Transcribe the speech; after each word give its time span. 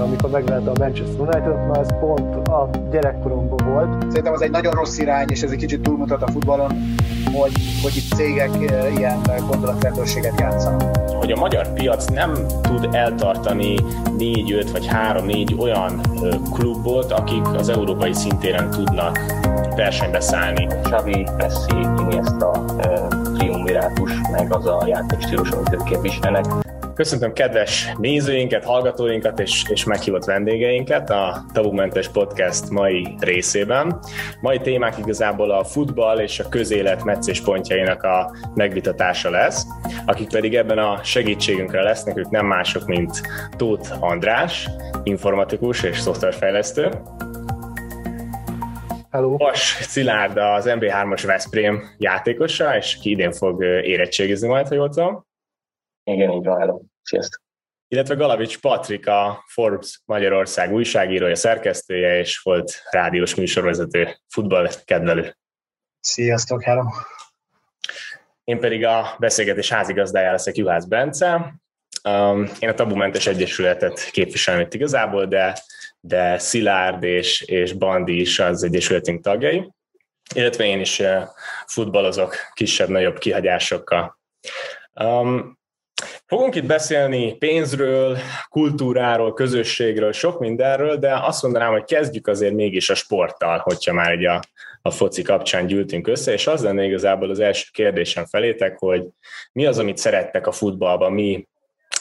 Barcelona, 0.00 0.04
amikor 0.04 0.30
megverte 0.30 0.70
a 0.70 0.74
Manchester 0.78 1.20
United, 1.20 1.66
na 1.66 1.80
ez 1.80 1.88
pont 2.00 2.48
a 2.48 2.70
gyerekkoromban 2.90 3.72
volt. 3.72 4.02
Szerintem 4.08 4.32
az 4.32 4.42
egy 4.42 4.50
nagyon 4.50 4.72
rossz 4.72 4.98
irány, 4.98 5.26
és 5.30 5.42
ez 5.42 5.50
egy 5.50 5.58
kicsit 5.58 5.80
túlmutat 5.80 6.22
a 6.22 6.26
futballon, 6.26 6.70
hogy, 7.32 7.52
hogy 7.82 7.96
itt 7.96 8.14
cégek 8.14 8.50
ilyen 8.96 9.20
gondolatrendőrséget 9.48 10.40
játszanak. 10.40 10.96
Hogy 11.18 11.30
a 11.30 11.36
magyar 11.36 11.72
piac 11.72 12.04
nem 12.04 12.32
tud 12.62 12.88
eltartani 12.92 13.76
négy, 14.16 14.52
öt 14.52 14.70
vagy 14.70 14.86
három, 14.86 15.24
négy 15.24 15.56
olyan 15.58 16.00
klubot, 16.52 17.12
akik 17.12 17.46
az 17.46 17.68
európai 17.68 18.12
szintéren 18.12 18.70
tudnak 18.70 19.18
versenybe 19.76 20.20
szállni. 20.20 20.66
Xavi, 20.82 21.26
Messi, 21.36 21.76
Iniesta, 21.98 22.64
triumvirátus, 23.38 24.12
meg 24.32 24.54
az 24.54 24.66
a 24.66 24.82
játékstílus, 24.86 25.50
amit 25.50 25.72
ők 25.72 25.84
képviselnek. 25.84 26.44
Köszöntöm 27.00 27.32
kedves 27.32 27.92
nézőinket, 27.98 28.64
hallgatóinkat 28.64 29.38
és, 29.38 29.62
és 29.68 29.84
meghívott 29.84 30.24
vendégeinket 30.24 31.10
a 31.10 31.44
Tabumentes 31.52 32.08
Podcast 32.08 32.70
mai 32.70 33.14
részében. 33.20 33.98
Mai 34.40 34.58
témák 34.58 34.98
igazából 34.98 35.50
a 35.50 35.64
futball 35.64 36.18
és 36.18 36.40
a 36.40 36.48
közélet 36.48 37.04
meccéspontjainak 37.04 38.02
a 38.02 38.36
megvitatása 38.54 39.30
lesz, 39.30 39.66
akik 40.06 40.28
pedig 40.28 40.54
ebben 40.54 40.78
a 40.78 41.02
segítségünkre 41.02 41.82
lesznek, 41.82 42.16
ők 42.16 42.30
nem 42.30 42.46
mások, 42.46 42.86
mint 42.86 43.20
Tóth 43.56 44.02
András, 44.02 44.68
informatikus 45.02 45.82
és 45.82 45.98
szoftverfejlesztő, 45.98 46.90
Hello. 49.10 49.36
Vas 49.36 49.78
Szilárd 49.80 50.36
az 50.36 50.64
MB3-as 50.68 51.22
Veszprém 51.26 51.82
játékosa, 51.98 52.76
és 52.76 52.96
ki 52.96 53.10
idén 53.10 53.32
fog 53.32 53.62
érettségizni 53.62 54.48
majd, 54.48 54.68
ha 54.68 54.74
jól 54.74 54.88
tudom. 54.88 55.24
Igen, 56.04 56.30
így 56.30 56.44
van, 56.44 56.58
hello. 56.58 56.89
Sziasztok. 57.10 57.42
Illetve 57.88 58.14
Galavics 58.14 58.58
Patrik, 58.58 59.06
a 59.06 59.44
Forbes 59.46 60.00
Magyarország 60.04 60.72
újságírója, 60.72 61.34
szerkesztője, 61.34 62.18
és 62.18 62.38
volt 62.38 62.82
rádiós 62.90 63.34
műsorvezető, 63.34 64.16
futballkedvelő. 64.28 65.36
Sziasztok, 66.00 66.62
hello. 66.62 66.82
Én 68.44 68.60
pedig 68.60 68.84
a 68.84 69.16
beszélgetés 69.18 69.68
házigazdája 69.68 70.30
leszek 70.30 70.56
Juhász 70.56 70.84
Bence. 70.84 71.54
Um, 72.04 72.50
én 72.58 72.68
a 72.68 72.74
Tabumentes 72.74 73.26
Egyesületet 73.26 74.10
képviselem 74.10 74.60
itt 74.60 74.74
igazából, 74.74 75.26
de, 75.26 75.58
de 76.00 76.38
Szilárd 76.38 77.02
és, 77.02 77.40
és 77.40 77.72
Bandi 77.72 78.20
is 78.20 78.38
az 78.38 78.62
Egyesületünk 78.62 79.22
tagjai, 79.22 79.72
illetve 80.34 80.64
én 80.64 80.80
is 80.80 80.98
uh, 80.98 81.22
futballozok 81.66 82.34
kisebb-nagyobb 82.52 83.18
kihagyásokkal. 83.18 84.18
Um, 84.94 85.58
Fogunk 86.30 86.54
itt 86.54 86.66
beszélni 86.66 87.36
pénzről, 87.36 88.18
kultúráról, 88.48 89.34
közösségről, 89.34 90.12
sok 90.12 90.38
mindenről, 90.38 90.96
de 90.96 91.18
azt 91.22 91.42
mondanám, 91.42 91.70
hogy 91.70 91.84
kezdjük 91.84 92.26
azért 92.26 92.54
mégis 92.54 92.90
a 92.90 92.94
sporttal, 92.94 93.58
hogyha 93.58 93.92
már 93.92 94.10
egy 94.10 94.24
a, 94.24 94.40
a 94.82 94.90
foci 94.90 95.22
kapcsán 95.22 95.66
gyűltünk 95.66 96.06
össze, 96.06 96.32
és 96.32 96.46
az 96.46 96.62
lenne 96.62 96.84
igazából 96.84 97.30
az 97.30 97.40
első 97.40 97.68
kérdésem 97.72 98.26
felétek, 98.26 98.78
hogy 98.78 99.04
mi 99.52 99.66
az, 99.66 99.78
amit 99.78 99.96
szerettek 99.96 100.46
a 100.46 100.52
futballban, 100.52 101.12
mi, 101.12 101.48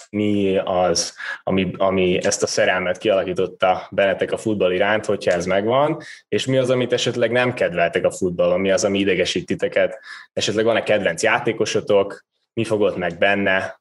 mi 0.09 0.57
az, 0.57 1.15
ami, 1.43 1.71
ami 1.77 2.19
ezt 2.23 2.43
a 2.43 2.47
szerelmet 2.47 2.97
kialakította 2.97 3.87
bennetek 3.91 4.31
a 4.31 4.37
futball 4.37 4.71
iránt, 4.71 5.05
hogyha 5.05 5.31
ez 5.31 5.45
megvan, 5.45 6.01
és 6.27 6.45
mi 6.45 6.57
az, 6.57 6.69
amit 6.69 6.93
esetleg 6.93 7.31
nem 7.31 7.53
kedveltek 7.53 8.05
a 8.05 8.11
futballon, 8.11 8.59
mi 8.59 8.71
az, 8.71 8.83
ami 8.83 8.99
idegesít 8.99 9.45
titeket, 9.45 9.99
esetleg 10.33 10.65
van-e 10.65 10.83
kedvenc 10.83 11.23
játékosotok, 11.23 12.25
mi 12.53 12.63
fogott 12.63 12.97
meg 12.97 13.17
benne, 13.17 13.77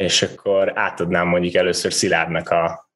és 0.00 0.22
akkor 0.22 0.78
átadnám 0.78 1.28
mondjuk 1.28 1.54
először 1.54 1.92
Szilárdnak 1.92 2.48
a, 2.48 2.88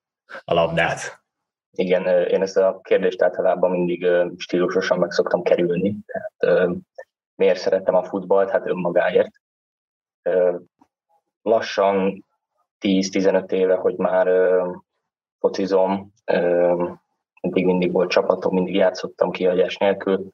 a 0.44 0.54
labdát. 0.54 1.22
Igen, 1.70 2.28
én 2.28 2.42
ezt 2.42 2.56
a 2.56 2.81
kérdést 2.82 3.22
általában 3.22 3.70
mindig 3.70 4.06
stílusosan 4.37 4.98
meg 4.98 5.10
szoktam 5.10 5.43
kerülni. 5.43 5.97
Tehát, 6.06 6.69
miért 7.34 7.59
szerettem 7.59 7.94
a 7.94 8.04
futballt? 8.04 8.50
Hát 8.50 8.66
önmagáért. 8.66 9.41
Lassan 11.43 12.25
10-15 12.81 13.50
éve, 13.50 13.75
hogy 13.75 13.97
már 13.97 14.28
focizom, 15.38 16.12
mindig 17.41 17.64
mindig 17.64 17.93
volt 17.93 18.10
csapatom, 18.10 18.54
mindig 18.54 18.75
játszottam 18.75 19.31
kihagyás 19.31 19.76
nélkül, 19.76 20.31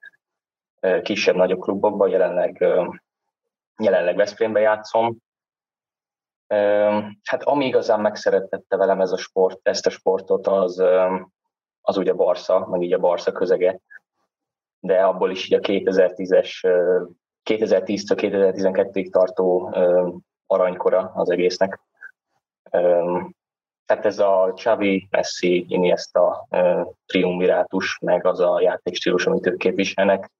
kisebb-nagyobb 1.02 1.60
klubokban, 1.60 2.08
jelenleg, 2.08 2.64
jelenleg 3.82 4.16
Veszprémbe 4.16 4.60
játszom, 4.60 5.16
Hát 7.22 7.42
ami 7.42 7.66
igazán 7.66 8.00
megszeretette 8.00 8.76
velem 8.76 9.00
ez 9.00 9.12
a 9.12 9.16
sport, 9.16 9.58
ezt 9.62 9.86
a 9.86 9.90
sportot, 9.90 10.46
az, 10.46 10.82
az 11.80 11.96
ugye 11.96 12.12
Barca, 12.12 12.66
meg 12.66 12.82
így 12.82 12.92
a 12.92 12.98
Barca 12.98 13.32
közege, 13.32 13.78
de 14.80 15.02
abból 15.04 15.30
is 15.30 15.46
így 15.46 15.54
a 15.54 15.60
2010-es, 15.60 16.50
2010 17.42 18.04
2012-ig 18.14 19.10
tartó 19.10 19.74
aranykora 20.46 21.10
az 21.14 21.30
egésznek. 21.30 21.80
Tehát 23.84 24.06
ez 24.06 24.18
a 24.18 24.52
Xavi, 24.54 25.08
Messi, 25.10 25.64
Iniesta 25.68 26.48
triumvirátus, 27.06 27.98
meg 27.98 28.26
az 28.26 28.40
a 28.40 28.60
játékstílus, 28.60 29.26
amit 29.26 29.46
ők 29.46 29.58
képviselnek. 29.58 30.30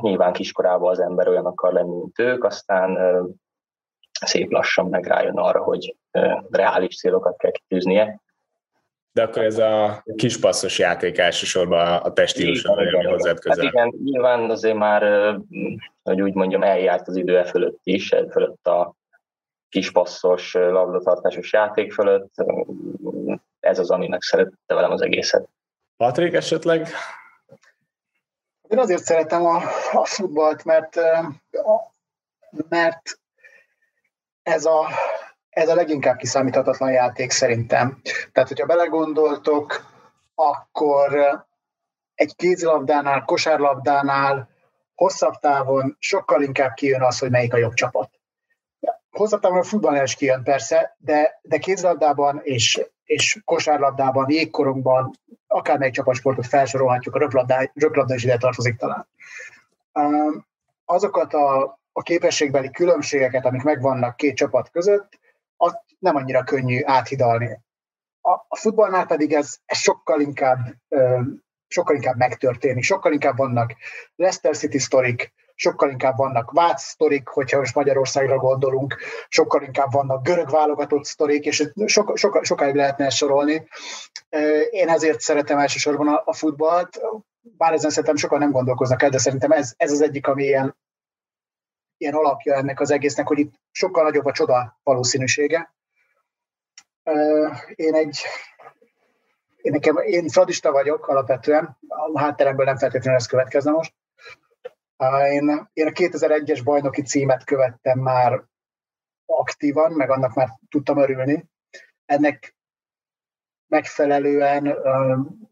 Nyilván 0.00 0.32
kiskorában 0.32 0.90
az 0.90 1.00
ember 1.00 1.28
olyan 1.28 1.46
akar 1.46 1.72
lenni, 1.72 1.96
mint 1.96 2.18
ők, 2.18 2.44
aztán 2.44 2.98
szép 4.24 4.50
lassan 4.50 4.86
meg 4.88 5.06
rájön 5.06 5.36
arra, 5.36 5.62
hogy 5.62 5.96
reális 6.50 6.96
célokat 6.96 7.36
kell 7.36 7.50
kitűznie. 7.50 8.20
De 9.12 9.22
akkor 9.22 9.42
ez 9.42 9.58
a 9.58 10.04
kis 10.16 10.38
passzos 10.38 10.78
játék 10.78 11.18
elsősorban 11.18 11.96
a 11.96 12.12
testílusa, 12.12 12.72
ami 12.72 13.04
hozzád 13.04 13.38
közel. 13.38 13.64
Hát 13.64 13.72
igen, 13.72 13.94
nyilván 14.04 14.50
azért 14.50 14.76
már, 14.76 15.34
hogy 16.02 16.20
úgy 16.20 16.34
mondjam, 16.34 16.62
eljárt 16.62 17.08
az 17.08 17.16
idő 17.16 17.38
e 17.38 17.44
fölött 17.44 17.80
is, 17.82 18.12
e 18.12 18.30
fölött 18.30 18.66
a 18.66 18.94
kis 19.68 19.92
passzos, 19.92 20.54
labdatartásos 20.54 21.52
játék 21.52 21.92
fölött. 21.92 22.32
Ez 23.60 23.78
az, 23.78 23.90
ami 23.90 24.08
megszerette 24.08 24.74
velem 24.74 24.90
az 24.90 25.02
egészet. 25.02 25.48
Patrik 25.96 26.34
esetleg? 26.34 26.88
Én 28.68 28.78
azért 28.78 29.02
szeretem 29.02 29.46
a, 29.46 29.62
a 29.92 30.04
futballt, 30.04 30.64
mert, 30.64 31.00
mert 32.68 33.18
ez 34.46 34.64
a, 34.64 34.88
ez 35.50 35.68
a 35.68 35.74
leginkább 35.74 36.16
kiszámíthatatlan 36.16 36.90
játék 36.90 37.30
szerintem. 37.30 38.00
Tehát, 38.32 38.48
hogyha 38.48 38.66
belegondoltok, 38.66 39.84
akkor 40.34 41.14
egy 42.14 42.36
kézilabdánál, 42.36 43.24
kosárlabdánál 43.24 44.48
hosszabb 44.94 45.34
távon 45.40 45.96
sokkal 45.98 46.42
inkább 46.42 46.72
kijön 46.72 47.02
az, 47.02 47.18
hogy 47.18 47.30
melyik 47.30 47.54
a 47.54 47.56
jobb 47.56 47.72
csapat. 47.72 48.10
Hosszabb 49.10 49.40
távon 49.40 49.58
a 49.58 49.62
futballnál 49.62 50.04
is 50.04 50.14
kijön 50.14 50.42
persze, 50.42 50.96
de, 50.98 51.38
de 51.42 51.58
kézilabdában 51.58 52.40
és, 52.42 52.80
és 53.04 53.40
kosárlabdában, 53.44 54.30
jégkorongban, 54.30 55.10
akármelyik 55.46 55.94
csapatsportot 55.94 56.46
felsorolhatjuk, 56.46 57.14
a 57.14 57.18
röplabda, 57.18 57.70
röplabda 57.74 58.14
is 58.14 58.24
ide 58.24 58.36
tartozik 58.36 58.76
talán. 58.76 59.08
Azokat 60.84 61.34
a 61.34 61.78
a 61.96 62.02
képességbeli 62.02 62.70
különbségeket, 62.70 63.44
amik 63.44 63.62
megvannak 63.62 64.16
két 64.16 64.36
csapat 64.36 64.70
között, 64.70 65.18
azt 65.56 65.78
nem 65.98 66.16
annyira 66.16 66.44
könnyű 66.44 66.80
áthidalni. 66.84 67.60
A, 68.20 68.30
a 68.30 68.56
futballnál 68.56 69.06
pedig 69.06 69.32
ez, 69.32 69.56
ez 69.64 69.78
sokkal 69.78 70.20
inkább 70.20 70.58
sokkal 71.68 71.94
inkább 71.94 72.16
megtörténik, 72.16 72.82
sokkal 72.82 73.12
inkább 73.12 73.36
vannak 73.36 73.72
Leicester 74.16 74.56
City 74.56 74.78
sztorik, 74.78 75.32
sokkal 75.54 75.90
inkább 75.90 76.16
vannak 76.16 76.50
Vác 76.50 76.82
sztorik, 76.82 77.28
hogyha 77.28 77.58
most 77.58 77.74
Magyarországra 77.74 78.36
gondolunk, 78.36 78.96
sokkal 79.28 79.62
inkább 79.62 79.92
vannak 79.92 80.22
görög 80.22 80.50
válogatott 80.50 81.04
sztorik, 81.04 81.44
és 81.44 81.70
so, 81.86 82.16
so, 82.16 82.42
sokáig 82.42 82.74
lehetne 82.74 83.04
ezt 83.04 83.16
sorolni. 83.16 83.68
Én 84.70 84.88
ezért 84.88 85.20
szeretem 85.20 85.58
elsősorban 85.58 86.08
a, 86.08 86.22
a 86.24 86.32
futballt, 86.32 87.00
bár 87.40 87.72
ezen 87.72 87.90
szerintem 87.90 88.16
sokan 88.16 88.38
nem 88.38 88.50
gondolkoznak 88.50 89.02
el, 89.02 89.10
de 89.10 89.18
szerintem 89.18 89.50
ez, 89.50 89.74
ez 89.76 89.92
az 89.92 90.02
egyik, 90.02 90.26
ami 90.26 90.44
ilyen 90.44 90.76
ilyen 91.96 92.14
alapja 92.14 92.54
ennek 92.54 92.80
az 92.80 92.90
egésznek, 92.90 93.26
hogy 93.26 93.38
itt 93.38 93.54
sokkal 93.70 94.02
nagyobb 94.02 94.24
a 94.24 94.32
csoda 94.32 94.78
valószínűsége. 94.82 95.74
Én 97.74 97.94
egy 97.94 98.18
én, 99.66 99.72
nekem, 99.72 99.96
én 99.96 100.28
fradista 100.28 100.72
vagyok 100.72 101.08
alapvetően, 101.08 101.78
a 102.12 102.18
hátteremből 102.18 102.64
nem 102.64 102.76
feltétlenül 102.76 103.18
ez 103.18 103.26
következne 103.26 103.70
most. 103.70 103.94
Én, 105.30 105.68
én 105.72 105.86
a 105.86 105.90
2001-es 105.90 106.60
bajnoki 106.64 107.02
címet 107.02 107.44
követtem 107.44 107.98
már 107.98 108.42
aktívan, 109.26 109.92
meg 109.92 110.10
annak 110.10 110.34
már 110.34 110.48
tudtam 110.70 110.98
örülni. 110.98 111.44
Ennek 112.04 112.56
megfelelően 113.66 114.76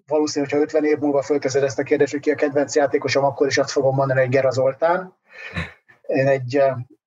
valószínű, 0.07 0.45
hogyha 0.45 0.63
50 0.63 0.85
év 0.85 0.99
múlva 0.99 1.23
fölteszed 1.23 1.63
ezt 1.63 1.79
a 1.79 1.83
kérdést, 1.83 2.13
hogy 2.13 2.21
ki 2.21 2.31
a 2.31 2.35
kedvenc 2.35 2.75
játékosom, 2.75 3.25
akkor 3.25 3.47
is 3.47 3.59
azt 3.59 3.71
fogom 3.71 3.95
mondani, 3.95 4.21
hogy 4.21 4.29
Gera 4.29 4.51
Zoltán. 4.51 5.17
Én 6.07 6.27
egy, 6.27 6.63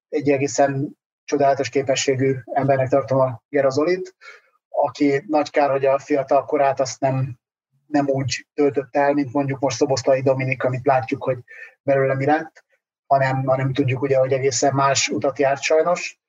egy 0.10 0.30
egészen 0.30 0.98
csodálatos 1.24 1.70
képességű 1.70 2.36
embernek 2.46 2.90
tartom 2.90 3.20
a 3.20 3.42
Gerazolit. 3.50 4.16
aki 4.70 5.24
nagy 5.28 5.50
kár, 5.50 5.70
hogy 5.70 5.86
a 5.86 6.00
fiatal 6.00 6.46
korát 6.46 6.80
azt 6.80 7.00
nem, 7.00 7.40
nem 7.88 8.08
úgy 8.08 8.48
töltött 8.54 8.96
el, 8.96 9.14
mint 9.14 9.34
mondjuk 9.34 9.60
most 9.60 9.78
Szoboszlai 9.78 10.22
Dominik, 10.22 10.64
amit 10.64 10.86
látjuk, 10.86 11.24
hogy 11.24 11.38
belőle 11.82 12.16
mi 12.16 12.26
lett, 12.26 12.66
hanem, 13.06 13.44
hanem 13.44 13.74
tudjuk 13.74 14.02
ugye, 14.02 14.18
hogy 14.18 14.32
egészen 14.32 14.74
más 14.74 15.08
utat 15.08 15.40
járt 15.40 15.62
sajnos, 15.62 16.20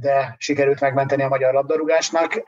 de 0.00 0.34
sikerült 0.38 0.80
megmenteni 0.80 1.22
a 1.22 1.28
magyar 1.28 1.52
labdarúgásnak. 1.52 2.42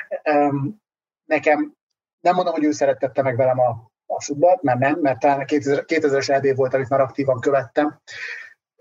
Nekem 1.24 1.74
nem 2.20 2.34
mondom, 2.34 2.54
hogy 2.54 2.64
ő 2.64 2.70
szerettette 2.70 3.22
meg 3.22 3.36
velem 3.36 3.58
a, 3.58 3.90
a 4.06 4.22
futballt, 4.22 4.62
mert 4.62 4.78
nem, 4.78 4.98
mert 5.00 5.18
talán 5.18 5.46
2000, 5.46 5.84
2000-es 5.86 6.30
EB 6.30 6.56
volt, 6.56 6.74
amit 6.74 6.88
már 6.88 7.00
aktívan 7.00 7.40
követtem, 7.40 8.00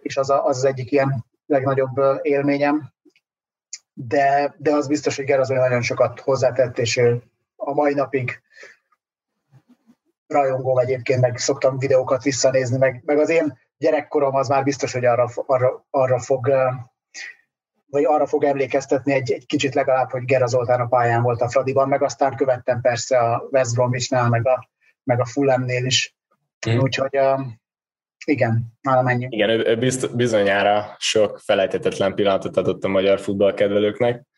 és 0.01 0.17
az, 0.17 0.29
a, 0.29 0.45
az 0.45 0.57
az 0.57 0.65
egyik 0.65 0.91
ilyen 0.91 1.25
legnagyobb 1.45 2.01
élményem, 2.21 2.91
de, 3.93 4.55
de 4.57 4.73
az 4.73 4.87
biztos, 4.87 5.15
hogy 5.15 5.25
Gerazoli 5.25 5.59
nagyon 5.59 5.81
sokat 5.81 6.19
hozzátett, 6.19 6.77
és 6.77 7.01
a 7.55 7.73
mai 7.73 7.93
napig 7.93 8.41
rajongó 10.27 10.79
egyébként, 10.79 11.21
meg 11.21 11.37
szoktam 11.37 11.77
videókat 11.77 12.23
visszanézni, 12.23 12.77
meg, 12.77 13.01
meg 13.05 13.17
az 13.17 13.29
én 13.29 13.59
gyerekkorom 13.77 14.35
az 14.35 14.47
már 14.47 14.63
biztos, 14.63 14.93
hogy 14.93 15.05
arra, 15.05 15.29
arra, 15.45 15.85
arra 15.89 16.19
fog 16.19 16.51
vagy 17.91 18.05
arra 18.05 18.25
fog 18.25 18.43
emlékeztetni 18.43 19.13
egy, 19.13 19.31
egy 19.31 19.45
kicsit 19.45 19.73
legalább, 19.73 20.11
hogy 20.11 20.25
Gera 20.25 20.45
Zoltán 20.45 20.79
a 20.79 20.87
pályán 20.87 21.21
volt 21.21 21.41
a 21.41 21.49
Fradiban, 21.49 21.87
meg 21.87 22.03
aztán 22.03 22.35
követtem 22.35 22.81
persze 22.81 23.17
a 23.17 23.47
West 23.51 23.73
Bromwichnál, 23.73 24.29
meg 24.29 24.47
a, 24.47 24.69
meg 25.03 25.19
a 25.19 25.25
Fulhamnél 25.25 25.85
is. 25.85 26.15
Mm. 26.69 26.79
Úgyhogy 26.79 27.19
igen, 28.25 28.63
nálam 28.81 29.07
ennyi. 29.07 29.27
Igen, 29.29 29.49
ő 29.49 29.77
bizt, 29.77 30.15
bizonyára 30.15 30.95
sok 30.99 31.39
felejthetetlen 31.43 32.15
pillanatot 32.15 32.57
adott 32.57 32.83
a 32.83 32.87
magyar 32.87 33.19
futballkedvelőknek. 33.19 34.29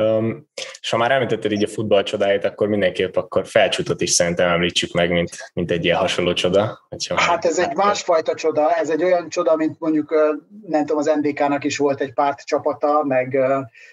Um, 0.00 0.48
és 0.80 0.90
ha 0.90 0.96
már 0.96 1.10
említetted 1.10 1.52
így 1.52 1.62
a 1.62 1.68
futball 1.68 2.02
csodáit, 2.02 2.44
akkor 2.44 2.68
mindenképp 2.68 3.16
akkor 3.16 3.46
felcsútot 3.46 4.00
is 4.00 4.10
szerintem 4.10 4.48
említsük 4.48 4.92
meg, 4.92 5.10
mint, 5.10 5.30
mint 5.52 5.70
egy 5.70 5.84
ilyen 5.84 5.96
hasonló 5.96 6.32
csoda. 6.32 6.80
Hát 7.16 7.44
ez 7.44 7.58
egy 7.58 7.74
másfajta 7.74 8.34
csoda, 8.34 8.74
ez 8.74 8.90
egy 8.90 9.04
olyan 9.04 9.28
csoda, 9.28 9.56
mint 9.56 9.76
mondjuk, 9.78 10.14
nem 10.66 10.80
tudom, 10.80 10.96
az 10.96 11.12
NDK-nak 11.20 11.64
is 11.64 11.76
volt 11.76 12.00
egy 12.00 12.12
párt 12.12 12.44
csapata, 12.44 13.04
meg 13.04 13.38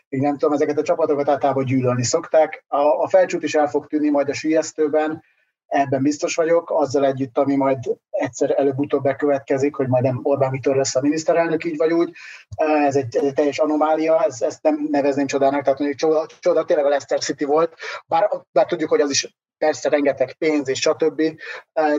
még 0.09 0.21
nem 0.21 0.37
tudom, 0.37 0.53
ezeket 0.53 0.77
a 0.77 0.83
csapatokat 0.83 1.29
általában 1.29 1.65
gyűlölni 1.65 2.03
szokták. 2.03 2.63
A, 2.67 2.81
a 2.81 3.07
felcsút 3.07 3.43
is 3.43 3.55
el 3.55 3.67
fog 3.67 3.87
tűnni 3.87 4.09
majd 4.09 4.29
a 4.29 4.33
sülyeztőben, 4.33 5.23
ebben 5.71 6.01
biztos 6.01 6.35
vagyok, 6.35 6.69
azzal 6.69 7.05
együtt, 7.05 7.37
ami 7.37 7.55
majd 7.55 7.77
egyszer 8.09 8.59
előbb-utóbb 8.59 9.03
bekövetkezik, 9.03 9.75
hogy 9.75 9.87
majd 9.87 10.03
nem 10.03 10.19
Orbán 10.23 10.51
Viktor 10.51 10.75
lesz 10.75 10.95
a 10.95 11.01
miniszterelnök 11.01 11.63
így 11.63 11.77
vagy 11.77 11.91
úgy. 11.93 12.11
Ez 12.55 12.95
egy, 12.95 13.15
ez 13.15 13.23
egy 13.23 13.33
teljes 13.33 13.59
anomália, 13.59 14.23
ez, 14.23 14.41
ezt 14.41 14.63
nem 14.63 14.87
nevezném 14.91 15.27
csodának, 15.27 15.63
tehát 15.63 15.79
mondjuk 15.79 15.99
csoda, 15.99 16.25
csoda 16.39 16.65
tényleg 16.65 16.85
a 16.85 16.89
Leicester 16.89 17.19
City 17.19 17.45
volt, 17.45 17.73
bár, 18.07 18.29
bár 18.51 18.65
tudjuk, 18.65 18.89
hogy 18.89 19.01
az 19.01 19.09
is 19.09 19.35
persze 19.57 19.89
rengeteg 19.89 20.33
pénz 20.33 20.67
és 20.69 20.79
stb., 20.79 21.21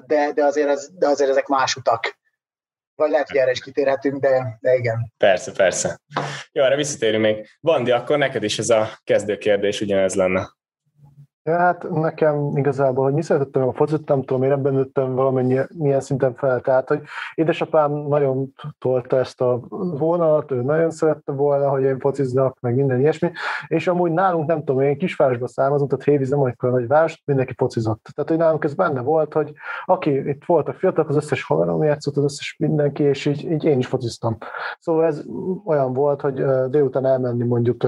de, 0.06 0.32
de, 0.32 0.44
azért, 0.44 0.69
ez, 0.69 0.88
de 0.92 1.08
azért 1.08 1.30
ezek 1.30 1.46
más 1.46 1.76
utak. 1.76 2.19
Vagy 2.94 3.10
lehet, 3.10 3.28
hogy 3.28 3.36
erre 3.36 3.50
is 3.50 3.60
kitérhetünk, 3.60 4.20
de, 4.20 4.58
de 4.60 4.74
igen. 4.74 5.12
Persze, 5.16 5.52
persze. 5.52 6.00
Jó, 6.52 6.62
arra 6.62 6.76
visszatérünk 6.76 7.22
még. 7.22 7.48
Bandi, 7.60 7.90
akkor 7.90 8.19
neked 8.19 8.42
is 8.42 8.58
ez 8.58 8.70
a 8.70 9.00
kezdőkérdés 9.04 9.80
ugyanez 9.80 10.14
lenne. 10.14 10.60
Ja, 11.44 11.56
hát 11.56 11.91
nekem 11.91 12.56
igazából, 12.56 13.05
hogy 13.05 13.15
mi 13.15 13.23
szeretettem 13.23 13.69
a 13.69 13.73
focit, 13.73 14.09
nem 14.09 14.23
tudom, 14.23 14.43
én 14.43 14.50
ebben 14.50 14.73
nőttem 14.73 15.15
valamennyi 15.15 15.61
milyen 15.75 16.00
szinten 16.00 16.35
fel. 16.35 16.61
Tehát, 16.61 16.89
hogy 16.89 17.03
édesapám 17.35 17.93
nagyon 17.93 18.53
tolta 18.79 19.19
ezt 19.19 19.41
a 19.41 19.61
vonalat, 19.99 20.50
ő 20.50 20.62
nagyon 20.62 20.91
szerette 20.91 21.33
volna, 21.33 21.69
hogy 21.69 21.83
én 21.83 21.99
fociznak, 21.99 22.61
meg 22.61 22.75
minden 22.75 23.00
ilyesmi, 23.00 23.31
és 23.67 23.89
amúgy 23.89 24.12
nálunk, 24.12 24.47
nem 24.47 24.59
tudom, 24.59 24.81
én 24.81 24.99
kisvárosba 24.99 25.49
származunk, 25.49 25.91
tehát 25.91 26.05
Hévíz 26.05 26.31
nem 26.31 26.41
olyan 26.41 26.56
nagy 26.61 26.87
város, 26.87 27.23
mindenki 27.25 27.55
focizott. 27.56 28.09
Tehát, 28.15 28.31
hogy 28.31 28.39
nálunk 28.39 28.65
ez 28.65 28.75
benne 28.75 29.00
volt, 29.00 29.33
hogy 29.33 29.53
aki 29.85 30.29
itt 30.29 30.44
volt 30.44 30.69
a 30.69 30.73
fiatalok, 30.73 31.11
az 31.11 31.17
összes 31.17 31.44
haverom 31.44 31.83
játszott, 31.83 32.17
az 32.17 32.25
összes 32.25 32.56
mindenki, 32.59 33.03
és 33.03 33.27
így, 33.27 33.50
így 33.50 33.65
én 33.65 33.79
is 33.79 33.87
fociztam. 33.87 34.37
Szóval 34.79 35.05
ez 35.05 35.25
olyan 35.65 35.93
volt, 35.93 36.21
hogy 36.21 36.44
délután 36.69 37.06
elmenni 37.06 37.44
mondjuk 37.44 37.87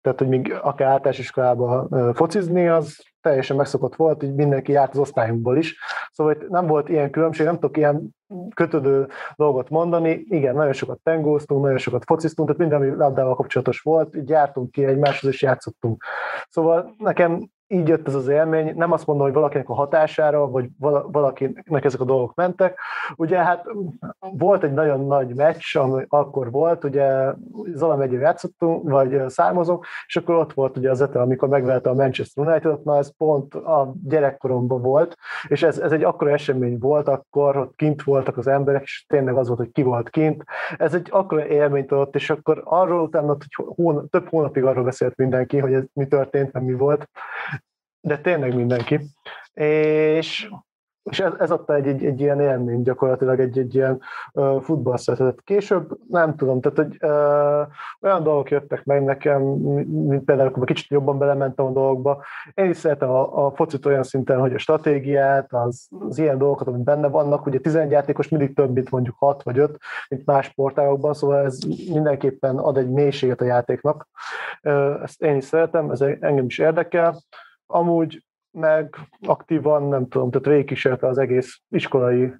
tehát 0.00 0.18
hogy 0.18 0.28
még 0.28 0.52
akár 0.62 0.88
általános 0.88 1.18
iskolába 1.18 1.88
focizni, 2.14 2.68
az 2.68 3.06
teljesen 3.20 3.56
megszokott 3.56 3.96
volt, 3.96 4.22
így 4.22 4.34
mindenki 4.34 4.72
járt 4.72 4.92
az 4.92 4.98
osztályunkból 4.98 5.56
is. 5.56 5.78
Szóval 6.12 6.32
itt 6.32 6.48
nem 6.48 6.66
volt 6.66 6.88
ilyen 6.88 7.10
különbség, 7.10 7.46
nem 7.46 7.54
tudok 7.54 7.76
ilyen 7.76 8.16
kötődő 8.54 9.08
dolgot 9.36 9.68
mondani. 9.68 10.24
Igen, 10.28 10.54
nagyon 10.54 10.72
sokat 10.72 11.00
tengóztunk, 11.02 11.62
nagyon 11.62 11.78
sokat 11.78 12.04
fociztunk, 12.04 12.48
tehát 12.48 12.70
minden, 12.70 12.88
ami 12.88 12.98
labdával 12.98 13.34
kapcsolatos 13.34 13.80
volt, 13.80 14.16
így 14.16 14.28
jártunk 14.28 14.70
ki 14.70 14.84
egymáshoz, 14.84 15.30
és 15.30 15.42
játszottunk. 15.42 16.04
Szóval 16.48 16.94
nekem 16.98 17.48
így 17.68 17.88
jött 17.88 18.06
ez 18.06 18.14
az 18.14 18.28
élmény. 18.28 18.72
Nem 18.76 18.92
azt 18.92 19.06
mondom, 19.06 19.26
hogy 19.26 19.34
valakinek 19.34 19.68
a 19.68 19.74
hatására, 19.74 20.50
vagy 20.50 20.68
valakinek 21.06 21.84
ezek 21.84 22.00
a 22.00 22.04
dolgok 22.04 22.34
mentek. 22.34 22.80
Ugye 23.16 23.36
hát 23.36 23.64
volt 24.18 24.62
egy 24.62 24.72
nagyon 24.72 25.06
nagy 25.06 25.34
meccs, 25.34 25.76
ami 25.76 26.04
akkor 26.08 26.50
volt, 26.50 26.84
ugye 26.84 27.32
Zala 27.74 27.96
megyében 27.96 28.24
játszottunk, 28.24 28.90
vagy 28.90 29.28
származunk, 29.28 29.86
és 30.06 30.16
akkor 30.16 30.34
ott 30.34 30.52
volt 30.52 30.76
ugye 30.76 30.90
az 30.90 31.00
Etel, 31.00 31.22
amikor 31.22 31.48
megvelte 31.48 31.90
a 31.90 31.94
Manchester 31.94 32.46
United-ot, 32.46 32.84
na 32.84 32.96
ez 32.96 33.16
pont 33.16 33.54
a 33.54 33.92
gyerekkoromban 34.04 34.82
volt, 34.82 35.16
és 35.48 35.62
ez, 35.62 35.78
ez 35.78 35.92
egy 35.92 36.04
akkora 36.04 36.30
esemény 36.30 36.78
volt, 36.78 37.08
akkor 37.08 37.56
ott 37.56 37.76
kint 37.76 38.02
voltak 38.02 38.36
az 38.36 38.46
emberek, 38.46 38.82
és 38.82 39.04
tényleg 39.08 39.36
az 39.36 39.46
volt, 39.46 39.58
hogy 39.58 39.72
ki 39.72 39.82
volt 39.82 40.10
kint. 40.10 40.44
Ez 40.76 40.94
egy 40.94 41.08
akkora 41.10 41.46
élményt 41.46 41.92
adott, 41.92 42.14
és 42.14 42.30
akkor 42.30 42.62
arról 42.64 43.00
utána, 43.00 43.26
hogy 43.26 43.66
hónap, 43.74 44.10
több 44.10 44.28
hónapig 44.28 44.64
arról 44.64 44.84
beszélt 44.84 45.16
mindenki, 45.16 45.58
hogy 45.58 45.72
ez 45.72 45.84
mi 45.92 46.06
történt, 46.06 46.60
mi 46.60 46.72
volt, 46.72 47.08
de 48.00 48.18
tényleg 48.18 48.54
mindenki. 48.54 49.00
És, 49.54 50.50
és 51.10 51.20
ez, 51.20 51.32
ez 51.38 51.50
adta 51.50 51.74
egy, 51.74 51.86
egy, 51.86 52.04
egy 52.04 52.20
ilyen 52.20 52.40
élmény, 52.40 52.82
gyakorlatilag 52.82 53.40
egy, 53.40 53.58
egy 53.58 53.74
ilyen 53.74 54.00
uh, 54.32 54.62
futballszeretet. 54.62 55.42
Később 55.44 55.98
nem 56.08 56.36
tudom, 56.36 56.60
tehát 56.60 56.78
hogy 56.78 57.10
uh, 57.10 57.74
olyan 58.00 58.22
dolgok 58.22 58.50
jöttek 58.50 58.84
meg 58.84 59.04
nekem, 59.04 59.42
mint 59.42 60.24
például, 60.24 60.48
amikor 60.48 60.66
kicsit 60.66 60.90
jobban 60.90 61.18
belementem 61.18 61.66
a 61.66 61.70
dolgokba. 61.70 62.24
Én 62.54 62.70
is 62.70 62.76
szeretem 62.76 63.10
a, 63.10 63.46
a 63.46 63.50
focit 63.54 63.86
olyan 63.86 64.02
szinten, 64.02 64.40
hogy 64.40 64.54
a 64.54 64.58
stratégiát, 64.58 65.52
az, 65.52 65.88
az 66.08 66.18
ilyen 66.18 66.38
dolgokat, 66.38 66.66
amik 66.66 66.82
benne 66.82 67.08
vannak, 67.08 67.46
ugye 67.46 67.58
11 67.58 67.90
játékos 67.90 68.28
mindig 68.28 68.54
több, 68.54 68.72
mint 68.72 68.90
mondjuk 68.90 69.16
6 69.18 69.42
vagy 69.42 69.58
5, 69.58 69.78
mint 70.08 70.26
más 70.26 70.46
sportágokban, 70.46 71.14
szóval 71.14 71.44
ez 71.44 71.58
mindenképpen 71.92 72.58
ad 72.58 72.76
egy 72.76 72.90
mélységet 72.90 73.40
a 73.40 73.44
játéknak. 73.44 74.08
Uh, 74.62 75.02
ezt 75.02 75.22
én 75.22 75.36
is 75.36 75.44
szeretem, 75.44 75.90
ez 75.90 76.00
engem 76.00 76.44
is 76.44 76.58
érdekel 76.58 77.16
amúgy 77.70 78.22
meg 78.50 78.94
aktívan, 79.20 79.82
nem 79.82 80.08
tudom, 80.08 80.30
tehát 80.30 80.46
végigkísérte 80.46 81.06
az 81.06 81.18
egész 81.18 81.60
iskolai 81.68 82.32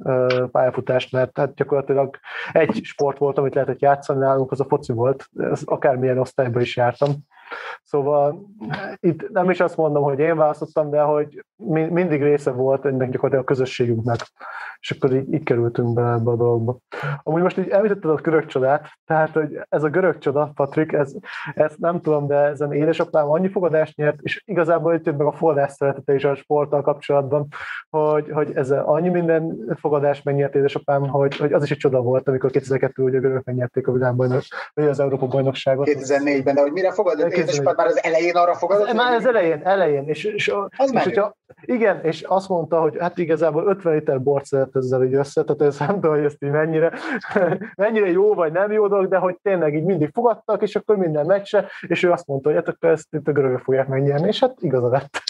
pályafutást, 0.51 1.13
mert 1.13 1.39
hát 1.39 1.55
gyakorlatilag 1.55 2.17
egy 2.53 2.81
sport 2.83 3.19
volt, 3.19 3.39
amit 3.39 3.55
lehetett 3.55 3.81
játszani 3.81 4.19
nálunk, 4.19 4.51
az 4.51 4.61
a 4.61 4.65
foci 4.65 4.93
volt, 4.93 5.29
ez 5.37 5.63
akármilyen 5.65 6.19
osztályban 6.19 6.63
is 6.63 6.77
jártam. 6.77 7.11
Szóval 7.83 8.47
itt 9.01 9.29
nem 9.31 9.51
is 9.51 9.61
azt 9.61 9.77
mondom, 9.77 10.03
hogy 10.03 10.19
én 10.19 10.37
választottam, 10.37 10.91
de 10.91 11.01
hogy 11.01 11.45
mindig 11.91 12.23
része 12.23 12.51
volt 12.51 12.85
ennek 12.85 13.11
gyakorlatilag 13.11 13.45
a 13.45 13.53
közösségünknek. 13.53 14.19
És 14.81 14.91
akkor 14.91 15.13
így, 15.13 15.33
így 15.33 15.43
kerültünk 15.43 15.95
be 15.95 16.03
ebbe 16.03 16.31
a 16.31 16.37
dologba. 16.37 16.79
Amúgy 17.23 17.43
most 17.43 17.59
így 17.59 17.69
említetted 17.69 18.11
a 18.11 18.15
görög 18.15 18.47
csodát, 18.47 18.89
tehát 19.07 19.33
hogy 19.33 19.59
ez 19.69 19.83
a 19.83 19.89
görög 19.89 20.19
csoda, 20.19 20.53
Patrik, 20.55 20.93
ez, 20.93 21.13
ez 21.55 21.75
nem 21.77 22.01
tudom, 22.01 22.27
de 22.27 22.37
ezen 22.37 22.73
édesapám 22.73 23.31
annyi 23.31 23.49
fogadást 23.49 23.97
nyert, 23.97 24.19
és 24.21 24.43
igazából 24.47 24.95
itt 24.95 25.05
meg 25.05 25.21
a 25.21 25.33
forrás 25.33 25.73
szeretete 25.73 26.15
is 26.15 26.25
a 26.25 26.35
sporttal 26.35 26.83
kapcsolatban, 26.83 27.47
hogy, 27.91 28.31
hogy 28.31 28.51
ez 28.55 28.71
annyi 28.71 29.09
minden 29.09 29.75
fogadást 29.81 30.25
megnyert 30.25 30.55
édesapám, 30.55 31.09
hogy, 31.09 31.37
hogy 31.37 31.53
az 31.53 31.63
is 31.63 31.71
egy 31.71 31.77
csoda 31.77 32.01
volt, 32.01 32.29
amikor 32.29 32.51
2002 32.51 32.99
ugye 32.99 33.17
a 33.17 33.21
görögök 33.21 33.45
megnyerték 33.45 33.89
a 33.89 33.93
világbajnok, 33.93 34.43
vagy 34.75 34.85
az 34.85 35.01
Európa 35.01 35.27
bajnokságot. 35.27 35.89
2004-ben, 35.91 36.55
de 36.55 36.61
hogy 36.61 36.73
mire 36.73 36.93
fogadott 36.93 37.33
édesapád 37.39 37.77
már 37.77 37.87
az 37.87 38.03
elején 38.03 38.37
arra 38.37 38.55
fogadott? 38.55 38.93
Már 38.93 39.15
az 39.15 39.27
elején, 39.27 39.61
elején. 39.65 40.09
És, 40.09 40.25
és, 40.25 40.53
az 40.77 40.93
és 40.93 41.03
hogyha, 41.03 41.37
igen, 41.61 42.05
és 42.05 42.23
azt 42.23 42.49
mondta, 42.49 42.81
hogy 42.81 42.97
hát 42.99 43.19
igazából 43.19 43.67
50 43.67 43.95
liter 43.95 44.23
bort 44.23 44.45
szeret 44.45 44.77
ezzel 44.77 45.05
így 45.05 45.15
össze, 45.15 45.45
tehát 45.45 45.63
ez 45.63 45.79
nem 45.79 45.95
tudom, 45.95 46.15
hogy 46.15 46.25
ezt 46.25 46.43
így 46.45 46.51
mennyire, 46.51 46.93
mennyire 47.77 48.11
jó 48.11 48.35
vagy 48.35 48.53
nem 48.53 48.73
jó 48.73 48.89
dolog, 48.89 49.09
de 49.09 49.17
hogy 49.17 49.37
tényleg 49.43 49.75
így 49.75 49.85
mindig 49.85 50.11
fogadtak, 50.13 50.63
és 50.63 50.77
akkor 50.77 50.97
minden 50.97 51.27
meccse, 51.27 51.71
és 51.81 52.03
ő 52.03 52.11
azt 52.11 52.27
mondta, 52.27 52.49
hogy 52.49 52.59
hát 52.59 52.69
akkor 52.69 52.91
ezt 52.91 53.07
itt 53.11 53.29
a 53.29 53.33
görögök 53.33 53.61
fogják 53.61 53.89
megnyerni, 53.89 54.27
és 54.29 54.41
hát 54.41 54.55
igaza 54.61 54.89
lett. 54.89 55.23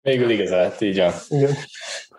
Végül 0.00 0.30
igaza 0.30 0.56
lett, 0.56 0.80
így 0.80 0.98
van. 0.98 1.12
Igen. 1.28 1.50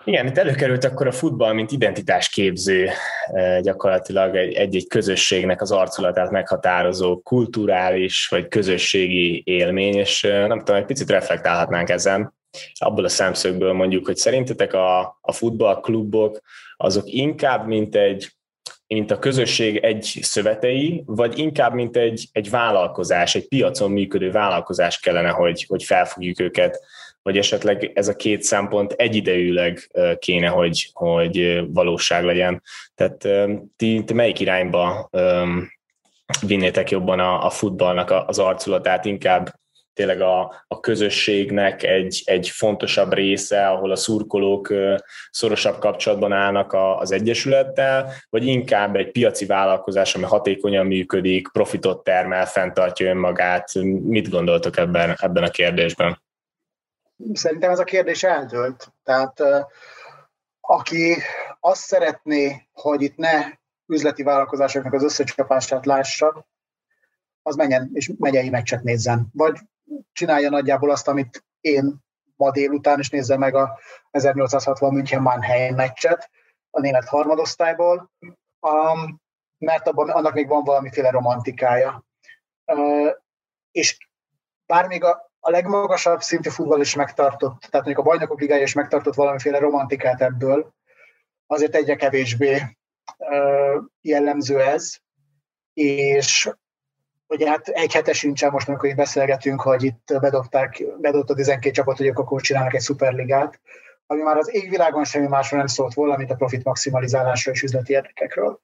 Igen, 0.07 0.27
itt 0.27 0.37
előkerült 0.37 0.83
akkor 0.83 1.07
a 1.07 1.11
futball, 1.11 1.53
mint 1.53 1.71
identitásképző, 1.71 2.89
eh, 3.25 3.59
gyakorlatilag 3.61 4.35
egy-egy 4.35 4.87
közösségnek 4.87 5.61
az 5.61 5.71
arculatát 5.71 6.31
meghatározó 6.31 7.21
kulturális 7.21 8.27
vagy 8.27 8.47
közösségi 8.47 9.41
élmény, 9.45 9.95
és 9.95 10.23
eh, 10.23 10.47
nem 10.47 10.57
tudom, 10.57 10.75
egy 10.75 10.85
picit 10.85 11.09
reflektálhatnánk 11.09 11.89
ezen, 11.89 12.33
abból 12.73 13.03
a 13.03 13.09
szemszögből 13.09 13.73
mondjuk, 13.73 14.05
hogy 14.05 14.15
szerintetek 14.15 14.73
a, 14.73 15.17
a 15.21 15.31
futballklubok 15.31 16.41
azok 16.77 17.03
inkább, 17.07 17.67
mint 17.67 17.95
egy 17.95 18.29
mint 18.87 19.11
a 19.11 19.19
közösség 19.19 19.77
egy 19.77 20.19
szövetei, 20.21 21.03
vagy 21.05 21.37
inkább 21.37 21.73
mint 21.73 21.97
egy, 21.97 22.27
egy 22.31 22.49
vállalkozás, 22.49 23.35
egy 23.35 23.47
piacon 23.47 23.91
működő 23.91 24.31
vállalkozás 24.31 24.99
kellene, 24.99 25.29
hogy, 25.29 25.65
hogy 25.67 25.83
felfogjuk 25.83 26.39
őket, 26.39 26.79
vagy 27.25 27.37
esetleg 27.37 27.91
ez 27.93 28.07
a 28.07 28.15
két 28.15 28.41
szempont 28.41 28.91
egyidejűleg 28.91 29.89
kéne, 30.19 30.47
hogy, 30.47 30.89
hogy 30.93 31.63
valóság 31.67 32.23
legyen. 32.23 32.61
Tehát 32.95 33.27
ti, 33.75 34.03
ti 34.05 34.13
melyik 34.13 34.39
irányba 34.39 35.09
vinnétek 36.41 36.89
jobban 36.89 37.19
a, 37.19 37.45
a 37.45 37.49
futballnak 37.49 38.11
az 38.27 38.39
arculatát, 38.39 39.05
inkább 39.05 39.53
tényleg 39.93 40.21
a, 40.21 40.63
a 40.67 40.79
közösségnek 40.79 41.83
egy, 41.83 42.21
egy 42.25 42.49
fontosabb 42.49 43.13
része, 43.13 43.67
ahol 43.67 43.91
a 43.91 43.95
szurkolók 43.95 44.73
szorosabb 45.31 45.79
kapcsolatban 45.79 46.31
állnak 46.31 46.73
a, 46.73 46.97
az 46.97 47.11
Egyesülettel, 47.11 48.11
vagy 48.29 48.45
inkább 48.45 48.95
egy 48.95 49.11
piaci 49.11 49.45
vállalkozás, 49.45 50.15
ami 50.15 50.23
hatékonyan 50.23 50.85
működik, 50.85 51.47
profitot 51.51 52.03
termel, 52.03 52.45
fenntartja 52.45 53.09
önmagát. 53.09 53.73
Mit 54.03 54.29
gondoltok 54.29 54.77
ebben, 54.77 55.15
ebben 55.19 55.43
a 55.43 55.49
kérdésben? 55.49 56.23
Szerintem 57.33 57.71
ez 57.71 57.79
a 57.79 57.83
kérdés 57.83 58.23
eldőlt. 58.23 58.93
Tehát 59.03 59.41
aki 60.61 61.15
azt 61.59 61.81
szeretné, 61.81 62.67
hogy 62.73 63.01
itt 63.01 63.15
ne 63.15 63.45
üzleti 63.85 64.23
vállalkozásoknak 64.23 64.93
az 64.93 65.03
összecsapását 65.03 65.85
lássa, 65.85 66.47
az 67.41 67.55
menjen 67.55 67.89
és 67.93 68.11
megyei 68.17 68.49
meccset 68.49 68.83
nézzen. 68.83 69.27
Vagy 69.33 69.59
csinálja 70.11 70.49
nagyjából 70.49 70.91
azt, 70.91 71.07
amit 71.07 71.45
én 71.59 72.03
ma 72.35 72.51
délután, 72.51 72.99
is 72.99 73.09
nézze 73.09 73.37
meg 73.37 73.55
a 73.55 73.79
1860 74.11 74.93
München 74.93 75.21
Mannheim 75.21 75.75
meccset 75.75 76.29
a 76.69 76.79
német 76.79 77.07
harmadosztályból, 77.07 78.11
um, 78.59 79.21
mert 79.57 79.87
abban, 79.87 80.09
annak 80.09 80.33
még 80.33 80.47
van 80.47 80.63
valamiféle 80.63 81.09
romantikája. 81.09 82.05
Uh, 82.65 83.11
és 83.71 83.97
bár 84.65 84.87
még 84.87 85.03
a, 85.03 85.31
a 85.47 85.49
legmagasabb 85.49 86.21
szintű 86.21 86.49
futball 86.49 86.79
is 86.79 86.95
megtartott, 86.95 87.59
tehát 87.59 87.85
mondjuk 87.85 87.97
a 87.97 88.09
bajnokok 88.09 88.39
ligája 88.39 88.61
is 88.61 88.73
megtartott 88.73 89.15
valamiféle 89.15 89.59
romantikát 89.59 90.21
ebből, 90.21 90.73
azért 91.47 91.75
egyre 91.75 91.95
kevésbé 91.95 92.77
jellemző 94.01 94.61
ez, 94.61 94.95
és 95.73 96.49
Ugye 97.27 97.49
hát 97.49 97.67
egy 97.67 97.93
hete 97.93 98.13
sincsen 98.13 98.51
most, 98.51 98.67
amikor 98.67 98.89
itt 98.89 98.95
beszélgetünk, 98.95 99.61
hogy 99.61 99.83
itt 99.83 100.19
bedobták, 100.19 100.83
bedobta 100.97 101.33
a 101.33 101.35
12 101.35 101.71
csapat, 101.71 101.97
hogy 101.97 102.07
akkor 102.07 102.41
csinálnak 102.41 102.73
egy 102.73 102.81
szuperligát, 102.81 103.59
ami 104.05 104.21
már 104.21 104.37
az 104.37 104.53
égvilágon 104.53 105.03
semmi 105.03 105.27
másról 105.27 105.59
nem 105.59 105.67
szólt 105.67 105.93
volna, 105.93 106.17
mint 106.17 106.31
a 106.31 106.35
profit 106.35 106.63
maximalizálásra 106.63 107.51
és 107.51 107.61
üzleti 107.61 107.93
érdekekről. 107.93 108.59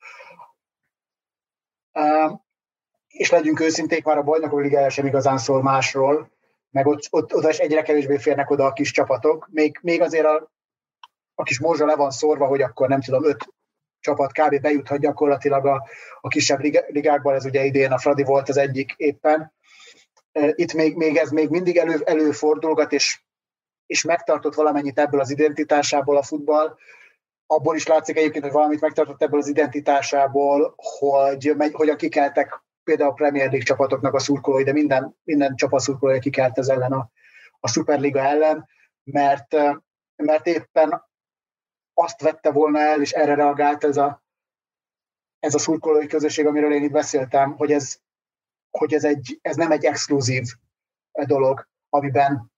És 3.07 3.29
legyünk 3.29 3.59
őszinték, 3.59 4.03
már 4.03 4.17
a 4.17 4.23
bajnokok 4.23 4.61
ligája 4.61 4.89
sem 4.89 5.05
igazán 5.05 5.38
szól 5.38 5.61
másról, 5.61 6.30
meg 6.71 6.87
ott, 6.87 7.07
ott 7.09 7.33
oda 7.33 7.49
is 7.49 7.57
egyre 7.57 7.81
kevésbé 7.81 8.17
férnek 8.17 8.49
oda 8.49 8.65
a 8.65 8.73
kis 8.73 8.91
csapatok. 8.91 9.47
Még, 9.51 9.79
még 9.81 10.01
azért 10.01 10.25
a, 10.25 10.51
a 11.35 11.43
kis 11.43 11.59
morzsa 11.59 11.85
le 11.85 11.95
van 11.95 12.11
szórva, 12.11 12.45
hogy 12.45 12.61
akkor 12.61 12.87
nem 12.87 13.01
tudom, 13.01 13.25
öt 13.25 13.47
csapat 13.99 14.31
kb. 14.31 14.61
bejuthat 14.61 14.99
gyakorlatilag 14.99 15.65
a, 15.65 15.87
a 16.21 16.27
kisebb 16.27 16.59
ligákban, 16.87 17.35
ez 17.35 17.45
ugye 17.45 17.63
idén 17.63 17.91
a 17.91 17.97
Fradi 17.97 18.23
volt 18.23 18.49
az 18.49 18.57
egyik 18.57 18.93
éppen. 18.97 19.53
Itt 20.51 20.73
még, 20.73 20.95
még 20.95 21.17
ez 21.17 21.29
még 21.29 21.49
mindig 21.49 21.77
elő, 21.77 22.01
előfordulgat, 22.03 22.91
és, 22.91 23.21
és 23.85 24.03
megtartott 24.03 24.55
valamennyit 24.55 24.99
ebből 24.99 25.19
az 25.19 25.31
identitásából 25.31 26.17
a 26.17 26.23
futball. 26.23 26.77
Abból 27.45 27.75
is 27.75 27.87
látszik 27.87 28.17
egyébként, 28.17 28.43
hogy 28.43 28.53
valamit 28.53 28.81
megtartott 28.81 29.21
ebből 29.21 29.39
az 29.39 29.47
identitásából, 29.47 30.75
hogy 30.99 31.53
megy, 31.57 31.73
hogyan 31.73 31.97
kikeltek 31.97 32.63
például 32.83 33.09
a 33.09 33.13
Premier 33.13 33.45
League 33.45 33.65
csapatoknak 33.65 34.13
a 34.13 34.19
szurkolói, 34.19 34.63
de 34.63 34.71
minden, 34.71 35.17
minden 35.23 35.55
csapat 35.55 35.79
szurkolója 35.79 36.19
kikelt 36.19 36.57
ez 36.57 36.67
ellen 36.67 36.91
a, 36.91 37.11
a 37.59 37.67
Superliga 37.67 38.19
ellen, 38.19 38.69
mert, 39.03 39.55
mert 40.15 40.47
éppen 40.47 41.09
azt 41.93 42.21
vette 42.21 42.51
volna 42.51 42.79
el, 42.79 43.01
és 43.01 43.11
erre 43.11 43.35
reagált 43.35 43.83
ez 43.83 43.97
a, 43.97 44.23
ez 45.39 45.53
a 45.53 45.59
szurkolói 45.59 46.07
közösség, 46.07 46.45
amiről 46.45 46.73
én 46.73 46.83
itt 46.83 46.91
beszéltem, 46.91 47.51
hogy 47.51 47.71
ez, 47.71 48.00
hogy 48.69 48.93
ez, 48.93 49.03
egy, 49.03 49.39
ez 49.41 49.55
nem 49.55 49.71
egy 49.71 49.85
exkluzív 49.85 50.43
dolog, 51.25 51.67
amiben, 51.89 52.51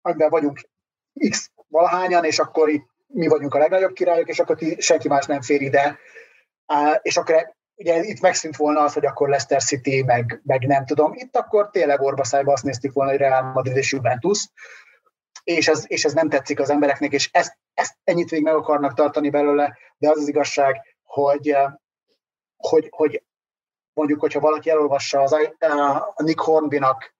amiben 0.00 0.30
vagyunk 0.30 0.60
x 1.28 1.50
valahányan, 1.68 2.24
és 2.24 2.38
akkor 2.38 2.68
itt 2.68 2.86
mi 3.06 3.26
vagyunk 3.26 3.54
a 3.54 3.58
legnagyobb 3.58 3.92
királyok, 3.92 4.28
és 4.28 4.38
akkor 4.38 4.58
senki 4.78 5.08
más 5.08 5.26
nem 5.26 5.42
fér 5.42 5.62
ide. 5.62 5.98
És 7.02 7.16
akkor 7.16 7.53
ugye 7.76 8.02
itt 8.02 8.20
megszűnt 8.20 8.56
volna 8.56 8.80
az, 8.80 8.92
hogy 8.92 9.06
akkor 9.06 9.28
Leicester 9.28 9.62
City, 9.62 10.02
meg, 10.02 10.40
meg 10.44 10.66
nem 10.66 10.86
tudom. 10.86 11.12
Itt 11.14 11.36
akkor 11.36 11.70
tényleg 11.70 12.00
orbaszájba 12.00 12.52
azt 12.52 12.62
néztük 12.62 12.92
volna, 12.92 13.10
hogy 13.10 13.20
Real 13.20 13.42
Madrid 13.42 13.76
és 13.76 13.92
Juventus, 13.92 14.48
és 15.44 15.68
ez, 15.68 15.84
és 15.86 16.04
ez 16.04 16.12
nem 16.12 16.28
tetszik 16.28 16.60
az 16.60 16.70
embereknek, 16.70 17.12
és 17.12 17.28
ezt, 17.32 17.58
ezt 17.74 17.96
ennyit 18.04 18.30
még 18.30 18.42
meg 18.42 18.54
akarnak 18.54 18.94
tartani 18.94 19.30
belőle, 19.30 19.78
de 19.96 20.10
az 20.10 20.18
az 20.18 20.28
igazság, 20.28 20.96
hogy, 21.02 21.48
eh, 21.48 21.72
hogy, 22.56 22.88
hogy 22.90 23.22
mondjuk, 23.92 24.20
hogyha 24.20 24.40
valaki 24.40 24.70
elolvassa 24.70 25.20
az, 25.20 25.32
eh, 25.58 25.96
a 25.96 26.22
Nick 26.22 26.40
Hornbynak 26.40 27.14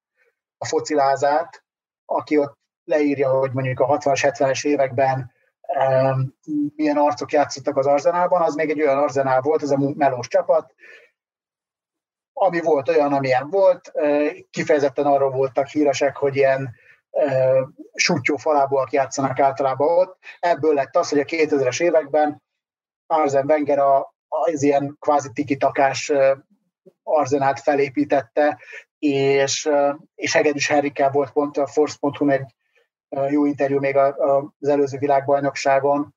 a 0.59 0.67
focilázát, 0.67 1.65
aki 2.05 2.39
ott 2.39 2.59
leírja, 2.85 3.31
hogy 3.31 3.53
mondjuk 3.53 3.81
a 3.81 3.87
60-as, 3.87 4.21
70-es 4.23 4.65
években 4.65 5.33
milyen 6.77 6.97
arcok 6.97 7.33
játszottak 7.33 7.77
az 7.77 7.87
Arzenálban, 7.87 8.43
az 8.43 8.55
még 8.55 8.71
egy 8.71 8.83
olyan 8.83 8.99
Arzenál 8.99 9.41
volt, 9.41 9.63
ez 9.63 9.71
a 9.71 9.93
melós 9.95 10.29
csapat, 10.29 10.75
ami 12.33 12.61
volt 12.61 12.89
olyan, 12.89 13.13
amilyen 13.13 13.51
volt, 13.51 13.93
kifejezetten 14.51 15.07
arról 15.07 15.31
voltak 15.31 15.67
híresek, 15.67 16.17
hogy 16.17 16.37
ilyen 16.37 16.75
sútyó 17.95 18.37
falából 18.37 18.89
játszanak 18.91 19.39
általában 19.39 19.99
ott. 19.99 20.19
Ebből 20.41 20.75
lett 20.75 20.97
az, 20.97 21.09
hogy 21.09 21.19
a 21.19 21.25
2000-es 21.25 21.83
években 21.83 22.43
Arzen 23.07 23.51
Wenger 23.51 23.79
a, 23.79 24.15
az 24.29 24.63
ilyen 24.63 24.97
kvázi 25.01 25.29
tikitakás 25.33 26.13
arzenát 27.03 27.61
felépítette, 27.61 28.59
és, 28.99 29.71
és 30.15 30.33
Hegedűs 30.33 30.69
Henrikkel 30.69 31.11
volt 31.11 31.31
pont 31.31 31.57
a 31.57 31.67
Force.hu 31.67 32.29
egy 32.29 32.55
jó 33.31 33.45
interjú 33.45 33.79
még 33.79 33.97
az 33.97 34.69
előző 34.69 34.99
világbajnokságon, 34.99 36.15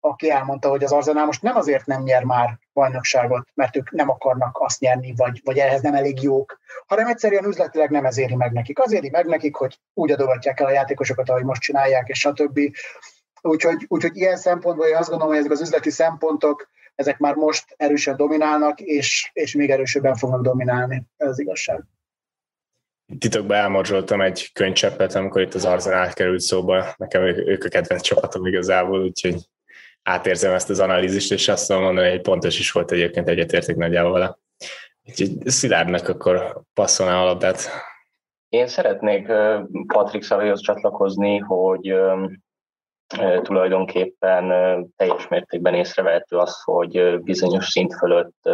aki 0.00 0.30
elmondta, 0.30 0.68
hogy 0.68 0.84
az 0.84 0.92
Arzenál 0.92 1.26
most 1.26 1.42
nem 1.42 1.56
azért 1.56 1.86
nem 1.86 2.02
nyer 2.02 2.24
már 2.24 2.58
bajnokságot, 2.72 3.48
mert 3.54 3.76
ők 3.76 3.90
nem 3.90 4.08
akarnak 4.08 4.58
azt 4.60 4.80
nyerni, 4.80 5.12
vagy, 5.16 5.40
vagy 5.44 5.58
ehhez 5.58 5.80
nem 5.80 5.94
elég 5.94 6.22
jók, 6.22 6.58
hanem 6.86 7.06
egyszerűen 7.06 7.44
üzletileg 7.44 7.90
nem 7.90 8.04
ez 8.04 8.18
éri 8.18 8.34
meg 8.34 8.52
nekik. 8.52 8.78
Az 8.78 8.92
éri 8.92 9.10
meg 9.10 9.26
nekik, 9.26 9.54
hogy 9.54 9.78
úgy 9.94 10.10
adogatják 10.10 10.60
el 10.60 10.66
a 10.66 10.70
játékosokat, 10.70 11.28
ahogy 11.28 11.44
most 11.44 11.62
csinálják, 11.62 12.08
és 12.08 12.18
stb. 12.18 12.60
Úgyhogy, 13.40 13.84
úgyhogy 13.88 14.16
ilyen 14.16 14.36
szempontból 14.36 14.86
én 14.86 14.96
azt 14.96 15.08
gondolom, 15.08 15.32
hogy 15.32 15.42
ezek 15.42 15.52
az 15.52 15.60
üzleti 15.60 15.90
szempontok, 15.90 16.68
ezek 16.94 17.18
már 17.18 17.34
most 17.34 17.74
erősen 17.76 18.16
dominálnak, 18.16 18.80
és, 18.80 19.30
és 19.32 19.54
még 19.54 19.70
erősebben 19.70 20.14
fognak 20.14 20.42
dominálni. 20.42 21.02
Ez 21.16 21.28
az 21.28 21.38
igazság. 21.38 21.84
Titokban 23.18 23.56
elmorzsoltam 23.56 24.20
egy 24.20 24.52
könycseppet, 24.52 25.14
amikor 25.14 25.42
itt 25.42 25.54
az 25.54 25.64
Arzenál 25.64 26.12
került 26.12 26.40
szóba. 26.40 26.84
Nekem 26.96 27.22
ők 27.22 27.64
a 27.64 27.68
kedvenc 27.68 28.02
csapatom 28.02 28.46
igazából, 28.46 29.02
úgyhogy 29.02 29.36
átérzem 30.02 30.52
ezt 30.52 30.70
az 30.70 30.80
analízist, 30.80 31.32
és 31.32 31.48
azt 31.48 31.68
mondom 31.68 31.86
mondani, 31.86 32.10
hogy 32.10 32.20
pontos 32.20 32.58
is 32.58 32.72
volt 32.72 32.92
egyébként 32.92 33.28
egyetérték 33.28 33.76
nagyjából 33.76 34.12
vele. 34.12 34.38
Úgyhogy 35.04 35.46
Szilárdnak 35.46 36.08
akkor 36.08 36.62
passzolná 36.74 37.20
a 37.20 37.24
labdát. 37.24 37.70
Én 38.48 38.66
szeretnék 38.66 39.32
Patrik 39.86 40.22
Szavéhoz 40.22 40.60
csatlakozni, 40.60 41.38
hogy 41.38 41.94
tulajdonképpen 43.42 44.48
teljes 44.96 45.28
mértékben 45.28 45.74
észrevehető 45.74 46.36
az, 46.36 46.62
hogy 46.62 47.20
bizonyos 47.20 47.66
szint 47.66 47.94
fölött 47.94 48.48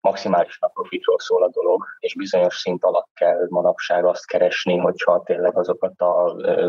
maximálisan 0.00 0.70
profitról 0.72 1.18
szól 1.18 1.42
a 1.42 1.48
dolog, 1.48 1.84
és 1.98 2.14
bizonyos 2.14 2.56
szint 2.56 2.84
alatt 2.84 3.08
kell 3.14 3.46
manapság 3.48 4.04
azt 4.04 4.26
keresni, 4.26 4.76
hogyha 4.76 5.22
tényleg 5.22 5.56
azokat 5.56 6.00
a 6.00 6.34
ö, 6.38 6.68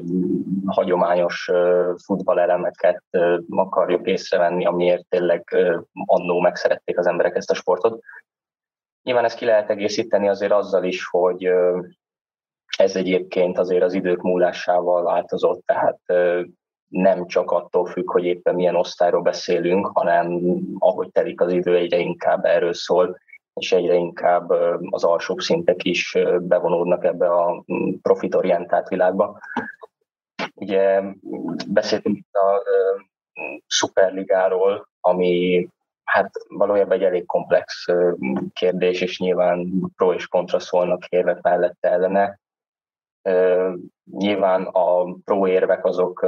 hagyományos 0.66 1.48
ö, 1.52 1.94
futballelemeket 2.06 3.04
ö, 3.10 3.40
akarjuk 3.50 4.08
észrevenni, 4.08 4.66
amiért 4.66 5.06
tényleg 5.10 5.56
annó 6.06 6.40
megszerették 6.40 6.98
az 6.98 7.08
emberek 7.08 7.36
ezt 7.36 7.52
a 7.52 7.56
sportot. 7.56 8.04
Nyilván 9.04 9.24
ezt 9.26 9.38
ki 9.38 9.46
lehet 9.46 9.70
egészíteni 9.70 10.28
azért 10.28 10.52
azzal 10.52 10.84
is, 10.84 11.06
hogy 11.06 11.46
ö, 11.46 11.80
ez 12.78 12.96
egyébként 12.96 13.58
azért 13.58 13.84
az 13.84 13.94
idők 13.94 14.22
múlásával 14.22 15.04
változott, 15.04 15.66
tehát 15.66 16.00
ö, 16.06 16.42
nem 16.92 17.28
csak 17.28 17.52
attól 17.52 17.86
függ, 17.86 18.12
hogy 18.12 18.24
éppen 18.24 18.56
milyen 18.56 18.76
osztályról 18.76 19.22
beszélünk, 19.22 19.90
hanem 19.94 20.42
ahogy 20.80 21.12
telik 21.12 21.42
az 21.42 21.52
idő, 21.52 21.76
egyre 21.76 21.98
inkább 21.98 22.46
erről 22.46 22.74
szól, 22.74 23.18
és 23.54 23.72
egyre 23.72 23.94
inkább 23.94 24.50
az 24.90 25.04
alsóbb 25.04 25.40
szintek 25.40 25.84
is 25.84 26.18
bevonódnak 26.40 27.04
ebbe 27.04 27.30
a 27.30 27.64
profitorientált 28.02 28.88
világba. 28.88 29.40
Ugye 30.56 31.02
beszéltünk 31.68 32.18
itt 32.18 32.34
a 32.34 32.64
szuperligáról, 33.68 34.88
ami 35.00 35.68
hát 36.04 36.32
valójában 36.48 36.98
egy 36.98 37.04
elég 37.04 37.26
komplex 37.26 37.86
kérdés, 38.54 39.02
és 39.02 39.20
nyilván 39.20 39.70
pro 39.96 40.14
és 40.14 40.28
kontra 40.28 40.60
szólnak 40.60 41.06
érvek 41.08 41.42
mellette 41.42 41.90
ellene. 41.90 42.40
Nyilván 44.12 44.64
a 44.64 45.04
pro 45.26 45.48
érvek 45.48 45.86
azok 45.86 46.28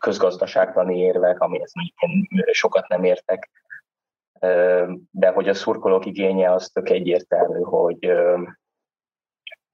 közgazdaságtani 0.00 0.98
érvek, 0.98 1.40
amihez 1.40 1.72
mondjuk 1.74 2.54
sokat 2.54 2.88
nem 2.88 3.04
értek, 3.04 3.50
de 5.10 5.28
hogy 5.34 5.48
a 5.48 5.54
szurkolók 5.54 6.06
igénye 6.06 6.52
az 6.52 6.70
tök 6.70 6.88
egyértelmű, 6.88 7.60
hogy 7.60 8.12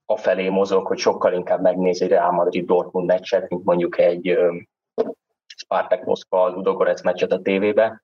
afelé 0.07 0.49
mozog, 0.49 0.87
hogy 0.87 0.99
sokkal 0.99 1.33
inkább 1.33 1.61
megnézi 1.61 2.07
Real 2.07 2.33
Madrid 2.33 2.67
Dortmund 2.67 3.07
meccset, 3.07 3.49
mint 3.49 3.65
mondjuk 3.65 3.99
egy 3.99 4.39
Spartak 5.47 6.05
Moszkva 6.05 6.49
Ludogorec 6.49 7.03
meccset 7.03 7.33
a 7.33 7.43
tévébe, 7.43 8.03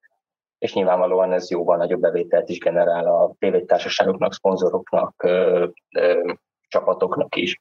és 0.58 0.74
nyilvánvalóan 0.74 1.32
ez 1.32 1.50
jóval 1.50 1.76
nagyobb 1.76 2.00
bevételt 2.00 2.48
is 2.48 2.58
generál 2.58 3.06
a 3.06 3.34
tévétársaságoknak, 3.38 4.34
szponzoroknak, 4.34 5.26
csapatoknak 6.68 7.36
is. 7.36 7.60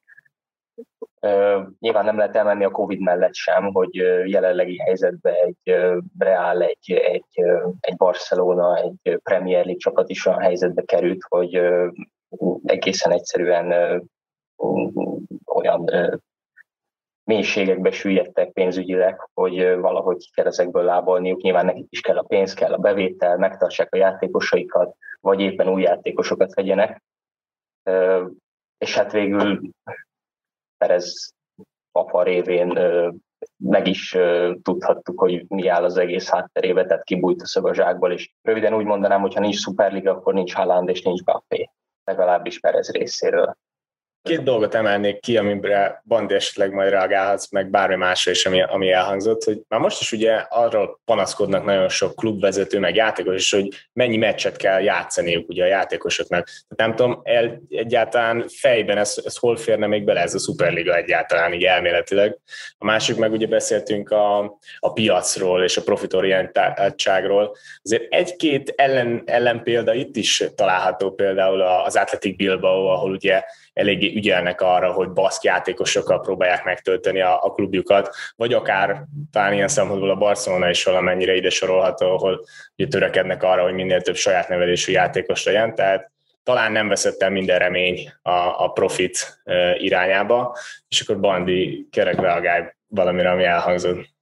Nyilván 1.79 2.05
nem 2.05 2.17
lehet 2.17 2.35
elmenni 2.35 2.63
a 2.63 2.71
Covid 2.71 2.99
mellett 2.99 3.33
sem, 3.33 3.63
hogy 3.73 3.95
jelenlegi 4.25 4.77
helyzetben 4.77 5.33
egy 5.33 5.75
Real, 6.17 6.61
egy, 6.61 6.91
egy, 6.91 7.43
egy 7.79 7.95
Barcelona, 7.97 8.77
egy 8.77 9.19
Premier 9.23 9.63
League 9.63 9.79
csapat 9.79 10.09
is 10.09 10.25
olyan 10.25 10.39
helyzetbe 10.39 10.81
került, 10.81 11.23
hogy 11.27 11.61
egészen 12.63 13.11
egyszerűen 13.11 13.73
olyan 15.45 15.89
mélységekbe 17.23 17.91
süllyedtek 17.91 18.51
pénzügyileg, 18.51 19.29
hogy 19.33 19.75
valahogy 19.75 20.17
ki 20.17 20.29
kell 20.33 20.45
ezekből 20.45 20.83
lábolniuk. 20.83 21.41
Nyilván 21.41 21.65
nekik 21.65 21.87
is 21.89 22.01
kell 22.01 22.17
a 22.17 22.23
pénz, 22.23 22.53
kell 22.53 22.73
a 22.73 22.77
bevétel, 22.77 23.37
megtartsák 23.37 23.93
a 23.93 23.97
játékosaikat, 23.97 24.95
vagy 25.21 25.39
éppen 25.39 25.69
új 25.69 25.81
játékosokat 25.81 26.53
vegyenek. 26.53 27.03
És 28.77 28.95
hát 28.95 29.11
végül 29.11 29.59
Perez 30.79 31.33
apa 31.91 32.23
révén 32.23 32.67
meg 33.57 33.87
is 33.87 34.17
tudhattuk, 34.61 35.19
hogy 35.19 35.45
mi 35.47 35.67
áll 35.67 35.83
az 35.83 35.97
egész 35.97 36.29
hátterébe, 36.29 36.85
tehát 36.85 37.03
kibújt 37.03 37.41
a 37.41 37.45
szög 37.45 37.65
a 37.65 37.73
zsákból, 37.73 38.11
és 38.11 38.31
röviden 38.41 38.73
úgy 38.73 38.85
mondanám, 38.85 39.21
hogy 39.21 39.33
ha 39.33 39.39
nincs 39.39 39.57
Superliga, 39.57 40.11
akkor 40.11 40.33
nincs 40.33 40.53
Haaland 40.53 40.89
és 40.89 41.01
nincs 41.01 41.23
Bappé, 41.23 41.69
legalábbis 42.03 42.59
Perez 42.59 42.91
részéről. 42.91 43.57
Két 44.21 44.43
dolgot 44.43 44.75
emelnék 44.75 45.19
ki, 45.19 45.37
amire 45.37 46.01
Bandi 46.05 46.33
esetleg 46.33 46.71
majd 46.71 46.89
reagálhatsz, 46.89 47.51
meg 47.51 47.69
bármi 47.69 47.95
másra 47.95 48.31
is, 48.31 48.45
ami, 48.45 48.61
ami 48.61 48.91
elhangzott, 48.91 49.43
hogy 49.43 49.61
már 49.67 49.79
most 49.79 50.01
is 50.01 50.11
ugye 50.11 50.33
arról 50.49 50.99
panaszkodnak 51.05 51.65
nagyon 51.65 51.89
sok 51.89 52.15
klubvezető, 52.15 52.79
meg 52.79 52.95
játékos 52.95 53.35
is, 53.35 53.51
hogy 53.51 53.67
mennyi 53.93 54.17
meccset 54.17 54.57
kell 54.57 54.81
játszaniuk 54.81 55.49
ugye 55.49 55.63
a 55.63 55.67
játékosoknak. 55.67 56.47
Nem 56.67 56.95
tudom, 56.95 57.21
el, 57.23 57.61
egyáltalán 57.69 58.45
fejben 58.47 58.97
ez, 58.97 59.21
ez 59.25 59.37
hol 59.37 59.57
férne 59.57 59.87
még 59.87 60.03
bele 60.03 60.21
ez 60.21 60.33
a 60.33 60.39
Superliga 60.39 60.95
egyáltalán, 60.95 61.53
így 61.53 61.63
elméletileg. 61.63 62.37
A 62.77 62.85
másik 62.85 63.15
meg 63.15 63.31
ugye 63.31 63.47
beszéltünk 63.47 64.09
a, 64.09 64.39
a 64.79 64.93
piacról 64.93 65.63
és 65.63 65.77
a 65.77 65.83
profitorientáltságról. 65.83 67.55
Azért 67.81 68.13
egy-két 68.13 68.73
ellen, 68.75 69.23
ellenpélda 69.25 69.93
itt 69.93 70.15
is 70.15 70.43
található 70.55 71.11
például 71.11 71.61
az 71.61 71.95
Athletic 71.95 72.35
Bilbao, 72.35 72.85
ahol 72.85 73.11
ugye 73.11 73.43
eléggé 73.73 74.13
ügyelnek 74.15 74.61
arra, 74.61 74.91
hogy 74.91 75.09
baszk 75.09 75.43
játékosokkal 75.43 76.21
próbálják 76.21 76.63
megtölteni 76.63 77.21
a, 77.21 77.43
a 77.43 77.51
klubjukat, 77.51 78.15
vagy 78.35 78.53
akár 78.53 79.03
talán 79.31 79.53
ilyen 79.53 79.67
szempontból 79.67 80.09
a 80.09 80.15
Barcelona 80.15 80.69
is 80.69 80.83
valamennyire 80.83 81.35
ide 81.35 81.49
sorolható, 81.49 82.11
ahol 82.11 82.45
ugye 82.77 82.87
törekednek 82.87 83.43
arra, 83.43 83.63
hogy 83.63 83.73
minél 83.73 84.01
több 84.01 84.15
saját 84.15 84.47
nevelésű 84.47 84.91
játékos 84.91 85.45
legyen, 85.45 85.75
tehát 85.75 86.11
talán 86.43 86.71
nem 86.71 86.87
veszett 86.87 87.21
el 87.21 87.29
minden 87.29 87.59
remény 87.59 88.11
a, 88.21 88.63
a 88.63 88.71
profit 88.73 89.41
irányába, 89.77 90.57
és 90.87 91.01
akkor 91.01 91.19
Bandi 91.19 91.87
kerek 91.91 92.19
reagálj 92.19 92.63
valamire, 92.87 93.29
ami 93.29 93.43
elhangzott. 93.43 94.17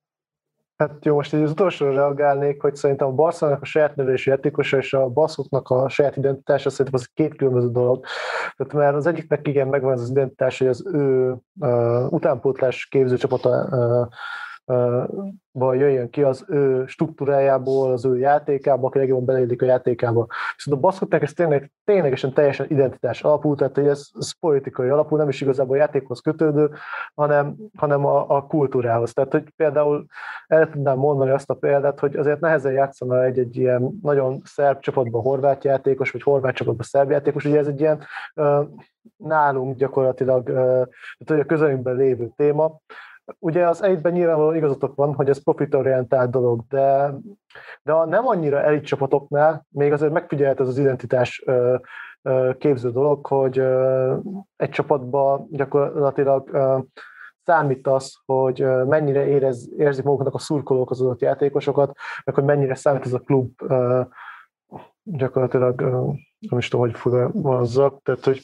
Hát 0.77 1.05
jó, 1.05 1.15
most 1.15 1.33
így 1.33 1.41
az 1.41 1.51
utolsóra 1.51 1.93
reagálnék, 1.93 2.61
hogy 2.61 2.75
szerintem 2.75 3.07
a 3.07 3.11
Barcelonának 3.11 3.63
a 3.63 3.65
saját 3.65 3.95
nevelési 3.95 4.29
játékosa 4.29 4.77
és 4.77 4.93
a 4.93 5.07
baszoknak 5.09 5.69
a 5.69 5.89
saját 5.89 6.17
identitása 6.17 6.69
szerintem 6.69 6.93
az 6.93 7.09
két 7.13 7.35
különböző 7.35 7.71
dolog. 7.71 8.05
Tehát 8.57 8.73
mert 8.73 8.95
az 8.95 9.05
egyiknek 9.05 9.47
igen 9.47 9.67
megvan 9.67 9.91
az 9.91 10.09
identitás, 10.09 10.57
hogy 10.57 10.67
az 10.67 10.85
ő 10.93 11.35
uh, 11.59 12.13
utánpótlás 12.13 12.85
képzőcsapata 12.85 13.67
uh, 13.69 14.07
ból 15.51 15.75
jöjjön 15.75 16.09
ki 16.09 16.23
az 16.23 16.45
ő 16.47 16.85
struktúrájából, 16.85 17.91
az 17.91 18.05
ő 18.05 18.17
játékába, 18.17 18.87
aki 18.87 18.97
legjobban 18.97 19.25
beleillik 19.25 19.61
a 19.61 19.65
játékába. 19.65 20.27
Viszont 20.55 20.77
a 20.77 20.79
baszkotnak 20.79 21.21
ez 21.21 21.33
tényleg, 21.33 21.71
ténylegesen 21.83 22.33
teljesen 22.33 22.65
identitás 22.69 23.23
alapú, 23.23 23.55
tehát 23.55 23.75
hogy 23.75 23.87
ez, 23.87 24.09
ez 24.19 24.39
politikai 24.39 24.89
alapú, 24.89 25.15
nem 25.15 25.29
is 25.29 25.41
igazából 25.41 25.75
a 25.75 25.79
játékhoz 25.79 26.19
kötődő, 26.19 26.69
hanem, 27.13 27.55
hanem 27.77 28.05
a, 28.05 28.35
a 28.35 28.45
kultúrához. 28.45 29.13
Tehát, 29.13 29.31
hogy 29.31 29.53
például 29.55 30.05
el 30.47 30.69
tudnám 30.69 30.97
mondani 30.97 31.31
azt 31.31 31.49
a 31.49 31.55
példát, 31.55 31.99
hogy 31.99 32.15
azért 32.15 32.39
nehezen 32.39 32.71
játszana 32.71 33.23
egy-egy 33.23 33.57
ilyen 33.57 33.99
nagyon 34.01 34.41
szerb 34.43 34.79
csapatban 34.79 35.21
horvát 35.21 35.63
játékos, 35.63 36.11
vagy 36.11 36.21
horvát 36.23 36.55
csapatban 36.55 36.85
szerb 36.85 37.11
játékos, 37.11 37.45
ugye 37.45 37.57
ez 37.57 37.67
egy 37.67 37.79
ilyen 37.79 38.03
nálunk 39.17 39.77
gyakorlatilag, 39.77 40.45
tehát, 40.45 40.89
hogy 41.25 41.39
a 41.39 41.45
közelünkben 41.45 41.95
lévő 41.95 42.29
téma, 42.35 42.79
Ugye 43.39 43.67
az 43.67 43.83
egyben 43.83 44.11
nyilvánvalóan 44.11 44.55
igazatok 44.55 44.95
van, 44.95 45.13
hogy 45.13 45.29
ez 45.29 45.43
profitorientált 45.43 46.29
dolog, 46.29 46.61
de, 46.69 47.13
de 47.83 47.91
a 47.91 48.05
nem 48.05 48.27
annyira 48.27 48.61
elit 48.61 48.85
csapatoknál 48.85 49.65
még 49.69 49.91
azért 49.91 50.11
megfigyelhet 50.11 50.59
ez 50.59 50.67
az 50.67 50.77
identitás 50.77 51.43
képző 52.57 52.91
dolog, 52.91 53.25
hogy 53.25 53.59
egy 54.55 54.69
csapatban 54.69 55.47
gyakorlatilag 55.51 56.49
számít 57.43 57.87
az, 57.87 58.15
hogy 58.25 58.65
mennyire 58.85 59.25
érez, 59.27 59.69
érzik 59.77 60.03
maguknak 60.03 60.33
a 60.33 60.39
szurkolók 60.39 60.91
az 60.91 61.01
adott 61.01 61.21
játékosokat, 61.21 61.97
meg 62.23 62.35
hogy 62.35 62.43
mennyire 62.43 62.75
számít 62.75 63.05
ez 63.05 63.13
a 63.13 63.19
klub 63.19 63.51
gyakorlatilag, 65.03 65.81
nem 66.39 66.57
is 66.57 66.67
tudom, 66.67 66.85
hogy 66.85 66.95
fogalmazzak, 66.97 68.01
tehát 68.03 68.25
hogy 68.25 68.41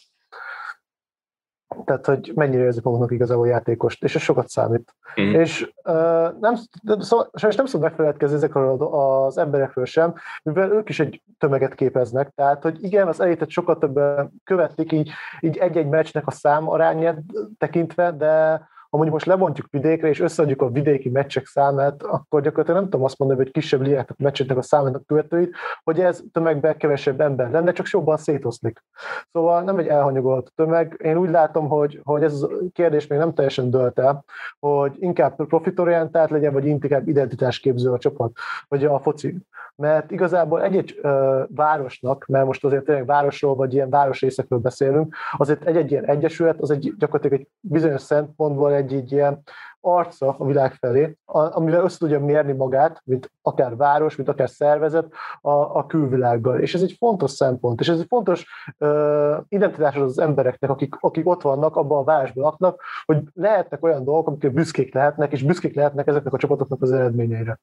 tehát, 1.86 2.06
hogy 2.06 2.32
mennyire 2.36 2.64
érzik 2.64 2.84
maguknak 2.84 3.12
igazából 3.12 3.48
játékost, 3.48 4.04
és 4.04 4.16
ez 4.16 4.22
sokat 4.22 4.48
számít. 4.48 4.96
Mm. 5.22 5.34
És 5.34 5.72
uh, 5.84 6.40
nem, 6.40 6.56
szóval, 7.00 7.30
sajnos 7.34 7.58
nem 7.58 7.66
szabad 7.66 7.88
megfeledkezni 7.88 8.36
ezekről 8.36 8.84
az 8.84 9.38
emberekről 9.38 9.86
sem, 9.86 10.14
mivel 10.44 10.72
ők 10.72 10.90
is 10.90 11.00
egy 11.00 11.22
tömeget 11.38 11.76
képeznek, 11.76 12.30
tehát, 12.36 12.64
hogy 12.64 12.84
igen, 12.84 13.08
az 13.08 13.20
elitet 13.20 13.50
sokat 13.50 13.80
többen 13.80 14.32
követik, 14.44 14.92
így, 14.92 15.12
így 15.40 15.58
egy-egy 15.58 15.88
meccsnek 15.88 16.28
a 16.28 16.32
szám 16.32 16.70
arányát 16.70 17.18
tekintve, 17.58 18.12
de 18.12 18.62
ha 18.94 19.00
mondjuk 19.00 19.20
most 19.20 19.38
lebontjuk 19.38 19.68
vidékre, 19.72 20.08
és 20.08 20.20
összeadjuk 20.20 20.62
a 20.62 20.70
vidéki 20.70 21.10
meccsek 21.10 21.46
számát, 21.46 22.04
akkor 22.04 22.42
gyakorlatilag 22.42 22.80
nem 22.80 22.90
tudom 22.90 23.06
azt 23.06 23.18
mondani, 23.18 23.42
hogy 23.42 23.52
kisebb 23.52 23.82
liátok 23.82 24.18
meccseknek 24.18 24.58
a 24.58 24.62
számának 24.62 25.06
követőit, 25.06 25.56
hogy 25.84 26.00
ez 26.00 26.22
tömegben 26.32 26.78
kevesebb 26.78 27.22
ember 27.22 27.52
lenne, 27.52 27.72
csak 27.72 27.88
jobban 27.88 28.18
szétoszlik. 28.18 28.84
Szóval 29.32 29.62
nem 29.62 29.78
egy 29.78 29.88
elhanyagolt 29.88 30.52
tömeg. 30.56 31.00
Én 31.04 31.18
úgy 31.18 31.30
látom, 31.30 31.68
hogy, 31.68 32.00
hogy 32.04 32.24
ez 32.24 32.42
a 32.42 32.50
kérdés 32.74 33.08
még 33.08 33.20
nem 33.20 33.34
teljesen 33.34 33.70
dölt 33.70 34.00
el, 34.00 34.24
hogy 34.60 34.96
inkább 35.00 35.36
profitorientált 35.36 36.30
legyen, 36.30 36.54
vagy 36.54 36.66
inkább 36.66 37.08
identitásképző 37.08 37.92
a 37.92 37.98
csapat, 37.98 38.32
vagy 38.68 38.86
a 38.86 39.00
foci. 39.00 39.38
Mert 39.76 40.12
igazából 40.12 40.64
egy-egy 40.64 41.02
városnak, 41.48 42.26
mert 42.28 42.46
most 42.46 42.66
azért 42.66 42.84
tényleg 42.84 43.06
városról, 43.06 43.56
vagy 43.56 43.74
ilyen 43.74 43.90
városrészekről 43.90 44.60
beszélünk, 44.60 45.16
azért 45.38 45.66
egy-egy 45.66 45.92
ilyen 45.92 46.06
egyesület, 46.06 46.62
az 46.62 46.72
egy 46.72 46.94
gyakorlatilag 46.98 47.40
egy 47.40 47.48
bizonyos 47.60 48.02
szempontból 48.02 48.74
egy 48.74 49.12
ilyen 49.12 49.44
arca 49.86 50.36
a 50.38 50.46
világ 50.46 50.74
felé, 50.74 51.18
amivel 51.26 51.84
össze 51.84 51.98
tudja 51.98 52.20
mérni 52.20 52.52
magát, 52.52 53.02
mint 53.04 53.32
akár 53.42 53.76
város, 53.76 54.16
mint 54.16 54.30
akár 54.30 54.50
szervezet 54.50 55.06
a, 55.42 55.52
a 55.52 55.86
külvilággal. 55.86 56.60
És 56.60 56.74
ez 56.74 56.82
egy 56.82 56.96
fontos 56.98 57.32
szempont, 57.32 57.80
és 57.80 57.90
ez 57.90 58.00
egy 58.00 58.06
fontos 58.08 58.46
uh, 58.80 59.38
identitás 59.48 59.96
az 59.96 60.20
embereknek, 60.20 60.70
akik, 60.70 60.96
akik 61.00 61.30
ott 61.30 61.42
vannak, 61.42 61.76
abban 61.76 61.98
a 61.98 62.04
városban 62.04 62.44
laknak, 62.44 62.82
hogy 63.06 63.24
lehetnek 63.34 63.84
olyan 63.84 64.04
dolgok, 64.04 64.28
amikkel 64.28 64.50
büszkék 64.50 64.94
lehetnek, 64.94 65.32
és 65.32 65.44
büszkék 65.44 65.76
lehetnek 65.76 66.08
ezeknek 66.08 66.34
a 66.34 66.38
csapatoknak 66.38 66.82
az 66.82 66.92
eredményeire. 66.92 67.60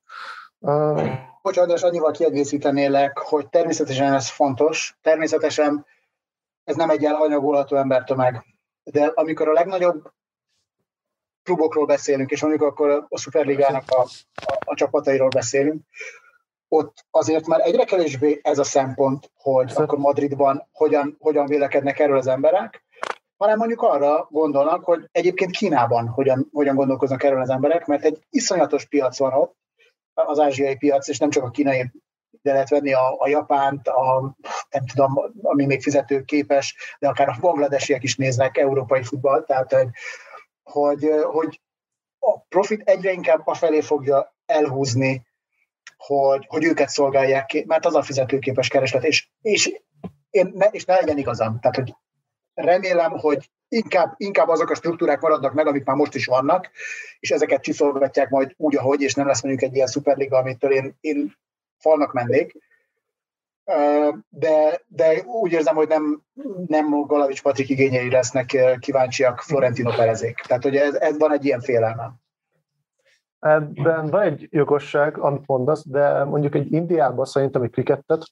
Uh, 0.60 1.28
Bocsánat, 1.42 1.76
és 1.76 1.82
annyival 1.82 2.10
kiegészítenélek, 2.10 3.18
hogy 3.18 3.48
természetesen 3.48 4.12
ez 4.12 4.30
fontos, 4.30 4.98
természetesen 5.02 5.86
ez 6.64 6.76
nem 6.76 6.90
egy 6.90 7.04
elhanyagolható 7.04 7.76
embertömeg. 7.76 8.44
De 8.82 9.12
amikor 9.14 9.48
a 9.48 9.52
legnagyobb 9.52 10.12
klubokról 11.42 11.86
beszélünk, 11.86 12.30
és 12.30 12.40
mondjuk 12.42 12.62
akkor 12.62 13.06
a 13.08 13.18
Superligának 13.18 13.84
a, 13.86 14.00
a, 14.34 14.58
a 14.64 14.74
csapatairól 14.74 15.28
beszélünk, 15.28 15.82
ott 16.68 17.04
azért 17.10 17.46
már 17.46 17.60
egyre 17.60 17.84
kevésbé 17.84 18.40
ez 18.42 18.58
a 18.58 18.64
szempont, 18.64 19.30
hogy 19.36 19.68
Szerint. 19.68 19.86
akkor 19.86 19.98
Madridban 19.98 20.68
hogyan, 20.72 21.16
hogyan 21.20 21.46
vélekednek 21.46 21.98
erről 21.98 22.16
az 22.16 22.26
emberek, 22.26 22.84
hanem 23.36 23.58
mondjuk 23.58 23.82
arra 23.82 24.28
gondolnak, 24.30 24.84
hogy 24.84 25.08
egyébként 25.12 25.56
Kínában 25.56 26.08
hogyan, 26.08 26.48
hogyan 26.52 26.74
gondolkoznak 26.74 27.22
erről 27.22 27.40
az 27.40 27.50
emberek, 27.50 27.86
mert 27.86 28.04
egy 28.04 28.26
iszonyatos 28.30 28.84
piac 28.84 29.18
van 29.18 29.32
ott, 29.32 29.56
az 30.26 30.38
ázsiai 30.38 30.76
piac, 30.76 31.08
és 31.08 31.18
nem 31.18 31.30
csak 31.30 31.44
a 31.44 31.50
kínai, 31.50 31.90
de 32.42 32.52
lehet 32.52 32.68
venni 32.68 32.92
a, 32.92 33.16
a 33.18 33.28
japánt, 33.28 33.88
a, 33.88 34.36
nem 34.70 34.86
tudom, 34.86 35.32
ami 35.42 35.66
még 35.66 35.82
fizetőképes, 35.82 36.96
de 36.98 37.08
akár 37.08 37.28
a 37.28 37.36
bangladesiek 37.40 38.02
is 38.02 38.16
néznek 38.16 38.56
európai 38.56 39.02
futballt, 39.02 39.46
tehát 39.46 39.76
hogy, 40.62 41.10
hogy 41.22 41.60
a 42.18 42.38
profit 42.40 42.82
egyre 42.88 43.12
inkább 43.12 43.46
a 43.46 43.54
felé 43.54 43.80
fogja 43.80 44.34
elhúzni, 44.46 45.26
hogy, 45.96 46.46
hogy 46.48 46.64
őket 46.64 46.88
szolgálják 46.88 47.46
ki, 47.46 47.64
mert 47.66 47.86
az 47.86 47.94
a 47.94 48.02
fizetőképes 48.02 48.68
kereslet, 48.68 49.04
és, 49.04 49.28
és, 49.40 49.80
én 50.30 50.64
és 50.70 50.84
ne 50.84 50.94
legyen 50.94 51.18
igazam. 51.18 51.60
Tehát, 51.60 51.76
hogy 51.76 51.94
remélem, 52.64 53.10
hogy 53.10 53.50
inkább, 53.68 54.14
inkább 54.16 54.48
azok 54.48 54.70
a 54.70 54.74
struktúrák 54.74 55.20
maradnak 55.20 55.52
meg, 55.52 55.66
amik 55.66 55.84
már 55.84 55.96
most 55.96 56.14
is 56.14 56.26
vannak, 56.26 56.70
és 57.20 57.30
ezeket 57.30 57.62
csiszolgatják 57.62 58.28
majd 58.28 58.54
úgy, 58.56 58.76
ahogy, 58.76 59.00
és 59.00 59.14
nem 59.14 59.26
lesz 59.26 59.42
mondjuk 59.42 59.70
egy 59.70 59.74
ilyen 59.74 59.86
szuperliga, 59.86 60.38
amitől 60.38 60.72
én, 60.72 60.96
én 61.00 61.34
falnak 61.78 62.12
mennék. 62.12 62.56
De, 64.28 64.82
de 64.86 65.22
úgy 65.22 65.52
érzem, 65.52 65.74
hogy 65.74 65.88
nem, 65.88 66.22
nem 66.66 67.06
Galavics 67.06 67.42
Patrik 67.42 67.68
igényei 67.68 68.10
lesznek 68.10 68.56
kíváncsiak 68.78 69.40
Florentino 69.40 69.90
Perezék. 69.90 70.34
Tehát, 70.34 70.62
hogy 70.62 70.76
ez, 70.76 70.94
ez 70.94 71.18
van 71.18 71.32
egy 71.32 71.44
ilyen 71.44 71.60
félelmem. 71.60 72.14
Ebben 73.38 74.06
van 74.06 74.22
egy 74.22 74.48
jogosság, 74.50 75.18
amit 75.18 75.46
mondasz, 75.46 75.88
de 75.88 76.24
mondjuk 76.24 76.54
egy 76.54 76.72
Indiában 76.72 77.24
szerintem 77.24 77.62
egy 77.62 77.70
krikettet, 77.70 78.22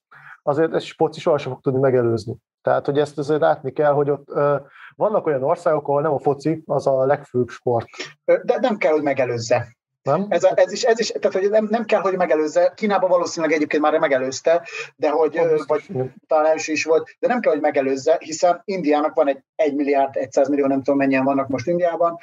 azért 0.48 0.74
egy 0.74 0.82
sporci 0.82 1.20
sohasem 1.20 1.52
fog 1.52 1.60
tudni 1.60 1.80
megelőzni. 1.80 2.36
Tehát, 2.62 2.86
hogy 2.86 2.98
ezt 2.98 3.18
azért 3.18 3.40
látni 3.40 3.72
kell, 3.72 3.92
hogy 3.92 4.10
ott 4.10 4.28
ö, 4.30 4.56
vannak 4.96 5.26
olyan 5.26 5.42
országok, 5.42 5.88
ahol 5.88 6.02
nem 6.02 6.12
a 6.12 6.18
foci 6.18 6.62
az 6.66 6.86
a 6.86 7.04
legfőbb 7.04 7.48
sport. 7.48 7.86
De 8.24 8.58
nem 8.60 8.76
kell, 8.76 8.92
hogy 8.92 9.02
megelőzze. 9.02 9.76
Nem? 10.02 10.26
Ez, 10.28 10.44
a, 10.44 10.52
ez, 10.54 10.72
is, 10.72 10.82
ez 10.82 11.00
is, 11.00 11.08
tehát 11.08 11.38
hogy 11.38 11.50
nem, 11.50 11.66
nem 11.70 11.84
kell, 11.84 12.00
hogy 12.00 12.16
megelőzze. 12.16 12.72
Kínában 12.76 13.10
valószínűleg 13.10 13.54
egyébként 13.56 13.82
már 13.82 13.98
megelőzte, 13.98 14.68
de 14.96 15.10
hogy, 15.10 15.38
oh, 15.38 15.66
vagy 15.66 15.84
talán 16.26 16.46
első 16.46 16.72
is 16.72 16.84
volt, 16.84 17.16
de 17.18 17.28
nem 17.28 17.40
kell, 17.40 17.52
hogy 17.52 17.60
megelőzze, 17.60 18.16
hiszen 18.20 18.62
Indiának 18.64 19.14
van 19.14 19.28
egy 19.28 19.42
1 19.54 19.74
milliárd, 19.74 20.30
100 20.30 20.48
millió, 20.48 20.66
nem 20.66 20.82
tudom 20.82 20.98
mennyien 20.98 21.24
vannak 21.24 21.48
most 21.48 21.66
Indiában, 21.66 22.18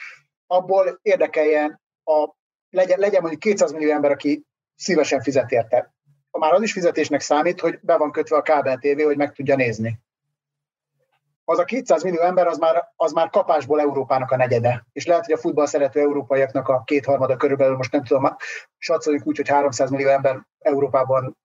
abból 0.48 1.00
érdekeljen 1.02 1.82
a, 2.04 2.30
legyen, 2.70 3.00
legyen 3.00 3.22
mondjuk 3.22 3.42
200 3.42 3.72
millió 3.72 3.92
ember, 3.92 4.12
aki 4.12 4.44
szívesen 4.76 5.22
fizet 5.22 5.52
érte. 5.52 5.95
Már 6.40 6.54
az 6.54 6.62
is 6.62 6.72
fizetésnek 6.72 7.22
számít, 7.22 7.60
hogy 7.60 7.80
be 7.82 7.98
van 7.98 8.12
kötve 8.12 8.38
a 8.38 8.42
kábel 8.42 8.78
TV, 8.78 9.02
hogy 9.02 9.18
meg 9.18 9.32
tudja 9.32 9.56
nézni 9.56 10.04
az 11.46 11.60
a 11.60 11.64
200 11.64 12.04
millió 12.04 12.22
ember 12.22 12.48
az 12.48 12.58
már, 12.58 12.92
az 12.96 13.12
már 13.12 13.30
kapásból 13.30 13.80
Európának 13.80 14.32
a 14.32 14.36
negyede. 14.36 14.86
És 14.92 15.06
lehet, 15.06 15.26
hogy 15.26 15.34
a 15.34 15.38
futball 15.38 15.66
szerető 15.66 16.00
európaiaknak 16.00 16.68
a 16.68 16.84
kétharmada 16.86 17.38
körülbelül, 17.38 17.76
most 17.76 17.92
nem 17.92 18.04
tudom, 18.04 18.36
satszoljuk 18.78 19.28
úgy, 19.28 19.38
hogy 19.38 19.48
300 19.50 19.90
millió 19.90 20.10
ember 20.10 20.46
Európában 20.60 21.38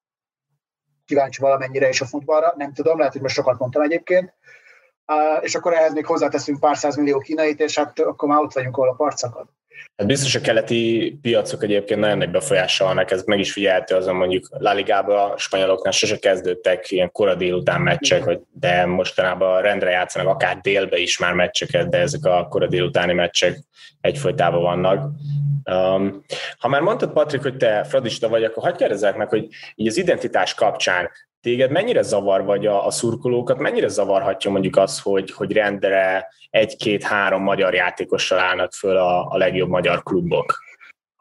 kíváncsi 1.04 1.40
valamennyire 1.40 1.88
is 1.88 2.00
a 2.00 2.06
futballra, 2.06 2.52
nem 2.56 2.72
tudom, 2.72 2.98
lehet, 2.98 3.12
hogy 3.12 3.22
most 3.22 3.34
sokat 3.34 3.58
mondtam 3.58 3.82
egyébként. 3.82 4.34
És 5.40 5.54
akkor 5.54 5.72
ehhez 5.72 5.92
még 5.92 6.06
hozzáteszünk 6.06 6.60
pár 6.60 6.76
millió 6.96 7.18
kínait, 7.18 7.60
és 7.60 7.78
hát 7.78 7.98
akkor 7.98 8.28
már 8.28 8.40
ott 8.40 8.52
vagyunk, 8.52 8.76
ahol 8.76 8.88
a 8.88 8.94
parcakad. 8.94 9.48
Hát 9.96 10.06
biztos 10.06 10.34
a 10.34 10.40
keleti 10.40 11.18
piacok 11.22 11.62
egyébként 11.62 12.00
nagyon 12.00 12.18
nagy 12.18 12.30
befolyással 12.30 12.86
vannak, 12.86 13.10
ez 13.10 13.22
meg 13.22 13.38
is 13.38 13.52
figyelhető 13.52 13.94
azon 13.94 14.16
mondjuk 14.16 14.48
La 14.50 14.72
Ligába, 14.72 15.32
a 15.32 15.38
spanyoloknál 15.38 15.92
sose 15.92 16.18
kezdődtek 16.18 16.90
ilyen 16.90 17.12
kora 17.12 17.34
délután 17.34 17.80
meccsek, 17.80 18.24
vagy 18.24 18.40
de 18.52 18.86
mostanában 18.86 19.62
rendre 19.62 19.90
játszanak 19.90 20.28
akár 20.28 20.58
délbe 20.60 20.98
is 20.98 21.18
már 21.18 21.32
meccseket, 21.32 21.88
de 21.88 21.98
ezek 21.98 22.24
a 22.24 22.46
kora 22.48 22.66
délutáni 22.66 23.12
meccsek 23.12 23.58
egyfolytában 24.00 24.62
vannak. 24.62 25.10
Um, 25.70 26.24
ha 26.58 26.68
már 26.68 26.80
mondtad, 26.80 27.12
Patrik, 27.12 27.42
hogy 27.42 27.56
te 27.56 27.84
fradista 27.84 28.28
vagy, 28.28 28.44
akkor 28.44 28.62
hagyd 28.62 28.76
kérdezzek 28.76 29.16
meg, 29.16 29.28
hogy 29.28 29.48
így 29.74 29.86
az 29.86 29.96
identitás 29.96 30.54
kapcsán 30.54 31.10
téged 31.40 31.70
mennyire 31.70 32.02
zavar, 32.02 32.44
vagy 32.44 32.66
a, 32.66 32.86
a 32.86 32.90
szurkolókat, 32.90 33.58
mennyire 33.58 33.88
zavarhatja 33.88 34.50
mondjuk 34.50 34.76
az, 34.76 35.00
hogy, 35.00 35.30
hogy 35.30 35.52
rendre 35.52 36.28
egy-két-három 36.50 37.42
magyar 37.42 37.74
játékossal 37.74 38.38
állnak 38.38 38.72
föl 38.72 38.96
a, 38.96 39.26
a 39.26 39.36
legjobb 39.36 39.68
magyar 39.68 40.02
klubok? 40.02 40.58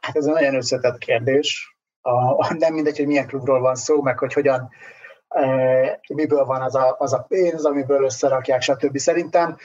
Hát 0.02 0.16
ez 0.16 0.26
egy 0.26 0.34
nagyon 0.34 0.56
összetett 0.56 0.98
kérdés. 0.98 1.78
A, 2.02 2.54
nem 2.54 2.74
mindegy, 2.74 2.98
hogy 2.98 3.08
milyen 3.08 3.28
klubról 3.28 3.60
van 3.60 3.76
szó, 3.76 4.02
meg 4.02 4.20
hogy 4.20 4.34
hogyan, 4.34 4.70
e, 5.28 6.00
miből 6.14 6.46
van 6.46 6.62
az 6.62 6.76
a, 6.76 6.96
az 7.00 7.14
a 7.14 7.26
pénz, 7.28 7.66
amiből 7.66 8.04
összerakják, 8.04 8.62
stb. 8.62 8.98
Szerintem 8.98 9.58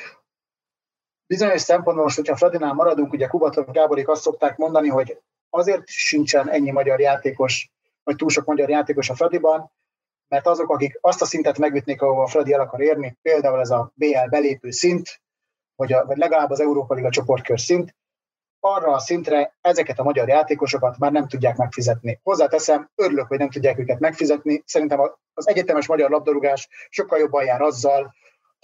bizonyos 1.26 1.60
szempontból 1.60 2.04
most, 2.04 2.16
hogyha 2.16 2.36
Fradinál 2.36 2.72
maradunk, 2.72 3.12
ugye 3.12 3.26
Kubatov 3.26 3.70
Gáborik 3.70 4.08
azt 4.08 4.22
szokták 4.22 4.56
mondani, 4.56 4.88
hogy 4.88 5.18
azért 5.50 5.82
sincsen 5.86 6.50
ennyi 6.50 6.70
magyar 6.70 7.00
játékos, 7.00 7.70
vagy 8.02 8.16
túl 8.16 8.28
sok 8.28 8.44
magyar 8.44 8.68
játékos 8.68 9.10
a 9.10 9.14
Fradiban, 9.14 9.72
mert 10.34 10.46
azok, 10.46 10.70
akik 10.70 10.98
azt 11.00 11.22
a 11.22 11.24
szintet 11.24 11.58
megütnék, 11.58 12.02
ahol 12.02 12.22
a 12.22 12.26
Fradi 12.26 12.52
el 12.52 12.60
akar 12.60 12.80
érni, 12.80 13.18
például 13.22 13.60
ez 13.60 13.70
a 13.70 13.92
BL 13.94 14.28
belépő 14.30 14.70
szint, 14.70 15.20
vagy, 15.76 15.92
a, 15.92 16.04
vagy 16.04 16.16
legalább 16.16 16.50
az 16.50 16.60
Európa 16.60 16.94
Liga 16.94 17.10
csoportkör 17.10 17.60
szint, 17.60 17.96
arra 18.60 18.92
a 18.92 18.98
szintre 18.98 19.56
ezeket 19.60 19.98
a 19.98 20.02
magyar 20.02 20.28
játékosokat 20.28 20.98
már 20.98 21.12
nem 21.12 21.28
tudják 21.28 21.56
megfizetni. 21.56 22.20
Hozzáteszem, 22.22 22.90
örülök, 22.94 23.26
hogy 23.26 23.38
nem 23.38 23.50
tudják 23.50 23.78
őket 23.78 23.98
megfizetni. 23.98 24.62
Szerintem 24.66 25.00
az 25.34 25.48
egyetemes 25.48 25.86
magyar 25.86 26.10
labdarúgás 26.10 26.68
sokkal 26.88 27.18
jobban 27.18 27.44
jár 27.44 27.60
azzal, 27.60 28.14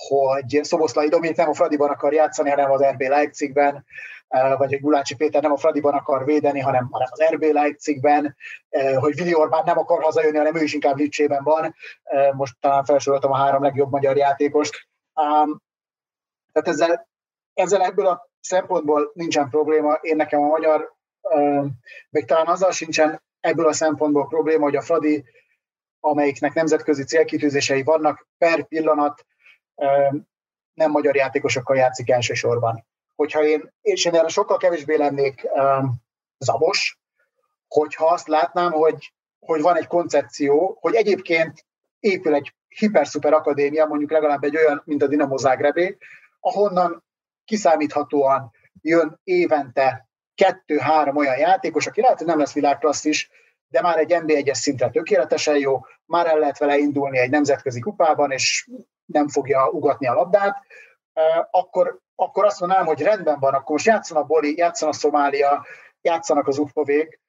hogy 0.09 0.61
Szoboszlai 0.63 1.09
Dominik 1.09 1.37
nem 1.37 1.49
a 1.49 1.55
Fradiban 1.55 1.91
akar 1.91 2.13
játszani, 2.13 2.51
hanem 2.51 2.71
az 2.71 2.83
RB 2.83 3.01
Leipzigben, 3.01 3.85
eh, 4.29 4.59
vagy 4.59 4.69
hogy 4.69 4.81
Gulácsi 4.81 5.17
Péter 5.17 5.43
nem 5.43 5.53
a 5.53 5.57
Fradiban 5.57 5.95
akar 5.95 6.25
védeni, 6.25 6.61
hanem, 6.61 6.89
hanem 6.91 7.09
az 7.11 7.25
RB 7.33 7.43
Leipzigben, 7.43 8.37
eh, 8.69 8.97
hogy 8.97 9.15
Vili 9.15 9.35
Orbán 9.35 9.63
nem 9.65 9.79
akar 9.79 10.03
hazajönni, 10.03 10.37
hanem 10.37 10.57
ő 10.57 10.63
is 10.63 10.73
inkább 10.73 10.97
Lipcsében 10.97 11.45
van. 11.45 11.75
Eh, 12.03 12.33
most 12.33 12.57
talán 12.61 12.85
felsoroltam 12.85 13.33
a 13.33 13.37
három 13.37 13.63
legjobb 13.63 13.91
magyar 13.91 14.17
játékost. 14.17 14.89
Tehát 16.53 16.69
ezzel, 16.69 17.09
ezzel 17.55 17.83
ebből 17.83 18.07
a 18.07 18.31
szempontból 18.41 19.11
nincsen 19.15 19.49
probléma. 19.49 19.93
Én 20.01 20.17
nekem 20.17 20.41
a 20.41 20.47
magyar, 20.47 20.93
még 22.11 22.25
talán 22.25 22.47
azzal 22.47 22.71
sincsen 22.71 23.23
ebből 23.41 23.67
a 23.67 23.73
szempontból 23.73 24.27
probléma, 24.27 24.65
hogy 24.65 24.77
a 24.77 24.81
Fradi, 24.81 25.25
amelyiknek 26.01 26.55
nemzetközi 26.55 27.05
célkitűzései 27.05 27.83
vannak, 27.83 28.27
per 28.39 28.67
pillanat 28.67 29.25
nem 30.75 30.91
magyar 30.91 31.17
játékosokkal 31.17 31.77
játszik 31.77 32.11
elsősorban. 32.11 32.87
Hogyha 33.15 33.45
én, 33.45 33.73
és 33.81 34.05
én 34.05 34.15
erre 34.15 34.29
sokkal 34.29 34.57
kevésbé 34.57 34.97
lennék 34.97 35.47
zabos, 36.39 37.01
hogyha 37.69 38.07
azt 38.07 38.29
látnám, 38.29 38.73
hogy, 38.73 39.13
hogy 39.39 39.61
van 39.61 39.77
egy 39.77 39.87
koncepció, 39.87 40.79
hogy 40.81 40.95
egyébként 40.95 41.65
épül 42.01 42.35
egy 42.35 42.55
hiper-szuper 42.69 43.33
akadémia, 43.33 43.87
mondjuk 43.87 44.11
legalább 44.11 44.45
egy 44.45 44.57
olyan, 44.57 44.83
mint 44.85 45.03
a 45.03 45.07
Dinamo 45.07 45.37
Zágrebé, 45.37 45.97
ahonnan 46.41 47.05
kiszámíthatóan 47.45 48.51
jön 48.81 49.21
évente 49.25 50.09
kettő-három 50.35 51.17
olyan 51.17 51.39
játékos, 51.39 51.87
aki 51.87 52.01
lehet, 52.01 52.19
hogy 52.19 52.27
nem 52.27 52.39
lesz 52.39 52.53
világklasszis, 52.53 53.31
de 53.69 53.81
már 53.81 53.99
egy 53.99 54.13
NB1-es 54.15 54.55
szintre 54.55 54.91
tökéletesen 54.91 55.57
jó, 55.57 55.81
már 56.05 56.27
el 56.27 56.39
lehet 56.39 56.59
vele 56.59 56.77
indulni 56.77 57.19
egy 57.19 57.31
nemzetközi 57.31 57.81
kupában, 57.81 58.31
és 58.31 58.69
nem 59.13 59.29
fogja 59.29 59.69
ugatni 59.69 60.07
a 60.07 60.15
labdát, 60.15 60.57
akkor, 61.51 61.99
akkor 62.15 62.45
azt 62.45 62.61
mondanám, 62.61 62.87
hogy 62.87 63.03
rendben 63.03 63.39
van, 63.41 63.55
akkor 63.55 63.71
most 63.71 63.87
játszon 63.87 64.17
a 64.19 64.23
Boli, 64.23 64.57
játszon 64.57 64.89
a 64.89 64.93
Szomália, 64.93 65.67
játszanak 66.03 66.49
az 66.49 66.59
Upkovék, 66.59 67.21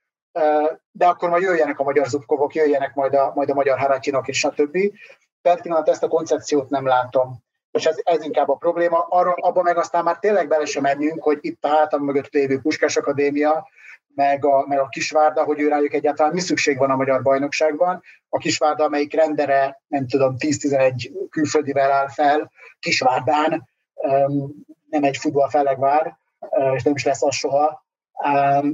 de 0.91 1.07
akkor 1.07 1.29
majd 1.29 1.43
jöjjenek 1.43 1.79
a 1.79 1.83
magyar 1.83 2.07
Zubkovok, 2.07 2.55
jöjjenek 2.55 2.95
majd 2.95 3.13
a, 3.13 3.31
majd 3.35 3.49
a 3.49 3.53
magyar 3.53 3.79
Haracsinok 3.79 4.27
és 4.27 4.37
stb. 4.37 4.77
Per 5.41 5.59
ezt 5.83 6.03
a 6.03 6.07
koncepciót 6.07 6.69
nem 6.69 6.85
látom. 6.85 7.35
És 7.71 7.85
ez, 7.85 7.95
ez 8.03 8.23
inkább 8.23 8.49
a 8.49 8.55
probléma. 8.55 9.05
Arra, 9.09 9.33
abban 9.33 9.63
meg 9.63 9.77
aztán 9.77 10.03
már 10.03 10.19
tényleg 10.19 10.47
bele 10.47 10.65
sem 10.65 10.81
menjünk, 10.81 11.23
hogy 11.23 11.37
itt 11.41 11.63
a 11.63 11.67
hátam 11.67 12.03
mögött 12.03 12.29
lévő 12.29 12.59
Puskás 12.59 12.97
Akadémia, 12.97 13.67
meg 14.15 14.45
a, 14.45 14.65
meg 14.67 14.79
a 14.79 14.87
Kisvárda, 14.87 15.43
hogy 15.43 15.59
ő 15.59 15.67
rájuk 15.67 15.93
egyáltalán 15.93 16.33
mi 16.33 16.39
szükség 16.39 16.77
van 16.77 16.89
a 16.89 16.95
magyar 16.95 17.21
bajnokságban. 17.21 18.03
A 18.29 18.37
Kisvárda, 18.37 18.83
amelyik 18.83 19.13
rendere, 19.13 19.81
nem 19.87 20.07
tudom, 20.07 20.35
10-11 20.37 21.27
külföldivel 21.29 21.91
áll 21.91 22.07
fel, 22.09 22.51
Kisvárdán, 22.79 23.69
nem 24.89 25.03
egy 25.03 25.17
futballfelegvár, 25.17 26.17
és 26.75 26.83
nem 26.83 26.95
is 26.95 27.05
lesz 27.05 27.23
az 27.23 27.35
soha, 27.35 27.85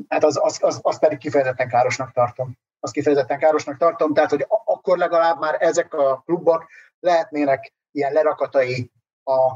hát 0.08 0.24
az, 0.24 0.40
az, 0.44 0.58
az, 0.62 0.80
az 0.82 1.00
pedig 1.00 1.18
kifejezetten 1.18 1.68
károsnak 1.68 2.12
tartom. 2.12 2.58
Azt 2.80 2.94
kifejezetten 2.94 3.40
károsnak 3.40 3.78
tartom, 3.78 4.14
tehát 4.14 4.30
hogy 4.30 4.46
akkor 4.48 4.98
legalább 4.98 5.40
már 5.40 5.56
ezek 5.60 5.94
a 5.94 6.22
klubok 6.26 6.68
lehetnének 7.00 7.74
ilyen 7.92 8.14
lerakatai 8.14 8.92
a 9.24 9.54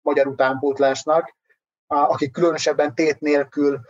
magyar 0.00 0.26
utánpótlásnak, 0.26 1.34
akik 1.92 2.32
különösebben 2.32 2.94
tét 2.94 3.20
nélkül 3.20 3.80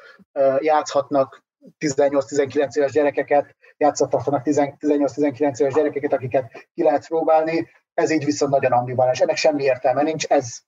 játszhatnak 0.59 1.45
18-19 1.79 2.77
éves 2.77 2.93
gyerekeket, 2.93 3.57
játszhatnak 3.77 4.43
18-19 4.45 5.61
éves 5.61 5.75
gyerekeket, 5.75 6.13
akiket 6.13 6.69
ki 6.75 6.83
lehet 6.83 7.07
próbálni, 7.07 7.69
ez 7.95 8.11
így 8.11 8.25
viszont 8.25 8.53
nagyon 8.53 8.73
ambivalens. 8.73 9.21
Ennek 9.21 9.37
semmi 9.37 9.63
értelme 9.63 10.03
nincs, 10.03 10.27
ez, 10.27 10.59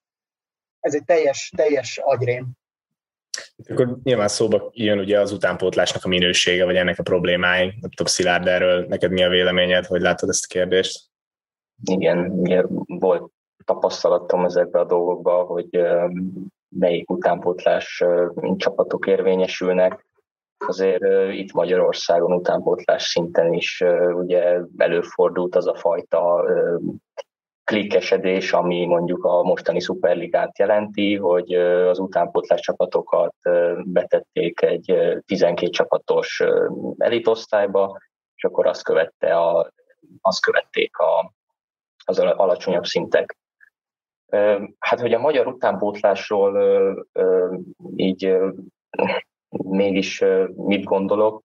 ez 0.80 0.94
egy 0.94 1.04
teljes, 1.04 1.52
teljes 1.56 1.98
agyrém. 2.02 2.46
Akkor 3.68 3.98
nyilván 4.02 4.28
szóba 4.28 4.70
jön 4.72 4.98
ugye 4.98 5.20
az 5.20 5.32
utánpótlásnak 5.32 6.04
a 6.04 6.08
minősége, 6.08 6.64
vagy 6.64 6.76
ennek 6.76 6.98
a 6.98 7.02
problémái. 7.02 7.64
Nem 7.66 7.90
tudom, 7.90 8.06
Szilárd, 8.06 8.46
erről 8.46 8.86
neked 8.86 9.10
mi 9.10 9.24
a 9.24 9.28
véleményed, 9.28 9.86
hogy 9.86 10.00
látod 10.00 10.28
ezt 10.28 10.44
a 10.44 10.52
kérdést? 10.52 11.00
Igen, 11.84 12.30
ugye 12.30 12.62
volt 12.86 13.32
tapasztalatom 13.64 14.44
ezekbe 14.44 14.78
a 14.78 14.84
dolgokba, 14.84 15.42
hogy 15.42 15.68
melyik 16.78 17.10
utánpótlás 17.10 18.04
csapatok 18.56 19.06
érvényesülnek. 19.06 20.06
Azért 20.66 21.32
itt 21.32 21.52
Magyarországon 21.52 22.32
utánpótlás 22.32 23.02
szinten 23.02 23.52
is 23.52 23.84
ugye 24.12 24.60
előfordult 24.76 25.56
az 25.56 25.66
a 25.66 25.74
fajta 25.74 26.44
klikkesedés, 27.64 28.52
ami 28.52 28.84
mondjuk 28.84 29.24
a 29.24 29.42
mostani 29.42 29.80
szuperligát 29.80 30.58
jelenti, 30.58 31.16
hogy 31.16 31.54
az 31.88 31.98
utánpótlás 31.98 32.60
csapatokat 32.60 33.34
betették 33.84 34.62
egy 34.62 34.94
12 35.26 35.70
csapatos 35.70 36.42
elitosztályba, 36.98 37.98
és 38.34 38.44
akkor 38.44 38.66
azt, 38.66 38.84
követte 38.84 39.36
a, 39.36 39.72
azt 40.20 40.42
követték 40.42 40.96
a, 40.96 41.32
az 42.04 42.18
alacsonyabb 42.18 42.84
szintek. 42.84 43.36
Hát, 44.78 45.00
hogy 45.00 45.12
a 45.12 45.18
magyar 45.18 45.46
utánpótlásról 45.46 47.06
így 47.96 48.36
mégis 49.48 50.24
mit 50.54 50.84
gondolok, 50.84 51.42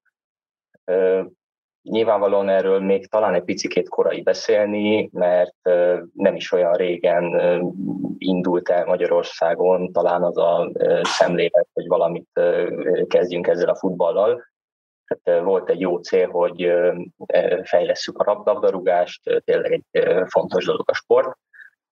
Nyilvánvalóan 1.82 2.50
erről 2.50 2.80
még 2.80 3.08
talán 3.08 3.34
egy 3.34 3.44
picikét 3.44 3.89
korai 3.89 4.22
beszélni, 4.22 5.10
mert 5.12 5.56
nem 6.13 6.36
is 6.36 6.52
olyan 6.52 6.74
régen 6.74 7.24
indult 8.18 8.70
el 8.70 8.86
Magyarországon 8.86 9.92
talán 9.92 10.24
az 10.24 10.38
a 10.38 10.72
szemlélet, 11.04 11.68
hogy 11.74 11.88
valamit 11.88 12.42
kezdjünk 13.08 13.48
ezzel 13.48 13.70
a 13.70 13.76
futballal. 13.76 14.44
Tehát 15.08 15.44
volt 15.44 15.70
egy 15.70 15.80
jó 15.80 15.98
cél, 15.98 16.30
hogy 16.30 16.72
fejlesszük 17.63 18.18
a 18.18 18.44
labdarúgást, 18.44 19.42
tényleg 19.44 19.72
egy 19.72 20.04
fontos 20.28 20.65
dolog 20.65 20.89
a 20.89 20.94
sport. 20.94 21.38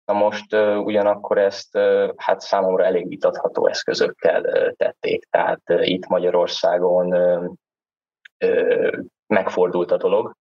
Na 0.04 0.12
most 0.12 0.54
ugyanakkor 0.84 1.38
ezt 1.38 1.78
hát 2.16 2.40
számomra 2.40 2.84
elég 2.84 3.08
vitatható 3.08 3.66
eszközökkel 3.66 4.72
tették. 4.76 5.24
Tehát 5.30 5.62
itt 5.66 6.06
Magyarországon 6.06 7.14
megfordult 9.26 9.90
a 9.90 9.96
dolog. 9.96 10.34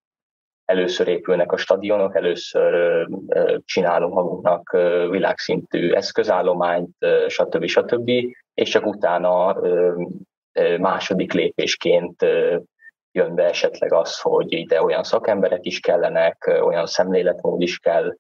Először 0.66 1.08
épülnek 1.08 1.52
a 1.52 1.58
stadionok, 1.58 2.16
először 2.16 3.06
csinálunk 3.66 4.14
magunknak 4.14 4.72
világszintű 5.10 5.92
eszközállományt, 5.92 7.06
stb. 7.28 7.66
stb. 7.66 8.10
És 8.54 8.70
csak 8.70 8.86
utána 8.86 9.58
második 10.78 11.34
lépésként 11.34 12.22
jön 13.12 13.36
be 13.36 13.44
esetleg 13.44 13.94
az, 13.94 14.20
hogy 14.20 14.52
ide 14.52 14.84
olyan 14.84 15.04
szakemberek 15.04 15.66
is 15.66 15.80
kellenek, 15.80 16.60
olyan 16.62 16.86
szemléletmód 16.86 17.62
is 17.62 17.80
kell. 17.80 18.16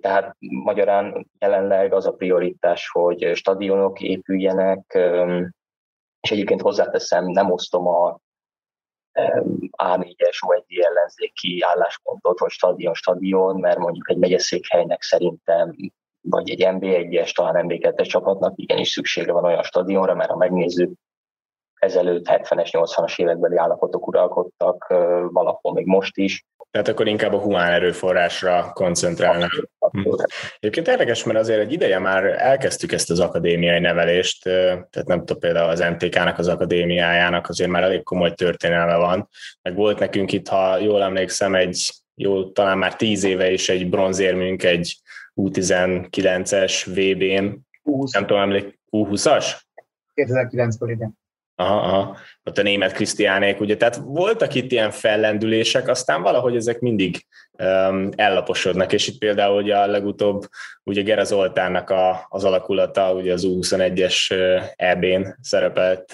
Tehát 0.00 0.36
magyarán 0.38 1.30
jelenleg 1.38 1.92
az 1.92 2.06
a 2.06 2.12
prioritás, 2.12 2.88
hogy 2.88 3.30
stadionok 3.34 4.00
épüljenek, 4.00 4.98
és 6.20 6.30
egyébként 6.30 6.60
hozzáteszem, 6.60 7.26
nem 7.26 7.50
osztom 7.50 7.86
a 7.86 8.18
A4-es 9.76 10.38
egy 10.54 10.78
ellenzéki 10.78 11.60
álláspontot, 11.62 12.38
vagy 12.38 12.50
stadion-stadion, 12.50 13.60
mert 13.60 13.78
mondjuk 13.78 14.10
egy 14.10 14.18
megyeszékhelynek 14.18 15.02
szerintem 15.02 15.74
vagy 16.20 16.50
egy 16.50 16.62
MB1-es, 16.66 17.34
talán 17.34 17.66
MB2-es 17.68 18.06
csapatnak 18.06 18.52
igenis 18.56 18.88
szüksége 18.88 19.32
van 19.32 19.44
olyan 19.44 19.62
stadionra, 19.62 20.14
mert 20.14 20.30
ha 20.30 20.36
megnézzük, 20.36 20.92
ezelőtt 21.74 22.26
70-es, 22.28 22.68
80-as 22.72 23.18
évekbeli 23.18 23.56
állapotok 23.56 24.06
uralkodtak, 24.06 24.86
valahol 25.28 25.72
még 25.72 25.86
most 25.86 26.16
is. 26.16 26.44
Tehát 26.70 26.88
akkor 26.88 27.08
inkább 27.08 27.32
a 27.32 27.38
humán 27.38 27.72
erőforrásra 27.72 28.70
koncentrálnak. 28.72 29.68
Hm. 29.90 30.08
Egyébként 30.58 30.88
érdekes, 30.88 31.24
mert 31.24 31.38
azért 31.38 31.60
egy 31.60 31.72
ideje 31.72 31.98
már 31.98 32.24
elkezdtük 32.24 32.92
ezt 32.92 33.10
az 33.10 33.20
akadémiai 33.20 33.78
nevelést, 33.78 34.42
tehát 34.44 35.04
nem 35.06 35.18
tudom, 35.18 35.38
például 35.38 35.70
az 35.70 35.80
MTK-nak 35.80 36.38
az 36.38 36.48
akadémiájának 36.48 37.48
azért 37.48 37.70
már 37.70 37.82
elég 37.82 38.02
komoly 38.02 38.34
történelme 38.34 38.96
van, 38.96 39.28
meg 39.62 39.74
volt 39.74 39.98
nekünk 39.98 40.32
itt, 40.32 40.48
ha 40.48 40.78
jól 40.78 41.02
emlékszem, 41.02 41.54
egy 41.54 41.92
jó, 42.14 42.50
talán 42.50 42.78
már 42.78 42.96
tíz 42.96 43.24
éve 43.24 43.50
is 43.50 43.68
egy 43.68 43.88
bronzérmünk 43.88 44.62
egy 44.62 44.96
U19-es 45.36 46.82
VB-n, 46.86 47.66
20. 47.82 48.12
nem 48.12 48.26
tudom, 48.26 48.42
emlék, 48.42 48.78
U20-as? 48.90 49.46
2009-ből, 50.14 50.90
igen. 50.90 51.19
Aha, 51.60 51.76
aha. 51.80 52.16
Ott 52.44 52.58
a 52.58 52.62
német 52.62 52.92
Krisztiánék, 52.92 53.60
ugye, 53.60 53.76
tehát 53.76 54.00
voltak 54.04 54.54
itt 54.54 54.72
ilyen 54.72 54.90
fellendülések, 54.90 55.88
aztán 55.88 56.22
valahogy 56.22 56.56
ezek 56.56 56.80
mindig 56.80 57.26
um, 57.58 58.08
ellaposodnak, 58.16 58.92
és 58.92 59.08
itt 59.08 59.18
például 59.18 59.62
ugye 59.62 59.76
a 59.76 59.86
legutóbb 59.86 60.42
ugye 60.84 61.02
Gera 61.02 61.24
Zoltánnak 61.24 61.90
a, 61.90 62.26
az 62.28 62.44
alakulata, 62.44 63.12
ugye 63.12 63.32
az 63.32 63.46
U21-es 63.48 64.34
EB-n 64.76 65.36
szerepelt 65.40 66.12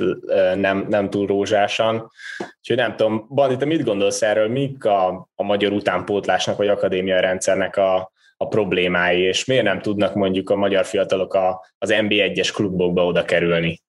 nem, 0.54 0.86
nem 0.88 1.10
túl 1.10 1.26
rózsásan, 1.26 2.10
úgyhogy 2.58 2.76
nem 2.76 2.96
tudom, 2.96 3.26
Bandi, 3.28 3.56
te 3.56 3.64
mit 3.64 3.84
gondolsz 3.84 4.22
erről, 4.22 4.48
mik 4.48 4.84
a, 4.84 5.28
a 5.34 5.42
magyar 5.42 5.72
utánpótlásnak, 5.72 6.56
vagy 6.56 6.68
akadémiai 6.68 7.20
rendszernek 7.20 7.76
a, 7.76 8.12
a 8.36 8.48
problémái, 8.48 9.20
és 9.20 9.44
miért 9.44 9.64
nem 9.64 9.80
tudnak 9.80 10.14
mondjuk 10.14 10.50
a 10.50 10.56
magyar 10.56 10.84
fiatalok 10.84 11.34
a, 11.34 11.66
az 11.78 11.90
NB1-es 11.92 12.50
klubokba 12.54 13.04
oda 13.04 13.24
kerülni? 13.24 13.80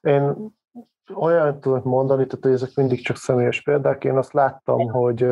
Én 0.00 0.56
olyan 1.14 1.60
tudok 1.60 1.84
mondani, 1.84 2.26
tehát 2.26 2.44
hogy 2.44 2.52
ezek 2.52 2.74
mindig 2.74 3.04
csak 3.04 3.16
személyes 3.16 3.62
példák. 3.62 4.04
Én 4.04 4.16
azt 4.16 4.32
láttam, 4.32 4.90
hogy, 4.90 5.26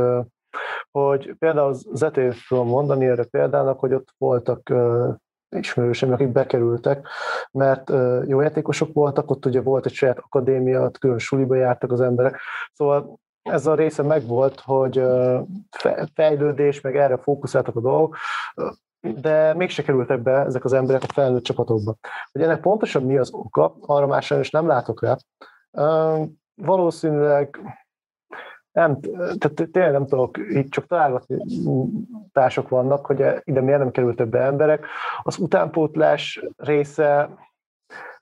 hogy 0.90 1.34
például 1.38 1.68
az 1.68 1.86
zetét 1.92 2.34
tudom 2.48 2.68
mondani 2.68 3.06
erre 3.06 3.24
példának, 3.24 3.78
hogy 3.80 3.92
ott 3.92 4.14
voltak 4.18 4.72
ismerősem, 5.56 6.12
akik 6.12 6.28
bekerültek, 6.28 7.08
mert 7.50 7.92
jó 8.26 8.40
játékosok 8.40 8.92
voltak, 8.92 9.30
ott 9.30 9.46
ugye 9.46 9.60
volt 9.60 9.86
egy 9.86 9.92
saját 9.92 10.18
akadémia, 10.18 10.90
külön 10.90 11.18
suliba 11.18 11.54
jártak 11.54 11.92
az 11.92 12.00
emberek, 12.00 12.38
szóval 12.72 13.18
ez 13.42 13.66
a 13.66 13.74
része 13.74 14.02
megvolt, 14.02 14.60
hogy 14.60 15.02
fejlődés, 16.14 16.80
meg 16.80 16.96
erre 16.96 17.16
fókuszáltak 17.16 17.76
a 17.76 17.80
dolgok, 17.80 18.16
de 19.00 19.54
mégse 19.54 19.82
kerültek 19.82 20.22
be 20.22 20.32
ezek 20.32 20.64
az 20.64 20.72
emberek 20.72 21.02
a 21.02 21.12
felnőtt 21.12 21.44
csapatokba. 21.44 21.94
Hogy 22.32 22.42
ennek 22.42 22.60
pontosan 22.60 23.02
mi 23.02 23.16
az 23.16 23.30
oka, 23.32 23.76
arra 23.80 24.06
már 24.06 24.22
sajnos 24.22 24.50
nem 24.50 24.66
látok 24.66 25.02
rá, 25.02 25.16
Valószínűleg 26.54 27.58
nem, 28.72 29.00
tehát 29.38 29.68
tényleg 29.72 29.92
nem 29.92 30.06
tudok, 30.06 30.38
itt 30.38 30.70
csak 30.70 30.86
találgatni 30.86 31.36
társok 32.32 32.68
vannak, 32.68 33.06
hogy 33.06 33.24
ide 33.44 33.60
miért 33.60 33.78
nem 33.78 33.90
kerültek 33.90 34.28
be 34.28 34.40
emberek. 34.40 34.86
Az 35.22 35.38
utánpótlás 35.38 36.44
része 36.56 37.30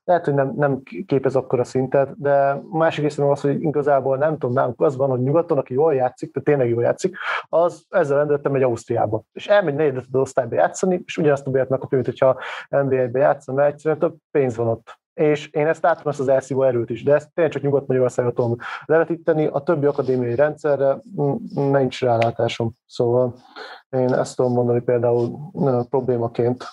lehet, 0.03 0.25
hogy 0.25 0.33
nem, 0.33 0.53
nem 0.55 0.81
képez 1.05 1.35
a 1.35 1.63
szintet, 1.63 2.21
de 2.21 2.49
a 2.49 2.61
másik 2.71 3.03
része 3.03 3.29
az, 3.29 3.41
hogy 3.41 3.61
igazából 3.61 4.17
nem 4.17 4.37
tudom, 4.37 4.53
nálunk 4.53 4.81
az 4.81 4.95
van, 4.95 5.09
hogy 5.09 5.21
nyugaton, 5.21 5.57
aki 5.57 5.73
jól 5.73 5.93
játszik, 5.93 6.31
tehát 6.33 6.47
tényleg 6.47 6.69
jól 6.69 6.83
játszik, 6.83 7.17
az 7.49 7.85
ezzel 7.89 8.17
rendeltem 8.17 8.55
egy 8.55 8.63
Ausztriába. 8.63 9.23
És 9.33 9.47
elmegy 9.47 9.75
negyedet 9.75 10.05
osztályba 10.11 10.55
játszani, 10.55 11.01
és 11.05 11.17
ugyanazt 11.17 11.47
a 11.47 11.51
bélet 11.51 11.69
megkapja, 11.69 11.97
mint 11.97 12.09
hogyha 12.09 12.39
NBA-be 12.69 13.19
játszom, 13.19 13.55
mert 13.55 13.73
egyszerűen 13.73 13.99
több 13.99 14.15
pénz 14.31 14.55
van 14.55 14.67
ott 14.67 15.03
és 15.15 15.49
én 15.51 15.67
ezt 15.67 15.81
látom, 15.81 16.11
ezt 16.11 16.19
az 16.19 16.27
elszívó 16.27 16.63
erőt 16.63 16.89
is, 16.89 17.03
de 17.03 17.13
ezt 17.13 17.31
tényleg 17.33 17.53
csak 17.53 17.61
Nyugat-Magyarországra 17.61 18.31
tudom 18.31 18.57
levetíteni, 18.85 19.45
a 19.45 19.59
többi 19.59 19.85
akadémiai 19.85 20.35
rendszerre 20.35 20.97
nincs 21.53 22.01
rálátásom. 22.01 22.71
Szóval 22.85 23.35
én 23.89 24.13
ezt 24.13 24.35
tudom 24.35 24.51
mondani 24.51 24.81
például 24.81 25.37
problémaként. 25.89 26.63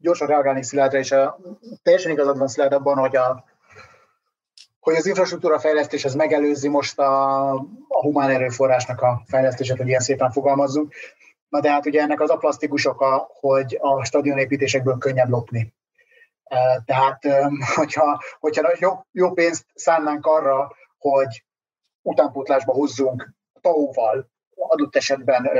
Gyorsan 0.00 0.28
reagálni 0.28 0.62
Szilárdra, 0.62 0.98
és 0.98 1.12
a, 1.12 1.38
teljesen 1.82 2.12
igazad 2.12 2.38
van 2.38 2.48
Szilárd 2.48 2.72
abban, 2.72 2.98
hogy 2.98 3.16
a, 3.16 3.44
hogy 4.80 4.94
az 4.94 5.06
infrastruktúra 5.06 5.58
fejlesztés 5.58 6.04
az 6.04 6.14
megelőzi 6.14 6.68
most 6.68 6.98
a, 6.98 7.52
a 7.88 8.02
humán 8.02 8.30
erőforrásnak 8.30 9.00
a 9.00 9.22
fejlesztését, 9.26 9.76
hogy 9.76 9.88
ilyen 9.88 10.00
szépen 10.00 10.30
fogalmazzunk. 10.30 10.94
Na 11.48 11.60
de 11.60 11.70
hát 11.70 11.86
ugye 11.86 12.00
ennek 12.00 12.20
az 12.20 12.30
a 12.30 12.36
plastikus 12.36 12.86
oka, 12.86 13.28
hogy 13.40 13.78
a 13.80 14.04
stadionépítésekből 14.04 14.98
könnyebb 14.98 15.28
lopni. 15.28 15.74
Tehát, 16.84 17.26
hogyha, 17.76 18.22
hogyha 18.38 18.72
jó, 18.78 18.90
jó 19.12 19.32
pénzt 19.32 19.66
szánnánk 19.74 20.26
arra, 20.26 20.72
hogy 20.98 21.44
utánpótlásba 22.02 22.72
hozzunk 22.72 23.34
tauval, 23.60 24.30
adott 24.54 24.96
esetben 24.96 25.50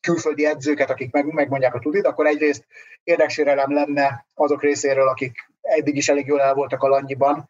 külföldi 0.00 0.46
edzőket, 0.46 0.90
akik 0.90 1.12
meg, 1.12 1.32
megmondják 1.32 1.74
a 1.74 1.78
tudit, 1.78 2.06
akkor 2.06 2.26
egyrészt 2.26 2.64
érdeksérelem 3.04 3.72
lenne 3.72 4.26
azok 4.34 4.62
részéről, 4.62 5.08
akik 5.08 5.50
eddig 5.60 5.96
is 5.96 6.08
elég 6.08 6.26
jól 6.26 6.40
el 6.40 6.54
voltak 6.54 6.82
a 6.82 6.88
langyiban, 6.88 7.48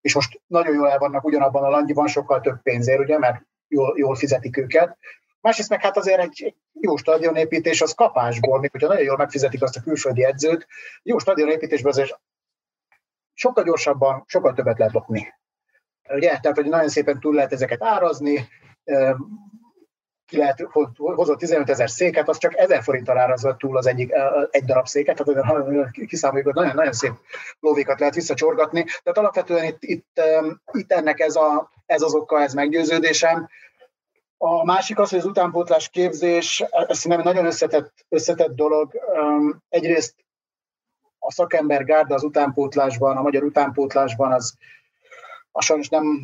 és 0.00 0.14
most 0.14 0.40
nagyon 0.46 0.74
jól 0.74 0.90
el 0.90 0.98
vannak 0.98 1.24
ugyanabban 1.24 1.64
a 1.64 1.68
langyiban, 1.68 2.06
sokkal 2.06 2.40
több 2.40 2.62
pénzért, 2.62 3.00
ugye, 3.00 3.18
mert 3.18 3.42
jól, 3.68 3.94
jól 3.98 4.14
fizetik 4.14 4.56
őket. 4.56 4.96
Másrészt 5.44 5.68
meg 5.68 5.80
hát 5.80 5.96
azért 5.96 6.20
egy 6.20 6.54
jó 6.72 6.96
stadionépítés 6.96 7.80
az 7.80 7.94
kapásból, 7.94 8.60
még 8.60 8.70
hogyha 8.70 8.88
nagyon 8.88 9.04
jól 9.04 9.16
megfizetik 9.16 9.62
azt 9.62 9.76
a 9.76 9.80
külföldi 9.80 10.24
edzőt, 10.24 10.66
jó 11.02 11.18
stadionépítésben 11.18 11.92
azért 11.92 12.20
sokkal 13.32 13.64
gyorsabban, 13.64 14.24
sokkal 14.26 14.52
többet 14.52 14.78
lehet 14.78 14.94
lopni. 14.94 15.34
Ugye? 16.08 16.28
Tehát, 16.28 16.56
hogy 16.56 16.66
nagyon 16.66 16.88
szépen 16.88 17.20
túl 17.20 17.34
lehet 17.34 17.52
ezeket 17.52 17.82
árazni, 17.82 18.48
ki 20.26 20.36
lehet, 20.36 20.66
hozott 20.96 21.38
15 21.38 21.70
ezer 21.70 21.90
széket, 21.90 22.28
az 22.28 22.38
csak 22.38 22.56
1000 22.56 22.82
forinttal 22.82 23.18
árazva 23.18 23.56
túl 23.56 23.76
az 23.76 23.86
egyik, 23.86 24.12
egy 24.50 24.64
darab 24.64 24.86
széket, 24.86 25.24
tehát 25.24 25.90
kiszámoljuk, 26.06 26.46
hogy 26.46 26.54
nagyon, 26.54 26.74
nagyon 26.74 26.92
szép 26.92 27.12
lóvékat 27.60 27.98
lehet 27.98 28.14
visszacsorgatni. 28.14 28.84
Tehát 28.84 29.18
alapvetően 29.18 29.64
itt, 29.64 29.82
itt, 29.82 30.20
itt 30.72 30.92
ennek 30.92 31.20
ez, 31.20 31.36
a, 31.36 31.70
ez 31.86 32.02
az 32.02 32.14
oka, 32.14 32.42
ez 32.42 32.54
meggyőződésem. 32.54 33.48
A 34.46 34.64
másik 34.64 34.98
az, 34.98 35.10
hogy 35.10 35.18
az 35.18 35.24
utánpótlás 35.24 35.88
képzés, 35.88 36.60
ez 36.70 37.02
nem 37.02 37.20
nagyon 37.20 37.46
összetett, 37.46 38.06
összetett 38.08 38.54
dolog. 38.54 38.92
Egyrészt 39.68 40.24
a 41.18 41.32
szakember 41.32 41.84
gárda 41.84 42.14
az 42.14 42.22
utánpótlásban, 42.22 43.16
a 43.16 43.22
magyar 43.22 43.42
utánpótlásban 43.42 44.32
az, 44.32 44.56
az 45.52 45.64
sajnos 45.64 45.88
nem, 45.88 46.20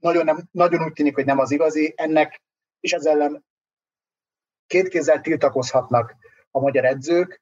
nagyon, 0.00 0.24
nem, 0.24 0.48
nagyon 0.50 0.84
úgy 0.84 0.92
tűnik, 0.92 1.14
hogy 1.14 1.24
nem 1.24 1.38
az 1.38 1.50
igazi. 1.50 1.94
Ennek 1.96 2.42
és 2.80 2.92
ez 2.92 3.06
ellen 3.06 3.44
két 4.66 4.88
kézzel 4.88 5.20
tiltakozhatnak 5.20 6.16
a 6.50 6.60
magyar 6.60 6.84
edzők. 6.84 7.40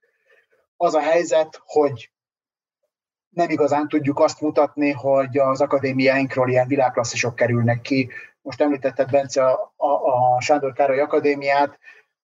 Az 0.77 0.95
a 0.95 1.01
helyzet, 1.01 1.61
hogy 1.65 2.13
nem 3.29 3.51
igazán 3.51 3.89
tudjuk 3.89 4.19
azt 4.19 4.41
mutatni, 4.41 4.91
hogy 4.91 5.39
az 5.39 5.61
akadémiáinkról 5.61 6.49
ilyen 6.49 6.69
világklasszisok 6.69 7.35
kerülnek 7.35 7.81
ki. 7.81 8.11
Most 8.47 8.61
említetted, 8.61 9.11
Bence, 9.11 9.45
a, 9.45 9.73
a, 9.77 9.87
a 9.87 10.41
Sándor 10.41 10.73
Károly 10.73 11.01
Akadémiát, 11.01 11.79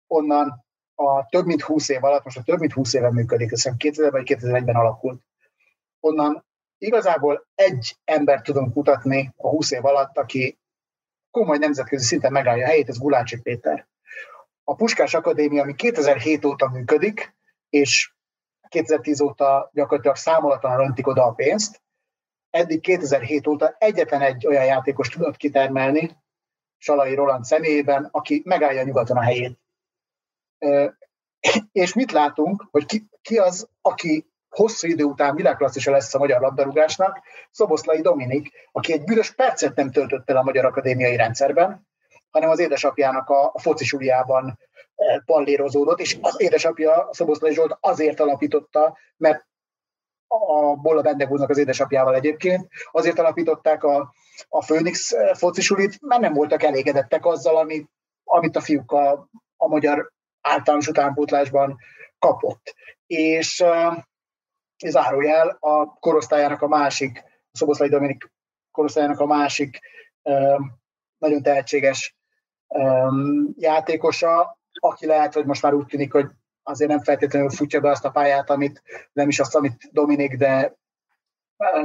onnan 0.07 0.65
a 0.95 1.27
több 1.27 1.47
mint 1.47 1.63
20 1.63 1.89
év 1.89 2.05
alatt, 2.05 2.25
most 2.25 2.37
a 2.37 2.43
több 2.43 2.59
mint 2.59 2.73
20 2.73 2.95
éve 2.95 3.11
működik, 3.11 3.49
hiszem 3.49 3.77
2000 3.77 4.11
vagy 4.11 4.23
2001-ben 4.27 4.75
alakult. 4.75 5.23
Onnan 6.01 6.45
igazából 6.79 7.47
egy 7.55 7.97
ember 8.05 8.43
tudunk 8.43 8.75
mutatni 8.75 9.33
a 9.37 9.49
20 9.49 9.71
év 9.71 9.85
alatt, 9.85 10.19
aki 10.19 10.59
komoly 11.31 11.59
nemzetközi 11.59 12.05
szinten 12.05 12.33
megállja 12.33 12.65
a 12.65 12.69
helyét, 12.69 12.89
ez 12.89 12.99
Gulácsi 12.99 13.41
Péter. 13.41 13.87
A 14.65 14.75
Puskás 14.75 15.15
Akadémia, 15.15 15.63
ami 15.63 15.75
2007 15.75 16.45
óta 16.45 16.69
működik, 16.69 17.35
és 17.69 18.15
2010 18.69 19.21
óta 19.21 19.71
gyakorlatilag 19.73 20.17
számolatlan 20.17 20.81
öntik 20.81 21.07
oda 21.07 21.25
a 21.25 21.33
pénzt, 21.33 21.82
eddig 22.53 22.81
2007 22.81 23.47
óta 23.47 23.75
egyetlen 23.79 24.21
egy 24.21 24.47
olyan 24.47 24.65
játékos 24.65 25.09
tudott 25.09 25.37
kitermelni, 25.37 26.17
Salai 26.79 27.15
Roland 27.15 27.45
személyében, 27.45 28.09
aki 28.11 28.43
megállja 28.45 28.83
nyugaton 28.83 29.17
a 29.17 29.23
helyét. 29.23 29.59
És 31.73 31.95
mit 31.95 32.13
látunk, 32.13 32.69
hogy 32.71 32.87
ki, 32.87 33.09
ki 33.23 33.39
az, 33.39 33.69
aki 33.81 34.27
hosszú 34.49 34.89
idő 34.89 35.05
után 35.05 35.35
világklasszisa 35.35 35.91
lesz 35.91 36.15
a 36.15 36.19
magyar 36.19 36.41
labdarúgásnak, 36.41 37.21
Szoboszlai 37.51 38.01
Dominik, 38.01 38.51
aki 38.73 38.93
egy 38.93 39.05
bűnös 39.05 39.35
percet 39.35 39.77
nem 39.77 39.91
töltött 39.91 40.31
el 40.31 40.37
a 40.37 40.43
Magyar 40.43 40.65
Akadémiai 40.65 41.17
rendszerben, 41.17 41.87
hanem 42.31 42.51
az 42.51 42.59
édesapjának 42.59 43.29
a, 43.29 43.51
a 43.53 43.59
focisuliában 43.59 44.59
eh, 44.95 45.19
pallérozódott, 45.25 46.01
és 46.01 46.19
az 46.21 46.41
édesapja, 46.41 47.09
Szoboszlai 47.11 47.55
Zsolt 47.55 47.77
azért 47.81 48.21
alapította, 48.21 48.99
mert 49.17 49.47
a 50.33 50.75
Bolla 50.75 51.03
Bendegúznak 51.03 51.51
az 51.51 51.59
édesapjával 51.59 52.15
egyébként, 52.15 52.69
azért 52.91 53.19
alapították 53.19 53.85
a, 53.85 54.15
a 54.49 54.65
Phoenix 54.65 55.13
eh, 55.13 55.35
focisulit, 55.35 56.01
mert 56.01 56.21
nem 56.21 56.33
voltak 56.33 56.63
elégedettek 56.63 57.27
azzal, 57.27 57.57
amit, 57.57 57.91
amit 58.25 58.57
a 58.57 58.61
fiúk 58.61 58.93
a, 58.93 59.29
a 59.57 59.69
magyar 59.69 60.13
általános 60.41 60.89
utánpótlásban 60.89 61.79
kapott. 62.19 62.75
És 63.07 63.61
eh, 63.61 63.97
zárójel 64.87 65.57
a 65.61 65.87
korosztályának 65.87 66.63
a 66.63 66.69
másik, 66.69 67.23
a 67.53 67.57
Szoboszlai 67.57 67.89
Dominik 67.89 68.31
korosztályának 68.71 69.21
a 69.21 69.27
másik 69.27 69.79
nagyon 71.19 71.43
tehetséges 71.43 72.17
játékosa, 73.55 74.59
aki 74.73 75.07
lehet, 75.07 75.35
hogy 75.35 75.45
most 75.45 75.63
már 75.63 75.75
úgy 75.75 75.87
tűnik, 75.87 76.13
hogy 76.13 76.27
azért 76.63 76.91
nem 76.91 77.03
feltétlenül 77.03 77.51
futja 77.51 77.81
be 77.81 77.91
azt 77.91 78.05
a 78.05 78.11
pályát, 78.11 78.51
amit 78.51 78.83
nem 79.13 79.29
is 79.29 79.39
azt, 79.39 79.55
amit 79.55 79.89
Dominik, 79.91 80.37
de, 80.37 80.77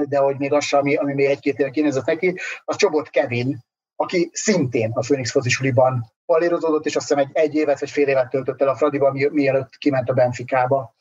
de 0.07 0.17
hogy 0.17 0.37
még 0.37 0.53
az 0.53 0.73
ami, 0.73 0.95
ami 0.95 1.13
még 1.13 1.25
egy-két 1.25 1.59
éve 1.59 1.69
kinézett 1.69 2.05
neki, 2.05 2.39
az 2.65 2.75
Csobot 2.75 3.09
Kevin, 3.09 3.59
aki 3.95 4.29
szintén 4.33 4.91
a 4.93 4.99
Phoenix 4.99 5.31
focisuliban 5.31 6.13
palérozódott, 6.25 6.85
és 6.85 6.95
azt 6.95 7.07
hiszem 7.07 7.23
egy, 7.23 7.29
egy 7.33 7.55
évet 7.55 7.79
vagy 7.79 7.89
fél 7.89 8.07
évet 8.07 8.29
töltött 8.29 8.61
el 8.61 8.67
a 8.67 8.75
Fradiban, 8.75 9.31
mielőtt 9.31 9.77
kiment 9.77 10.09
a 10.09 10.13
Benficába. 10.13 10.95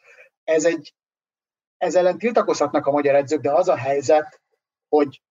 Ez 0.45 0.65
egy 0.65 0.95
ez 1.77 1.95
ellen 1.95 2.19
tiltakozhatnak 2.19 2.87
a 2.87 2.91
magyar 2.91 3.15
edzők, 3.15 3.41
de 3.41 3.53
az 3.53 3.69
a 3.69 3.77
helyzet, 3.77 4.41
hogy, 4.89 5.23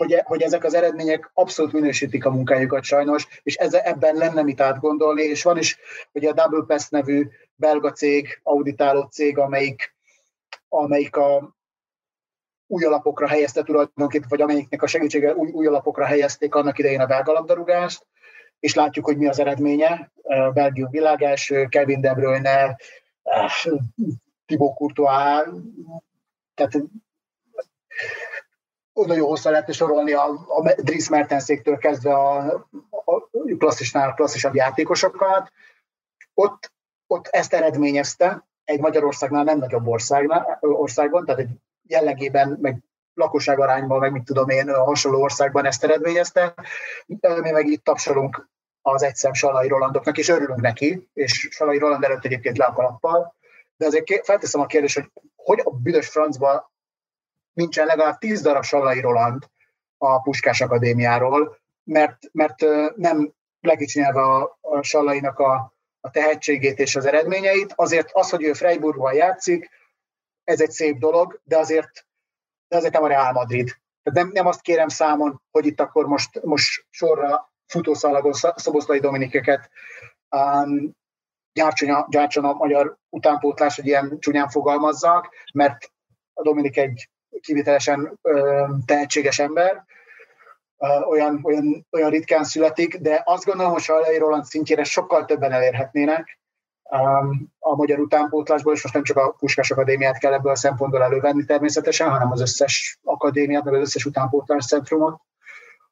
hogy, 0.00 0.20
hogy 0.24 0.42
ezek 0.42 0.64
az 0.64 0.74
eredmények 0.74 1.30
abszolút 1.34 1.72
minősítik 1.72 2.24
a 2.24 2.30
munkájukat 2.30 2.82
sajnos, 2.82 3.40
és 3.42 3.56
ez, 3.56 3.74
ebben 3.74 4.14
lenne 4.14 4.42
mit 4.42 4.60
átgondolni, 4.60 5.22
és 5.22 5.42
van 5.42 5.58
is 5.58 5.78
ugye 6.12 6.28
a 6.28 6.32
Double 6.32 6.64
Pass 6.66 6.88
nevű 6.88 7.28
belga 7.54 7.92
cég, 7.92 8.40
auditáló 8.42 9.02
cég, 9.02 9.38
amelyik, 9.38 9.94
amelyik 10.68 11.16
a 11.16 11.56
új 12.66 12.84
alapokra 12.84 13.28
helyezte 13.28 13.62
tulajdonképpen, 13.62 14.28
vagy 14.28 14.40
amelyiknek 14.40 14.82
a 14.82 14.86
segítsége 14.86 15.34
új, 15.34 15.50
új 15.50 15.66
alapokra 15.66 16.04
helyezték 16.04 16.54
annak 16.54 16.78
idején 16.78 17.00
a 17.00 17.06
belga 17.06 17.32
labdarúgást, 17.32 18.06
és 18.60 18.74
látjuk, 18.74 19.04
hogy 19.04 19.16
mi 19.16 19.26
az 19.28 19.38
eredménye. 19.38 20.12
Belgium 20.52 20.90
világelső, 20.90 21.66
Kevin 21.66 22.00
De 22.00 22.14
Bruyne, 22.14 22.76
Thibaut 24.46 24.76
Courtois, 24.76 25.48
tehát 26.54 26.72
nagyon 29.06 29.28
hosszá 29.28 29.50
lehetne 29.50 29.72
sorolni 29.72 30.12
a, 30.12 30.24
a 30.28 30.74
Dries 30.76 31.08
Mertenszéktől 31.08 31.78
kezdve 31.78 32.14
a, 32.14 32.38
a 32.90 33.28
klasszisnál 33.58 34.14
klasszisabb 34.14 34.54
játékosokat. 34.54 35.52
Ott, 36.34 36.72
ott 37.06 37.26
ezt 37.26 37.54
eredményezte 37.54 38.48
egy 38.64 38.80
Magyarországnál 38.80 39.44
nem 39.44 39.58
nagyobb 39.58 39.86
országnál, 39.86 40.58
országban, 40.60 41.24
tehát 41.24 41.40
egy 41.40 41.50
jellegében, 41.88 42.58
meg 42.60 42.78
lakosságarányban, 43.14 43.98
meg 43.98 44.12
mit 44.12 44.24
tudom 44.24 44.48
én, 44.48 44.68
a 44.68 44.84
hasonló 44.84 45.22
országban 45.22 45.66
ezt 45.66 45.84
eredményezte. 45.84 46.54
Mi 47.06 47.50
meg 47.50 47.66
itt 47.66 47.84
tapsolunk 47.84 48.48
az 48.82 49.02
egyszem 49.02 49.32
Salai 49.32 49.68
Rolandoknak, 49.68 50.18
és 50.18 50.28
örülünk 50.28 50.60
neki, 50.60 51.08
és 51.12 51.48
Salai 51.50 51.78
Roland 51.78 52.04
előtt 52.04 52.24
egyébként 52.24 52.58
le 52.58 52.64
a 52.64 52.72
kalappal 52.72 53.38
de 53.80 53.86
azért 53.86 54.24
felteszem 54.24 54.60
a 54.60 54.66
kérdést, 54.66 54.94
hogy 54.94 55.10
hogy 55.36 55.60
a 55.64 55.70
büdös 55.70 56.08
francban 56.08 56.70
nincsen 57.60 57.86
legalább 57.86 58.18
tíz 58.18 58.40
darab 58.42 58.64
Sallai 58.64 59.00
Roland 59.00 59.42
a 59.98 60.20
Puskás 60.20 60.60
Akadémiáról, 60.60 61.58
mert, 61.84 62.18
mert 62.32 62.64
nem 62.96 63.32
legicsinyelve 63.60 64.20
a, 64.20 64.58
a 64.60 64.82
Sallainak 64.82 65.38
a, 65.38 65.74
a 66.00 66.10
tehetségét 66.10 66.78
és 66.78 66.96
az 66.96 67.06
eredményeit. 67.06 67.72
Azért 67.76 68.10
az, 68.12 68.30
hogy 68.30 68.42
ő 68.42 68.52
Freiburgban 68.52 69.14
játszik, 69.14 69.70
ez 70.44 70.60
egy 70.60 70.70
szép 70.70 70.98
dolog, 70.98 71.40
de 71.44 71.58
azért, 71.58 72.06
de 72.68 72.76
azért 72.76 72.92
nem 72.92 73.02
a 73.02 73.08
Real 73.08 73.32
Madrid. 73.32 73.66
Tehát 74.02 74.18
nem, 74.18 74.30
nem 74.32 74.46
azt 74.46 74.60
kérem 74.60 74.88
számon, 74.88 75.42
hogy 75.50 75.66
itt 75.66 75.80
akkor 75.80 76.06
most, 76.06 76.42
most 76.42 76.86
sorra 76.90 77.52
futószalagon 77.66 78.32
Szoboszlai 78.32 78.98
Dominikeket 78.98 79.70
um, 80.30 80.90
gyártson 81.52 81.90
a, 81.90 82.06
gyártson 82.10 82.44
a 82.44 82.52
magyar 82.52 82.96
utánpótlás, 83.08 83.76
hogy 83.76 83.86
ilyen 83.86 84.16
csúnyán 84.18 84.48
fogalmazzak, 84.48 85.34
mert 85.52 85.92
a 86.34 86.42
Dominik 86.42 86.76
egy 86.76 87.10
kivitelesen 87.40 88.18
ö, 88.22 88.66
tehetséges 88.86 89.38
ember, 89.38 89.84
olyan, 91.08 91.40
olyan, 91.42 91.86
olyan 91.90 92.10
ritkán 92.10 92.44
születik, 92.44 92.96
de 92.96 93.22
azt 93.24 93.44
gondolom, 93.44 93.72
hogy 93.72 93.82
Salai 93.82 94.18
Roland 94.18 94.44
szintjére 94.44 94.84
sokkal 94.84 95.24
többen 95.24 95.52
elérhetnének 95.52 96.38
a 97.58 97.76
magyar 97.76 97.98
utánpótlásból, 97.98 98.72
és 98.72 98.82
most 98.82 98.94
nem 98.94 99.04
csak 99.04 99.16
a 99.16 99.30
Puskás 99.38 99.70
Akadémiát 99.70 100.18
kell 100.18 100.32
ebből 100.32 100.52
a 100.52 100.56
szempontból 100.56 101.02
elővenni 101.02 101.44
természetesen, 101.44 102.10
hanem 102.10 102.30
az 102.30 102.40
összes 102.40 102.98
akadémiát, 103.04 103.64
meg 103.64 103.74
az 103.74 103.80
összes 103.80 104.04
utánpótlás 104.04 104.66
centrumot, 104.66 105.20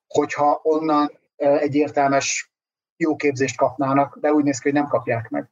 hogyha 0.07 0.61
onnan 0.63 1.19
egy 1.37 1.75
értelmes 1.75 2.53
jó 2.97 3.17
képzést 3.17 3.57
kapnának, 3.57 4.19
de 4.21 4.33
úgy 4.33 4.45
néz 4.45 4.59
ki, 4.59 4.71
hogy 4.71 4.81
nem 4.81 4.89
kapják 4.89 5.29
meg. 5.29 5.51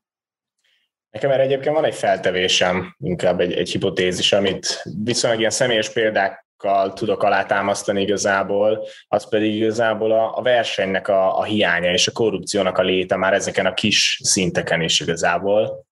Nekem 1.16 1.30
erre 1.30 1.42
egyébként 1.42 1.74
van 1.74 1.84
egy 1.84 1.94
feltevésem, 1.94 2.96
inkább 2.98 3.40
egy, 3.40 3.52
egy 3.52 3.70
hipotézis, 3.70 4.32
amit 4.32 4.82
viszonylag 5.04 5.38
ilyen 5.38 5.50
személyes 5.50 5.92
példákkal 5.92 6.92
tudok 6.92 7.22
alátámasztani 7.22 8.02
igazából, 8.02 8.86
az 9.08 9.28
pedig 9.28 9.54
igazából 9.54 10.12
a, 10.12 10.38
a 10.38 10.42
versenynek 10.42 11.08
a, 11.08 11.38
a 11.38 11.42
hiánya 11.42 11.92
és 11.92 12.06
a 12.06 12.12
korrupciónak 12.12 12.78
a 12.78 12.82
léte 12.82 13.16
már 13.16 13.32
ezeken 13.32 13.66
a 13.66 13.74
kis 13.74 14.20
szinteken 14.22 14.82
is 14.82 15.00
igazából, 15.00 15.86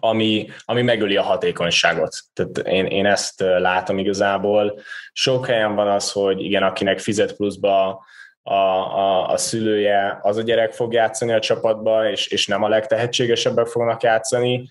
ami, 0.00 0.48
ami 0.64 0.82
megöli 0.82 1.16
a 1.16 1.22
hatékonyságot. 1.22 2.16
Tehát 2.32 2.58
én, 2.58 2.86
én 2.86 3.06
ezt 3.06 3.40
látom 3.40 3.98
igazából. 3.98 4.80
Sok 5.12 5.46
helyen 5.46 5.74
van 5.74 5.88
az, 5.88 6.12
hogy 6.12 6.44
igen, 6.44 6.62
akinek 6.62 6.98
fizet 6.98 7.36
pluszba 7.36 8.04
a, 8.42 8.54
a, 8.54 9.28
a 9.28 9.36
szülője, 9.36 10.18
az 10.22 10.36
a 10.36 10.42
gyerek 10.42 10.72
fog 10.72 10.92
játszani 10.92 11.32
a 11.32 11.40
csapatba, 11.40 12.10
és, 12.10 12.26
és 12.26 12.46
nem 12.46 12.62
a 12.62 12.68
legtehetségesebbek 12.68 13.66
fognak 13.66 14.02
játszani, 14.02 14.70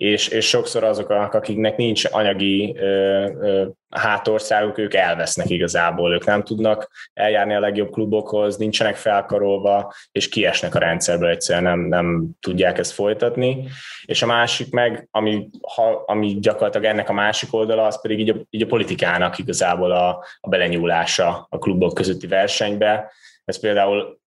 és, 0.00 0.28
és 0.28 0.48
sokszor 0.48 0.84
azok, 0.84 1.10
akiknek 1.10 1.76
nincs 1.76 2.04
anyagi 2.10 2.74
ö, 2.78 2.84
ö, 3.40 3.66
hátországuk, 3.90 4.78
ők 4.78 4.94
elvesznek 4.94 5.50
igazából, 5.50 6.12
ők 6.12 6.24
nem 6.24 6.42
tudnak 6.42 6.90
eljárni 7.12 7.54
a 7.54 7.60
legjobb 7.60 7.90
klubokhoz, 7.90 8.56
nincsenek 8.56 8.96
felkarolva, 8.96 9.92
és 10.12 10.28
kiesnek 10.28 10.74
a 10.74 10.78
rendszerből, 10.78 11.28
egyszerűen 11.28 11.64
nem, 11.64 11.80
nem 11.80 12.30
tudják 12.40 12.78
ezt 12.78 12.92
folytatni. 12.92 13.68
És 14.04 14.22
a 14.22 14.26
másik 14.26 14.70
meg, 14.72 15.08
ami, 15.10 15.48
ha, 15.74 16.02
ami 16.06 16.38
gyakorlatilag 16.40 16.86
ennek 16.86 17.08
a 17.08 17.12
másik 17.12 17.54
oldala, 17.54 17.86
az 17.86 18.00
pedig 18.00 18.18
így 18.18 18.30
a, 18.30 18.36
így 18.50 18.62
a 18.62 18.66
politikának 18.66 19.38
igazából 19.38 19.90
a, 19.90 20.24
a 20.40 20.48
belenyúlása 20.48 21.46
a 21.50 21.58
klubok 21.58 21.94
közötti 21.94 22.26
versenybe. 22.26 23.12
Ez 23.44 23.60
például 23.60 24.19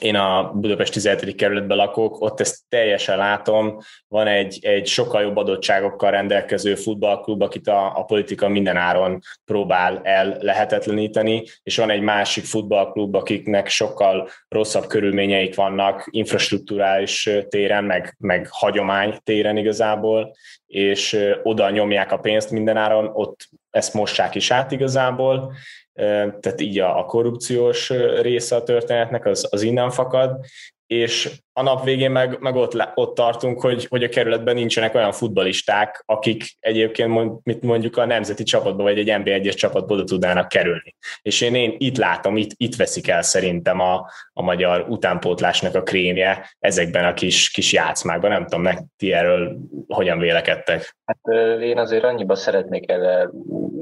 én 0.00 0.14
a 0.14 0.52
Budapest 0.54 0.92
17. 0.92 1.34
kerületben 1.34 1.76
lakok, 1.76 2.20
ott 2.20 2.40
ezt 2.40 2.58
teljesen 2.68 3.16
látom, 3.16 3.78
van 4.08 4.26
egy, 4.26 4.58
egy 4.62 4.86
sokkal 4.86 5.22
jobb 5.22 5.36
adottságokkal 5.36 6.10
rendelkező 6.10 6.74
futballklub, 6.74 7.42
akit 7.42 7.68
a, 7.68 7.98
a 7.98 8.04
politika 8.04 8.48
minden 8.48 8.76
áron 8.76 9.20
próbál 9.44 10.00
el 10.02 10.36
lehetetleníteni, 10.40 11.42
és 11.62 11.76
van 11.76 11.90
egy 11.90 12.00
másik 12.00 12.44
futballklub, 12.44 13.14
akiknek 13.14 13.68
sokkal 13.68 14.28
rosszabb 14.48 14.86
körülményeik 14.86 15.54
vannak 15.54 16.08
infrastruktúrális 16.10 17.30
téren, 17.48 17.84
meg, 17.84 18.14
meg 18.18 18.48
hagyomány 18.50 19.18
téren 19.22 19.56
igazából, 19.56 20.36
és 20.66 21.18
oda 21.42 21.70
nyomják 21.70 22.12
a 22.12 22.18
pénzt 22.18 22.50
minden 22.50 22.76
áron, 22.76 23.10
ott 23.12 23.48
ezt 23.70 23.94
mossák 23.94 24.34
is 24.34 24.50
át 24.50 24.72
igazából, 24.72 25.54
tehát 25.94 26.60
így 26.60 26.78
a, 26.78 26.98
a 26.98 27.04
korrupciós 27.04 27.90
része 28.20 28.56
a 28.56 28.62
történetnek 28.62 29.26
az, 29.26 29.48
az 29.50 29.62
innen 29.62 29.90
fakad, 29.90 30.40
és 30.86 31.30
a 31.52 31.62
nap 31.62 31.84
végén 31.84 32.10
meg, 32.10 32.40
meg 32.40 32.54
ott, 32.54 32.76
ott 32.94 33.14
tartunk, 33.14 33.60
hogy, 33.60 33.86
hogy 33.86 34.04
a 34.04 34.08
kerületben 34.08 34.54
nincsenek 34.54 34.94
olyan 34.94 35.12
futbalisták, 35.12 36.02
akik 36.06 36.44
egyébként 36.60 37.44
mit 37.44 37.62
mondjuk 37.62 37.96
a 37.96 38.04
nemzeti 38.04 38.42
csapatba, 38.42 38.82
vagy 38.82 38.98
egy 38.98 39.22
NB1-es 39.22 39.54
csapatba 39.54 39.94
oda 39.94 40.04
tudnának 40.04 40.48
kerülni. 40.48 40.96
És 41.22 41.40
én, 41.40 41.54
én 41.54 41.74
itt 41.78 41.96
látom, 41.96 42.36
itt, 42.36 42.50
itt 42.56 42.76
veszik 42.76 43.08
el 43.08 43.22
szerintem 43.22 43.80
a, 43.80 44.10
a 44.32 44.42
magyar 44.42 44.86
utánpótlásnak 44.88 45.74
a 45.74 45.82
krémje 45.82 46.50
ezekben 46.58 47.04
a 47.04 47.14
kis, 47.14 47.50
kis 47.50 47.72
játszmákban. 47.72 48.30
Nem 48.30 48.42
tudom, 48.42 48.62
meg 48.62 48.84
ti 48.96 49.12
erről 49.12 49.56
hogyan 49.88 50.18
vélekedtek? 50.18 50.96
Hát 51.04 51.36
én 51.60 51.78
azért 51.78 52.04
annyiba 52.04 52.34
szeretnék 52.34 52.90
erre 52.90 53.30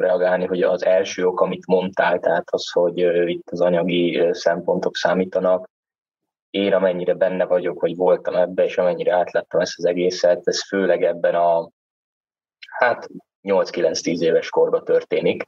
reagálni, 0.03 0.47
hogy 0.47 0.63
az 0.63 0.85
első 0.85 1.27
ok, 1.27 1.41
amit 1.41 1.67
mondtál, 1.67 2.19
tehát 2.19 2.45
az, 2.51 2.71
hogy 2.71 2.99
itt 3.29 3.51
az 3.51 3.61
anyagi 3.61 4.29
szempontok 4.33 4.97
számítanak, 4.97 5.71
én 6.51 6.73
amennyire 6.73 7.15
benne 7.15 7.45
vagyok, 7.45 7.81
hogy 7.81 7.97
voltam 7.97 8.35
ebbe, 8.35 8.65
és 8.65 8.79
amennyire 8.79 9.15
átlettem 9.15 9.61
ezt 9.61 9.79
az 9.79 9.85
egészet, 9.85 10.41
ez 10.45 10.67
főleg 10.67 11.03
ebben 11.03 11.35
a 11.35 11.71
hát 12.79 13.09
8-9-10 13.43 14.21
éves 14.21 14.49
korban 14.49 14.85
történik, 14.85 15.45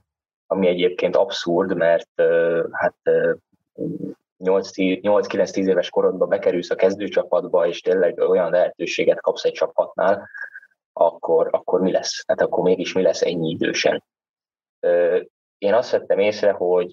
ami 0.46 0.66
egyébként 0.68 1.16
abszurd, 1.16 1.76
mert 1.76 2.22
hát 2.70 2.96
8-9-10 4.44 5.68
éves 5.68 5.90
korodban 5.90 6.28
bekerülsz 6.28 6.70
a 6.70 6.74
kezdőcsapatba, 6.74 7.66
és 7.66 7.80
tényleg 7.80 8.18
olyan 8.18 8.50
lehetőséget 8.50 9.20
kapsz 9.20 9.44
egy 9.44 9.52
csapatnál, 9.52 10.28
akkor, 10.92 11.48
akkor 11.50 11.80
mi 11.80 11.90
lesz? 11.90 12.24
Hát 12.26 12.40
akkor 12.40 12.62
mégis 12.62 12.92
mi 12.92 13.02
lesz 13.02 13.22
ennyi 13.22 13.50
idősen? 13.50 14.02
Én 15.58 15.74
azt 15.74 15.90
vettem 15.90 16.18
észre, 16.18 16.50
hogy 16.50 16.92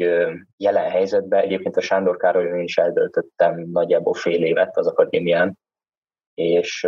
jelen 0.57 0.89
helyzetben 0.89 1.43
egyébként 1.43 1.77
a 1.77 1.81
Sándor 1.81 2.17
Károlyon 2.17 2.59
is 2.59 2.77
eldöltöttem 2.77 3.59
nagyjából 3.71 4.13
fél 4.13 4.43
évet 4.43 4.77
az 4.77 4.87
akadémián, 4.87 5.57
és 6.33 6.87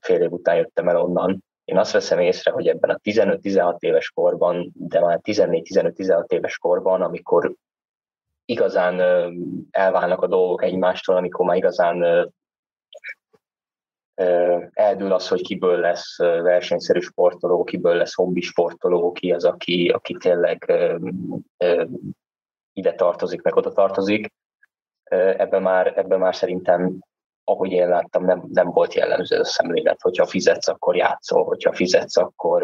fél 0.00 0.20
év 0.20 0.32
után 0.32 0.56
jöttem 0.56 0.88
el 0.88 1.00
onnan. 1.00 1.44
Én 1.64 1.78
azt 1.78 1.92
veszem 1.92 2.18
észre, 2.20 2.50
hogy 2.50 2.68
ebben 2.68 2.90
a 2.90 2.98
15-16 3.02 3.76
éves 3.78 4.10
korban, 4.10 4.72
de 4.74 5.00
már 5.00 5.20
14-15-16 5.22 6.32
éves 6.32 6.58
korban, 6.58 7.02
amikor 7.02 7.54
igazán 8.44 9.00
elválnak 9.70 10.22
a 10.22 10.26
dolgok 10.26 10.62
egymástól, 10.62 11.16
amikor 11.16 11.46
már 11.46 11.56
igazán 11.56 12.28
eldől 14.72 15.12
az, 15.12 15.28
hogy 15.28 15.42
kiből 15.42 15.78
lesz 15.78 16.16
versenyszerű 16.18 17.00
sportoló, 17.00 17.64
kiből 17.64 17.94
lesz 17.94 18.14
hobbi 18.14 18.40
sportoló, 18.40 19.12
ki 19.12 19.32
az, 19.32 19.44
aki, 19.44 19.88
aki 19.88 20.14
tényleg 20.14 20.72
ide 22.72 22.92
tartozik, 22.92 23.42
meg 23.42 23.56
oda 23.56 23.72
tartozik. 23.72 24.32
Ebben 25.36 25.62
már, 25.62 25.92
ebben 25.96 26.18
már 26.18 26.34
szerintem, 26.34 26.98
ahogy 27.44 27.72
én 27.72 27.88
láttam, 27.88 28.24
nem, 28.24 28.44
nem 28.52 28.70
volt 28.70 28.94
jellemző 28.94 29.38
a 29.38 29.44
szemlélet, 29.44 30.00
hogyha 30.00 30.26
fizetsz, 30.26 30.68
akkor 30.68 30.96
játszol, 30.96 31.44
hogyha 31.44 31.72
fizetsz, 31.72 32.16
akkor 32.16 32.62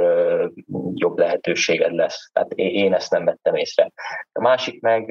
jobb 0.94 1.18
lehetőséged 1.18 1.92
lesz. 1.92 2.30
Tehát 2.32 2.52
én 2.52 2.94
ezt 2.94 3.10
nem 3.10 3.24
vettem 3.24 3.54
észre. 3.54 3.90
A 4.32 4.40
másik 4.40 4.80
meg 4.80 5.06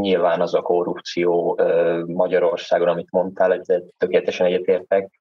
nyilván 0.00 0.40
az 0.40 0.54
a 0.54 0.62
korrupció 0.62 1.60
Magyarországon, 2.06 2.88
amit 2.88 3.10
mondtál, 3.10 3.62
tökéletesen 3.96 4.46
egyetértek, 4.46 5.20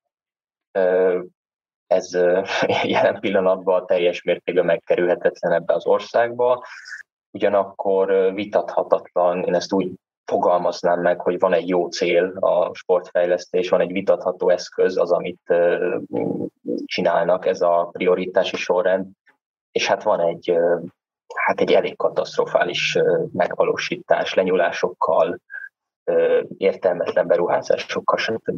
ez 1.88 2.10
jelen 2.94 3.20
pillanatban 3.20 3.86
teljes 3.86 4.24
mértékben 4.24 4.66
megkerülhetetlen 4.66 5.52
ebbe 5.52 5.74
az 5.74 5.86
országba. 5.86 6.66
Ugyanakkor 7.32 8.34
vitathatatlan, 8.34 9.44
én 9.44 9.56
ezt 9.56 9.74
úgy 9.74 9.92
fogalmaznám 10.26 11.02
meg, 11.02 11.20
hogy 11.20 11.40
van 11.40 11.54
egy 11.54 11.68
jó 11.68 11.88
cél 11.88 12.38
a 12.40 12.74
sportfejlesztés, 12.74 13.70
van 13.70 13.82
egy 13.82 13.92
vitatható 13.92 14.50
eszköz, 14.50 14.98
az, 14.98 15.12
amit 15.12 15.54
csinálnak, 16.86 17.46
ez 17.46 17.62
a 17.62 17.90
prioritási 17.92 18.56
sorrend, 18.56 19.08
és 19.72 19.88
hát 19.88 20.04
van 20.04 20.20
egy, 20.20 20.58
hát 21.36 21.60
egy 21.60 21.72
elég 21.72 21.96
katasztrofális 21.96 22.98
megvalósítás, 23.34 24.34
lenyulásokkal, 24.34 25.40
értelmetlen 26.58 27.28
beruházásokkal, 27.28 28.18
stb. 28.18 28.52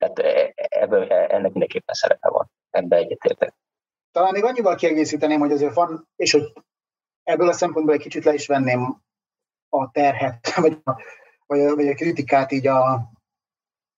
Tehát 0.00 0.18
e, 0.18 0.52
ebből, 0.54 1.12
e, 1.12 1.34
ennek 1.34 1.50
mindenképpen 1.50 1.94
szerepe 1.94 2.28
van. 2.28 2.50
Ebbe 2.70 2.96
egyetértek. 2.96 3.54
Talán 4.12 4.32
még 4.32 4.44
annyival 4.44 4.74
kiegészíteném, 4.74 5.38
hogy 5.38 5.52
azért 5.52 5.74
van, 5.74 6.08
és 6.16 6.32
hogy 6.32 6.52
ebből 7.22 7.48
a 7.48 7.52
szempontból 7.52 7.94
egy 7.94 8.00
kicsit 8.00 8.24
le 8.24 8.32
is 8.32 8.46
venném 8.46 9.02
a 9.68 9.90
terhet, 9.90 10.54
vagy 10.64 10.80
a, 10.84 11.02
vagy 11.46 11.60
a, 11.60 11.74
vagy 11.74 11.88
a 11.88 11.94
kritikát 11.94 12.52
így 12.52 12.66
a, 12.66 12.92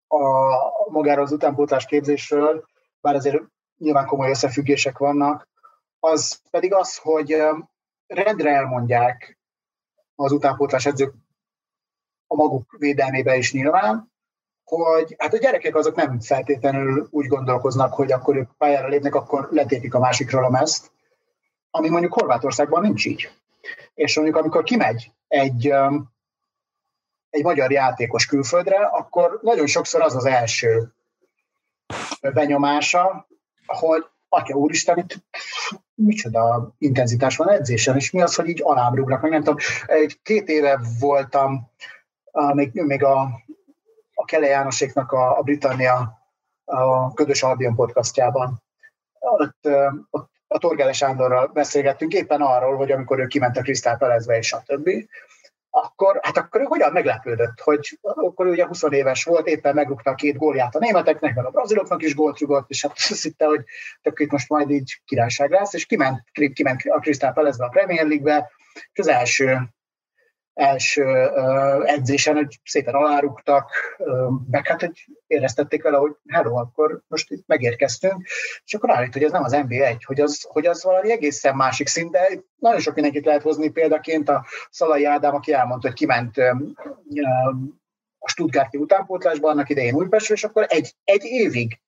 a 0.06 0.90
magáról 0.90 1.24
az 1.24 1.32
utánpótlás 1.32 1.86
képzésről, 1.86 2.64
bár 3.00 3.14
azért 3.14 3.42
nyilván 3.78 4.06
komoly 4.06 4.30
összefüggések 4.30 4.98
vannak, 4.98 5.48
az 5.98 6.40
pedig 6.50 6.74
az, 6.74 6.96
hogy 6.96 7.36
rendre 8.06 8.50
elmondják 8.50 9.38
az 10.14 10.32
utánpótlás 10.32 10.86
edzők 10.86 11.14
a 12.26 12.34
maguk 12.34 12.76
védelmébe 12.78 13.36
is 13.36 13.52
nyilván, 13.52 14.11
hogy 14.76 15.14
hát 15.18 15.34
a 15.34 15.38
gyerekek 15.38 15.76
azok 15.76 15.94
nem 15.94 16.20
feltétlenül 16.20 17.08
úgy 17.10 17.26
gondolkoznak, 17.26 17.94
hogy 17.94 18.12
akkor 18.12 18.36
ők 18.36 18.50
pályára 18.58 18.88
lépnek, 18.88 19.14
akkor 19.14 19.48
letépik 19.50 19.94
a 19.94 19.98
másikról 19.98 20.44
a 20.44 20.50
mezt, 20.50 20.90
ami 21.70 21.88
mondjuk 21.88 22.12
Horvátországban 22.12 22.82
nincs 22.82 23.06
így. 23.06 23.30
És 23.94 24.16
mondjuk 24.16 24.36
amikor 24.36 24.62
kimegy 24.62 25.10
egy, 25.28 25.70
um, 25.70 26.12
egy 27.30 27.42
magyar 27.42 27.72
játékos 27.72 28.26
külföldre, 28.26 28.76
akkor 28.76 29.38
nagyon 29.42 29.66
sokszor 29.66 30.00
az 30.00 30.16
az 30.16 30.24
első 30.24 30.92
benyomása, 32.20 33.26
hogy 33.66 34.06
atya 34.28 34.54
úristen, 34.54 34.98
itt 34.98 35.16
micsoda 35.94 36.74
intenzitás 36.78 37.36
van 37.36 37.50
edzésen, 37.50 37.96
és 37.96 38.10
mi 38.10 38.22
az, 38.22 38.34
hogy 38.34 38.48
így 38.48 38.60
alábrugnak, 38.62 39.20
meg 39.20 39.30
nem 39.30 39.42
tudom. 39.42 39.58
Egy 39.86 40.22
két 40.22 40.48
éve 40.48 40.80
voltam, 41.00 41.70
még, 42.54 42.70
még 42.72 43.04
a 43.04 43.41
a 44.22 44.24
Kele 44.24 44.46
Jánoséknak 44.46 45.12
a, 45.12 45.38
a 45.38 45.42
Britannia 45.42 46.20
a 46.64 47.12
Ködös 47.14 47.42
Albion 47.42 47.74
podcastjában. 47.74 48.62
Ott, 49.18 49.68
ott 50.10 50.30
a 50.46 50.58
Torgele 50.58 50.92
Sándorral 50.92 51.46
beszélgettünk 51.46 52.12
éppen 52.12 52.40
arról, 52.40 52.76
hogy 52.76 52.90
amikor 52.90 53.18
ő 53.18 53.26
kiment 53.26 53.56
a 53.56 53.62
Krisztál 53.62 53.96
Pelezbe 53.96 54.36
és 54.36 54.52
a 54.52 54.62
többi, 54.66 55.08
akkor, 55.70 56.20
hát 56.22 56.36
akkor 56.36 56.60
ő 56.60 56.64
hogyan 56.64 56.92
meglepődött, 56.92 57.60
hogy 57.60 57.98
akkor 58.00 58.46
ő 58.46 58.50
ugye 58.50 58.66
20 58.66 58.82
éves 58.82 59.24
volt, 59.24 59.46
éppen 59.46 59.74
megrúgta 59.74 60.10
a 60.10 60.14
két 60.14 60.36
gólját 60.36 60.74
a 60.74 60.78
németeknek, 60.78 61.34
meg 61.34 61.44
a 61.44 61.50
braziloknak 61.50 62.02
is 62.02 62.14
gólt 62.14 62.38
rugott, 62.38 62.70
és 62.70 62.82
hát 62.82 62.92
azt 62.92 63.22
hitte, 63.22 63.46
hogy 63.46 63.64
tök 64.02 64.20
itt 64.20 64.30
most 64.30 64.48
majd 64.48 64.70
így 64.70 65.00
királyság 65.04 65.50
lesz, 65.50 65.72
és 65.72 65.86
kiment, 65.86 66.24
kiment 66.52 66.82
a 66.84 66.98
Krisztál 66.98 67.32
Pelezbe 67.32 67.64
a 67.64 67.68
Premier 67.68 68.06
League-be, 68.06 68.50
és 68.92 68.98
az 68.98 69.08
első 69.08 69.58
első 70.54 71.04
edzésen, 71.84 72.34
hogy 72.34 72.60
szépen 72.64 72.94
alárugtak, 72.94 73.70
meg 74.50 74.66
hát, 74.66 74.80
hogy 74.80 75.06
éreztették 75.26 75.82
vele, 75.82 75.96
hogy 75.96 76.16
hello, 76.28 76.56
akkor 76.56 77.02
most 77.08 77.30
itt 77.30 77.46
megérkeztünk, 77.46 78.26
és 78.64 78.74
akkor 78.74 78.90
állít, 78.90 79.12
hogy 79.12 79.22
ez 79.22 79.32
nem 79.32 79.42
az 79.42 79.52
NBA1, 79.54 80.00
hogy 80.04 80.20
az, 80.20 80.46
hogy 80.48 80.66
az 80.66 80.82
valami 80.82 81.12
egészen 81.12 81.56
másik 81.56 81.86
szint, 81.86 82.10
de 82.10 82.28
nagyon 82.56 82.80
sok 82.80 82.94
mindenkit 82.94 83.24
lehet 83.24 83.42
hozni. 83.42 83.70
Példaként 83.70 84.28
a 84.28 84.44
Szalai 84.70 85.04
Ádám, 85.04 85.34
aki 85.34 85.52
elmondta, 85.52 85.88
hogy 85.88 85.96
kiment 85.96 86.36
a 88.18 88.28
Stuttgarti 88.28 88.78
utánpótlásban 88.78 89.50
annak 89.50 89.68
idején 89.68 89.94
Újpestről, 89.94 90.36
és 90.36 90.44
akkor 90.44 90.66
egy, 90.68 90.94
egy 91.04 91.24
évig 91.24 91.80